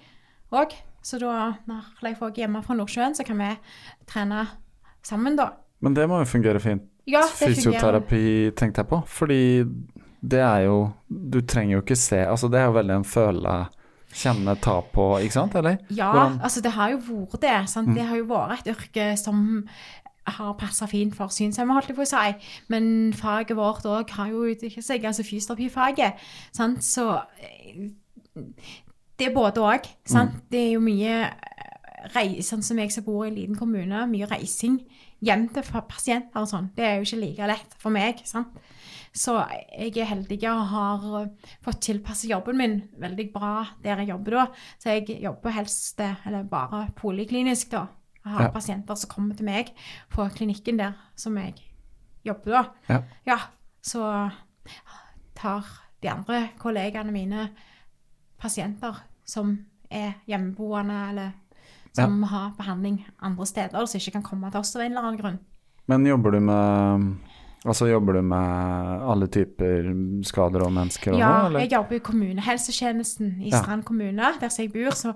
òg. 0.52 0.70
Så 1.02 1.18
da, 1.18 1.52
når 1.66 1.88
Leif 2.02 2.22
Åge 2.22 2.38
er 2.38 2.46
hjemme 2.46 2.62
fra 2.64 2.74
Nordsjøen, 2.78 3.14
så 3.18 3.24
kan 3.26 3.38
vi 3.42 3.50
trene 4.06 4.44
sammen, 5.02 5.36
da. 5.36 5.48
Men 5.82 5.94
det 5.94 6.08
må 6.08 6.20
jo 6.22 6.28
fungere 6.30 6.60
fint. 6.62 6.82
Ja, 7.10 7.20
det 7.26 7.30
fungerer. 7.32 7.56
Fysioterapi 7.56 8.24
tenkte 8.54 8.84
jeg 8.84 8.88
på, 8.92 9.00
fordi 9.10 9.40
det 10.22 10.38
er 10.38 10.60
jo 10.68 10.92
Du 11.10 11.40
trenger 11.40 11.72
jo 11.74 11.80
ikke 11.82 11.96
se 11.98 12.20
Altså, 12.22 12.46
det 12.48 12.60
er 12.60 12.68
jo 12.68 12.76
veldig 12.76 12.94
en 13.00 13.04
føle, 13.04 13.54
kjenne, 14.14 14.54
ta 14.62 14.76
på, 14.94 15.06
ikke 15.24 15.32
sant, 15.34 15.54
eller? 15.58 15.78
Ja, 15.90 16.12
Hvordan- 16.12 16.38
altså 16.46 16.60
det 16.62 16.70
har 16.76 16.90
jo 16.90 16.98
vært 16.98 17.40
det. 17.40 17.68
Sant? 17.68 17.94
Det 17.96 18.06
har 18.06 18.16
jo 18.16 18.24
vært 18.30 18.60
et 18.66 18.76
yrke 18.76 19.18
som 19.18 19.66
har 20.26 20.54
passa 20.54 20.86
fint 20.86 21.16
for 21.16 21.26
synshemmede, 21.34 21.74
holdt 21.74 21.88
jeg 21.88 21.96
på 21.96 22.02
å 22.02 22.06
si. 22.06 22.46
Men 22.68 23.12
faget 23.12 23.56
vårt 23.56 23.82
òg 23.84 24.10
har 24.10 24.28
jo 24.30 24.44
utviklet 24.54 24.84
seg, 24.84 25.02
altså 25.04 25.24
fysioterapifaget. 25.26 26.14
Sant? 26.52 26.78
Så 26.84 27.08
eh, 27.42 27.90
det 29.18 29.26
er 29.28 29.34
både 29.34 29.60
òg. 29.60 29.88
Det 30.50 30.58
er 30.58 30.72
jo 30.74 30.80
mye 30.80 31.16
reising, 32.14 32.42
sånn 32.42 32.62
som 32.66 32.78
jeg 32.82 32.90
som 32.92 33.04
bor 33.06 33.24
i 33.24 33.28
en 33.30 33.36
liten 33.36 33.58
kommune, 33.58 34.06
mye 34.10 34.26
reising 34.30 34.80
hjem 35.22 35.44
til 35.54 35.62
pasienter 35.86 36.40
og 36.42 36.48
sånn. 36.50 36.70
Det 36.74 36.82
er 36.84 36.96
jo 36.98 37.06
ikke 37.06 37.20
like 37.20 37.46
lett 37.52 37.74
for 37.78 37.90
meg. 37.94 38.22
sant? 38.26 38.48
Så 39.14 39.36
jeg 39.78 39.96
er 40.00 40.08
heldig 40.08 40.38
og 40.48 40.66
har 40.72 41.02
eh, 41.20 41.50
fått 41.62 41.82
tilpasset 41.84 42.30
jobben 42.30 42.56
min 42.56 42.78
veldig 42.98 43.26
bra 43.34 43.66
der 43.84 44.00
jeg 44.02 44.08
jobber 44.08 44.30
da. 44.38 44.46
Så 44.80 44.88
jeg 44.96 45.20
jobber 45.22 45.50
helst, 45.52 46.00
eh, 46.00 46.14
eller 46.26 46.42
bare 46.48 46.88
poliklinisk 46.96 47.70
da. 47.70 47.86
Jeg 48.24 48.32
har 48.32 48.42
Ja. 48.48 48.50
pasienter 48.50 48.94
som 48.96 49.10
kommer 49.10 49.36
til 49.36 49.44
meg 49.44 49.70
på 50.10 50.26
klinikken 50.34 50.78
der 50.78 50.94
som 51.14 51.36
jeg 51.36 51.54
jobber 52.24 52.50
da. 52.50 52.64
Ja. 52.88 53.02
Ja, 53.26 53.38
så 53.82 54.32
tar 55.34 55.64
de 56.02 56.08
andre 56.08 56.48
kollegaene 56.58 57.12
mine 57.12 57.50
pasienter 58.42 58.98
som 59.28 59.54
er 59.92 60.16
hjemmeboende, 60.28 60.98
eller 61.12 61.32
som 61.92 62.22
har 62.24 62.54
behandling 62.56 63.02
andre 63.20 63.46
steder, 63.46 63.86
som 63.86 64.00
ikke 64.00 64.16
kan 64.16 64.24
komme 64.24 64.50
til 64.50 64.62
oss 64.62 64.76
av 64.76 64.82
en 64.86 64.94
eller 64.94 65.06
annen 65.08 65.20
grunn. 65.20 65.38
Men 65.90 66.06
jobber 66.08 66.30
du 66.36 66.40
med 66.40 67.12
Altså 67.62 67.86
jobber 67.86 68.16
du 68.18 68.22
med 68.26 69.02
alle 69.06 69.28
typer 69.30 69.84
skader 70.26 70.64
og 70.66 70.72
mennesker 70.74 71.12
og 71.12 71.20
Ja, 71.20 71.28
noe, 71.28 71.46
eller? 71.46 71.60
jeg 71.62 71.70
jobber 71.76 71.94
i 71.94 72.02
kommunehelsetjenesten 72.02 73.28
i 73.38 73.52
Ja. 73.52 73.60
Strand 73.62 73.84
kommune, 73.86 74.32
der 74.40 74.50
jeg 74.58 74.72
bor. 74.72 74.90
Så 74.90 75.12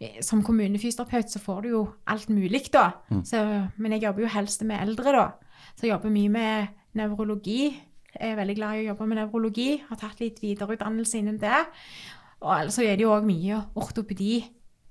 eh, 0.00 0.20
som 0.20 0.42
kommunefysioterapeut 0.44 1.30
så 1.32 1.40
får 1.40 1.62
du 1.62 1.68
jo 1.68 1.88
alt 2.06 2.28
mulig, 2.28 2.66
da. 2.72 2.90
Mm. 3.08 3.24
Så, 3.24 3.40
men 3.78 3.92
jeg 3.92 4.02
jobber 4.02 4.26
jo 4.26 4.28
helst 4.28 4.62
med 4.68 4.76
eldre, 4.82 5.12
da. 5.16 5.26
Så 5.76 5.86
jeg 5.86 5.94
jobber 5.94 6.10
mye 6.12 6.28
med 6.28 6.66
nevrologi. 6.94 7.80
Jeg 8.20 8.32
er 8.32 8.36
veldig 8.36 8.56
glad 8.56 8.74
i 8.76 8.84
å 8.84 8.88
jobbe 8.90 9.06
med 9.06 9.16
nevrologi. 9.22 9.82
Har 9.88 9.96
tatt 9.96 10.20
litt 10.20 10.42
videreutdannelse 10.42 11.18
innen 11.18 11.40
det. 11.40 11.64
Og 12.46 12.52
ellers 12.54 12.78
er 12.78 12.94
det 12.94 13.02
jo 13.06 13.14
òg 13.16 13.26
mye 13.26 13.58
ortopedi. 13.78 14.44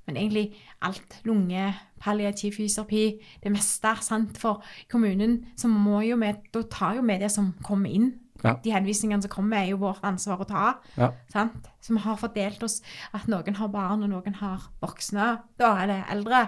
Men 0.05 0.19
egentlig 0.19 0.51
alt. 0.85 1.21
Lunge, 1.25 1.71
palliativ 2.01 2.53
fysioterapi, 2.59 3.21
det 3.43 3.51
meste. 3.51 3.95
sant? 4.01 4.37
For 4.37 4.61
kommunen 4.91 5.39
så 5.57 5.71
må 5.71 6.03
jo 6.05 6.19
vi, 6.21 6.33
da 6.53 6.61
tar 6.69 6.99
jo 6.99 7.05
vi 7.07 7.17
det 7.21 7.31
som 7.33 7.53
kommer 7.63 7.89
inn. 7.89 8.11
Ja. 8.43 8.57
De 8.61 8.73
henvisningene 8.73 9.23
som 9.23 9.31
kommer, 9.31 9.63
er 9.63 9.71
jo 9.71 9.79
vårt 9.81 10.03
ansvar 10.05 10.43
å 10.43 10.49
ta. 10.49 10.65
Ja. 10.99 11.09
Sant? 11.33 11.71
Så 11.81 11.95
vi 11.95 12.03
har 12.03 12.19
fordelt 12.19 12.61
oss 12.63 12.81
at 13.15 13.25
noen 13.31 13.57
har 13.57 13.71
barn, 13.73 14.03
og 14.05 14.11
noen 14.11 14.37
har 14.41 14.67
voksne. 14.83 15.31
Da 15.57 15.71
er 15.81 15.89
det 15.89 16.01
eldre. 16.13 16.43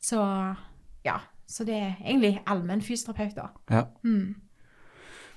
Så 0.00 0.22
ja. 1.04 1.18
Så 1.52 1.66
det 1.68 1.74
er 1.76 1.98
egentlig 2.00 2.38
allmennfysioterapeuter. 2.48 3.50
Ja. 3.68 3.82
Mm. 4.04 4.34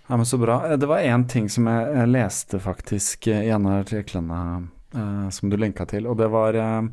ja, 0.08 0.16
men 0.16 0.26
så 0.26 0.38
bra. 0.40 0.78
Det 0.78 0.88
var 0.88 1.04
én 1.04 1.28
ting 1.28 1.50
som 1.52 1.68
jeg, 1.68 2.08
leste 2.08 2.60
faktisk 2.64 3.28
i 3.28 3.50
en 3.50 3.68
av 3.68 3.82
artiklene 3.82 4.70
eh, 4.94 5.30
som 5.32 5.50
du 5.50 5.58
lenka 5.58 5.88
til, 5.90 6.08
og 6.10 6.18
det 6.20 6.28
var 6.34 6.58
uh, 6.60 6.86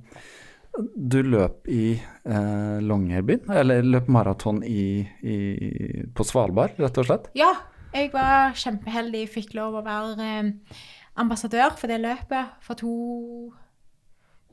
Du 0.96 1.18
løp 1.22 1.68
i 1.68 1.98
uh, 1.98 2.78
Longyearbyen, 2.80 3.50
eller 3.52 3.84
løp 3.84 4.08
maraton 4.08 4.62
i, 4.64 5.04
i, 5.20 5.36
på 6.14 6.24
Svalbard, 6.24 6.78
rett 6.80 7.02
og 7.02 7.08
slett? 7.08 7.28
Ja, 7.36 7.52
jeg 7.92 8.12
var 8.14 8.56
kjempeheldig. 8.56 9.26
Fikk 9.28 9.52
lov 9.58 9.76
å 9.76 9.84
være 9.84 10.54
ambassadør 11.20 11.76
for 11.76 11.92
det 11.92 12.00
løpet 12.00 12.56
for 12.64 12.80
to, 12.80 12.94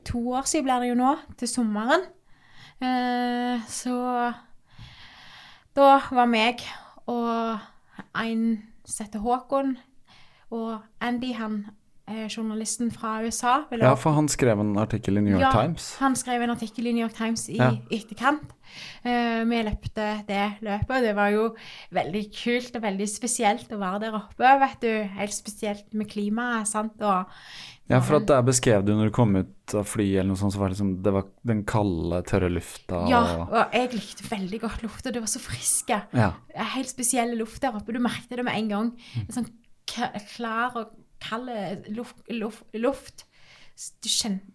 to 0.04 0.20
år 0.36 0.44
siden, 0.44 0.68
blir 0.68 0.84
det 0.84 0.92
jo 0.92 1.00
nå, 1.00 1.14
til 1.40 1.48
sommeren. 1.48 2.04
Så 3.68 3.96
da 5.76 5.88
var 6.12 6.28
meg 6.28 6.60
og 7.08 7.60
en 8.16 8.44
som 8.84 9.06
heter 9.06 9.22
Håkon, 9.24 9.76
og 10.50 10.80
Andy, 11.00 11.32
han 11.38 11.64
journalisten 12.28 12.90
fra 12.94 13.18
USA. 13.24 13.64
Ja, 13.80 13.94
for 13.98 14.12
han 14.16 14.28
skrev 14.28 14.60
en 14.62 14.74
artikkel 14.78 15.18
i 15.18 15.24
New 15.24 15.34
York 15.36 15.42
Ja, 15.46 15.52
Times. 15.52 15.96
Han 16.00 16.16
skrev 16.18 16.42
en 16.42 16.50
artikkel 16.54 16.86
i 16.90 16.92
New 16.96 17.04
York 17.06 17.16
Times 17.16 17.48
i 17.48 17.56
Ja. 17.58 17.70
etterkant. 17.90 18.52
Eh, 19.02 19.42
vi 19.50 19.62
løpte 19.66 20.04
det 20.28 20.44
løpet, 20.62 20.90
og 20.90 21.02
det 21.02 21.14
var 21.16 21.30
jo 21.34 21.56
veldig 21.92 22.22
kult 22.36 22.76
og 22.76 22.82
veldig 22.84 23.08
spesielt 23.10 23.68
å 23.74 23.78
være 23.80 24.00
der 24.04 24.12
oppe, 24.14 24.52
vet 24.62 24.80
du. 24.80 24.92
Helt 25.18 25.34
spesielt 25.34 25.92
med 25.94 26.08
klimaet, 26.08 26.66
sant. 26.70 26.92
Og 27.00 27.26
Ja, 27.90 27.98
for 27.98 28.20
at 28.20 28.26
der 28.26 28.42
beskrev 28.46 28.84
du 28.86 28.92
når 28.94 29.08
du 29.08 29.10
kom 29.10 29.34
ut 29.34 29.74
av 29.74 29.84
flyet 29.84 30.20
eller 30.20 30.28
noe 30.30 30.36
sånt, 30.38 30.52
så 30.54 30.58
var 30.60 30.68
det 30.68 30.76
liksom 30.78 31.02
det 31.02 31.12
var 31.12 31.24
den 31.44 31.64
kalde, 31.64 32.22
tørre 32.22 32.48
lufta 32.48 33.08
Ja, 33.10 33.22
og 33.42 33.50
og 33.52 33.72
jeg 33.72 33.90
likte 33.96 34.28
veldig 34.30 34.60
godt 34.60 34.82
lufta. 34.84 35.10
Det 35.10 35.20
var 35.20 35.26
så 35.26 35.40
friske. 35.42 36.02
Ja. 36.14 36.32
Helt 36.54 36.88
spesiell 36.88 37.36
luft 37.36 37.60
der 37.62 37.74
oppe. 37.74 37.92
Du 37.92 37.98
merket 37.98 38.28
det 38.36 38.44
med 38.44 38.54
en 38.54 38.68
gang. 38.68 38.92
Mm. 39.16 39.26
En 39.26 39.34
sånn 39.34 39.50
klar 40.36 40.76
og 40.76 40.92
kald 41.22 41.50
luft. 41.96 42.22
luft, 42.28 42.64
luft. 42.74 43.26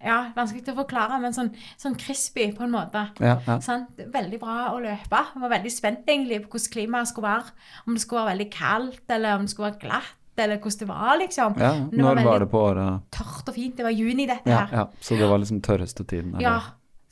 Ja, 0.05 0.17
Vanskelig 0.35 0.61
til 0.67 0.75
å 0.75 0.81
forklare, 0.83 1.17
men 1.23 1.33
sånn, 1.33 1.47
sånn 1.81 1.95
crispy 1.97 2.51
på 2.53 2.61
en 2.67 2.75
måte. 2.75 3.07
Ja, 3.23 3.39
ja. 3.47 3.55
Sånn, 3.63 3.87
Veldig 4.13 4.37
bra 4.41 4.57
å 4.75 4.81
løpe. 4.83 5.21
Jeg 5.33 5.41
var 5.41 5.49
veldig 5.55 5.71
spent 5.73 6.05
egentlig 6.05 6.43
på 6.43 6.51
hvordan 6.53 6.73
klimaet 6.75 7.09
skulle 7.09 7.31
være. 7.31 7.55
Om 7.87 7.95
det 7.97 8.03
skulle 8.03 8.21
være 8.21 8.33
veldig 8.35 8.47
kaldt, 8.53 9.01
eller 9.15 9.39
om 9.39 9.47
det 9.47 9.53
skulle 9.55 9.71
være 9.71 9.81
glatt, 9.81 10.13
eller 10.37 10.59
hvordan 10.61 10.79
det 10.83 10.89
var, 10.91 11.17
liksom. 11.23 11.57
ja. 11.63 11.71
Men 11.89 12.03
Når 12.05 12.21
var 12.27 12.39
det 12.45 12.49
på 12.51 12.61
året? 12.67 13.09
Tørt 13.17 13.49
og 13.49 13.55
fint. 13.57 13.75
Det 13.79 13.87
var 13.87 13.95
juni, 13.97 14.27
dette 14.29 14.51
her. 14.51 14.77
ja. 14.77 14.85
Så 15.01 15.17
det 15.17 15.29
var 15.31 15.41
liksom 15.41 15.61
tørreste 15.65 16.03
tiden? 16.05 16.35
eller? 16.35 16.45
Ja, 16.45 16.59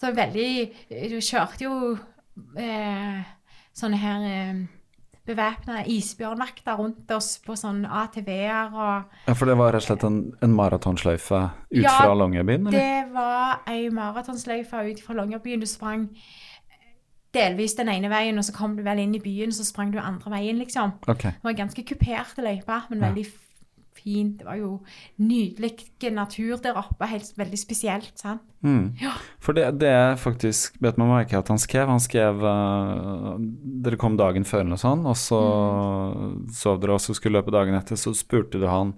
så 0.03 0.13
veldig 0.13 1.09
Du 1.09 1.17
kjørte 1.23 1.63
jo 1.65 1.73
eh, 2.59 3.23
sånne 3.73 3.97
her 3.97 4.25
eh, 4.29 4.63
bevæpna 5.25 5.83
isbjørnvakter 5.87 6.75
rundt 6.79 7.11
oss 7.15 7.37
på 7.45 7.55
sånn 7.55 7.85
ATV-er 7.87 8.73
og 8.75 9.03
Ja, 9.27 9.33
For 9.33 9.45
det 9.47 9.55
var 9.57 9.71
rett 9.73 9.85
og 9.85 9.87
slett 9.87 10.03
en, 10.07 10.17
en 10.43 10.55
maratonsløyfe 10.57 11.39
ut 11.71 11.83
Ja, 11.83 11.93
fra 12.01 12.13
Longyearbyen, 12.19 12.67
eller? 12.67 12.79
Det 12.79 13.13
var 13.13 13.61
ei 13.71 13.87
maratonsløyfe 13.89 14.83
ut 14.91 14.99
fra 15.05 15.13
Longyearbyen. 15.21 15.63
Du 15.63 15.69
sprang 15.69 16.09
delvis 17.33 17.73
den 17.79 17.89
ene 17.89 18.11
veien, 18.11 18.37
og 18.37 18.45
så 18.45 18.53
kom 18.53 18.75
du 18.77 18.83
vel 18.85 18.99
inn 19.01 19.15
i 19.17 19.21
byen, 19.23 19.51
så 19.55 19.63
sprang 19.65 19.93
du 19.93 19.97
andre 19.99 20.31
veien, 20.35 20.59
liksom. 20.61 20.91
Okay. 21.07 21.31
Det 21.39 21.47
var 21.47 21.55
ganske 21.57 21.83
kuperte 21.87 22.43
løyper, 22.45 22.85
men 22.91 22.99
Ja. 23.01 23.07
veldig 23.09 23.25
fint. 23.97 24.39
Det 24.39 24.47
var 24.47 24.57
jo 24.59 24.71
nydelig 25.21 26.11
natur 26.13 26.57
der 26.63 26.79
oppe, 26.79 27.07
helt 27.09 27.31
veldig 27.39 27.59
spesielt, 27.59 28.11
sant? 28.19 28.41
Mm. 28.63 28.93
Ja. 29.01 29.11
For 29.43 29.55
det, 29.57 29.65
det 29.81 29.89
er 29.91 30.19
faktisk 30.19 30.77
bet 30.83 30.99
meg 31.01 31.09
merke 31.11 31.39
at 31.39 31.49
han 31.51 31.59
skrev. 31.59 31.89
Han 31.91 31.99
skrev 32.03 32.39
uh, 32.43 33.33
Dere 33.83 33.99
kom 33.99 34.15
dagen 34.19 34.47
før 34.47 34.63
eller 34.63 34.79
sånt, 34.81 35.07
og 35.09 35.17
så 35.19 35.41
Mm. 35.43 36.47
sov 36.53 36.79
dere, 36.81 36.95
og 36.95 37.01
så 37.01 37.13
skulle 37.15 37.39
løpe 37.39 37.51
dagen 37.53 37.75
etter, 37.77 37.97
så 37.99 38.13
spurte 38.15 38.59
du 38.61 38.67
han 38.69 38.93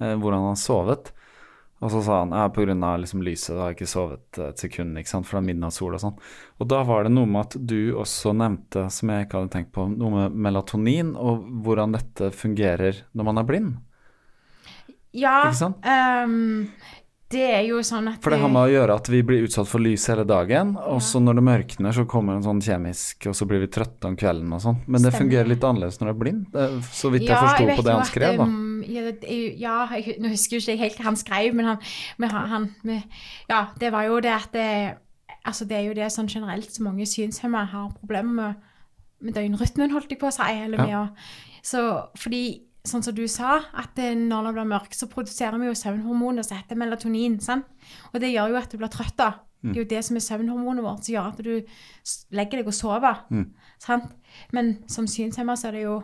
uh, 0.00 0.14
hvordan 0.14 0.50
han 0.50 0.58
sovet. 0.58 1.12
Og 1.80 1.88
så 1.88 2.02
sa 2.04 2.18
han 2.20 2.34
ja, 2.36 2.48
pga. 2.52 2.74
Liksom 3.00 3.22
lyset 3.24 3.56
har 3.56 3.70
jeg 3.70 3.78
ikke 3.78 3.88
sovet 3.88 4.38
et 4.44 4.60
sekund, 4.60 4.98
ikke 5.00 5.08
sant, 5.08 5.26
for 5.26 5.38
det 5.38 5.46
er 5.46 5.48
midnattssol 5.54 5.96
og 5.96 6.02
sånn. 6.02 6.18
Og 6.60 6.68
da 6.68 6.82
var 6.84 7.06
det 7.06 7.12
noe 7.14 7.28
med 7.30 7.46
at 7.46 7.56
du 7.56 7.94
også 7.96 8.34
nevnte, 8.36 8.84
som 8.92 9.12
jeg 9.12 9.26
ikke 9.26 9.40
hadde 9.40 9.54
tenkt 9.54 9.72
på, 9.72 9.86
noe 9.88 10.10
med 10.12 10.36
melatonin, 10.48 11.14
og 11.16 11.46
hvordan 11.64 11.96
dette 11.96 12.28
fungerer 12.36 13.00
når 13.16 13.30
man 13.30 13.40
er 13.40 13.48
blind. 13.48 13.78
Ja, 15.16 15.36
Ikke 15.48 15.58
sant? 15.58 15.84
Um, 15.84 16.70
det 17.30 17.44
er 17.46 17.60
jo 17.62 17.78
sånn 17.86 18.08
at 18.10 18.24
For 18.24 18.34
det 18.34 18.40
har 18.42 18.50
med 18.50 18.64
å 18.66 18.70
gjøre 18.72 18.94
at 18.98 19.08
vi 19.10 19.20
blir 19.26 19.44
utsatt 19.46 19.68
for 19.70 19.82
lys 19.82 20.02
hele 20.10 20.24
dagen, 20.26 20.72
og 20.74 20.98
så 21.04 21.20
når 21.22 21.38
det 21.38 21.44
mørkner, 21.46 21.94
så 21.94 22.02
kommer 22.10 22.34
en 22.34 22.42
sånn 22.42 22.62
kjemisk, 22.64 23.28
og 23.30 23.36
så 23.38 23.46
blir 23.46 23.62
vi 23.62 23.68
trøtte 23.70 24.08
om 24.10 24.16
kvelden 24.18 24.50
og 24.56 24.62
sånn. 24.64 24.80
Men 24.90 25.04
det 25.06 25.12
fungerer 25.14 25.46
litt 25.46 25.62
annerledes 25.66 26.00
når 26.00 26.10
du 26.10 26.12
er 26.12 26.18
blind, 26.24 26.56
så 26.90 27.12
vidt 27.14 27.28
jeg 27.28 27.30
Ja, 27.30 27.42
forsto 27.44 27.76
på 27.78 27.84
det 27.86 27.94
han 27.94 28.08
skrev, 28.08 28.40
da. 28.40 28.46
um, 28.50 28.80
ja, 29.62 29.76
jeg, 29.94 30.16
nå 30.18 30.32
husker 30.32 30.58
jeg 30.58 30.64
ikke 30.64 30.82
helt 30.82 30.98
hva 30.98 31.06
han 31.06 31.20
skrev, 31.20 31.54
men 31.60 31.70
han, 31.70 31.92
men 32.18 32.34
han, 32.34 32.48
han 32.50 32.66
med, 32.90 33.20
Ja, 33.52 33.60
det 33.78 33.92
var 33.94 34.08
jo 34.08 34.18
det 34.24 34.34
at 34.34 34.50
det, 34.56 34.72
Altså, 35.40 35.64
det 35.64 35.76
er 35.78 35.86
jo 35.86 35.94
det 35.96 36.10
sånn 36.12 36.28
generelt 36.28 36.68
så 36.68 36.82
mange 36.84 37.06
synshemmede 37.08 37.70
har 37.72 37.94
problemer 37.96 38.34
med, 38.34 38.66
med 39.24 39.38
døgnrytmen, 39.38 39.94
holdt 39.94 40.10
jeg 40.12 40.20
på 40.20 40.28
å 40.28 40.34
si. 40.34 40.50
Eller 40.66 40.82
med 40.82 40.96
å 40.98 41.06
Så 41.64 41.80
fordi 42.20 42.42
Sånn 42.86 43.02
som 43.04 43.14
du 43.14 43.26
sa, 43.28 43.58
at 43.76 43.98
eh, 44.00 44.14
når 44.16 44.46
det 44.46 44.52
blir 44.56 44.68
mørkt, 44.70 44.94
så 44.96 45.08
produserer 45.10 45.58
vi 45.60 45.66
jo 45.68 45.74
søvnhormoner 45.76 46.42
som 46.46 46.56
heter 46.56 46.78
melatonin. 46.80 47.38
sant? 47.44 47.66
Og 48.14 48.20
det 48.20 48.30
gjør 48.32 48.54
jo 48.54 48.60
at 48.62 48.70
du 48.72 48.78
blir 48.80 48.88
trøtt. 48.92 49.16
da. 49.20 49.32
Det 49.60 49.74
er 49.76 49.82
jo 49.82 49.88
det 49.90 50.04
som 50.06 50.16
er 50.16 50.24
søvnhormonet 50.24 50.82
vårt, 50.86 51.04
som 51.04 51.12
gjør 51.12 51.26
at 51.34 51.42
du 51.44 51.50
legger 52.32 52.62
deg 52.62 52.70
og 52.70 52.72
sover. 52.72 53.18
Sant? 53.78 54.06
Men 54.56 54.78
som 54.88 55.04
synshemma 55.06 55.56
så 55.60 55.68
er 55.68 55.76
det 55.76 55.82
jo 55.84 55.98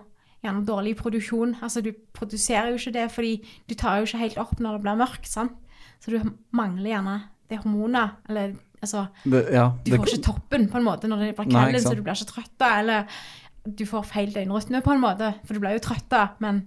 gjerne 0.44 0.66
dårlig 0.68 0.92
produksjon. 1.00 1.56
Altså 1.64 1.80
du 1.80 1.92
produserer 2.12 2.68
jo 2.74 2.76
ikke 2.76 2.92
det, 2.98 3.06
fordi 3.10 3.32
du 3.68 3.74
tar 3.74 3.96
jo 4.02 4.04
ikke 4.10 4.20
helt 4.26 4.36
opp 4.44 4.60
når 4.60 4.76
det 4.76 4.82
blir 4.84 5.00
mørkt. 5.00 5.26
sant? 5.32 5.56
Så 6.04 6.12
du 6.12 6.20
mangler 6.52 6.90
gjerne 6.92 7.16
det 7.48 7.62
hormonet. 7.62 8.20
Eller 8.28 8.52
altså 8.82 9.06
Det, 9.24 9.46
ja, 9.54 9.70
Du 9.84 9.90
det, 9.90 9.98
får 10.02 10.12
ikke 10.12 10.26
toppen 10.28 10.68
på 10.68 10.76
en 10.76 10.84
måte 10.84 11.08
når 11.08 11.24
det 11.24 11.34
blir 11.38 11.48
kveld, 11.48 11.80
så 11.80 11.94
du 11.96 12.02
blir 12.04 12.12
ikke 12.12 12.32
trøtt. 12.34 12.52
da, 12.60 12.78
Eller 12.80 13.06
du 13.66 13.84
får 13.88 14.08
feil 14.08 14.32
døgnrytme 14.34 14.82
på 14.84 14.94
en 14.94 15.02
måte, 15.02 15.34
for 15.44 15.56
du 15.56 15.62
blir 15.62 15.76
jo 15.76 15.84
trøtt 15.86 16.08
da. 16.12 16.28
Men 16.44 16.66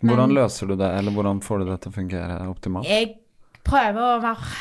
hvordan 0.00 0.28
men- 0.28 0.38
løser 0.38 0.70
du 0.70 0.76
det, 0.78 0.90
eller 0.98 1.14
hvordan 1.14 1.42
får 1.42 1.62
du 1.62 1.70
det 1.70 1.80
til 1.82 1.90
å 1.90 1.94
fungere 1.98 2.42
optimalt? 2.48 2.86
jeg 2.88 3.16
prøver 3.64 4.02
å 4.16 4.18
være 4.24 4.58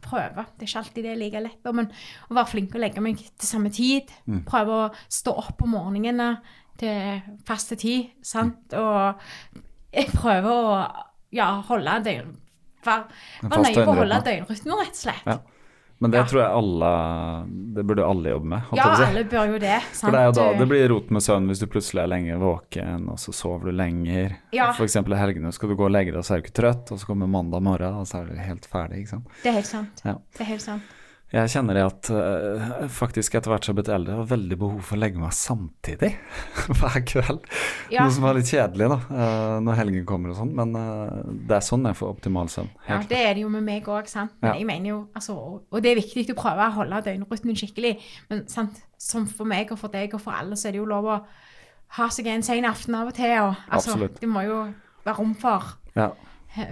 Prøver, 0.00 0.46
det 0.54 0.62
er 0.62 0.68
ikke 0.68 0.78
alltid 0.78 1.02
det 1.02 1.10
er 1.10 1.16
like 1.18 1.40
lett, 1.42 1.68
men 1.74 1.88
å 2.30 2.34
være 2.36 2.46
flink 2.46 2.74
å 2.78 2.78
legge 2.78 3.02
meg 3.02 3.18
til 3.18 3.48
samme 3.48 3.72
tid. 3.74 4.06
Mm. 4.30 4.44
Prøve 4.46 4.76
å 4.76 4.84
stå 5.10 5.32
opp 5.34 5.64
om 5.66 5.72
morgenene 5.74 6.28
til 6.78 7.18
faste 7.44 7.74
tid, 7.74 8.12
sant. 8.22 8.70
Og 8.78 9.18
jeg 9.90 10.12
prøver 10.14 10.46
å 10.46 10.76
ja, 11.34 11.48
holde 11.66 11.96
døgn... 12.06 12.36
Være, 12.86 13.10
nøye 13.50 13.74
på 13.74 13.82
å 13.82 13.98
holde 13.98 14.20
døgnrytme. 14.22 14.22
døgnrytmen, 14.30 14.78
rett 14.78 14.94
og 14.94 15.02
slett. 15.02 15.26
Ja. 15.26 15.36
Men 16.00 16.10
det 16.10 16.18
Ja. 16.18 16.24
tror 16.24 16.40
jeg 16.40 16.50
alle 16.56 17.46
Det 17.74 17.82
burde 17.86 18.04
alle 18.06 18.30
jobbe 18.30 18.46
med. 18.46 18.62
Ja, 18.72 18.94
si. 18.96 19.02
alle 19.04 19.24
bør 19.24 19.46
jo 19.52 19.58
det. 19.58 19.80
Sant? 19.92 20.00
For 20.00 20.10
det 20.10 20.20
er 20.20 20.24
jo 20.24 20.32
da 20.32 20.58
det 20.58 20.68
blir 20.68 20.88
rot 20.88 21.10
med 21.10 21.22
søvn 21.22 21.46
hvis 21.46 21.60
du 21.60 21.66
plutselig 21.66 22.02
er 22.02 22.08
lenge 22.08 22.38
våken, 22.40 23.08
og 23.12 23.18
så 23.18 23.32
sover 23.36 23.64
du 23.70 23.72
lenger. 23.76 24.36
Ja. 24.52 24.72
Eksempel 24.72 25.12
i 25.12 25.20
helgene 25.20 25.52
skal 25.52 25.68
du 25.68 25.76
gå 25.76 25.84
og 25.84 25.92
legge 25.92 26.12
deg, 26.12 26.24
så 26.24 26.34
er 26.34 26.40
du 26.40 26.48
ikke 26.48 26.56
trøtt, 26.62 26.90
og 26.92 26.98
så 26.98 27.06
kommer 27.06 27.28
mandag 27.28 27.62
morgen, 27.62 27.94
og 28.00 28.06
så 28.08 28.22
er 28.22 28.32
du 28.32 28.40
helt 28.40 28.66
ferdig, 28.66 29.04
ikke 29.04 29.08
sant. 29.16 29.28
Det 29.42 29.52
er 29.52 29.58
helt 29.60 29.66
sant. 29.66 30.02
Ja. 30.04 30.14
Det 30.32 30.40
er 30.40 30.50
helt 30.54 30.62
sant. 30.62 30.82
Jeg 31.30 31.46
kjenner 31.52 31.76
det 31.78 31.82
at 31.86 32.08
uh, 32.10 32.88
faktisk 32.90 33.36
etter 33.38 33.52
hvert 33.52 33.62
som 33.62 33.70
jeg 33.70 33.76
har 33.76 33.78
blitt 33.84 33.90
eldre, 33.94 34.14
har 34.18 34.26
veldig 34.32 34.56
behov 34.58 34.80
for 34.82 34.96
å 34.96 35.00
legge 35.04 35.20
meg 35.22 35.30
samtidig 35.36 36.08
hver 36.80 36.96
kveld. 37.06 37.44
Ja. 37.94 38.02
Noe 38.02 38.14
som 38.16 38.26
er 38.26 38.34
litt 38.40 38.50
kjedelig 38.50 38.88
da, 38.90 38.96
uh, 39.14 39.54
når 39.62 39.78
helgen 39.78 40.08
kommer 40.08 40.32
og 40.32 40.40
sånn, 40.40 40.50
men 40.58 40.74
uh, 40.74 41.20
det 41.46 41.54
er 41.60 41.62
sånn 41.62 41.86
jeg 41.86 41.98
får 42.00 42.10
optimal 42.16 42.50
søvn. 42.50 42.72
Ja, 42.82 42.96
klart. 42.96 43.08
det 43.12 43.20
er 43.28 43.38
det 43.38 43.44
jo 43.44 43.52
med 43.54 43.62
meg 43.68 43.86
òg, 43.94 44.10
sant. 44.10 44.34
Men 44.42 44.50
Ja. 44.50 44.56
jeg 44.58 44.68
mener 44.72 44.90
jo, 44.90 44.98
altså, 45.14 45.38
og 45.70 45.78
det 45.86 45.92
er 45.94 46.00
viktig 46.02 46.26
å 46.34 46.38
prøve 46.42 46.66
å 46.66 46.74
holde 46.80 47.02
døgnrytmen 47.06 47.60
skikkelig. 47.62 47.94
Men 48.32 48.44
sant, 48.50 48.82
som 48.98 49.30
for 49.30 49.46
meg 49.54 49.70
og 49.70 49.78
for 49.78 49.94
deg 49.94 50.12
og 50.18 50.26
for 50.26 50.34
alle, 50.34 50.58
så 50.58 50.68
er 50.68 50.74
det 50.74 50.82
jo 50.82 50.90
lov 50.90 51.06
å 51.14 51.20
ha 52.00 52.10
seg 52.10 52.26
en 52.34 52.42
sen 52.46 52.66
aften 52.66 52.94
av 52.98 53.06
og 53.14 53.14
til. 53.22 53.36
Og, 53.46 53.54
altså, 53.70 53.94
Absolutt. 53.94 54.18
Det 54.22 54.28
må 54.30 54.42
jo 54.50 54.64
være 55.06 55.18
rom 55.22 55.36
for, 55.38 55.76
Ja. 55.94 56.10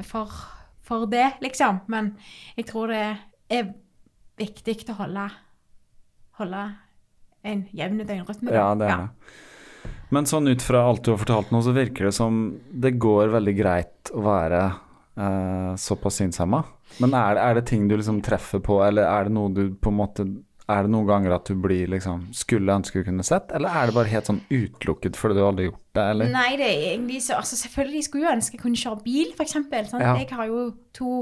for, 0.02 0.34
for 0.82 1.06
det, 1.06 1.28
liksom. 1.46 1.84
Men 1.86 2.16
jeg 2.58 2.66
tror 2.74 2.90
det 2.90 3.04
er 3.54 3.70
viktig 4.38 4.78
å 4.94 4.98
holde, 5.02 5.28
holde 6.40 6.64
en 7.46 7.62
jevn 7.76 8.02
døgnrytme. 8.04 8.54
Ja, 8.54 8.72
det 8.78 8.90
er 8.90 9.06
det. 9.06 9.36
Men 10.08 10.26
sånn 10.28 10.48
ut 10.48 10.64
fra 10.64 10.86
alt 10.88 11.04
du 11.04 11.12
har 11.12 11.20
fortalt 11.20 11.52
nå, 11.52 11.60
så 11.64 11.74
virker 11.76 12.08
det 12.08 12.16
som 12.16 12.58
det 12.72 12.96
går 13.00 13.32
veldig 13.34 13.54
greit 13.58 14.12
å 14.16 14.24
være 14.24 14.60
eh, 14.64 15.72
såpass 15.80 16.20
synshemma. 16.22 16.62
Men 17.02 17.14
er 17.14 17.36
det, 17.36 17.44
er 17.44 17.58
det 17.58 17.64
ting 17.68 17.88
du 17.88 17.96
liksom 17.96 18.22
treffer 18.24 18.62
på, 18.64 18.80
eller 18.84 19.08
er 19.08 19.28
det 19.28 19.34
noe 19.36 19.52
du 19.52 19.64
på 19.76 19.92
en 19.92 19.98
måte 19.98 20.24
Er 20.68 20.84
det 20.84 20.92
noen 20.92 21.08
ganger 21.08 21.34
at 21.36 21.48
du 21.48 21.56
blir 21.60 21.88
liksom 21.92 22.26
Skulle 22.36 22.72
ønske 22.80 23.00
du 23.00 23.04
kunne 23.04 23.24
sett, 23.24 23.52
eller 23.56 23.68
er 23.68 23.88
det 23.88 23.96
bare 23.96 24.12
helt 24.12 24.28
sånn 24.28 24.40
utelukket 24.48 25.16
fordi 25.16 25.36
du 25.36 25.42
aldri 25.44 25.66
har 25.66 25.70
gjort 25.72 25.98
det, 25.98 26.06
eller? 26.14 26.32
Nei, 26.32 26.50
det 26.60 26.68
er 26.68 26.86
egentlig 26.94 27.20
så 27.24 27.36
altså 27.36 27.60
Selvfølgelig 27.60 28.06
skulle 28.08 28.24
jeg 28.24 28.40
ønske 28.40 28.56
jeg 28.56 28.64
kunne 28.64 28.80
kjøre 28.80 29.04
bil, 29.04 29.34
f.eks. 29.36 29.56
Ja. 29.92 30.14
Jeg 30.16 30.30
har 30.32 30.48
jo 30.48 30.64
to, 30.96 31.12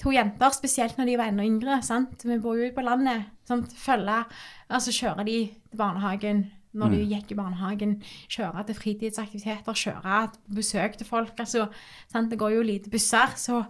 to 0.00 0.12
jenter, 0.14 0.54
spesielt 0.56 0.96
når 0.98 1.10
de 1.10 1.18
var 1.20 1.30
enda 1.30 1.44
yngre. 1.44 1.82
sant? 1.82 2.24
Vi 2.24 2.38
bor 2.38 2.56
jo 2.56 2.68
ute 2.68 2.76
på 2.76 2.86
landet. 2.86 3.28
Sant? 3.48 3.72
Følge 3.76 4.24
Altså 4.70 4.92
kjøre 4.94 5.24
de 5.26 5.36
til 5.50 5.78
barnehagen 5.78 6.44
når 6.72 6.92
de 6.94 6.98
gikk 7.10 7.32
i 7.32 7.38
barnehagen. 7.38 7.96
Kjøre 8.30 8.64
til 8.66 8.76
fritidsaktiviteter, 8.78 9.74
kjøre 9.74 10.18
på 10.30 10.54
besøk 10.54 10.96
til 10.98 11.06
folk. 11.06 11.32
altså, 11.38 11.66
sant? 12.12 12.30
Det 12.30 12.38
går 12.38 12.50
jo 12.56 12.62
lite 12.62 12.90
busser, 12.90 13.36
så 13.36 13.64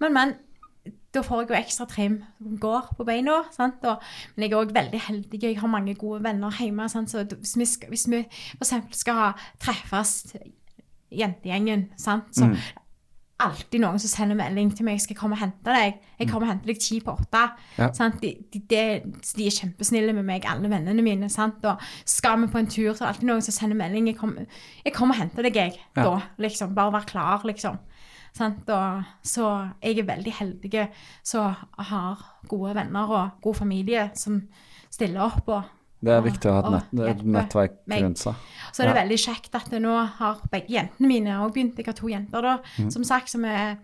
Men, 0.00 0.14
men. 0.14 0.34
Da 1.14 1.20
får 1.20 1.40
jeg 1.40 1.48
jo 1.50 1.54
ekstra 1.54 1.84
trim 1.90 2.24
går 2.60 2.94
på 2.96 3.04
beina. 3.04 3.42
Sant? 3.52 3.84
Og, 3.84 3.98
men 4.36 4.44
jeg 4.44 4.52
er 4.52 4.60
òg 4.60 4.74
veldig 4.74 5.00
heldig. 5.00 5.42
Jeg 5.42 5.58
har 5.58 5.68
mange 5.68 5.94
gode 5.94 6.22
venner 6.24 6.50
hjemme. 6.50 6.88
Sant? 6.88 7.10
Så 7.10 7.24
hvis 7.24 7.56
vi, 7.58 7.64
skal, 7.64 7.88
hvis 7.88 8.06
vi 8.08 8.22
for 8.30 8.62
eksempel 8.62 8.94
skal 8.94 9.32
treffes 9.58 10.36
jentegjengen, 11.10 11.88
sant? 11.98 12.30
så 12.32 12.46
alltid 13.40 13.82
noen 13.82 13.98
som 14.02 14.10
sender 14.12 14.38
melding 14.38 14.70
til 14.76 14.84
meg 14.84 15.00
'skal 15.00 15.16
komme 15.16 15.34
og 15.34 15.40
hente 15.40 15.70
deg'. 15.70 15.98
'Jeg 16.18 16.28
kommer 16.28 16.48
og 16.48 16.52
henter 16.52 16.66
deg 16.66 16.78
ti 16.78 17.00
på 17.00 17.16
åtte'. 17.16 17.50
Ja. 17.78 17.92
Sant? 17.92 18.20
De, 18.22 18.34
de, 18.52 18.58
de, 18.58 19.00
de 19.36 19.46
er 19.46 19.50
kjempesnille 19.50 20.12
med 20.12 20.22
meg, 20.22 20.44
alle 20.46 20.70
vennene 20.70 21.02
mine. 21.02 21.28
Sant? 21.28 21.64
Og 21.64 21.76
skal 22.04 22.40
vi 22.40 22.46
på 22.46 22.58
en 22.58 22.66
tur, 22.66 22.92
så 22.92 23.04
er 23.04 23.06
det 23.06 23.14
alltid 23.14 23.26
noen 23.26 23.42
som 23.42 23.52
sender 23.52 23.76
melding 23.76 24.06
'jeg 24.06 24.16
kommer, 24.16 24.46
jeg 24.84 24.92
kommer 24.92 25.14
og 25.14 25.20
henter 25.20 25.42
deg', 25.42 25.56
jeg. 25.56 25.72
Ja. 25.96 26.02
Da, 26.02 26.20
liksom. 26.38 26.74
Bare 26.74 26.92
vær 26.92 27.06
klar, 27.06 27.40
liksom. 27.44 27.78
Sant? 28.32 28.68
Og, 28.68 29.02
så 29.22 29.68
jeg 29.82 29.98
er 29.98 30.02
veldig 30.02 30.32
heldig 30.32 30.88
som 31.24 31.54
har 31.78 32.24
gode 32.48 32.74
venner 32.74 33.08
og 33.08 33.30
god 33.42 33.54
familie 33.54 34.10
som 34.14 34.42
stiller 34.90 35.20
opp. 35.20 35.48
og 35.48 35.62
Det 36.02 36.12
er 36.14 36.22
viktig 36.24 36.48
å 36.48 36.54
ha 36.62 36.76
et, 36.78 36.92
nett, 36.96 37.08
et 37.10 37.24
nettverk 37.26 37.74
rundt 37.90 38.18
seg. 38.18 38.34
Så 38.72 38.82
er 38.82 38.86
det 38.88 38.96
Ja. 38.96 39.02
veldig 39.02 39.18
kjekt 39.20 39.54
at 39.54 39.70
nå 39.70 39.94
har 40.16 40.40
begge 40.50 40.68
jentene 40.68 41.06
mine 41.08 41.30
òg 41.44 41.52
begynt. 41.54 41.76
Jeg 41.76 41.86
har 41.86 41.92
to 41.92 42.06
jenter, 42.08 42.40
da, 42.42 42.58
Mm. 42.78 42.90
som 42.90 43.04
sagt, 43.04 43.28
som 43.28 43.44
er 43.44 43.76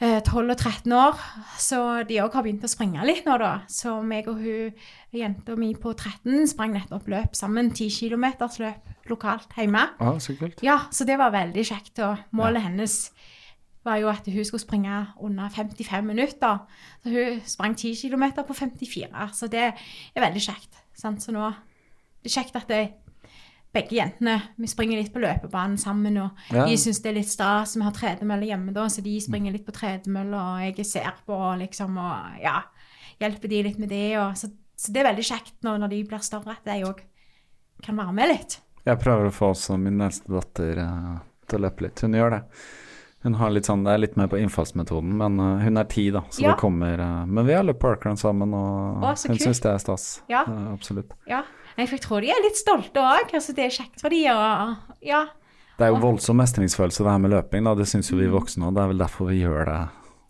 eh, 0.00 0.20
12 0.20 0.50
og 0.50 0.56
13 0.58 0.92
år. 0.92 1.18
Så 1.58 2.06
de 2.06 2.18
òg 2.20 2.32
har 2.32 2.42
begynt 2.44 2.62
å 2.62 2.68
springe 2.68 3.04
litt 3.04 3.24
nå, 3.24 3.38
da. 3.38 3.62
Så 3.66 4.02
meg 4.04 4.28
og 4.28 4.36
hun 4.36 4.72
jenta 5.12 5.56
mi 5.56 5.74
på 5.74 5.94
13 5.96 6.46
sprang 6.46 6.72
nettopp 6.74 7.06
løp 7.08 7.34
sammen. 7.34 7.70
10 7.72 7.88
km 7.90 8.24
løp 8.60 8.76
lokalt 9.08 9.48
hjemme. 9.56 9.88
Å, 9.98 10.16
så 10.20 10.36
kult. 10.38 10.62
Ja, 10.62 10.78
så 10.90 11.06
det 11.06 11.16
var 11.18 11.30
veldig 11.32 11.64
kjekt. 11.64 11.98
Og 12.04 12.18
målet 12.32 12.62
hennes 12.62 13.10
var 13.84 13.96
jo 13.98 14.08
at 14.08 14.26
hun 14.26 14.44
skulle 14.44 14.60
springe 14.60 15.08
under 15.22 15.48
55 15.48 16.04
minutter. 16.04 16.60
Så 17.02 17.10
hun 17.10 17.40
sprang 17.46 17.74
10 17.74 17.94
km 17.96 18.44
på 18.46 18.54
54, 18.54 19.30
så 19.32 19.48
det 19.48 19.72
er 20.14 20.20
veldig 20.20 20.42
kjekt. 20.42 20.74
Sant? 20.96 21.22
Så 21.22 21.34
nå 21.36 21.50
det 22.26 22.32
er 22.32 22.40
kjekt 22.42 22.56
at 22.58 22.72
jeg 22.72 22.94
begge 23.76 23.98
jentene 23.98 24.38
vi 24.58 24.68
springer 24.70 24.98
litt 24.98 25.12
på 25.14 25.20
løpebanen 25.22 25.76
sammen. 25.78 26.16
Og 26.18 26.30
Ja. 26.50 26.64
de 26.66 26.76
syns 26.80 27.02
det 27.02 27.10
er 27.10 27.18
litt 27.20 27.30
stas. 27.30 27.76
Vi 27.76 27.84
har 27.84 27.92
tredemølle 27.92 28.48
hjemme, 28.48 28.72
da, 28.72 28.86
så 28.88 29.02
de 29.04 29.20
springer 29.20 29.52
litt 29.52 29.66
på 29.66 29.74
tredemølle, 29.76 30.34
og 30.34 30.76
jeg 30.76 30.86
ser 30.86 31.12
på 31.26 31.36
liksom, 31.60 31.98
og 31.98 32.40
ja, 32.42 32.62
hjelper 33.20 33.48
de 33.48 33.62
litt 33.62 33.78
med 33.78 33.92
det. 33.92 34.16
Og, 34.18 34.36
så, 34.36 34.50
så 34.76 34.92
det 34.92 35.02
er 35.02 35.10
veldig 35.12 35.26
kjekt 35.28 35.62
nå 35.62 35.76
når 35.78 35.92
de 35.92 36.02
blir 36.08 36.24
større, 36.24 36.56
at 36.56 36.64
de 36.64 36.82
òg 36.88 37.04
kan 37.84 37.96
være 37.96 38.16
med 38.16 38.32
litt. 38.32 38.58
Jeg 38.86 38.98
prøver 39.02 39.28
å 39.28 39.34
få 39.34 39.52
også 39.52 39.76
min 39.78 40.00
eldste 40.00 40.30
datter 40.32 40.78
uh, 40.78 41.16
til 41.46 41.58
å 41.58 41.64
løpe 41.66 41.86
litt. 41.86 42.00
Hun 42.00 42.14
gjør 42.16 42.36
det. 42.36 42.42
Hun 43.26 43.34
har 43.40 43.50
litt 43.50 43.66
sånn, 43.66 43.82
Det 43.82 43.90
er 43.90 43.98
litt 43.98 44.16
mer 44.16 44.28
på 44.30 44.38
innfallsmetoden, 44.38 45.16
men 45.18 45.40
uh, 45.42 45.58
hun 45.58 45.80
er 45.80 45.86
ti, 45.90 46.04
da, 46.14 46.22
så 46.30 46.44
Ja. 46.44 46.52
det 46.52 46.60
kommer 46.62 47.00
uh, 47.02 47.24
Men 47.26 47.48
vi 47.48 47.56
har 47.56 47.66
løpt 47.66 47.82
parkrun 47.82 48.18
sammen, 48.20 48.54
og 48.54 49.02
Å, 49.02 49.14
hun 49.26 49.40
syns 49.42 49.58
det 49.64 49.72
er 49.72 49.82
stas. 49.82 50.04
Ja. 50.30 50.44
Uh, 50.46 50.70
absolutt. 50.76 51.16
Ja, 51.26 51.42
Nei, 51.76 51.84
for 51.84 51.98
jeg 51.98 52.04
tror 52.06 52.22
de 52.24 52.30
er 52.32 52.40
litt 52.40 52.56
stolte 52.56 53.02
òg. 53.02 53.34
Altså, 53.36 53.52
det 53.52 53.66
er 53.66 53.74
kjekt 53.74 54.00
for 54.00 54.14
de 54.14 54.22
og 54.32 55.02
Ja. 55.04 55.26
Det 55.76 55.84
er 55.84 55.92
jo 55.92 55.98
voldsom 56.00 56.38
mestringsfølelse 56.40 57.04
det 57.04 57.12
her 57.12 57.18
med 57.20 57.34
løping, 57.34 57.66
da. 57.68 57.74
Det 57.76 57.84
syns 57.90 58.08
jo 58.08 58.16
vi 58.16 58.30
voksne 58.32 58.70
òg. 58.70 58.78
Det 58.78 58.82
er 58.84 58.92
vel 58.94 59.02
derfor 59.02 59.28
vi 59.28 59.42
gjør 59.42 59.66
det. 59.68 59.80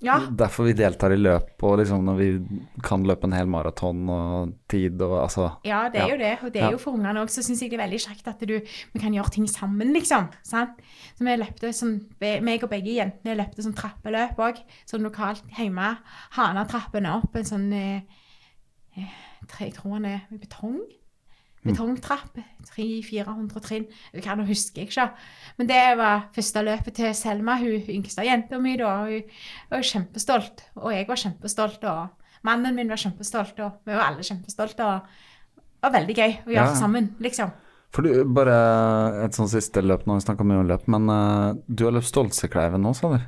Ja. 0.05 0.19
Derfor 0.31 0.65
vi 0.69 0.73
deltar 0.77 1.13
i 1.13 1.17
løp, 1.17 1.63
og 1.63 1.79
liksom 1.81 2.05
når 2.05 2.17
vi 2.19 2.27
kan 2.85 3.03
løpe 3.09 3.25
en 3.25 3.33
hel 3.33 3.47
maraton 3.49 4.03
og 4.13 4.53
tid 4.69 5.01
og 5.03 5.15
altså 5.23 5.47
Ja, 5.65 5.89
det 5.89 6.01
er 6.03 6.07
Ja. 6.07 6.13
jo 6.13 6.19
det. 6.19 6.33
Og 6.45 6.53
det 6.53 6.63
er 6.63 6.71
jo 6.73 6.79
for 6.79 6.93
ungene 6.99 7.23
òg, 7.23 7.29
så 7.33 7.43
syns 7.43 7.63
jeg 7.63 7.71
det 7.71 7.81
er 7.81 7.85
veldig 7.89 8.01
kjekt 8.05 8.29
at 8.29 8.41
du, 8.47 8.61
vi 8.93 9.01
kan 9.01 9.13
gjøre 9.15 9.31
ting 9.31 9.47
sammen, 9.49 9.93
liksom. 9.95 10.29
Sant? 10.45 10.77
Så 11.17 11.25
vi 11.25 11.37
løpte 11.37 11.73
som 11.73 12.01
meg 12.21 12.63
og 12.63 12.71
begge 12.71 12.93
jentene 12.99 13.37
løpte 13.37 13.63
sånn 13.65 13.75
trappeløp 13.75 14.37
òg, 14.39 14.61
sånn 14.87 15.03
lokalt 15.03 15.43
hjemme. 15.57 15.97
Hanatrappene 16.37 17.17
opp 17.17 17.35
en 17.37 17.45
sånn 17.45 17.73
eh, 17.73 18.01
eh, 18.97 19.17
Jeg 19.61 19.75
tror 19.75 19.93
han 19.95 20.05
er 20.05 20.21
betong. 20.31 20.81
Betongtrapp. 21.67 22.39
300-400 22.77 23.63
trinn. 23.65 23.87
Hva 24.15 24.37
nå 24.37 24.47
husker 24.49 24.83
jeg 24.83 24.91
ikke. 24.91 25.09
Men 25.59 25.71
det 25.71 25.83
var 26.01 26.27
første 26.37 26.63
løpet 26.67 26.97
til 26.99 27.15
Selma, 27.17 27.57
hun 27.61 27.91
yngste 27.97 28.25
jenta 28.27 28.59
mi. 28.63 28.77
da, 28.81 28.95
Hun 29.07 29.23
var 29.71 29.87
kjempestolt. 29.91 30.65
Og 30.83 30.93
jeg 30.93 31.07
var 31.09 31.17
kjempestolt. 31.23 31.85
Og 31.85 32.09
mannen 32.47 32.75
min 32.77 32.89
var 32.93 33.01
kjempestolt. 33.01 33.61
Og 33.61 33.79
vi 33.87 33.95
var 33.95 34.11
alle 34.11 34.27
kjempestolte. 34.27 34.91
Og 34.91 35.23
det 35.77 35.87
var 35.87 35.95
veldig 36.01 36.17
gøy 36.19 36.29
å 36.33 36.51
gjøre 36.51 36.59
Ja. 36.61 36.67
det 36.73 36.81
sammen, 36.81 37.15
liksom. 37.21 37.53
For 37.95 38.03
du, 38.03 38.25
bare 38.25 39.25
et 39.25 39.33
sånt 39.37 39.49
siste 39.53 39.81
løp 39.81 40.05
nå, 40.07 40.17
vi 40.19 40.25
snakka 40.27 40.45
mye 40.45 40.59
om 40.61 40.69
løp, 40.69 40.89
men 40.91 41.09
uh, 41.09 41.55
du 41.69 41.85
har 41.87 41.95
løpt 41.95 42.09
Stoltsekleiven 42.11 42.83
nå, 42.83 42.93
sa 42.99 43.13
du? 43.15 43.21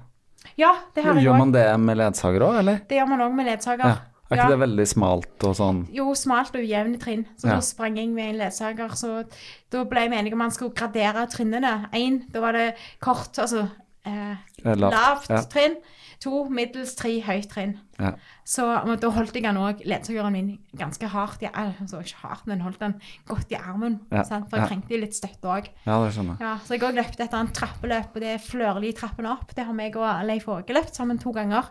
Ja, 0.59 0.73
det 0.94 1.05
har 1.05 1.15
jeg 1.15 1.24
Gjør 1.28 1.39
man 1.39 1.52
det 1.55 1.62
med 1.81 1.97
ledsager 2.01 2.43
òg, 2.43 2.59
eller? 2.59 2.81
Det 2.89 2.98
gjør 2.98 3.09
man 3.09 3.23
òg 3.28 3.36
med 3.39 3.47
ledsager. 3.47 3.86
Ja. 3.86 4.18
Er 4.31 4.37
ikke 4.37 4.45
Ja. 4.45 4.49
det 4.57 4.61
veldig 4.61 4.87
smalt 4.87 5.45
og 5.49 5.55
sånn? 5.57 5.87
Jo, 5.95 6.13
smalt 6.15 6.55
og 6.55 6.61
ujevne 6.61 6.99
trinn. 7.01 7.25
Så 7.39 7.49
Ja. 7.49 7.55
da 7.55 7.61
sprang 7.61 7.97
jeg 7.97 8.09
med 8.09 8.35
en 8.35 8.37
ledsager. 8.37 8.91
Så 8.93 9.25
da 9.71 9.85
ble 9.85 10.09
vi 10.09 10.17
enige 10.17 10.33
om 10.33 10.39
man 10.39 10.51
skulle 10.51 10.75
gradere 10.75 11.27
trinnene. 11.27 11.89
Én, 11.95 12.31
da 12.31 12.41
var 12.41 12.53
det 12.53 12.75
kort, 13.01 13.33
altså 13.39 13.71
eh, 14.05 14.37
lavt, 14.65 14.93
lavt 14.93 15.29
ja. 15.31 15.41
trinn. 15.43 15.77
To, 16.21 16.49
middels, 16.51 16.97
tre, 16.97 17.23
høyt 17.23 17.49
trinn. 17.49 17.77
Ja. 17.99 18.13
Så 18.45 18.65
da 19.01 19.11
holdt 19.15 19.35
jeg 19.35 19.45
den 19.45 19.57
òg, 19.57 19.85
ledsageren 19.87 20.33
min, 20.33 20.59
ganske 20.77 21.07
hardt. 21.07 21.43
i 21.43 21.47
altså 21.47 22.01
ikke 22.03 22.27
hardt, 22.27 22.47
men 22.47 22.61
holdt 22.61 22.81
den 22.81 23.01
godt 23.29 23.53
i 23.53 23.55
armen. 23.55 24.01
For 24.11 24.17
jeg 24.25 24.47
ja. 24.53 24.67
trengte 24.67 25.01
litt 25.01 25.15
støtte 25.15 25.47
òg. 25.47 25.69
ja, 25.87 26.05
det 26.05 26.15
skjønner 26.15 26.37
jeg. 26.37 26.41
Ja, 26.41 26.57
så 26.59 26.75
jeg 26.75 26.83
òg 26.83 26.95
løpte 26.99 27.23
etter 27.23 27.39
en 27.39 27.53
trappeløp, 27.53 28.17
og 28.17 28.21
det 28.21 28.35
er 28.35 28.39
Flørli-trappen 28.39 29.27
opp. 29.31 29.55
Det 29.55 29.65
har 29.65 29.73
meg 29.73 29.97
og 29.97 30.27
Leif 30.27 30.49
Åge 30.49 30.75
løpt 30.75 30.95
sammen 30.97 31.19
to 31.19 31.33
ganger. 31.33 31.71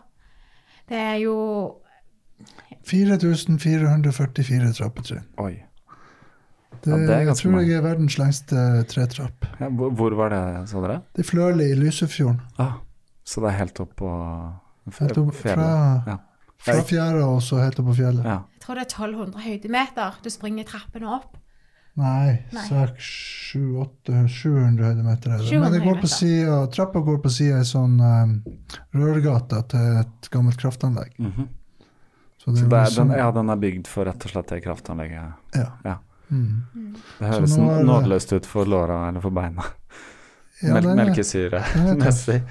Det 0.88 0.96
er 0.96 1.18
jo 1.20 1.82
4444 2.88 4.72
trappetrinn. 4.76 5.24
Oi. 5.38 5.64
Det, 6.84 6.90
Ja, 6.92 6.96
det 6.96 7.10
er 7.14 7.24
ganske 7.26 7.42
tror 7.48 7.52
mange. 7.56 7.66
jeg 7.68 7.78
er 7.80 7.82
verdens 7.82 8.18
lengste 8.20 8.62
tretrapp. 8.88 9.46
Ja, 9.60 9.68
hvor, 9.68 9.90
hvor 9.98 10.14
var 10.16 10.30
det, 10.30 10.68
sa 10.70 10.80
dere? 10.84 11.00
Det 11.16 11.24
er 11.24 11.28
Flørli 11.30 11.66
i 11.72 11.78
Lysefjorden. 11.78 12.40
Ah, 12.62 12.76
så 13.26 13.42
det 13.42 13.50
er 13.52 13.58
helt 13.64 13.80
opp 13.82 13.96
på 13.98 14.10
Helt 14.98 15.18
opp 15.18 15.34
fjellet? 15.34 15.58
fra, 15.58 16.04
Ja. 16.06 16.16
fra 16.58 16.82
fjæra 16.86 17.24
og 17.26 17.42
så 17.42 17.58
helt 17.64 17.78
opp 17.80 17.86
på 17.90 17.96
fjellet. 17.98 18.24
ja. 18.24 18.38
Jeg 18.54 18.60
tror 18.62 18.74
det 18.74 18.84
er 18.84 18.94
1200 18.94 19.40
høydemeter. 19.42 20.14
Du 20.22 20.30
springer 20.30 20.64
trappene 20.68 21.08
opp. 21.08 21.36
Nei, 21.98 22.44
Nei. 22.52 22.62
seks, 22.68 23.02
sju, 23.50 23.80
åtte, 23.82 24.28
700 24.30 24.84
høydemeter 24.84 25.32
er 25.34 25.38
det. 25.42 25.60
Men 25.60 25.72
det 25.72 25.82
går 25.82 25.96
på 26.00 26.06
siden, 26.06 26.68
trappa 26.70 27.00
går 27.02 27.18
på 27.24 27.30
sida 27.32 27.58
i 27.58 27.64
sånn 27.66 27.96
um, 27.98 28.44
rørgate 28.94 29.64
til 29.72 29.96
et 30.04 30.28
gammelt 30.30 30.60
kraftanlegg. 30.60 31.10
Mhm. 31.18 31.48
Så 32.56 32.64
det 32.64 32.70
Så 32.70 32.76
er 32.76 32.84
det 32.84 32.96
den, 32.96 33.18
ja, 33.18 33.30
den 33.32 33.50
er 33.50 33.56
bygd 33.56 33.86
for 33.86 34.04
rett 34.08 34.24
og 34.24 34.30
slett 34.30 34.48
det 34.48 34.62
kraftanlegget? 34.64 35.32
ja. 35.54 35.66
Ja. 35.84 35.96
Mm. 36.30 36.62
Det 37.18 37.26
høres 37.26 37.56
nå 37.56 37.68
det- 37.78 37.84
nådeløst 37.88 38.32
ut 38.36 38.46
for 38.46 38.64
låra 38.68 39.08
eller 39.08 39.20
for 39.20 39.30
beina. 39.30 39.64
Ja, 40.62 40.74
Mel 40.74 40.82
den, 40.82 40.96
Melkesyre-messig. 41.00 42.42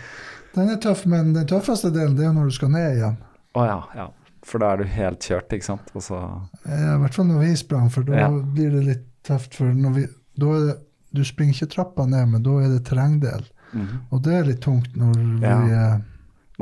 den 0.55 0.69
er 0.69 0.77
tøff, 0.81 1.05
men 1.05 1.33
den 1.33 1.45
tøffeste 1.45 1.91
delen 1.93 2.15
det 2.17 2.25
er 2.25 2.33
når 2.33 2.45
du 2.45 2.51
skal 2.51 2.69
ned 2.73 2.95
igjen. 2.97 3.17
Å 3.55 3.65
ja, 3.67 3.83
ja. 3.95 4.07
For 4.47 4.59
da 4.59 4.71
er 4.73 4.77
du 4.77 4.83
helt 4.85 5.19
kjørt, 5.19 5.51
ikke 5.53 5.63
sant? 5.65 5.89
Og 5.93 6.01
så 6.01 6.17
Ja, 6.65 6.95
I 6.95 6.99
hvert 7.03 7.13
fall 7.13 7.25
når 7.25 7.39
vi 7.43 7.55
sprang, 7.55 7.89
for 7.91 8.03
da 8.03 8.13
Ja. 8.15 8.29
blir 8.29 8.71
det 8.71 8.83
litt 8.85 9.05
tøft. 9.23 9.53
For 9.55 9.65
når 9.73 9.93
vi, 9.93 10.05
da 10.39 10.45
er 10.55 10.65
det, 10.67 10.77
du 11.13 11.23
springer 11.23 11.53
ikke 11.53 11.71
trappa 11.75 12.05
ned, 12.07 12.29
men 12.29 12.43
da 12.43 12.49
er 12.63 12.69
det 12.69 12.85
terrengdel. 12.85 13.43
Mhm. 13.73 13.99
Og 14.11 14.21
det 14.23 14.33
er 14.33 14.43
litt 14.45 14.61
tungt 14.61 14.95
når 14.95 15.41
Ja. 15.41 15.59
vi 15.61 15.71
eh, 15.73 15.97
Men 15.97 16.03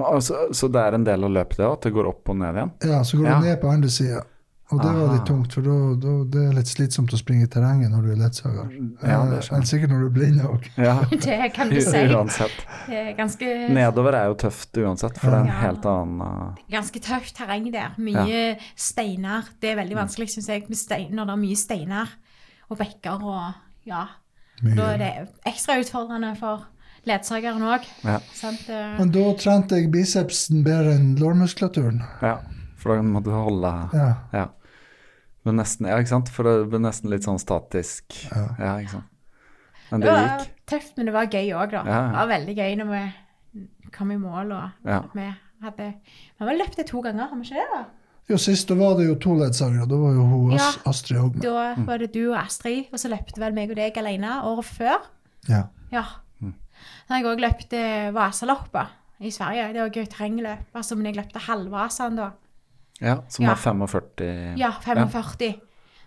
altså, 0.04 0.54
Så 0.54 0.68
det 0.72 0.82
er 0.82 0.94
en 0.94 1.04
del 1.06 1.24
av 1.24 1.30
løpet, 1.32 1.58
det 1.58 1.66
òg? 1.66 1.74
At 1.74 1.82
det 1.82 1.94
går 1.94 2.08
opp 2.08 2.30
og 2.30 2.36
ned 2.38 2.56
igjen? 2.56 2.72
Ja, 2.84 3.02
så 3.04 3.18
går 3.18 3.26
Ja. 3.28 3.40
du 3.40 3.46
ned 3.46 3.62
på 3.62 3.70
andre 3.72 3.90
sida. 3.90 4.24
Og 4.72 4.80
det 4.82 4.88
var 4.90 5.04
Aha. 5.06 5.14
litt 5.14 5.26
tungt, 5.28 5.54
for 5.54 5.62
da, 5.62 5.74
da, 6.02 6.12
det 6.26 6.42
er 6.50 6.54
litt 6.58 6.66
slitsomt 6.68 7.12
å 7.14 7.18
springe 7.22 7.44
i 7.46 7.48
terrenget 7.48 7.92
når 7.92 8.02
du 8.02 8.12
er 8.12 8.16
ledsager. 8.18 8.66
Ja, 9.04 9.20
det 9.30 9.38
Eh, 9.38 9.42
jeg. 9.42 9.52
Eller 9.54 9.68
sikkert 9.70 9.90
når 9.92 10.00
du 10.00 10.06
er 10.08 10.16
blind 10.16 10.40
òg. 10.42 10.64
Ja, 10.78 10.96
Det 11.12 11.54
kan 11.54 11.70
du 11.70 11.80
si. 11.82 11.98
uansett. 12.10 12.56
Det 12.88 12.98
er 12.98 13.14
ganske, 13.14 13.46
Nedover 13.70 14.14
er 14.18 14.26
jo 14.26 14.34
tøft 14.34 14.74
uansett, 14.82 15.20
for 15.20 15.30
det 15.30 15.38
er 15.38 15.44
en 15.46 15.62
helt 15.62 15.86
annen 15.86 16.22
uh, 16.22 16.56
ganske 16.72 17.00
tøft 17.00 17.36
terreng 17.38 17.72
der. 17.72 17.94
Mye 18.02 18.58
steiner. 18.76 19.44
Det 19.62 19.70
er 19.70 19.76
veldig 19.84 19.96
vanskelig, 20.02 20.30
syns 20.34 20.48
jeg, 20.50 20.66
med 20.68 20.78
stein, 20.78 21.12
når 21.14 21.26
det 21.30 21.34
er 21.38 21.44
mye 21.46 21.56
steiner 21.56 22.08
og 22.70 22.78
bekker 22.82 23.22
og 23.22 23.54
ja. 23.86 24.08
Da 24.64 24.94
er 24.96 24.98
det 24.98 25.14
ekstra 25.46 25.78
utfordrende 25.78 26.34
for 26.40 26.66
ledsageren 27.06 27.62
òg. 27.62 27.86
Ja. 28.04 28.20
Men 28.98 29.12
da 29.12 29.24
trente 29.40 29.78
jeg 29.80 29.92
bicepsen 29.94 30.64
bedre 30.66 30.96
enn 30.98 31.16
lårmuskulaturen. 31.22 32.04
ja. 32.22 32.38
For 32.78 32.96
da 32.96 33.02
må 33.02 33.22
du 33.24 33.32
holde 33.32 33.72
Ja. 33.94 34.16
Ja. 34.34 34.48
Men 35.46 35.56
nesten, 35.58 35.88
ja, 35.88 35.98
ikke 35.98 36.08
sant? 36.10 36.30
For 36.30 36.44
det 36.44 36.70
ble 36.70 36.80
nesten 36.80 37.10
litt 37.10 37.24
sånn 37.26 37.40
statisk. 37.42 38.04
Ja. 38.32 38.48
Ja, 38.60 38.74
ikke 38.82 38.90
sant. 38.92 39.10
Men 39.92 40.02
Det 40.02 40.08
det 40.10 40.14
var 40.16 40.40
gikk. 40.40 40.52
tøft, 40.68 40.94
men 40.98 41.06
det 41.06 41.14
var 41.14 41.26
gøy 41.26 41.50
òg, 41.54 41.72
da. 41.72 41.84
Ja, 41.86 41.92
ja. 41.94 42.08
Det 42.12 42.16
var 42.18 42.28
veldig 42.28 42.56
gøy 42.58 42.76
når 42.78 42.90
vi 42.94 43.90
kom 43.92 44.12
i 44.12 44.18
mål 44.18 44.52
og 44.52 44.72
Ja. 44.86 45.02
vi 45.14 45.28
hadde 45.64 45.94
Vi 45.96 46.40
har 46.40 46.48
vel 46.48 46.58
løpt 46.60 46.76
det 46.76 46.88
to 46.88 47.02
ganger, 47.02 47.28
har 47.30 47.36
vi 47.38 47.42
ikke 47.44 47.54
det? 47.56 47.68
da? 47.74 47.86
Jo, 48.30 48.38
sist 48.38 48.68
da 48.68 48.74
var 48.76 48.96
det 48.98 49.06
jo 49.08 49.16
to 49.16 49.34
ledsagere. 49.36 49.88
Da 49.88 49.96
var 49.96 50.14
jo 50.14 50.24
hun 50.26 50.52
Ja. 50.52 50.72
Astrid 50.86 51.18
òg 51.20 51.34
med. 51.36 51.42
Da 51.44 51.76
var 51.86 51.98
det 52.00 52.12
du 52.14 52.32
og 52.34 52.38
Astrid, 52.44 52.86
og 52.92 52.98
så 53.00 53.10
løpte 53.10 53.38
vel 53.40 53.54
meg 53.54 53.70
og 53.70 53.76
deg 53.76 53.94
alene 53.98 54.42
året 54.44 54.66
før. 54.66 54.98
Ja. 55.48 55.64
Ja. 55.92 56.04
Så 57.06 57.20
jeg 57.20 57.26
òg 57.30 57.42
løpt 57.44 57.74
Vasaloppet 58.16 58.88
i 59.22 59.30
Sverige. 59.32 59.68
Det 59.74 59.82
var 59.82 59.90
gøy 59.94 60.06
terrengløp. 60.10 60.72
Altså, 60.76 60.96
men 60.98 61.06
jeg 61.12 61.16
løpte 61.20 61.40
halvvasaen 61.46 62.16
da. 62.18 62.32
Ja, 63.02 63.18
som 63.30 63.44
Ja. 63.46 63.50
var 63.54 63.56
45 63.62 64.58
Ja, 64.58 64.72
45. 64.82 65.54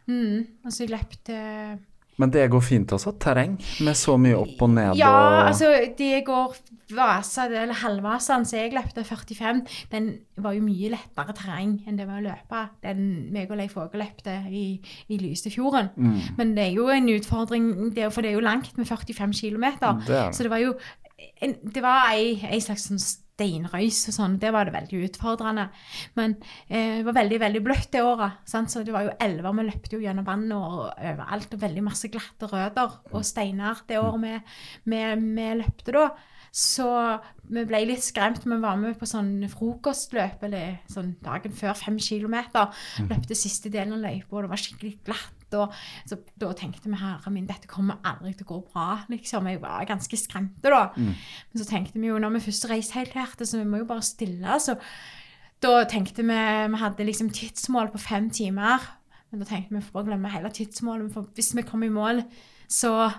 Mm. 0.08 0.46
Og 0.64 0.72
så 0.72 0.84
jeg 0.86 0.90
løpte 0.90 1.78
Men 2.18 2.32
det 2.34 2.48
går 2.50 2.62
fint 2.64 2.92
også, 2.94 3.14
terreng, 3.22 3.56
med 3.86 3.96
så 3.98 4.16
mye 4.20 4.38
opp 4.38 4.64
og 4.66 4.72
ned 4.74 4.98
Ja, 4.98 5.10
og 5.12 5.36
altså, 5.52 5.70
det 5.98 6.24
går 6.26 6.56
Vasa, 6.96 7.44
eller 7.44 7.76
halvvasaen 7.76 8.46
som 8.48 8.58
jeg 8.58 8.72
løpte, 8.72 9.04
45, 9.04 9.60
den 9.92 10.06
var 10.40 10.54
jo 10.56 10.64
mye 10.64 10.88
lettere 10.94 11.34
terreng 11.36 11.74
enn 11.86 11.98
det 12.00 12.06
med 12.08 12.22
å 12.22 12.24
løpe. 12.30 12.62
Den 12.84 13.02
meg 13.34 13.52
og 13.52 13.60
Leif 13.60 13.76
Åge 13.76 14.00
løpte 14.00 14.38
i, 14.48 14.64
i 15.12 15.18
Lysefjorden. 15.20 15.92
Mm. 15.96 16.16
Men 16.38 16.54
det 16.56 16.64
er 16.64 16.78
jo 16.78 16.88
en 16.92 17.10
utfordring, 17.12 17.68
det 17.96 18.08
for 18.14 18.24
det 18.24 18.32
er 18.32 18.38
jo 18.38 18.46
langt 18.46 18.72
med 18.80 18.88
45 18.88 19.36
km. 19.36 19.68
Så 20.32 20.46
det 20.46 20.52
var 20.54 20.64
jo 20.64 20.74
en, 21.44 21.54
det 21.74 21.82
var 21.84 22.08
ei, 22.14 22.38
ei 22.48 22.60
slags 22.64 22.88
sånn 22.88 23.02
steinrøys 23.38 24.00
og 24.10 24.16
sånn. 24.16 24.38
Det 24.42 24.50
var 24.54 24.66
det 24.66 24.74
veldig 24.74 25.02
utfordrende. 25.08 25.68
Men 26.18 26.36
eh, 26.66 26.98
det 26.98 27.06
var 27.06 27.18
veldig 27.20 27.40
veldig 27.44 27.62
bløtt 27.64 27.92
det 27.94 28.02
året. 28.04 28.40
Sant? 28.48 28.72
Så 28.72 28.82
det 28.86 28.94
var 28.94 29.06
jo 29.06 29.14
elver. 29.22 29.54
Vi 29.58 29.68
løpte 29.68 29.96
jo 29.96 30.02
gjennom 30.02 30.26
vannet 30.26 30.56
og 30.58 30.88
overalt. 30.90 31.54
Og 31.54 31.62
veldig 31.62 31.84
masse 31.86 32.10
glatte 32.12 32.50
røtter 32.50 32.98
og 33.12 33.26
steiner 33.26 33.84
det 33.88 34.02
året 34.02 34.24
vi, 34.24 34.34
vi, 34.90 35.04
vi 35.22 35.48
løpte 35.62 35.94
da. 35.94 36.08
Så 36.58 36.88
vi 37.52 37.64
ble 37.68 37.84
litt 37.90 38.04
skremt. 38.04 38.46
Vi 38.48 38.60
var 38.60 38.78
med 38.80 38.98
på 38.98 39.08
sånn 39.08 39.46
frokostløp 39.52 40.42
eller 40.48 40.80
sånn 40.90 41.14
dagen 41.24 41.54
før, 41.54 41.76
fem 41.78 41.98
kilometer. 42.02 42.72
Løpte 43.08 43.38
siste 43.38 43.70
delen 43.72 43.98
av 43.98 44.06
løypa, 44.06 44.32
og 44.34 44.46
det 44.46 44.54
var 44.54 44.64
skikkelig 44.64 44.94
glatt. 45.06 45.37
Og 45.56 45.72
så, 46.08 46.18
da 46.36 46.50
tenkte 46.52 46.90
vi 46.90 46.98
herre 47.00 47.32
min, 47.32 47.46
dette 47.48 47.70
kommer 47.70 48.02
aldri 48.04 48.34
til 48.34 48.46
å 48.46 48.50
gå 48.50 48.58
bra. 48.72 49.04
liksom. 49.08 49.48
Jeg 49.48 49.62
var 49.62 49.86
ganske 49.88 50.16
skremte 50.20 50.68
da. 50.74 50.82
Men 50.96 51.62
så 51.62 51.68
tenkte 51.68 52.00
vi 52.00 52.10
jo 52.10 52.18
når 52.18 52.36
vi 52.36 52.44
først 52.48 52.68
reiste 52.70 52.98
helt 52.98 53.16
her, 53.16 53.32
så 53.40 53.58
vi 53.58 53.64
må 53.64 53.82
jo 53.82 53.88
bare 53.88 54.02
stille. 54.02 54.58
Så 54.60 54.76
da 55.62 55.84
tenkte 55.90 56.22
vi 56.22 56.38
Vi 56.72 56.82
hadde 56.82 57.04
liksom 57.04 57.30
tidsmål 57.30 57.90
på 57.94 57.98
fem 57.98 58.30
timer. 58.30 58.78
Men 59.30 59.40
da 59.40 59.48
tenkte 59.48 59.74
vi 59.74 59.84
for 59.84 60.02
å 60.02 60.06
glemme 60.06 60.30
hele 60.32 60.50
tidsmålet. 60.50 61.12
For 61.12 61.28
hvis 61.34 61.54
vi 61.56 61.62
kommer 61.62 61.86
i 61.86 61.92
mål, 61.92 62.22
så 62.68 63.10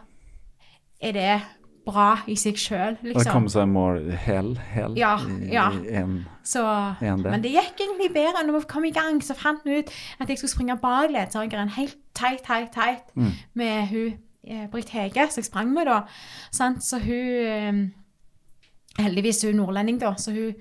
er 1.01 1.13
det 1.15 1.41
bra 1.89 2.07
i 2.27 2.35
seg 2.39 2.57
sjøl, 2.61 2.97
liksom. 3.01 3.23
Det 3.23 3.31
kom 3.33 3.47
seg 3.51 3.67
i 3.67 4.15
hell, 4.25 4.53
hell 4.55 4.55
hel 4.73 4.97
Ja, 4.99 5.17
ja. 5.51 5.67
en 6.01 6.25
Så, 6.43 6.63
En 7.01 7.21
det. 7.23 7.31
men 7.31 7.43
det 7.43 7.51
gikk 7.53 7.81
egentlig 7.83 8.13
bedre. 8.13 8.45
Når 8.47 8.59
vi 8.59 8.65
kom 8.69 8.85
i 8.85 8.91
gang, 8.95 9.19
så 9.23 9.35
fant 9.37 9.59
vi 9.65 9.79
ut 9.83 9.91
at 10.19 10.29
jeg 10.29 10.37
skulle 10.39 10.51
springe 10.51 10.77
bak 10.81 11.11
ledsageren 11.13 11.69
helt 11.75 11.97
teit, 12.15 12.41
teit, 12.47 12.71
teit 12.73 13.03
Mm. 13.15 13.31
med 13.53 13.87
hun 13.87 14.13
eh, 14.47 14.67
Britt 14.71 14.89
Hege, 14.89 15.27
som 15.29 15.41
jeg 15.41 15.45
sprang 15.45 15.73
med 15.73 15.85
da. 15.85 16.01
Sant? 16.51 16.83
Så 16.83 16.97
hun 16.99 17.13
eh, 17.13 17.89
Heldigvis 18.99 19.43
hun 19.45 19.55
nordlending, 19.55 19.99
da, 20.01 20.13
så 20.17 20.31
hun 20.31 20.53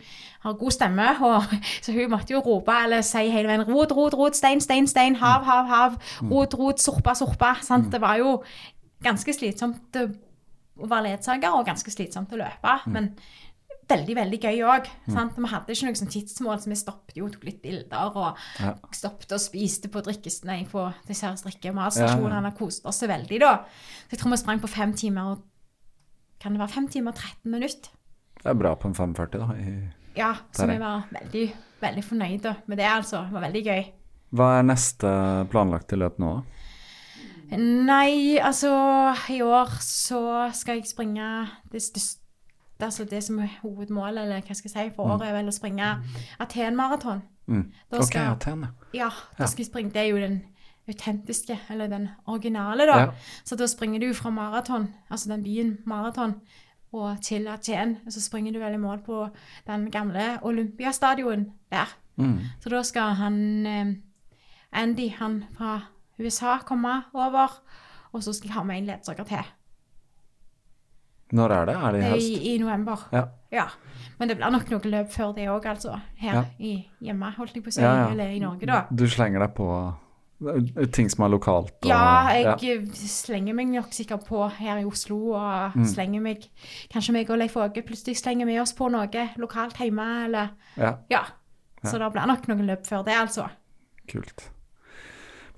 har 0.44 0.52
god 0.52 0.70
stemme. 0.70 1.06
Og, 1.26 1.42
så 1.82 1.92
hun 1.92 2.10
måtte 2.10 2.34
jo 2.34 2.38
rope 2.44 2.72
eller 2.84 3.00
si 3.00 3.24
hele 3.32 3.48
veien 3.48 3.64
'rot, 3.66 3.92
rot, 3.96 4.14
rot, 4.14 4.36
stein, 4.36 4.60
stein, 4.60 4.86
stein, 4.86 5.16
hav, 5.16 5.42
hav, 5.44 5.64
hav'. 5.66 5.96
Rot, 6.30 6.54
rot, 6.54 6.80
sorpa, 6.80 7.14
sorpa. 7.14 7.54
Sant? 7.62 7.92
Det 7.92 8.00
var 8.00 8.16
jo 8.20 8.42
ganske 9.02 9.32
slitsomt 9.32 9.96
å 10.78 10.88
være 10.88 11.08
ledsager 11.10 11.54
og 11.54 11.66
ganske 11.66 11.90
slitsomt 11.90 12.32
å 12.32 12.38
løpe. 12.40 12.74
Men 12.86 13.12
veldig, 13.88 14.14
veldig 14.18 14.38
gøy 14.42 14.58
òg. 14.68 14.88
Vi 15.06 15.14
hadde 15.48 15.72
ikke 15.72 15.86
noe 15.88 15.96
sånn 15.96 16.10
tidsmål, 16.12 16.58
så 16.60 16.68
vi 16.68 16.76
stoppet 16.76 17.16
jo 17.16 17.24
og 17.26 17.32
tok 17.32 17.44
litt 17.48 17.62
bilder. 17.62 18.10
Og 18.16 18.36
Ja. 18.60 18.74
stoppet 18.92 19.32
og 19.32 19.40
spiste 19.40 19.88
på 19.88 20.02
drikkesnei 20.04 20.66
på 20.68 20.82
disse 21.06 21.24
og 21.30 21.38
Ja, 21.96 22.06
ja. 22.44 22.50
og 22.52 22.58
koste 22.58 22.86
oss 22.86 23.00
veldig, 23.02 23.40
da. 23.40 23.64
Så 24.08 24.10
jeg 24.16 24.20
tror 24.20 24.30
vi 24.30 24.36
sprang 24.36 24.60
på 24.60 24.68
fem 24.68 24.92
timer 24.94 25.32
og 25.32 25.42
Kan 26.40 26.52
det 26.52 26.60
være 26.60 26.70
fem 26.70 26.86
timer 26.88 27.10
og 27.10 27.16
13 27.16 27.50
minutter? 27.50 27.90
Det 28.38 28.46
er 28.46 28.54
bra 28.54 28.74
på 28.76 28.86
en 28.86 28.94
45, 28.94 29.38
da. 29.40 29.46
I, 29.58 29.90
Ja, 30.14 30.34
så 30.52 30.66
vi 30.68 30.78
var 30.78 31.02
veldig, 31.10 31.52
veldig 31.80 32.04
fornøyde 32.04 32.56
med 32.68 32.78
det, 32.78 32.86
altså. 32.86 33.24
Det 33.24 33.32
var 33.32 33.40
veldig 33.48 33.64
gøy. 33.64 33.92
hva 34.34 34.58
er 34.58 34.62
neste 34.62 35.48
planlagte 35.50 35.96
løp 35.96 36.18
nå, 36.18 36.36
da? 36.36 36.42
Nei, 37.56 38.36
altså 38.42 38.70
I 39.32 39.40
år 39.42 39.70
så 39.80 40.50
skal 40.52 40.76
jeg 40.80 40.86
springe 40.90 41.48
det 41.72 41.82
største 41.82 42.24
Altså 42.80 43.04
det 43.10 43.24
som 43.24 43.38
er 43.42 43.48
hovedmålet, 43.62 44.22
eller 44.22 44.40
hva 44.46 44.54
skal 44.54 44.70
jeg 44.70 44.90
si, 44.90 44.94
for 44.94 45.10
året 45.10 45.24
er 45.26 45.32
vel 45.34 45.48
å 45.50 45.54
springe 45.56 45.86
Aten-maraton. 46.38 47.22
Mm. 47.48 47.72
Da 47.90 47.96
Ok, 47.98 48.04
skal- 48.06 48.36
Aten, 48.36 48.66
ja. 48.94 49.08
Da 49.38 49.46
skal 49.46 49.64
jeg 49.64 49.66
springe. 49.66 49.90
Det 49.90 49.96
er 50.02 50.06
jo 50.12 50.16
den 50.22 50.36
autentiske, 50.88 51.58
eller 51.70 51.88
den 51.88 52.08
originale, 52.26 52.86
da. 52.86 52.98
Ja. 52.98 53.08
Så 53.44 53.56
da 53.58 53.66
springer 53.66 53.98
du 54.00 54.12
fra 54.14 54.30
maraton, 54.30 54.94
altså 55.10 55.28
den 55.28 55.42
byen 55.42 55.78
maraton, 55.86 56.36
og 56.92 57.18
til 57.22 57.48
Aten. 57.48 57.96
Så 58.08 58.20
springer 58.22 58.52
du 58.52 58.58
vel 58.60 58.74
i 58.74 58.76
mål 58.76 58.98
på 59.02 59.28
den 59.66 59.90
gamle 59.90 60.38
Olympiastadion 60.42 61.48
der. 61.72 61.96
Mm. 62.16 62.38
Så 62.60 62.68
da 62.70 62.82
skal 62.82 63.14
han 63.14 63.66
eh, 63.66 63.86
Andy, 64.72 65.10
han 65.18 65.44
fra 65.56 65.80
USA, 66.18 66.58
komme 66.66 67.02
over. 67.14 67.60
Og 68.12 68.22
så 68.24 68.32
skal 68.34 68.48
jeg 68.48 68.54
ha 68.56 68.62
med 68.64 68.78
en 68.78 68.86
ledsager 68.86 69.24
til. 69.28 69.44
Når 71.36 71.52
er 71.52 71.64
det? 71.68 71.74
Er 71.76 71.92
det 71.92 71.98
i 72.00 72.10
høst? 72.10 72.28
i, 72.28 72.54
i 72.54 72.58
november. 72.58 73.02
Ja. 73.12 73.24
Ja. 73.52 73.66
Men 74.18 74.28
det 74.30 74.38
blir 74.38 74.50
nok 74.50 74.70
noe 74.72 74.80
løp 74.90 75.10
før 75.12 75.34
det 75.36 75.44
òg, 75.52 75.66
altså. 75.68 75.98
Her 76.16 76.34
Ja. 76.34 76.44
i 76.58 76.88
hjemme, 77.04 77.28
holdt 77.36 77.54
jeg 77.54 77.64
på 77.64 77.68
å 77.68 77.72
si. 77.76 77.82
Ja. 77.82 78.08
Eller 78.10 78.32
i 78.32 78.38
Norge, 78.40 78.66
da. 78.66 78.86
Du 78.90 79.04
slenger 79.08 79.44
deg 79.44 79.52
på 79.54 79.66
eh, 80.48 80.86
ting 80.94 81.10
som 81.12 81.24
er 81.26 81.28
lokalt? 81.34 81.74
Og, 81.82 81.88
Ja, 81.90 82.28
jeg 82.32 82.44
ja. 82.44 82.54
eh, 82.80 82.86
slenger 82.94 83.54
meg 83.54 83.68
nok 83.74 83.92
sikkert 83.92 84.24
på 84.26 84.40
her 84.56 84.78
i 84.80 84.84
Oslo, 84.88 85.34
og 85.34 85.76
Mm. 85.76 85.84
slenger 85.86 86.20
meg 86.22 86.48
Kanskje 86.90 87.12
meg 87.12 87.30
og 87.30 87.38
Leif 87.38 87.56
Åge 87.56 87.82
plutselig 87.84 88.16
slenger 88.16 88.46
med 88.46 88.60
oss 88.62 88.72
på 88.72 88.88
noe 88.90 89.28
lokalt 89.36 89.76
hjemme, 89.76 90.24
eller 90.24 90.48
ja, 90.78 90.94
Ja. 91.10 91.24
Så 91.84 91.98
det 91.98 92.12
blir 92.12 92.26
nok 92.26 92.48
noen 92.48 92.66
løp 92.66 92.86
før 92.86 93.04
det, 93.04 93.14
altså. 93.14 93.48
kult. 94.08 94.48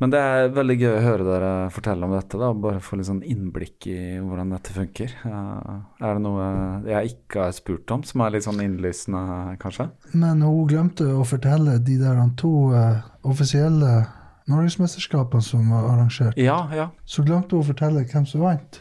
Men 0.01 0.13
det 0.15 0.21
er 0.25 0.53
veldig 0.57 0.77
gøy 0.81 0.91
å 0.95 1.03
høre 1.05 1.25
dere 1.27 1.49
fortelle 1.75 2.07
om 2.07 2.15
dette, 2.17 2.39
da. 2.41 2.49
Bare 2.57 2.81
få 2.81 2.97
litt 2.97 3.09
sånn 3.11 3.21
innblikk 3.21 3.85
i 3.93 3.99
hvordan 4.17 4.55
dette 4.55 4.73
funker. 4.73 5.13
Ja, 5.29 5.41
er 6.01 6.17
det 6.17 6.23
noe 6.25 6.47
jeg 6.89 7.13
ikke 7.13 7.45
har 7.45 7.53
spurt 7.57 7.93
om, 7.93 8.05
som 8.09 8.25
er 8.25 8.33
litt 8.33 8.47
sånn 8.47 8.63
innlysende, 8.65 9.59
kanskje? 9.61 9.91
Men 10.15 10.41
hun 10.47 10.65
glemte 10.71 11.05
å 11.13 11.27
fortelle 11.29 11.77
de 11.85 11.99
der 12.01 12.23
to 12.41 12.71
uh, 12.73 13.03
offisielle 13.29 14.07
norgesmesterskapene 14.51 15.45
som 15.45 15.69
var 15.69 15.91
arrangert. 15.93 16.41
Ja, 16.41 16.63
ja. 16.75 16.89
Så 17.05 17.27
glemte 17.27 17.59
hun 17.59 17.67
å 17.67 17.69
fortelle 17.69 18.07
hvem 18.09 18.25
som 18.29 18.47
vant. 18.47 18.81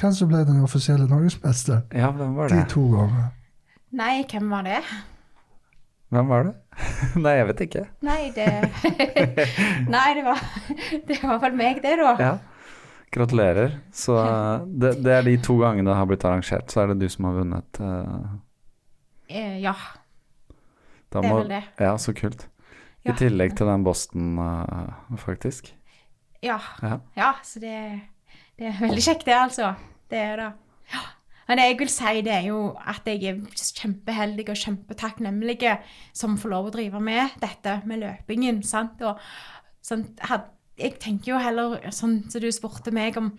Hvem 0.00 0.16
som 0.16 0.30
ble 0.32 0.42
den 0.48 0.64
offisielle 0.64 1.04
norgesmesteren 1.06 1.84
Ja, 1.94 2.08
hvem 2.10 2.32
var 2.34 2.50
de 2.50 2.64
to 2.72 2.88
ganger. 2.96 3.28
Nei, 3.94 4.24
hvem 4.26 4.48
var 4.50 4.64
det? 4.66 4.80
Hvem 6.10 6.32
var 6.32 6.48
det? 6.48 6.56
Nei, 7.24 7.36
jeg 7.38 7.46
vet 7.50 7.60
ikke. 7.66 7.84
Nei, 8.06 8.32
det 8.34 8.48
Nei, 9.94 10.08
det 10.18 10.24
var 10.26 10.40
Det 11.08 11.20
var 11.22 11.38
vel 11.44 11.56
meg, 11.58 11.82
det, 11.84 11.96
da. 12.00 12.14
Ja. 12.20 12.32
Gratulerer. 13.14 13.76
Så 13.94 14.16
eh, 14.18 14.64
det, 14.66 14.96
det 15.04 15.12
er 15.14 15.22
de 15.28 15.36
to 15.44 15.58
gangene 15.60 15.90
det 15.92 15.98
har 16.00 16.08
blitt 16.10 16.24
arrangert, 16.26 16.72
så 16.72 16.82
er 16.82 16.92
det 16.92 16.98
du 17.04 17.08
som 17.12 17.28
har 17.30 17.38
vunnet. 17.42 17.80
eh, 17.80 18.34
Eh, 19.28 19.58
ja. 19.62 19.74
Det 21.08 21.22
er 21.22 21.30
vel 21.30 21.48
det. 21.48 21.62
Ja, 21.80 21.94
så 21.98 22.12
kult. 22.12 22.48
I 23.04 23.12
tillegg 23.16 23.54
til 23.56 23.68
den 23.68 23.84
Boston, 23.84 24.34
eh, 24.38 25.16
faktisk. 25.20 25.70
Ja. 26.44 26.58
Ja. 26.82 26.98
ja 27.16 27.32
så 27.44 27.60
det, 27.62 27.76
det 28.58 28.68
er 28.68 28.78
veldig 28.80 29.02
kjekt, 29.02 29.24
det, 29.26 29.34
altså. 29.36 29.74
Det 30.10 30.18
er 30.20 30.36
det. 30.40 30.50
Men 31.48 31.60
det 31.60 31.66
jeg 31.68 31.78
vil 31.82 31.92
si, 31.92 32.20
det 32.24 32.32
er 32.32 32.46
jo 32.48 32.60
at 32.80 33.08
jeg 33.08 33.22
er 33.28 33.40
kjempeheldig 33.80 34.46
og 34.48 34.60
kjempetakknemlig 34.60 35.58
som 36.16 36.38
får 36.40 36.52
lov 36.54 36.70
å 36.70 36.74
drive 36.76 37.00
med 37.04 37.36
dette 37.42 37.80
med 37.84 38.00
løpingen. 38.04 38.62
sant? 38.66 39.02
Og 39.04 39.20
sånn, 39.84 40.06
jeg 40.78 40.96
tenker 41.02 41.34
jo 41.34 41.42
heller, 41.42 41.76
sånn 41.92 42.22
som 42.30 42.42
du 42.42 42.50
spurte 42.52 42.94
meg 42.94 43.18
om 43.20 43.34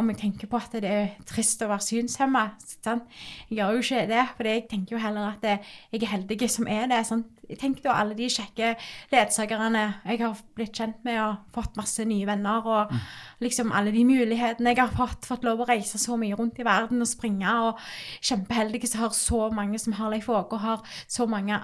om 0.00 0.10
jeg 0.10 0.18
tenker 0.22 0.48
på 0.50 0.58
at 0.58 0.72
det 0.80 0.88
er 0.88 1.10
trist 1.28 1.62
å 1.62 1.68
være 1.70 1.84
synshemma. 1.84 2.44
Jeg 2.84 3.58
gjør 3.58 3.76
jo 3.76 3.84
ikke 3.84 4.06
det, 4.10 4.24
for 4.36 4.48
jeg 4.48 4.64
tenker 4.70 4.96
jo 4.96 5.02
heller 5.02 5.34
at 5.34 5.44
jeg 5.46 6.00
er 6.00 6.12
heldig 6.14 6.48
som 6.50 6.68
er 6.70 6.88
det. 6.90 7.02
sant? 7.06 7.28
Jeg 7.50 7.58
da 7.82 7.96
alle 7.98 8.14
de 8.14 8.28
kjekke 8.30 8.74
ledsagerne 9.10 9.82
jeg 10.06 10.20
har 10.20 10.42
blitt 10.54 10.76
kjent 10.76 11.00
med 11.06 11.18
og 11.18 11.40
fått 11.54 11.78
masse 11.80 12.04
nye 12.06 12.28
venner. 12.28 12.66
Og 12.66 12.94
liksom 13.42 13.74
alle 13.74 13.92
de 13.94 14.04
mulighetene 14.06 14.72
jeg 14.72 14.80
har 14.80 14.94
fått. 14.94 15.26
Fått 15.28 15.44
lov 15.46 15.64
å 15.64 15.68
reise 15.70 15.98
så 15.98 16.18
mye 16.20 16.38
rundt 16.38 16.60
i 16.62 16.66
verden 16.66 17.02
og 17.02 17.10
springe. 17.10 17.56
Og 17.66 17.82
kjempeheldige 18.22 18.92
som 18.92 19.04
har 19.06 19.18
så 19.18 19.48
mange 19.54 19.82
som 19.82 19.98
har 19.98 20.14
Leif 20.14 20.30
Åge 20.30 20.56
og 20.56 20.64
har 20.64 20.96
så 21.10 21.26
mange 21.30 21.58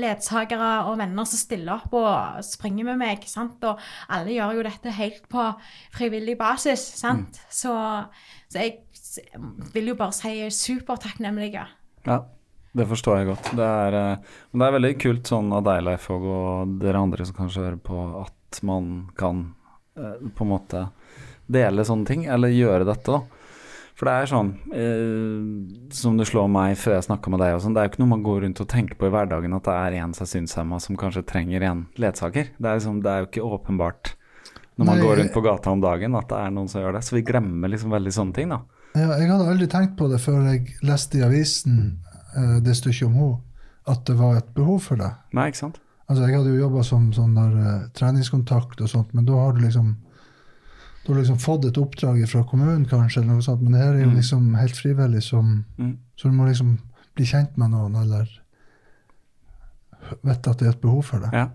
ledsagere 0.00 0.70
og 0.90 0.98
venner 1.00 1.28
som 1.28 1.40
stiller 1.40 1.78
opp 1.78 1.94
og 1.96 2.44
springer 2.44 2.88
med 2.90 3.00
meg. 3.00 3.26
sant? 3.30 3.62
Og 3.64 3.80
alle 4.12 4.34
gjør 4.36 4.58
jo 4.58 4.66
dette 4.66 4.94
helt 4.98 5.28
på 5.32 5.48
frivillig 5.96 6.36
basis. 6.38 6.84
sant? 7.00 7.40
Så, 7.48 7.74
så 8.52 8.62
jeg 8.62 8.80
vil 9.74 9.92
jo 9.92 9.98
bare 9.98 10.14
si 10.16 10.34
er 10.44 10.54
supertakknemlig. 10.54 11.54
Ja, 12.06 12.20
det 12.76 12.88
forstår 12.90 13.20
jeg 13.20 13.30
godt. 13.30 13.52
Det 13.56 13.66
er, 13.66 13.98
eh, 14.00 14.34
men 14.50 14.62
det 14.62 14.66
er 14.66 14.76
veldig 14.78 14.94
kult 15.00 15.30
sånn 15.32 15.52
av 15.56 15.64
deg, 15.66 15.84
Leif 15.86 16.10
og 16.12 16.76
dere 16.82 17.00
andre 17.00 17.28
som 17.28 17.38
kanskje 17.38 17.64
hører 17.64 17.80
på, 17.80 18.02
at 18.20 18.60
man 18.66 19.08
kan 19.16 19.46
eh, 19.96 20.28
på 20.28 20.44
en 20.44 20.52
måte 20.52 20.88
dele 21.46 21.86
sånne 21.86 22.08
ting, 22.08 22.26
eller 22.28 22.52
gjøre 22.52 22.88
dette, 22.88 23.16
da. 23.16 23.35
For 23.96 24.08
det 24.08 24.12
er 24.12 24.28
sånn, 24.28 24.50
eh, 24.76 25.88
som 25.96 26.18
det 26.20 26.26
slår 26.28 26.50
meg 26.52 26.74
før 26.76 26.98
jeg 26.98 27.06
snakka 27.06 27.32
med 27.32 27.40
deg 27.40 27.54
og 27.56 27.62
sånn, 27.64 27.72
det 27.76 27.80
er 27.80 27.86
jo 27.86 27.92
ikke 27.94 28.02
noe 28.02 28.12
man 28.12 28.26
går 28.26 28.42
rundt 28.44 28.60
og 28.60 28.68
tenker 28.68 28.98
på 29.00 29.08
i 29.08 29.14
hverdagen 29.14 29.56
at 29.56 29.64
det 29.64 29.76
er 29.80 29.96
en 30.02 30.12
synshemma 30.16 30.80
som 30.84 30.98
kanskje 31.00 31.24
trenger 31.24 31.64
en 31.64 31.86
ledsager. 31.96 32.50
Det 32.58 32.68
er, 32.68 32.76
liksom, 32.76 33.00
det 33.04 33.12
er 33.12 33.24
jo 33.24 33.30
ikke 33.30 33.46
åpenbart 33.56 34.12
når 34.76 34.84
man 34.84 34.98
Nei, 35.00 35.06
går 35.06 35.16
rundt 35.22 35.32
på 35.32 35.44
gata 35.46 35.72
om 35.72 35.80
dagen 35.80 36.18
at 36.18 36.28
det 36.28 36.42
er 36.42 36.52
noen 36.52 36.68
som 36.68 36.82
gjør 36.82 36.98
det. 36.98 37.04
Så 37.06 37.16
vi 37.16 37.24
glemmer 37.24 37.72
liksom 37.72 37.94
veldig 37.96 38.12
sånne 38.12 38.36
ting, 38.36 38.52
da. 38.52 38.60
Ja, 38.96 39.08
jeg 39.16 39.30
hadde 39.32 39.48
aldri 39.48 39.68
tenkt 39.72 39.96
på 39.96 40.08
det 40.12 40.20
før 40.20 40.44
jeg 40.44 40.76
leste 40.84 41.20
i 41.20 41.24
avisen 41.24 41.80
eh, 42.36 42.58
det 42.64 42.76
stykket 42.76 43.08
om 43.08 43.16
henne, 43.16 43.40
at 43.88 44.04
det 44.08 44.16
var 44.20 44.36
et 44.36 44.52
behov 44.56 44.82
for 44.90 45.00
det. 45.00 45.08
Nei, 45.36 45.48
ikke 45.48 45.62
sant? 45.64 45.80
Altså, 46.06 46.26
jeg 46.26 46.36
hadde 46.36 46.52
jo 46.52 46.66
jobba 46.66 46.84
som 46.84 47.08
sånn 47.16 47.32
der 47.36 47.56
eh, 47.62 47.86
treningskontakt 47.96 48.84
og 48.84 48.92
sånt, 48.92 49.16
men 49.16 49.24
da 49.24 49.40
har 49.40 49.56
du 49.56 49.64
liksom 49.64 49.94
Du 51.06 51.12
har 51.12 51.20
liksom 51.20 51.38
fått 51.38 51.64
et 51.68 51.76
oppdrag 51.78 52.24
fra 52.28 52.42
kommunen, 52.50 52.84
kanskje, 52.90 53.20
eller 53.22 53.36
noe 53.36 53.44
sånt, 53.46 53.60
men 53.62 53.72
det 53.76 53.80
her 53.80 53.94
er 53.94 54.00
jo 54.02 54.10
Mm. 54.10 54.16
liksom 54.16 54.54
helt 54.58 54.74
frivillig, 54.76 55.22
som, 55.22 55.64
Mm. 55.78 55.98
så 56.16 56.22
du 56.28 56.34
må 56.34 56.46
liksom 56.48 56.78
bli 57.14 57.24
kjent 57.24 57.56
med 57.56 57.70
noen, 57.70 57.94
eller 57.94 58.26
vite 60.24 60.50
at 60.50 60.58
det 60.58 60.66
er 60.68 60.74
et 60.74 60.80
behov 60.82 61.04
for 61.04 61.22
det. 61.24 61.30
Ja. 61.34 61.48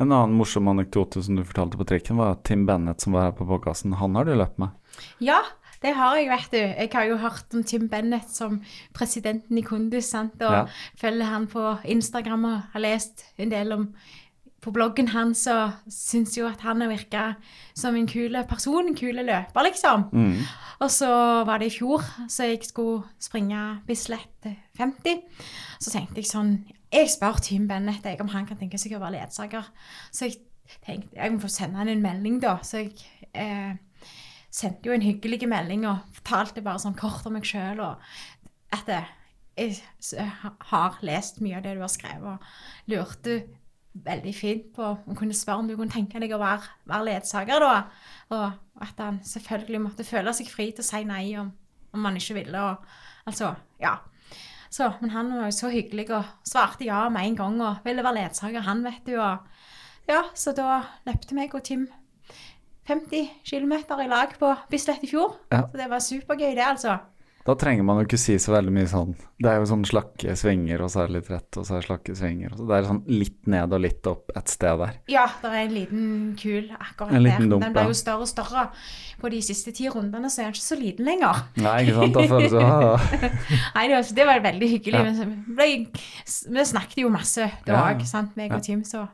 En 0.00 0.12
annen 0.12 0.36
morsom 0.36 0.68
anekdote 0.68 1.22
som 1.24 1.36
du 1.38 1.44
fortalte 1.44 1.78
på 1.80 1.86
trikken, 1.88 2.18
var 2.20 2.32
at 2.36 2.44
Tim 2.44 2.66
Bennett, 2.68 3.00
som 3.00 3.12
var 3.16 3.30
her 3.30 3.36
på 3.38 3.46
podkasten, 3.48 3.94
han 3.96 4.14
har 4.14 4.24
du 4.28 4.34
løpt 4.36 4.58
med. 4.58 4.70
Ja, 5.24 5.40
det 5.82 5.94
har 5.96 6.16
jeg, 6.16 6.28
vet 6.28 6.50
du. 6.50 6.58
Jeg 6.58 6.90
har 6.92 7.04
jo 7.08 7.16
hørt 7.16 7.54
om 7.54 7.64
Tim 7.64 7.88
Bennett 7.88 8.28
som 8.32 8.60
presidenten 8.96 9.56
i 9.58 9.62
Kundus, 9.62 10.10
sant, 10.10 10.34
og 10.42 10.52
Ja. 10.52 10.66
følger 11.00 11.24
han 11.24 11.46
på 11.46 11.78
Instagram 11.84 12.44
og 12.44 12.62
har 12.72 12.80
lest 12.80 13.24
en 13.38 13.48
del 13.50 13.72
om 13.72 13.94
på 14.66 14.72
bloggen 14.74 15.12
hans 15.14 15.44
og 15.52 15.76
syns 15.92 16.34
jo 16.34 16.48
at 16.48 16.64
han 16.66 16.82
har 16.82 16.90
virka 16.90 17.26
som 17.78 17.94
en 17.94 18.08
kul 18.10 18.34
person, 18.50 18.88
en 18.88 18.98
kul 18.98 19.20
løper, 19.22 19.62
liksom. 19.68 20.08
Mm. 20.10 20.40
Og 20.82 20.90
så 20.90 21.10
var 21.46 21.62
det 21.62 21.70
i 21.70 21.76
fjor, 21.78 22.02
så 22.28 22.50
jeg 22.50 22.64
skulle 22.66 23.04
springe 23.22 23.60
Bislett 23.86 24.48
50. 24.76 25.22
Så 25.78 25.92
tenkte 25.94 26.20
jeg 26.20 26.28
sånn 26.28 26.58
Jeg 26.92 27.10
spør 27.12 27.38
Tim 27.42 27.66
Bennett 27.68 28.04
jeg, 28.06 28.20
om 28.22 28.30
han 28.32 28.46
kan 28.48 28.58
tenke 28.58 28.78
seg 28.78 28.94
å 28.96 29.02
være 29.02 29.20
ledsager. 29.20 29.66
Så 30.10 30.28
jeg 30.28 30.40
tenkte 30.84 31.16
jeg 31.18 31.34
må 31.34 31.42
få 31.42 31.50
sende 31.52 31.78
han 31.80 31.90
en 31.92 32.02
melding, 32.02 32.40
da. 32.42 32.56
Så 32.66 32.82
jeg 32.82 32.94
eh, 33.34 33.76
sendte 34.50 34.88
jo 34.88 34.96
en 34.96 35.04
hyggelig 35.04 35.46
melding 35.50 35.86
og 35.86 36.02
fortalte 36.18 36.64
bare 36.64 36.82
sånn 36.82 36.98
kort 36.98 37.26
om 37.28 37.36
meg 37.36 37.46
sjøl 37.46 37.82
og 37.84 38.02
at 38.74 38.90
eh, 38.90 39.12
jeg 39.56 39.78
har 40.70 40.98
lest 41.06 41.40
mye 41.40 41.56
av 41.58 41.64
det 41.64 41.76
du 41.78 41.80
har 41.80 41.92
skrevet, 41.92 42.36
og 42.36 42.92
lurte 42.92 43.38
veldig 44.04 44.32
fint 44.36 44.66
på 44.76 44.88
jeg 45.06 45.16
kunne 45.18 45.36
spørre 45.36 45.62
om 45.62 45.68
du 45.68 45.76
kunne 45.76 45.92
tenke 45.92 46.20
deg 46.22 46.34
å 46.36 46.40
være, 46.40 46.72
være 46.88 47.08
ledsager, 47.10 47.62
da. 47.62 47.76
Og 48.34 48.82
at 48.84 49.00
han 49.00 49.20
selvfølgelig 49.24 49.80
måtte 49.82 50.06
føle 50.06 50.34
seg 50.36 50.50
fri 50.52 50.70
til 50.74 50.84
å 50.84 50.88
si 50.88 51.02
nei 51.08 51.24
om, 51.40 51.50
om 51.96 52.08
han 52.08 52.18
ikke 52.20 52.38
ville. 52.40 52.62
Og, 52.70 52.98
altså, 53.28 53.54
ja. 53.82 53.96
Så, 54.70 54.90
men 55.00 55.12
han 55.14 55.30
var 55.32 55.48
jo 55.48 55.56
så 55.56 55.70
hyggelig 55.72 56.10
og 56.10 56.32
svarte 56.44 56.84
ja 56.88 57.06
med 57.12 57.30
en 57.30 57.38
gang 57.38 57.60
og 57.64 57.86
ville 57.86 58.04
være 58.04 58.20
ledsager, 58.20 58.66
han, 58.66 58.82
vet 58.84 59.06
du. 59.06 59.14
Og, 59.16 59.46
ja, 60.10 60.24
så 60.36 60.52
da 60.56 60.82
løpte 61.06 61.38
meg 61.38 61.54
og 61.56 61.64
Tim 61.66 61.86
50 62.86 63.30
km 63.46 63.72
i 63.98 64.08
lag 64.10 64.34
på 64.38 64.52
Bislett 64.70 65.02
i 65.02 65.10
fjor. 65.10 65.38
Ja. 65.50 65.64
Så 65.70 65.80
det 65.80 65.90
var 65.90 66.04
supergøy, 66.04 66.52
det, 66.54 66.66
altså. 66.66 66.98
Da 67.46 67.54
trenger 67.54 67.84
man 67.86 68.00
jo 68.00 68.06
ikke 68.08 68.18
si 68.18 68.34
så 68.42 68.50
veldig 68.56 68.72
mye 68.74 68.88
sånn. 68.90 69.12
Det 69.38 69.46
er 69.52 69.60
jo 69.60 69.66
sånn 69.70 69.84
slakke 69.86 70.32
svinger, 70.38 70.80
og 70.82 70.90
så 70.90 71.02
er 71.04 71.10
det 71.10 71.14
litt 71.20 71.28
rett, 71.30 71.58
og 71.60 71.66
så 71.68 71.76
er 71.76 71.82
det 71.82 71.86
slakke 71.86 72.14
svinger. 72.18 72.52
Og 72.52 72.58
så 72.58 72.66
det 72.66 72.76
er 72.80 72.88
sånn 72.88 73.02
litt 73.12 73.46
ned 73.52 73.74
og 73.76 73.82
litt 73.84 74.08
opp 74.10 74.32
et 74.40 74.50
sted 74.50 74.80
der. 74.82 74.96
Ja, 75.12 75.26
det 75.42 75.50
er 75.52 75.58
en 75.60 75.74
liten 75.76 76.08
kul 76.40 76.72
akkurat 76.74 77.12
En 77.14 77.22
liten 77.22 77.46
der. 77.46 77.52
dump, 77.54 77.62
den 77.68 77.76
ble 77.76 77.84
jo 77.92 77.96
større 78.00 78.26
og 78.26 78.30
større. 78.32 78.64
På 79.20 79.30
de 79.32 79.38
siste 79.46 79.72
ti 79.76 79.86
rundene 79.92 80.28
så 80.32 80.42
er 80.42 80.50
den 80.50 80.56
ikke 80.58 80.66
så 80.66 80.80
liten 80.80 81.06
lenger. 81.06 81.44
Nei, 81.62 81.76
ikke 81.86 82.00
sant. 82.00 82.18
Da 82.18 82.26
føles 82.32 82.56
det 82.56 82.64
ah. 82.66 83.06
Nei, 83.76 83.86
det 83.86 83.94
var, 84.00 84.10
det 84.18 84.26
var 84.32 84.42
veldig 84.50 84.72
hyggelig. 84.74 85.04
Ja. 85.06 85.70
Vi 86.56 86.64
snakket 86.72 86.98
jo 87.04 87.12
masse 87.14 87.46
da 87.66 87.72
Ja, 87.72 87.84
òg, 87.92 88.02
ja. 88.02 88.10
sant, 88.10 88.34
meg 88.36 88.50
Ja. 88.50 88.58
og 88.58 88.66
Tim. 88.66 88.82
Så 88.84 89.06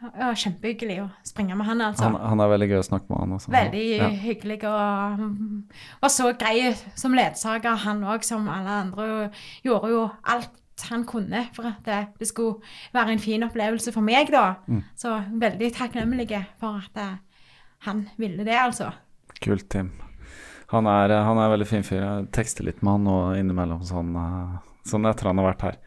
ja, 0.00 0.30
kjempehyggelig 0.34 0.96
å 1.04 1.08
springe 1.26 1.56
med 1.58 1.66
han, 1.68 1.80
altså. 1.84 2.06
han, 2.08 2.16
han 2.32 2.40
er 2.44 2.52
veldig 2.54 2.68
gøy 2.70 2.78
å 2.80 2.86
snakke 2.86 3.10
med, 3.10 3.18
han 3.24 3.34
også. 3.36 3.52
Veldig 3.54 3.82
Ja. 3.90 4.08
hyggelig 4.22 4.58
og 4.70 5.20
mm, 5.20 5.58
var 6.02 6.12
så 6.14 6.30
grei 6.40 6.70
som 6.98 7.14
ledsager, 7.16 7.76
han 7.84 8.02
òg, 8.04 8.24
som 8.24 8.48
alle 8.48 8.78
andre. 8.86 9.08
Gjorde 9.66 9.92
jo 9.92 10.06
alt 10.24 10.56
han 10.88 11.02
kunne 11.04 11.42
for 11.52 11.68
at 11.68 11.82
det, 11.84 11.98
det 12.22 12.28
skulle 12.30 12.62
være 12.96 13.12
en 13.12 13.20
fin 13.20 13.42
opplevelse 13.44 13.92
for 13.92 14.00
meg, 14.06 14.30
da. 14.32 14.54
Mm. 14.66 14.82
Så 14.96 15.12
veldig 15.42 15.72
takknemlig 15.76 16.30
for 16.62 16.80
at 16.80 16.96
eh, 17.02 17.18
han 17.84 18.06
ville 18.16 18.46
det, 18.48 18.56
altså. 18.56 18.88
Kult, 19.44 19.68
Tim. 19.72 19.90
Han 20.70 20.86
er, 20.86 21.12
han 21.26 21.38
er 21.42 21.50
veldig 21.52 21.66
fin 21.68 21.84
fyr. 21.84 22.00
Jeg 22.00 22.30
tekster 22.32 22.64
litt 22.64 22.80
med 22.86 22.92
han 22.96 23.06
og 23.10 23.36
innimellom, 23.36 23.82
sånn, 23.84 24.14
eh, 24.16 24.56
sånn 24.88 25.08
etter 25.10 25.28
han 25.28 25.40
har 25.42 25.50
vært 25.50 25.66
her. 25.68 25.78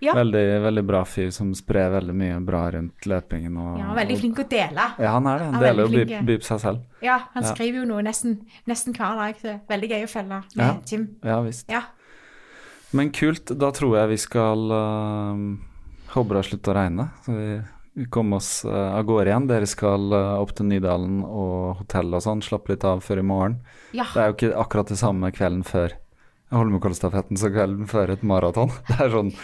Ja. 0.00 0.12
Veldig, 0.14 0.42
veldig 0.62 0.82
bra 0.86 1.00
fyr 1.04 1.30
som 1.34 1.50
sprer 1.58 1.88
veldig 1.90 2.14
mye 2.14 2.36
bra 2.46 2.60
rundt 2.70 3.06
løpingen. 3.10 3.56
Og, 3.58 3.78
Ja, 3.80 3.88
veldig 3.96 4.18
flink 4.20 4.38
å 4.38 4.48
dele. 4.48 4.84
Ja, 5.02 5.12
han 5.16 5.26
er 5.26 5.38
det. 5.40 5.44
Han 5.48 5.54
han 5.54 5.62
deler 5.64 5.86
jo 5.88 5.88
by, 6.06 6.20
by 6.28 6.36
på 6.38 6.46
seg 6.46 6.60
selv. 6.62 6.82
Ja, 7.02 7.16
han 7.34 7.42
Ja. 7.42 7.54
skriver 7.54 7.80
jo 7.80 7.84
noe 7.90 8.02
nesten, 8.06 8.36
nesten 8.66 8.94
hver 8.94 9.16
dag. 9.18 9.34
Så 9.42 9.56
veldig 9.68 9.88
gøy 9.90 10.04
å 10.04 10.10
følge 10.12 10.28
med 10.28 10.44
Ja. 10.56 10.76
Tim. 10.86 11.08
Ja 11.24 11.40
visst. 11.42 11.66
Ja. 11.68 11.82
Men 12.92 13.10
kult. 13.10 13.46
Da 13.58 13.70
tror 13.74 13.96
jeg 13.98 14.08
vi 14.08 14.16
skal 14.16 14.70
uh, 14.72 15.56
Håper 16.14 16.28
det 16.28 16.38
har 16.40 16.48
sluttet 16.48 16.70
å 16.72 16.76
regne. 16.78 17.08
Så 17.26 17.34
vi, 17.36 18.06
kommer 18.08 18.36
oss 18.38 18.64
uh, 18.64 18.94
av 18.96 19.02
gårde 19.04 19.26
igjen. 19.32 19.48
Dere 19.50 19.66
skal 19.66 20.12
uh, 20.14 20.38
opp 20.40 20.54
til 20.54 20.66
Nydalen 20.70 21.24
og 21.26 21.80
hotell 21.82 22.14
og 22.14 22.22
sånn. 22.22 22.40
Slappe 22.40 22.70
litt 22.72 22.84
av 22.84 23.02
før 23.02 23.18
i 23.18 23.26
morgen. 23.26 23.58
ja. 23.92 24.06
Det 24.14 24.22
er 24.22 24.30
jo 24.30 24.36
ikke 24.38 24.54
akkurat 24.62 24.88
det 24.88 24.98
samme 25.02 25.32
kvelden 25.34 25.64
før 25.66 25.92
Holmenkollstafetten 26.54 27.36
som 27.36 27.52
kvelden 27.52 27.88
før 27.90 28.14
et 28.14 28.22
maraton. 28.24 28.70
Det 28.88 28.96
er 29.04 29.10
sånn 29.12 29.34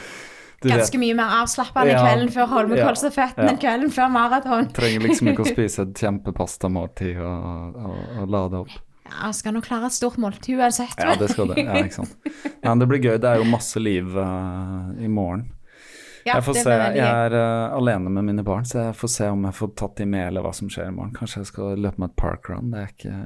Ganske 0.73 0.99
mye 1.03 1.15
mer 1.19 1.37
avslappende 1.43 1.93
Ja. 1.93 2.01
kvelden 2.07 2.33
før 2.33 2.49
Holmenkollstafetten 2.55 3.45
Ja. 3.45 3.51
enn 3.53 3.61
kvelden 3.61 3.93
før 3.93 4.09
maraton. 4.15 4.71
trenger 4.73 5.09
liksom 5.09 5.29
ikke 5.33 5.45
å 5.45 5.53
spise 5.57 5.83
et 5.83 5.95
kjempepastamåltid 6.01 7.21
og, 7.21 7.77
og, 7.77 7.99
og 8.23 8.29
lade 8.39 8.63
opp. 8.65 8.75
Ja, 9.05 9.31
skal 9.37 9.53
nå 9.55 9.61
klare 9.63 9.87
et 9.91 9.95
stort 9.95 10.17
måltid 10.19 10.59
uansett. 10.59 10.97
Ja, 10.99 11.15
det 11.21 11.29
skal 11.31 11.53
det. 11.53 11.61
Ja, 11.61 11.77
ikke 11.85 12.01
sant. 12.01 12.17
Men 12.65 12.81
det 12.81 12.89
blir 12.89 13.03
gøy. 13.05 13.19
Det 13.21 13.29
er 13.29 13.43
jo 13.43 13.45
masse 13.51 13.79
liv 13.83 14.17
uh, 14.17 14.91
i 14.99 15.11
morgen. 15.13 15.45
Ja, 16.25 16.39
jeg 16.39 16.47
får 16.47 16.57
se. 16.63 16.75
Jeg 16.97 17.05
er 17.05 17.37
uh, 17.37 17.77
alene 17.77 18.09
med 18.11 18.25
mine 18.25 18.43
barn, 18.47 18.65
så 18.65 18.87
jeg 18.89 18.97
får 18.97 19.11
se 19.13 19.29
om 19.29 19.45
jeg 19.45 19.57
får 19.59 19.75
tatt 19.77 19.99
de 20.01 20.07
med, 20.09 20.25
eller 20.31 20.47
hva 20.47 20.55
som 20.57 20.71
skjer 20.73 20.89
i 20.89 20.95
morgen. 20.97 21.13
Kanskje 21.15 21.43
jeg 21.43 21.51
skal 21.53 21.77
løpe 21.85 22.01
med 22.01 22.15
et 22.15 22.17
parkrun. 22.17 22.73
Det 22.73 22.81
er 22.81 22.95
ikke 22.95 23.17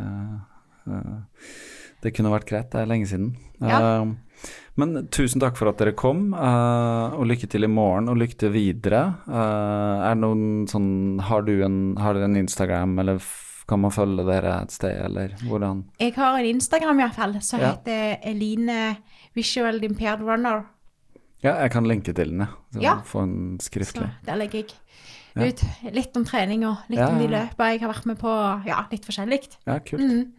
uh, 0.91 1.53
Det 2.03 2.15
kunne 2.17 2.35
vært 2.35 2.51
greit. 2.51 2.73
Det 2.75 2.83
er 2.83 2.91
lenge 2.91 3.07
siden. 3.11 3.31
Ja. 3.63 3.79
Men 4.79 5.09
tusen 5.11 5.41
takk 5.43 5.57
for 5.59 5.69
at 5.73 5.81
dere 5.81 5.93
kom, 5.99 6.29
uh, 6.39 7.11
og 7.19 7.27
lykke 7.27 7.49
til 7.51 7.67
i 7.67 7.71
morgen, 7.73 8.07
og 8.13 8.17
lykke 8.21 8.37
til 8.39 8.53
videre. 8.55 9.01
Uh, 9.27 10.07
er 10.07 10.15
det 10.15 10.23
noen 10.23 10.67
sånn 10.71 11.19
Har 11.27 11.43
du 11.43 11.57
en, 11.67 11.97
har 11.99 12.15
dere 12.15 12.29
en 12.31 12.37
Instagram, 12.39 12.93
eller 13.03 13.19
kan 13.69 13.83
man 13.83 13.91
følge 13.93 14.25
dere 14.25 14.55
et 14.63 14.71
sted, 14.73 14.95
eller 15.09 15.35
hvordan? 15.45 15.83
Jeg 16.01 16.15
har 16.17 16.39
en 16.39 16.47
Instagram 16.55 17.03
iallfall 17.03 17.35
som 17.43 17.61
Ja. 17.61 17.73
heter 17.75 18.19
Eline 18.31 18.97
Visual 19.35 19.83
Impaired 19.85 20.23
Runner. 20.25 20.63
Ja, 21.43 21.57
jeg 21.63 21.71
kan 21.75 21.85
linke 21.87 22.15
til 22.15 22.31
den, 22.33 22.39
jeg. 22.47 22.49
Så 22.75 22.83
Ja. 22.83 22.95
Få 23.05 23.23
en 23.23 23.59
Så 23.61 23.69
skriftlig. 23.71 24.11
der 24.25 24.37
legger 24.37 24.63
jeg 24.63 24.73
Ja. 25.37 25.43
ut 25.49 25.93
litt 25.95 26.17
om 26.17 26.25
trening 26.25 26.65
og 26.67 26.79
litt 26.89 26.99
Ja, 26.99 27.09
om 27.09 27.19
de 27.19 27.27
løpene 27.29 27.71
jeg 27.73 27.81
har 27.81 27.93
vært 27.93 28.07
med 28.07 28.19
på. 28.19 28.67
Ja, 28.67 28.87
litt 28.91 29.05
forskjellig. 29.05 29.49
Ja, 29.67 29.79
kult. 29.81 30.01
Mm. 30.01 30.33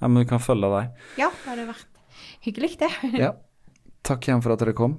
Ja, 0.00 0.08
men 0.08 0.24
vi 0.24 0.28
kan 0.28 0.38
følge 0.38 0.68
deg. 0.80 0.90
Ja, 1.18 1.30
det 1.30 1.46
hadde 1.46 1.66
vært 1.68 1.86
hyggelig, 2.42 2.78
det. 2.78 2.90
Ja. 3.18 3.32
Takk 4.06 4.28
igjen 4.28 4.42
for 4.42 4.54
at 4.54 4.62
dere 4.62 4.74
kom. 4.76 4.98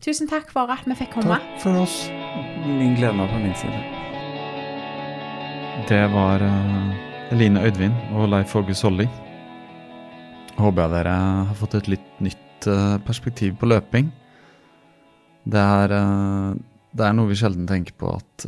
Tusen 0.00 0.28
takk 0.30 0.48
for 0.52 0.70
at 0.72 0.86
vi 0.88 0.96
fikk 0.96 1.12
komme. 1.18 1.36
Takk 1.36 1.58
for 1.60 1.82
oss. 1.82 2.06
Min 2.64 2.94
glede 2.96 3.18
var 3.18 3.28
på 3.28 3.40
min 3.42 3.56
side. 3.58 3.80
Det 5.88 6.00
var 6.12 6.40
eh, 6.44 7.32
Eline 7.34 7.60
Øydvin 7.66 7.92
og 8.16 8.30
Leif 8.32 8.54
Åge 8.56 8.74
Solli. 8.76 9.04
Håper 10.56 10.82
jeg 10.82 10.92
dere 10.94 11.16
har 11.50 11.58
fått 11.58 11.76
et 11.78 11.90
litt 11.92 12.22
nytt 12.24 12.68
eh, 12.68 12.96
perspektiv 13.04 13.58
på 13.60 13.68
løping. 13.68 14.08
Det 15.44 15.60
er, 15.60 15.94
eh, 15.98 16.54
det 16.96 17.06
er 17.06 17.16
noe 17.16 17.28
vi 17.28 17.36
sjelden 17.40 17.68
tenker 17.68 17.96
på, 18.00 18.14
at 18.16 18.46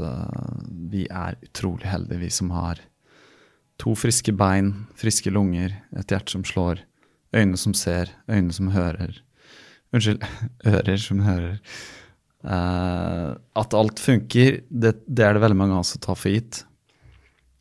vi 0.93 1.05
er 1.09 1.37
utrolig 1.45 1.89
heldige, 1.93 2.23
vi 2.25 2.31
som 2.33 2.51
har 2.57 2.81
to 3.83 3.93
friske 3.99 4.33
bein, 4.39 4.73
friske 4.99 5.31
lunger, 5.33 5.75
et 5.99 6.13
hjerte 6.13 6.33
som 6.33 6.45
slår, 6.47 6.81
øyne 7.37 7.61
som 7.61 7.75
ser, 7.75 8.13
øyne 8.31 8.53
som 8.55 8.73
hører. 8.75 9.21
Unnskyld, 9.93 10.25
ører 10.73 11.01
som 11.01 11.23
hører. 11.27 11.59
Uh, 12.43 13.39
at 13.59 13.77
alt 13.79 14.03
funker, 14.03 14.63
det, 14.67 14.97
det 15.07 15.27
er 15.27 15.37
det 15.37 15.45
veldig 15.45 15.59
mange 15.61 15.77
av 15.77 15.85
oss 15.85 15.95
som 15.95 16.03
tar 16.03 16.19
for 16.19 16.35
gitt. 16.35 16.65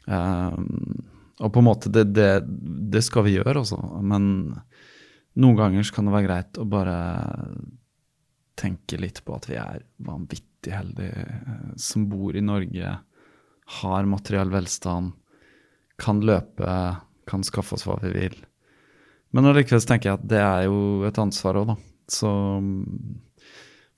Uh, 0.10 0.58
og 1.41 1.53
på 1.53 1.62
en 1.62 1.68
måte, 1.68 1.91
det, 1.94 2.08
det, 2.16 2.32
det 2.94 3.02
skal 3.06 3.26
vi 3.26 3.36
gjøre 3.38 3.64
også, 3.64 3.80
men 4.06 4.26
noen 5.41 5.58
ganger 5.58 5.86
så 5.88 5.95
kan 5.95 6.08
det 6.08 6.16
være 6.16 6.28
greit 6.28 6.60
å 6.60 6.68
bare 6.70 6.98
tenke 8.60 8.99
litt 8.99 9.24
på 9.26 9.36
at 9.38 9.48
vi 9.49 9.58
er 9.58 9.86
vanvittig 10.06 10.74
heldige 10.76 11.24
eh, 11.24 11.72
som 11.82 12.06
bor 12.12 12.36
i 12.38 12.44
Norge, 12.45 12.98
har 13.82 14.10
materiell 14.10 14.52
velstand, 14.53 15.14
kan 16.02 16.22
løpe, 16.26 16.76
kan 17.30 17.45
skaffe 17.48 17.78
oss 17.78 17.88
hva 17.88 17.98
vi 18.03 18.12
vil. 18.14 18.36
Men 19.32 19.48
allikevel 19.48 19.86
tenker 19.88 20.12
jeg 20.12 20.20
at 20.20 20.28
det 20.30 20.41
er 20.44 20.66
jo 20.68 21.08
et 21.08 21.22
ansvar 21.22 21.62
òg, 21.62 21.72
da. 21.72 21.78
Så 22.12 22.30
mm, 22.62 23.20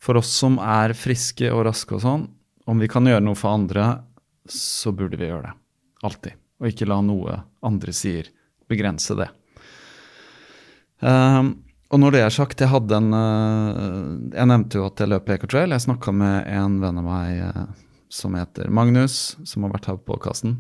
for 0.03 0.19
oss 0.19 0.31
som 0.35 0.60
er 0.61 0.95
friske 0.98 1.49
og 1.53 1.65
raske 1.69 1.98
og 1.98 2.03
sånn, 2.03 2.26
om 2.69 2.80
vi 2.80 2.90
kan 2.91 3.07
gjøre 3.07 3.23
noe 3.23 3.40
for 3.40 3.56
andre, 3.56 4.03
så 4.49 4.94
burde 4.95 5.19
vi 5.19 5.30
gjøre 5.30 5.49
det. 5.49 5.53
Alltid. 6.03 6.40
Og 6.61 6.69
ikke 6.69 6.88
la 6.88 6.99
noe 7.03 7.38
andre 7.65 7.95
sier 7.95 8.30
begrense 8.72 9.15
det. 9.19 9.30
Um, 11.03 11.56
og 11.91 11.99
når 11.99 12.15
det 12.15 12.22
er 12.23 12.34
sagt, 12.34 12.61
jeg 12.64 12.72
hadde 12.72 12.95
en 12.95 13.10
uh, 13.11 14.06
Jeg 14.31 14.48
nevnte 14.48 14.80
jo 14.80 14.85
at 14.88 15.02
jeg 15.03 15.11
løp 15.11 15.27
Ecotrail. 15.35 15.76
Jeg 15.76 15.84
snakka 15.84 16.14
med 16.15 16.48
en 16.49 16.77
venn 16.81 17.02
av 17.02 17.07
meg 17.07 17.41
uh, 17.44 17.65
som 18.14 18.38
heter 18.38 18.72
Magnus, 18.73 19.35
som 19.44 19.65
har 19.65 19.73
vært 19.76 19.90
her 19.91 19.99
på 19.99 20.14
podkasten. 20.14 20.56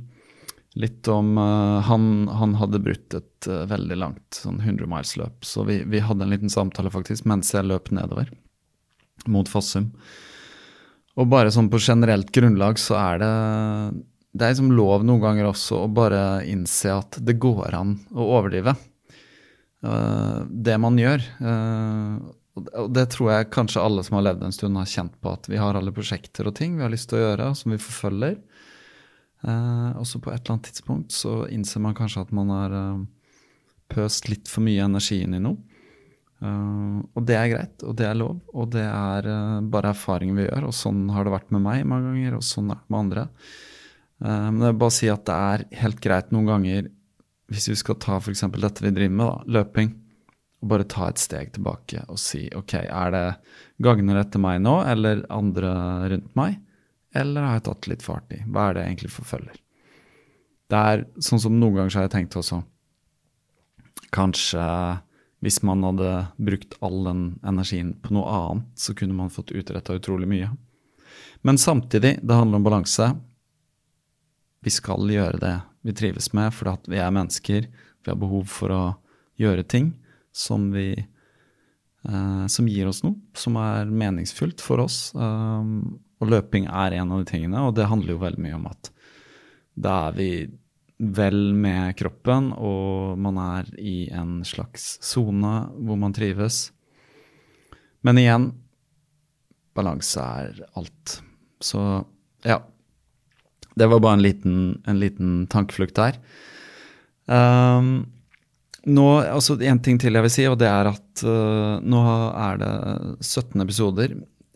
Litt 0.73 1.07
om 1.07 1.37
uh, 1.37 1.79
han, 1.85 2.27
han, 2.27 2.55
hadde 2.57 2.81
brutt 2.81 3.13
et 3.13 3.47
uh, 3.49 3.63
veldig 3.69 3.97
langt 3.99 4.39
sånn 4.39 4.59
100 4.61 4.89
miles-løp. 4.89 5.45
Så 5.45 5.65
vi, 5.67 5.81
vi, 5.89 6.01
hadde 6.01 6.25
en 6.25 6.33
liten 6.33 6.53
samtale 6.53 6.91
faktisk 6.93 7.27
mens 7.29 7.53
jeg 7.53 7.67
løp 7.67 7.91
nedover 7.93 8.31
mot 9.29 9.49
Fossum. 9.49 9.91
Og 11.13 11.29
bare 11.29 11.53
sånn 11.53 11.69
på 11.69 11.81
generelt 11.81 12.33
grunnlag 12.33 12.79
så 12.81 12.97
er 12.97 13.21
det 13.21 13.33
Det 14.33 14.45
er 14.47 14.55
liksom 14.55 14.71
lov 14.73 15.03
noen 15.05 15.21
ganger 15.21 15.51
også 15.51 15.83
å 15.83 15.91
bare 15.93 16.41
innse 16.49 16.89
at 16.89 17.19
det 17.21 17.37
går 17.37 17.75
an 17.77 17.99
å 18.09 18.31
overdrive 18.39 18.73
uh, 19.85 20.39
det 20.49 20.79
man 20.81 20.97
gjør. 20.97 21.21
og 22.81 22.89
det 22.97 23.05
tror 23.13 23.29
jeg 23.29 23.53
kanskje 23.53 23.81
alle 23.81 24.01
som 24.05 24.17
har 24.17 24.25
levd 24.31 24.43
en 24.47 24.55
stund, 24.55 24.77
har 24.77 24.89
kjent 24.89 25.13
på. 25.21 25.37
At 25.37 25.45
vi 25.49 25.61
har 25.61 25.77
alle 25.77 25.93
prosjekter 25.93 26.49
og 26.49 26.57
ting 26.57 26.79
vi 26.79 26.85
har 26.85 26.93
lyst 26.93 27.11
til 27.11 27.21
å 27.21 27.27
gjøre, 27.27 27.53
som 27.61 27.75
vi 27.75 27.81
forfølger. 27.81 28.39
Uh, 29.43 29.91
og 29.99 30.07
så 30.07 30.21
på 30.23 30.31
et 30.31 30.39
eller 30.39 30.55
annet 30.55 30.69
tidspunkt 30.69 31.11
så 31.11 31.43
innser 31.51 31.83
man 31.83 31.95
kanskje 31.97 32.21
at 32.23 32.31
man 32.35 32.51
har 32.53 32.71
uh, 32.71 33.01
pøst 33.91 34.29
litt 34.31 34.47
for 34.47 34.63
mye 34.63 34.85
energi 34.85 35.19
inn 35.25 35.35
i 35.35 35.41
noe. 35.43 35.59
Uh, 36.43 37.03
og 37.11 37.27
det 37.27 37.35
er 37.39 37.51
greit, 37.51 37.83
og 37.83 37.97
det 37.99 38.07
er 38.07 38.17
lov, 38.19 38.39
og 38.55 38.71
det 38.75 38.85
er 38.87 39.27
bare 39.73 39.91
erfaringer 39.91 40.39
vi 40.39 40.47
gjør. 40.47 40.69
Og 40.69 40.77
sånn 40.79 41.05
har 41.11 41.27
det 41.27 41.35
vært 41.35 41.51
med 41.55 41.65
meg 41.67 41.83
mange 41.87 42.13
ganger, 42.13 42.39
og 42.39 42.47
sånn 42.47 42.71
er 42.71 42.79
det 42.79 42.93
med 42.93 43.01
andre. 43.01 43.27
men 44.23 44.61
jeg 44.61 44.71
vil 44.71 44.81
bare 44.85 44.95
si 44.95 45.09
at 45.11 45.25
det 45.27 45.39
er 45.51 45.65
helt 45.83 45.99
greit 46.03 46.31
noen 46.31 46.47
ganger, 46.47 46.91
hvis 47.51 47.69
vi 47.69 47.75
skal 47.75 47.99
ta 47.99 48.17
f.eks. 48.17 48.45
dette 48.55 48.83
vi 48.83 48.95
driver 48.95 49.15
med, 49.19 49.27
da, 49.27 49.59
løping, 49.59 49.95
og 50.63 50.69
bare 50.71 50.87
ta 50.87 51.09
et 51.11 51.19
steg 51.19 51.51
tilbake 51.57 52.05
og 52.07 52.19
si 52.21 52.45
ok, 52.55 52.77
er 52.87 53.11
det 53.11 53.25
gagner 53.83 54.21
dette 54.21 54.39
meg 54.39 54.61
nå, 54.63 54.79
eller 54.87 55.25
andre 55.27 55.73
rundt 56.13 56.31
meg? 56.39 56.61
Eller 57.13 57.45
har 57.45 57.57
jeg 57.57 57.65
tatt 57.69 57.89
litt 57.91 58.05
fart 58.05 58.33
i? 58.33 58.41
Hva 58.47 58.69
er 58.69 58.75
det 58.75 58.83
jeg 58.83 58.93
egentlig 58.93 59.13
forfølger? 59.13 59.57
Det 60.71 60.83
er 60.91 61.03
sånn 61.21 61.41
som 61.43 61.57
noen 61.59 61.77
ganger 61.77 61.99
har 61.99 62.07
jeg 62.07 62.15
tenkt 62.15 62.37
også 62.39 62.63
Kanskje 64.13 64.61
hvis 65.43 65.59
man 65.65 65.83
hadde 65.83 66.11
brukt 66.39 66.77
all 66.85 67.01
den 67.03 67.23
energien 67.43 67.95
på 67.99 68.13
noe 68.15 68.29
annet, 68.31 68.67
så 68.79 68.93
kunne 68.95 69.17
man 69.17 69.31
fått 69.33 69.51
utretta 69.51 69.97
utrolig 69.97 70.29
mye. 70.29 70.47
Men 71.43 71.57
samtidig, 71.59 72.19
det 72.23 72.37
handler 72.37 72.61
om 72.61 72.63
balanse. 72.63 73.09
Vi 74.63 74.71
skal 74.71 75.09
gjøre 75.11 75.41
det 75.41 75.55
vi 75.83 75.95
trives 75.99 76.31
med, 76.31 76.53
for 76.55 76.77
vi 76.87 77.01
er 77.01 77.11
mennesker. 77.11 77.67
Vi 77.67 78.11
har 78.11 78.19
behov 78.21 78.47
for 78.47 78.71
å 78.71 78.83
gjøre 79.35 79.65
ting 79.67 79.91
som 80.31 80.69
vi 80.71 80.93
eh, 80.95 82.45
Som 82.47 82.67
gir 82.71 82.87
oss 82.87 83.03
noe, 83.03 83.19
som 83.35 83.59
er 83.59 83.91
meningsfullt 83.91 84.63
for 84.63 84.79
oss. 84.79 85.11
Um, 85.15 85.99
og 86.23 86.31
løping 86.31 86.67
er 86.71 86.97
en 86.97 87.13
av 87.13 87.21
de 87.21 87.29
tingene, 87.29 87.61
og 87.67 87.75
det 87.77 87.89
handler 87.91 88.15
jo 88.15 88.23
veldig 88.23 88.43
mye 88.45 88.57
om 88.57 88.67
at 88.71 88.91
da 89.73 89.95
er 90.09 90.17
vi 90.17 90.29
vel 91.03 91.39
med 91.57 91.97
kroppen, 91.99 92.51
og 92.53 93.19
man 93.19 93.39
er 93.41 93.69
i 93.81 94.07
en 94.13 94.41
slags 94.47 94.97
sone 95.03 95.53
hvor 95.83 95.99
man 95.99 96.15
trives. 96.15 96.67
Men 98.05 98.19
igjen, 98.21 98.49
balanse 99.75 100.21
er 100.21 100.63
alt. 100.79 101.19
Så 101.63 101.81
ja. 102.45 102.61
Det 103.73 103.87
var 103.89 104.03
bare 104.03 104.19
en 104.19 104.25
liten, 104.25 104.57
en 104.85 104.99
liten 105.01 105.47
tankeflukt 105.49 105.97
der. 105.97 106.19
Um, 107.25 108.05
nå, 108.85 109.07
altså 109.23 109.55
En 109.63 109.79
ting 109.79 109.97
til 109.97 110.13
jeg 110.13 110.25
vil 110.25 110.33
si, 110.33 110.45
og 110.45 110.59
det 110.61 110.67
er 110.69 110.91
at 110.91 111.23
uh, 111.25 111.79
nå 111.81 112.01
er 112.35 112.59
det 112.61 112.73
17 113.23 113.63
episoder 113.63 114.13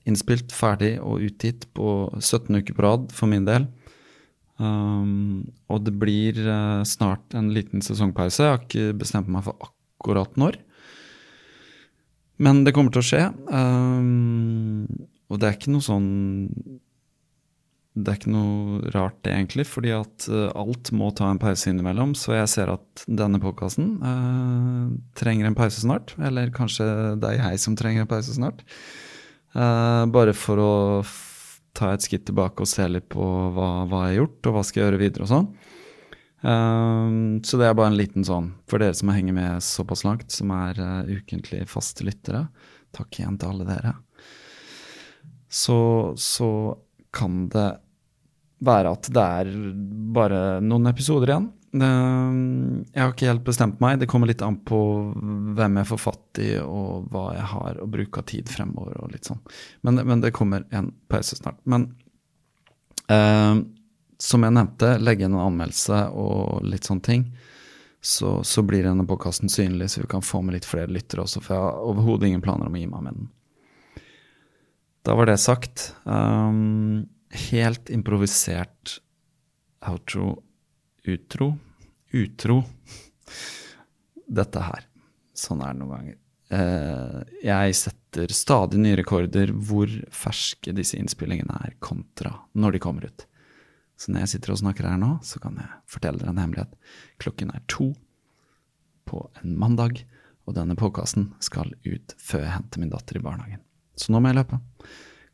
innspilt, 0.08 0.54
ferdig 0.56 0.96
og 1.04 1.26
utgitt 1.28 1.68
på 1.78 2.08
17 2.20 2.62
uker 2.62 2.78
på 2.78 2.86
rad 2.86 3.12
for 3.16 3.30
min 3.32 3.48
del. 3.48 3.68
Um, 4.58 5.46
og 5.70 5.84
det 5.86 5.94
blir 6.02 6.40
uh, 6.48 6.82
snart 6.88 7.36
en 7.38 7.52
liten 7.54 7.84
sesongpause. 7.86 8.42
Jeg 8.42 8.56
har 8.56 8.64
ikke 8.64 8.96
bestemt 9.04 9.30
meg 9.30 9.46
for 9.46 9.70
akkurat 9.70 10.34
når. 10.40 10.58
Men 12.42 12.64
det 12.66 12.74
kommer 12.76 12.94
til 12.94 13.04
å 13.04 13.08
skje. 13.08 13.24
Um, 13.50 15.08
og 15.28 15.42
det 15.42 15.48
er 15.48 15.58
ikke 15.58 15.74
noe 15.74 15.84
sånn 15.84 16.06
Det 17.98 18.12
er 18.12 18.20
ikke 18.20 18.32
noe 18.32 18.92
rart, 18.94 19.18
det, 19.26 19.34
egentlig, 19.34 19.66
fordi 19.68 19.92
at 19.98 20.28
uh, 20.30 20.50
alt 20.58 20.92
må 20.96 21.10
ta 21.18 21.30
en 21.32 21.42
pause 21.42 21.70
innimellom. 21.70 22.16
Så 22.18 22.34
jeg 22.38 22.54
ser 22.54 22.74
at 22.74 23.06
denne 23.06 23.42
podkasten 23.44 23.98
uh, 24.02 24.90
trenger 25.18 25.50
en 25.50 25.58
pause 25.58 25.82
snart. 25.84 26.16
Eller 26.18 26.54
kanskje 26.56 26.88
det 27.22 27.36
er 27.36 27.44
jeg 27.44 27.62
som 27.66 27.78
trenger 27.78 28.06
en 28.06 28.10
pause 28.10 28.38
snart. 28.38 28.66
Uh, 29.58 30.06
bare 30.14 30.36
for 30.38 30.62
å 30.62 30.74
ta 31.78 31.92
et 31.94 32.06
skritt 32.06 32.28
tilbake 32.30 32.62
og 32.62 32.70
se 32.70 32.86
litt 32.90 33.08
på 33.10 33.26
hva, 33.56 33.88
hva 33.90 34.04
jeg 34.06 34.14
har 34.14 34.20
gjort, 34.22 34.40
og 34.46 34.56
hva 34.56 34.64
skal 34.66 34.80
jeg 34.80 34.88
gjøre 34.88 35.02
videre 35.02 35.26
og 35.26 35.32
sånn. 35.32 35.48
Uh, 36.46 37.42
så 37.42 37.58
det 37.58 37.66
er 37.66 37.78
bare 37.78 37.90
en 37.90 37.98
liten 37.98 38.26
sånn 38.28 38.52
for 38.70 38.84
dere 38.84 38.98
som 38.98 39.10
henger 39.10 39.34
med 39.34 39.66
såpass 39.66 40.06
langt, 40.06 40.30
som 40.34 40.54
er 40.54 40.78
uh, 40.78 41.10
ukentlig 41.10 41.64
faste 41.72 42.06
lyttere. 42.06 42.46
Takk 42.94 43.18
igjen 43.18 43.40
til 43.42 43.54
alle 43.56 43.68
dere. 43.68 43.96
Så, 45.50 45.80
så 46.22 46.52
kan 47.16 47.48
det 47.50 47.70
være 48.68 48.94
at 48.94 49.10
det 49.14 49.26
er 49.42 49.52
bare 50.14 50.42
noen 50.66 50.90
episoder 50.92 51.34
igjen. 51.34 51.50
Jeg 51.84 53.02
har 53.02 53.14
ikke 53.14 53.30
helt 53.30 53.46
bestemt 53.46 53.82
meg. 53.84 54.00
Det 54.02 54.08
kommer 54.10 54.30
litt 54.30 54.44
an 54.46 54.60
på 54.68 54.80
hvem 55.58 55.80
jeg 55.82 55.90
får 55.92 56.02
fatt 56.02 56.42
i, 56.44 56.50
og 56.64 57.08
hva 57.14 57.30
jeg 57.36 57.48
har 57.54 57.82
å 57.84 57.88
bruke 57.92 58.22
av 58.22 58.28
tid 58.30 58.50
fremover. 58.52 59.00
og 59.02 59.12
litt 59.14 59.30
sånn. 59.30 59.42
Men, 59.88 60.02
men 60.08 60.24
det 60.24 60.34
kommer 60.36 60.68
en 60.76 60.92
pause 61.12 61.38
snart. 61.40 61.60
Men 61.66 61.90
eh, 63.12 63.60
som 64.18 64.46
jeg 64.46 64.56
nevnte, 64.56 64.96
legge 65.02 65.28
inn 65.28 65.36
en 65.36 65.46
anmeldelse 65.46 66.08
og 66.18 66.66
litt 66.66 66.88
sånne 66.90 67.08
ting. 67.08 67.28
Så, 68.02 68.40
så 68.46 68.64
blir 68.64 68.86
denne 68.86 69.06
påkasten 69.10 69.50
synlig, 69.52 69.90
så 69.92 70.04
vi 70.04 70.10
kan 70.10 70.24
få 70.24 70.44
med 70.46 70.56
litt 70.56 70.68
flere 70.70 70.92
lyttere 70.94 71.26
også. 71.26 71.42
For 71.44 71.56
jeg 71.56 71.66
har 71.66 71.86
overhodet 71.90 72.30
ingen 72.30 72.46
planer 72.46 72.70
om 72.70 72.78
å 72.78 72.82
gi 72.82 72.90
meg 72.90 73.04
med 73.04 73.20
den. 73.20 73.30
Da 75.08 75.16
var 75.18 75.30
det 75.30 75.38
sagt. 75.42 75.90
Um, 76.04 77.08
helt 77.50 77.90
improvisert 77.94 79.00
outro 79.88 80.38
utro 81.08 81.54
Utro 82.16 82.62
Dette 84.28 84.64
her. 84.64 84.86
Sånn 85.38 85.62
er 85.64 85.74
det 85.74 85.82
noen 85.82 85.94
ganger. 85.94 86.16
Uh, 86.48 87.24
jeg 87.44 87.76
setter 87.76 88.32
stadig 88.32 88.80
nye 88.80 88.96
rekorder 88.96 89.52
hvor 89.52 89.92
ferske 90.16 90.72
disse 90.76 90.96
innspillingene 91.00 91.58
er 91.68 91.76
kontra 91.84 92.32
når 92.56 92.76
de 92.76 92.82
kommer 92.84 93.08
ut. 93.08 93.26
Så 94.00 94.12
når 94.12 94.24
jeg 94.24 94.34
sitter 94.36 94.54
og 94.54 94.62
snakker 94.62 94.88
her 94.88 95.00
nå, 95.02 95.18
så 95.26 95.42
kan 95.44 95.58
jeg 95.60 95.80
fortelle 95.90 96.22
dere 96.22 96.32
en 96.32 96.40
hemmelighet. 96.40 96.76
Klokken 97.24 97.52
er 97.56 97.64
to 97.72 97.90
på 99.08 99.24
en 99.42 99.56
mandag, 99.60 100.04
og 100.48 100.56
denne 100.56 100.78
påkassen 100.80 101.32
skal 101.44 101.74
ut 101.88 102.16
før 102.20 102.46
jeg 102.46 102.54
henter 102.54 102.84
min 102.84 102.92
datter 102.92 103.20
i 103.20 103.24
barnehagen. 103.24 103.64
Så 104.00 104.14
nå 104.14 104.22
må 104.22 104.32
jeg 104.32 104.40
løpe. 104.40 104.62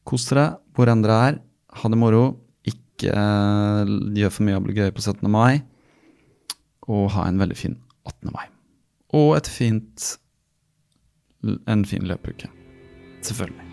Kos 0.07 0.25
dere 0.29 0.47
hvor 0.73 0.89
enn 0.89 1.03
dere 1.05 1.19
er. 1.27 1.37
Ha 1.81 1.91
det 1.91 1.99
moro. 1.99 2.23
Ikke 2.65 3.13
uh, 3.13 3.85
gjør 4.17 4.33
for 4.33 4.47
mye 4.47 4.57
ablegøye 4.61 4.95
på 4.95 5.03
17. 5.03 5.29
mai 5.29 5.61
og 6.87 7.11
ha 7.15 7.27
en 7.27 7.39
veldig 7.39 7.57
fin 7.57 7.77
18. 8.05 8.31
mai. 8.33 8.47
Og 9.13 9.35
et 9.37 9.47
fint, 9.47 10.07
en 11.67 11.85
fin 11.85 12.07
løpeuke. 12.09 12.49
Selvfølgelig. 13.21 13.72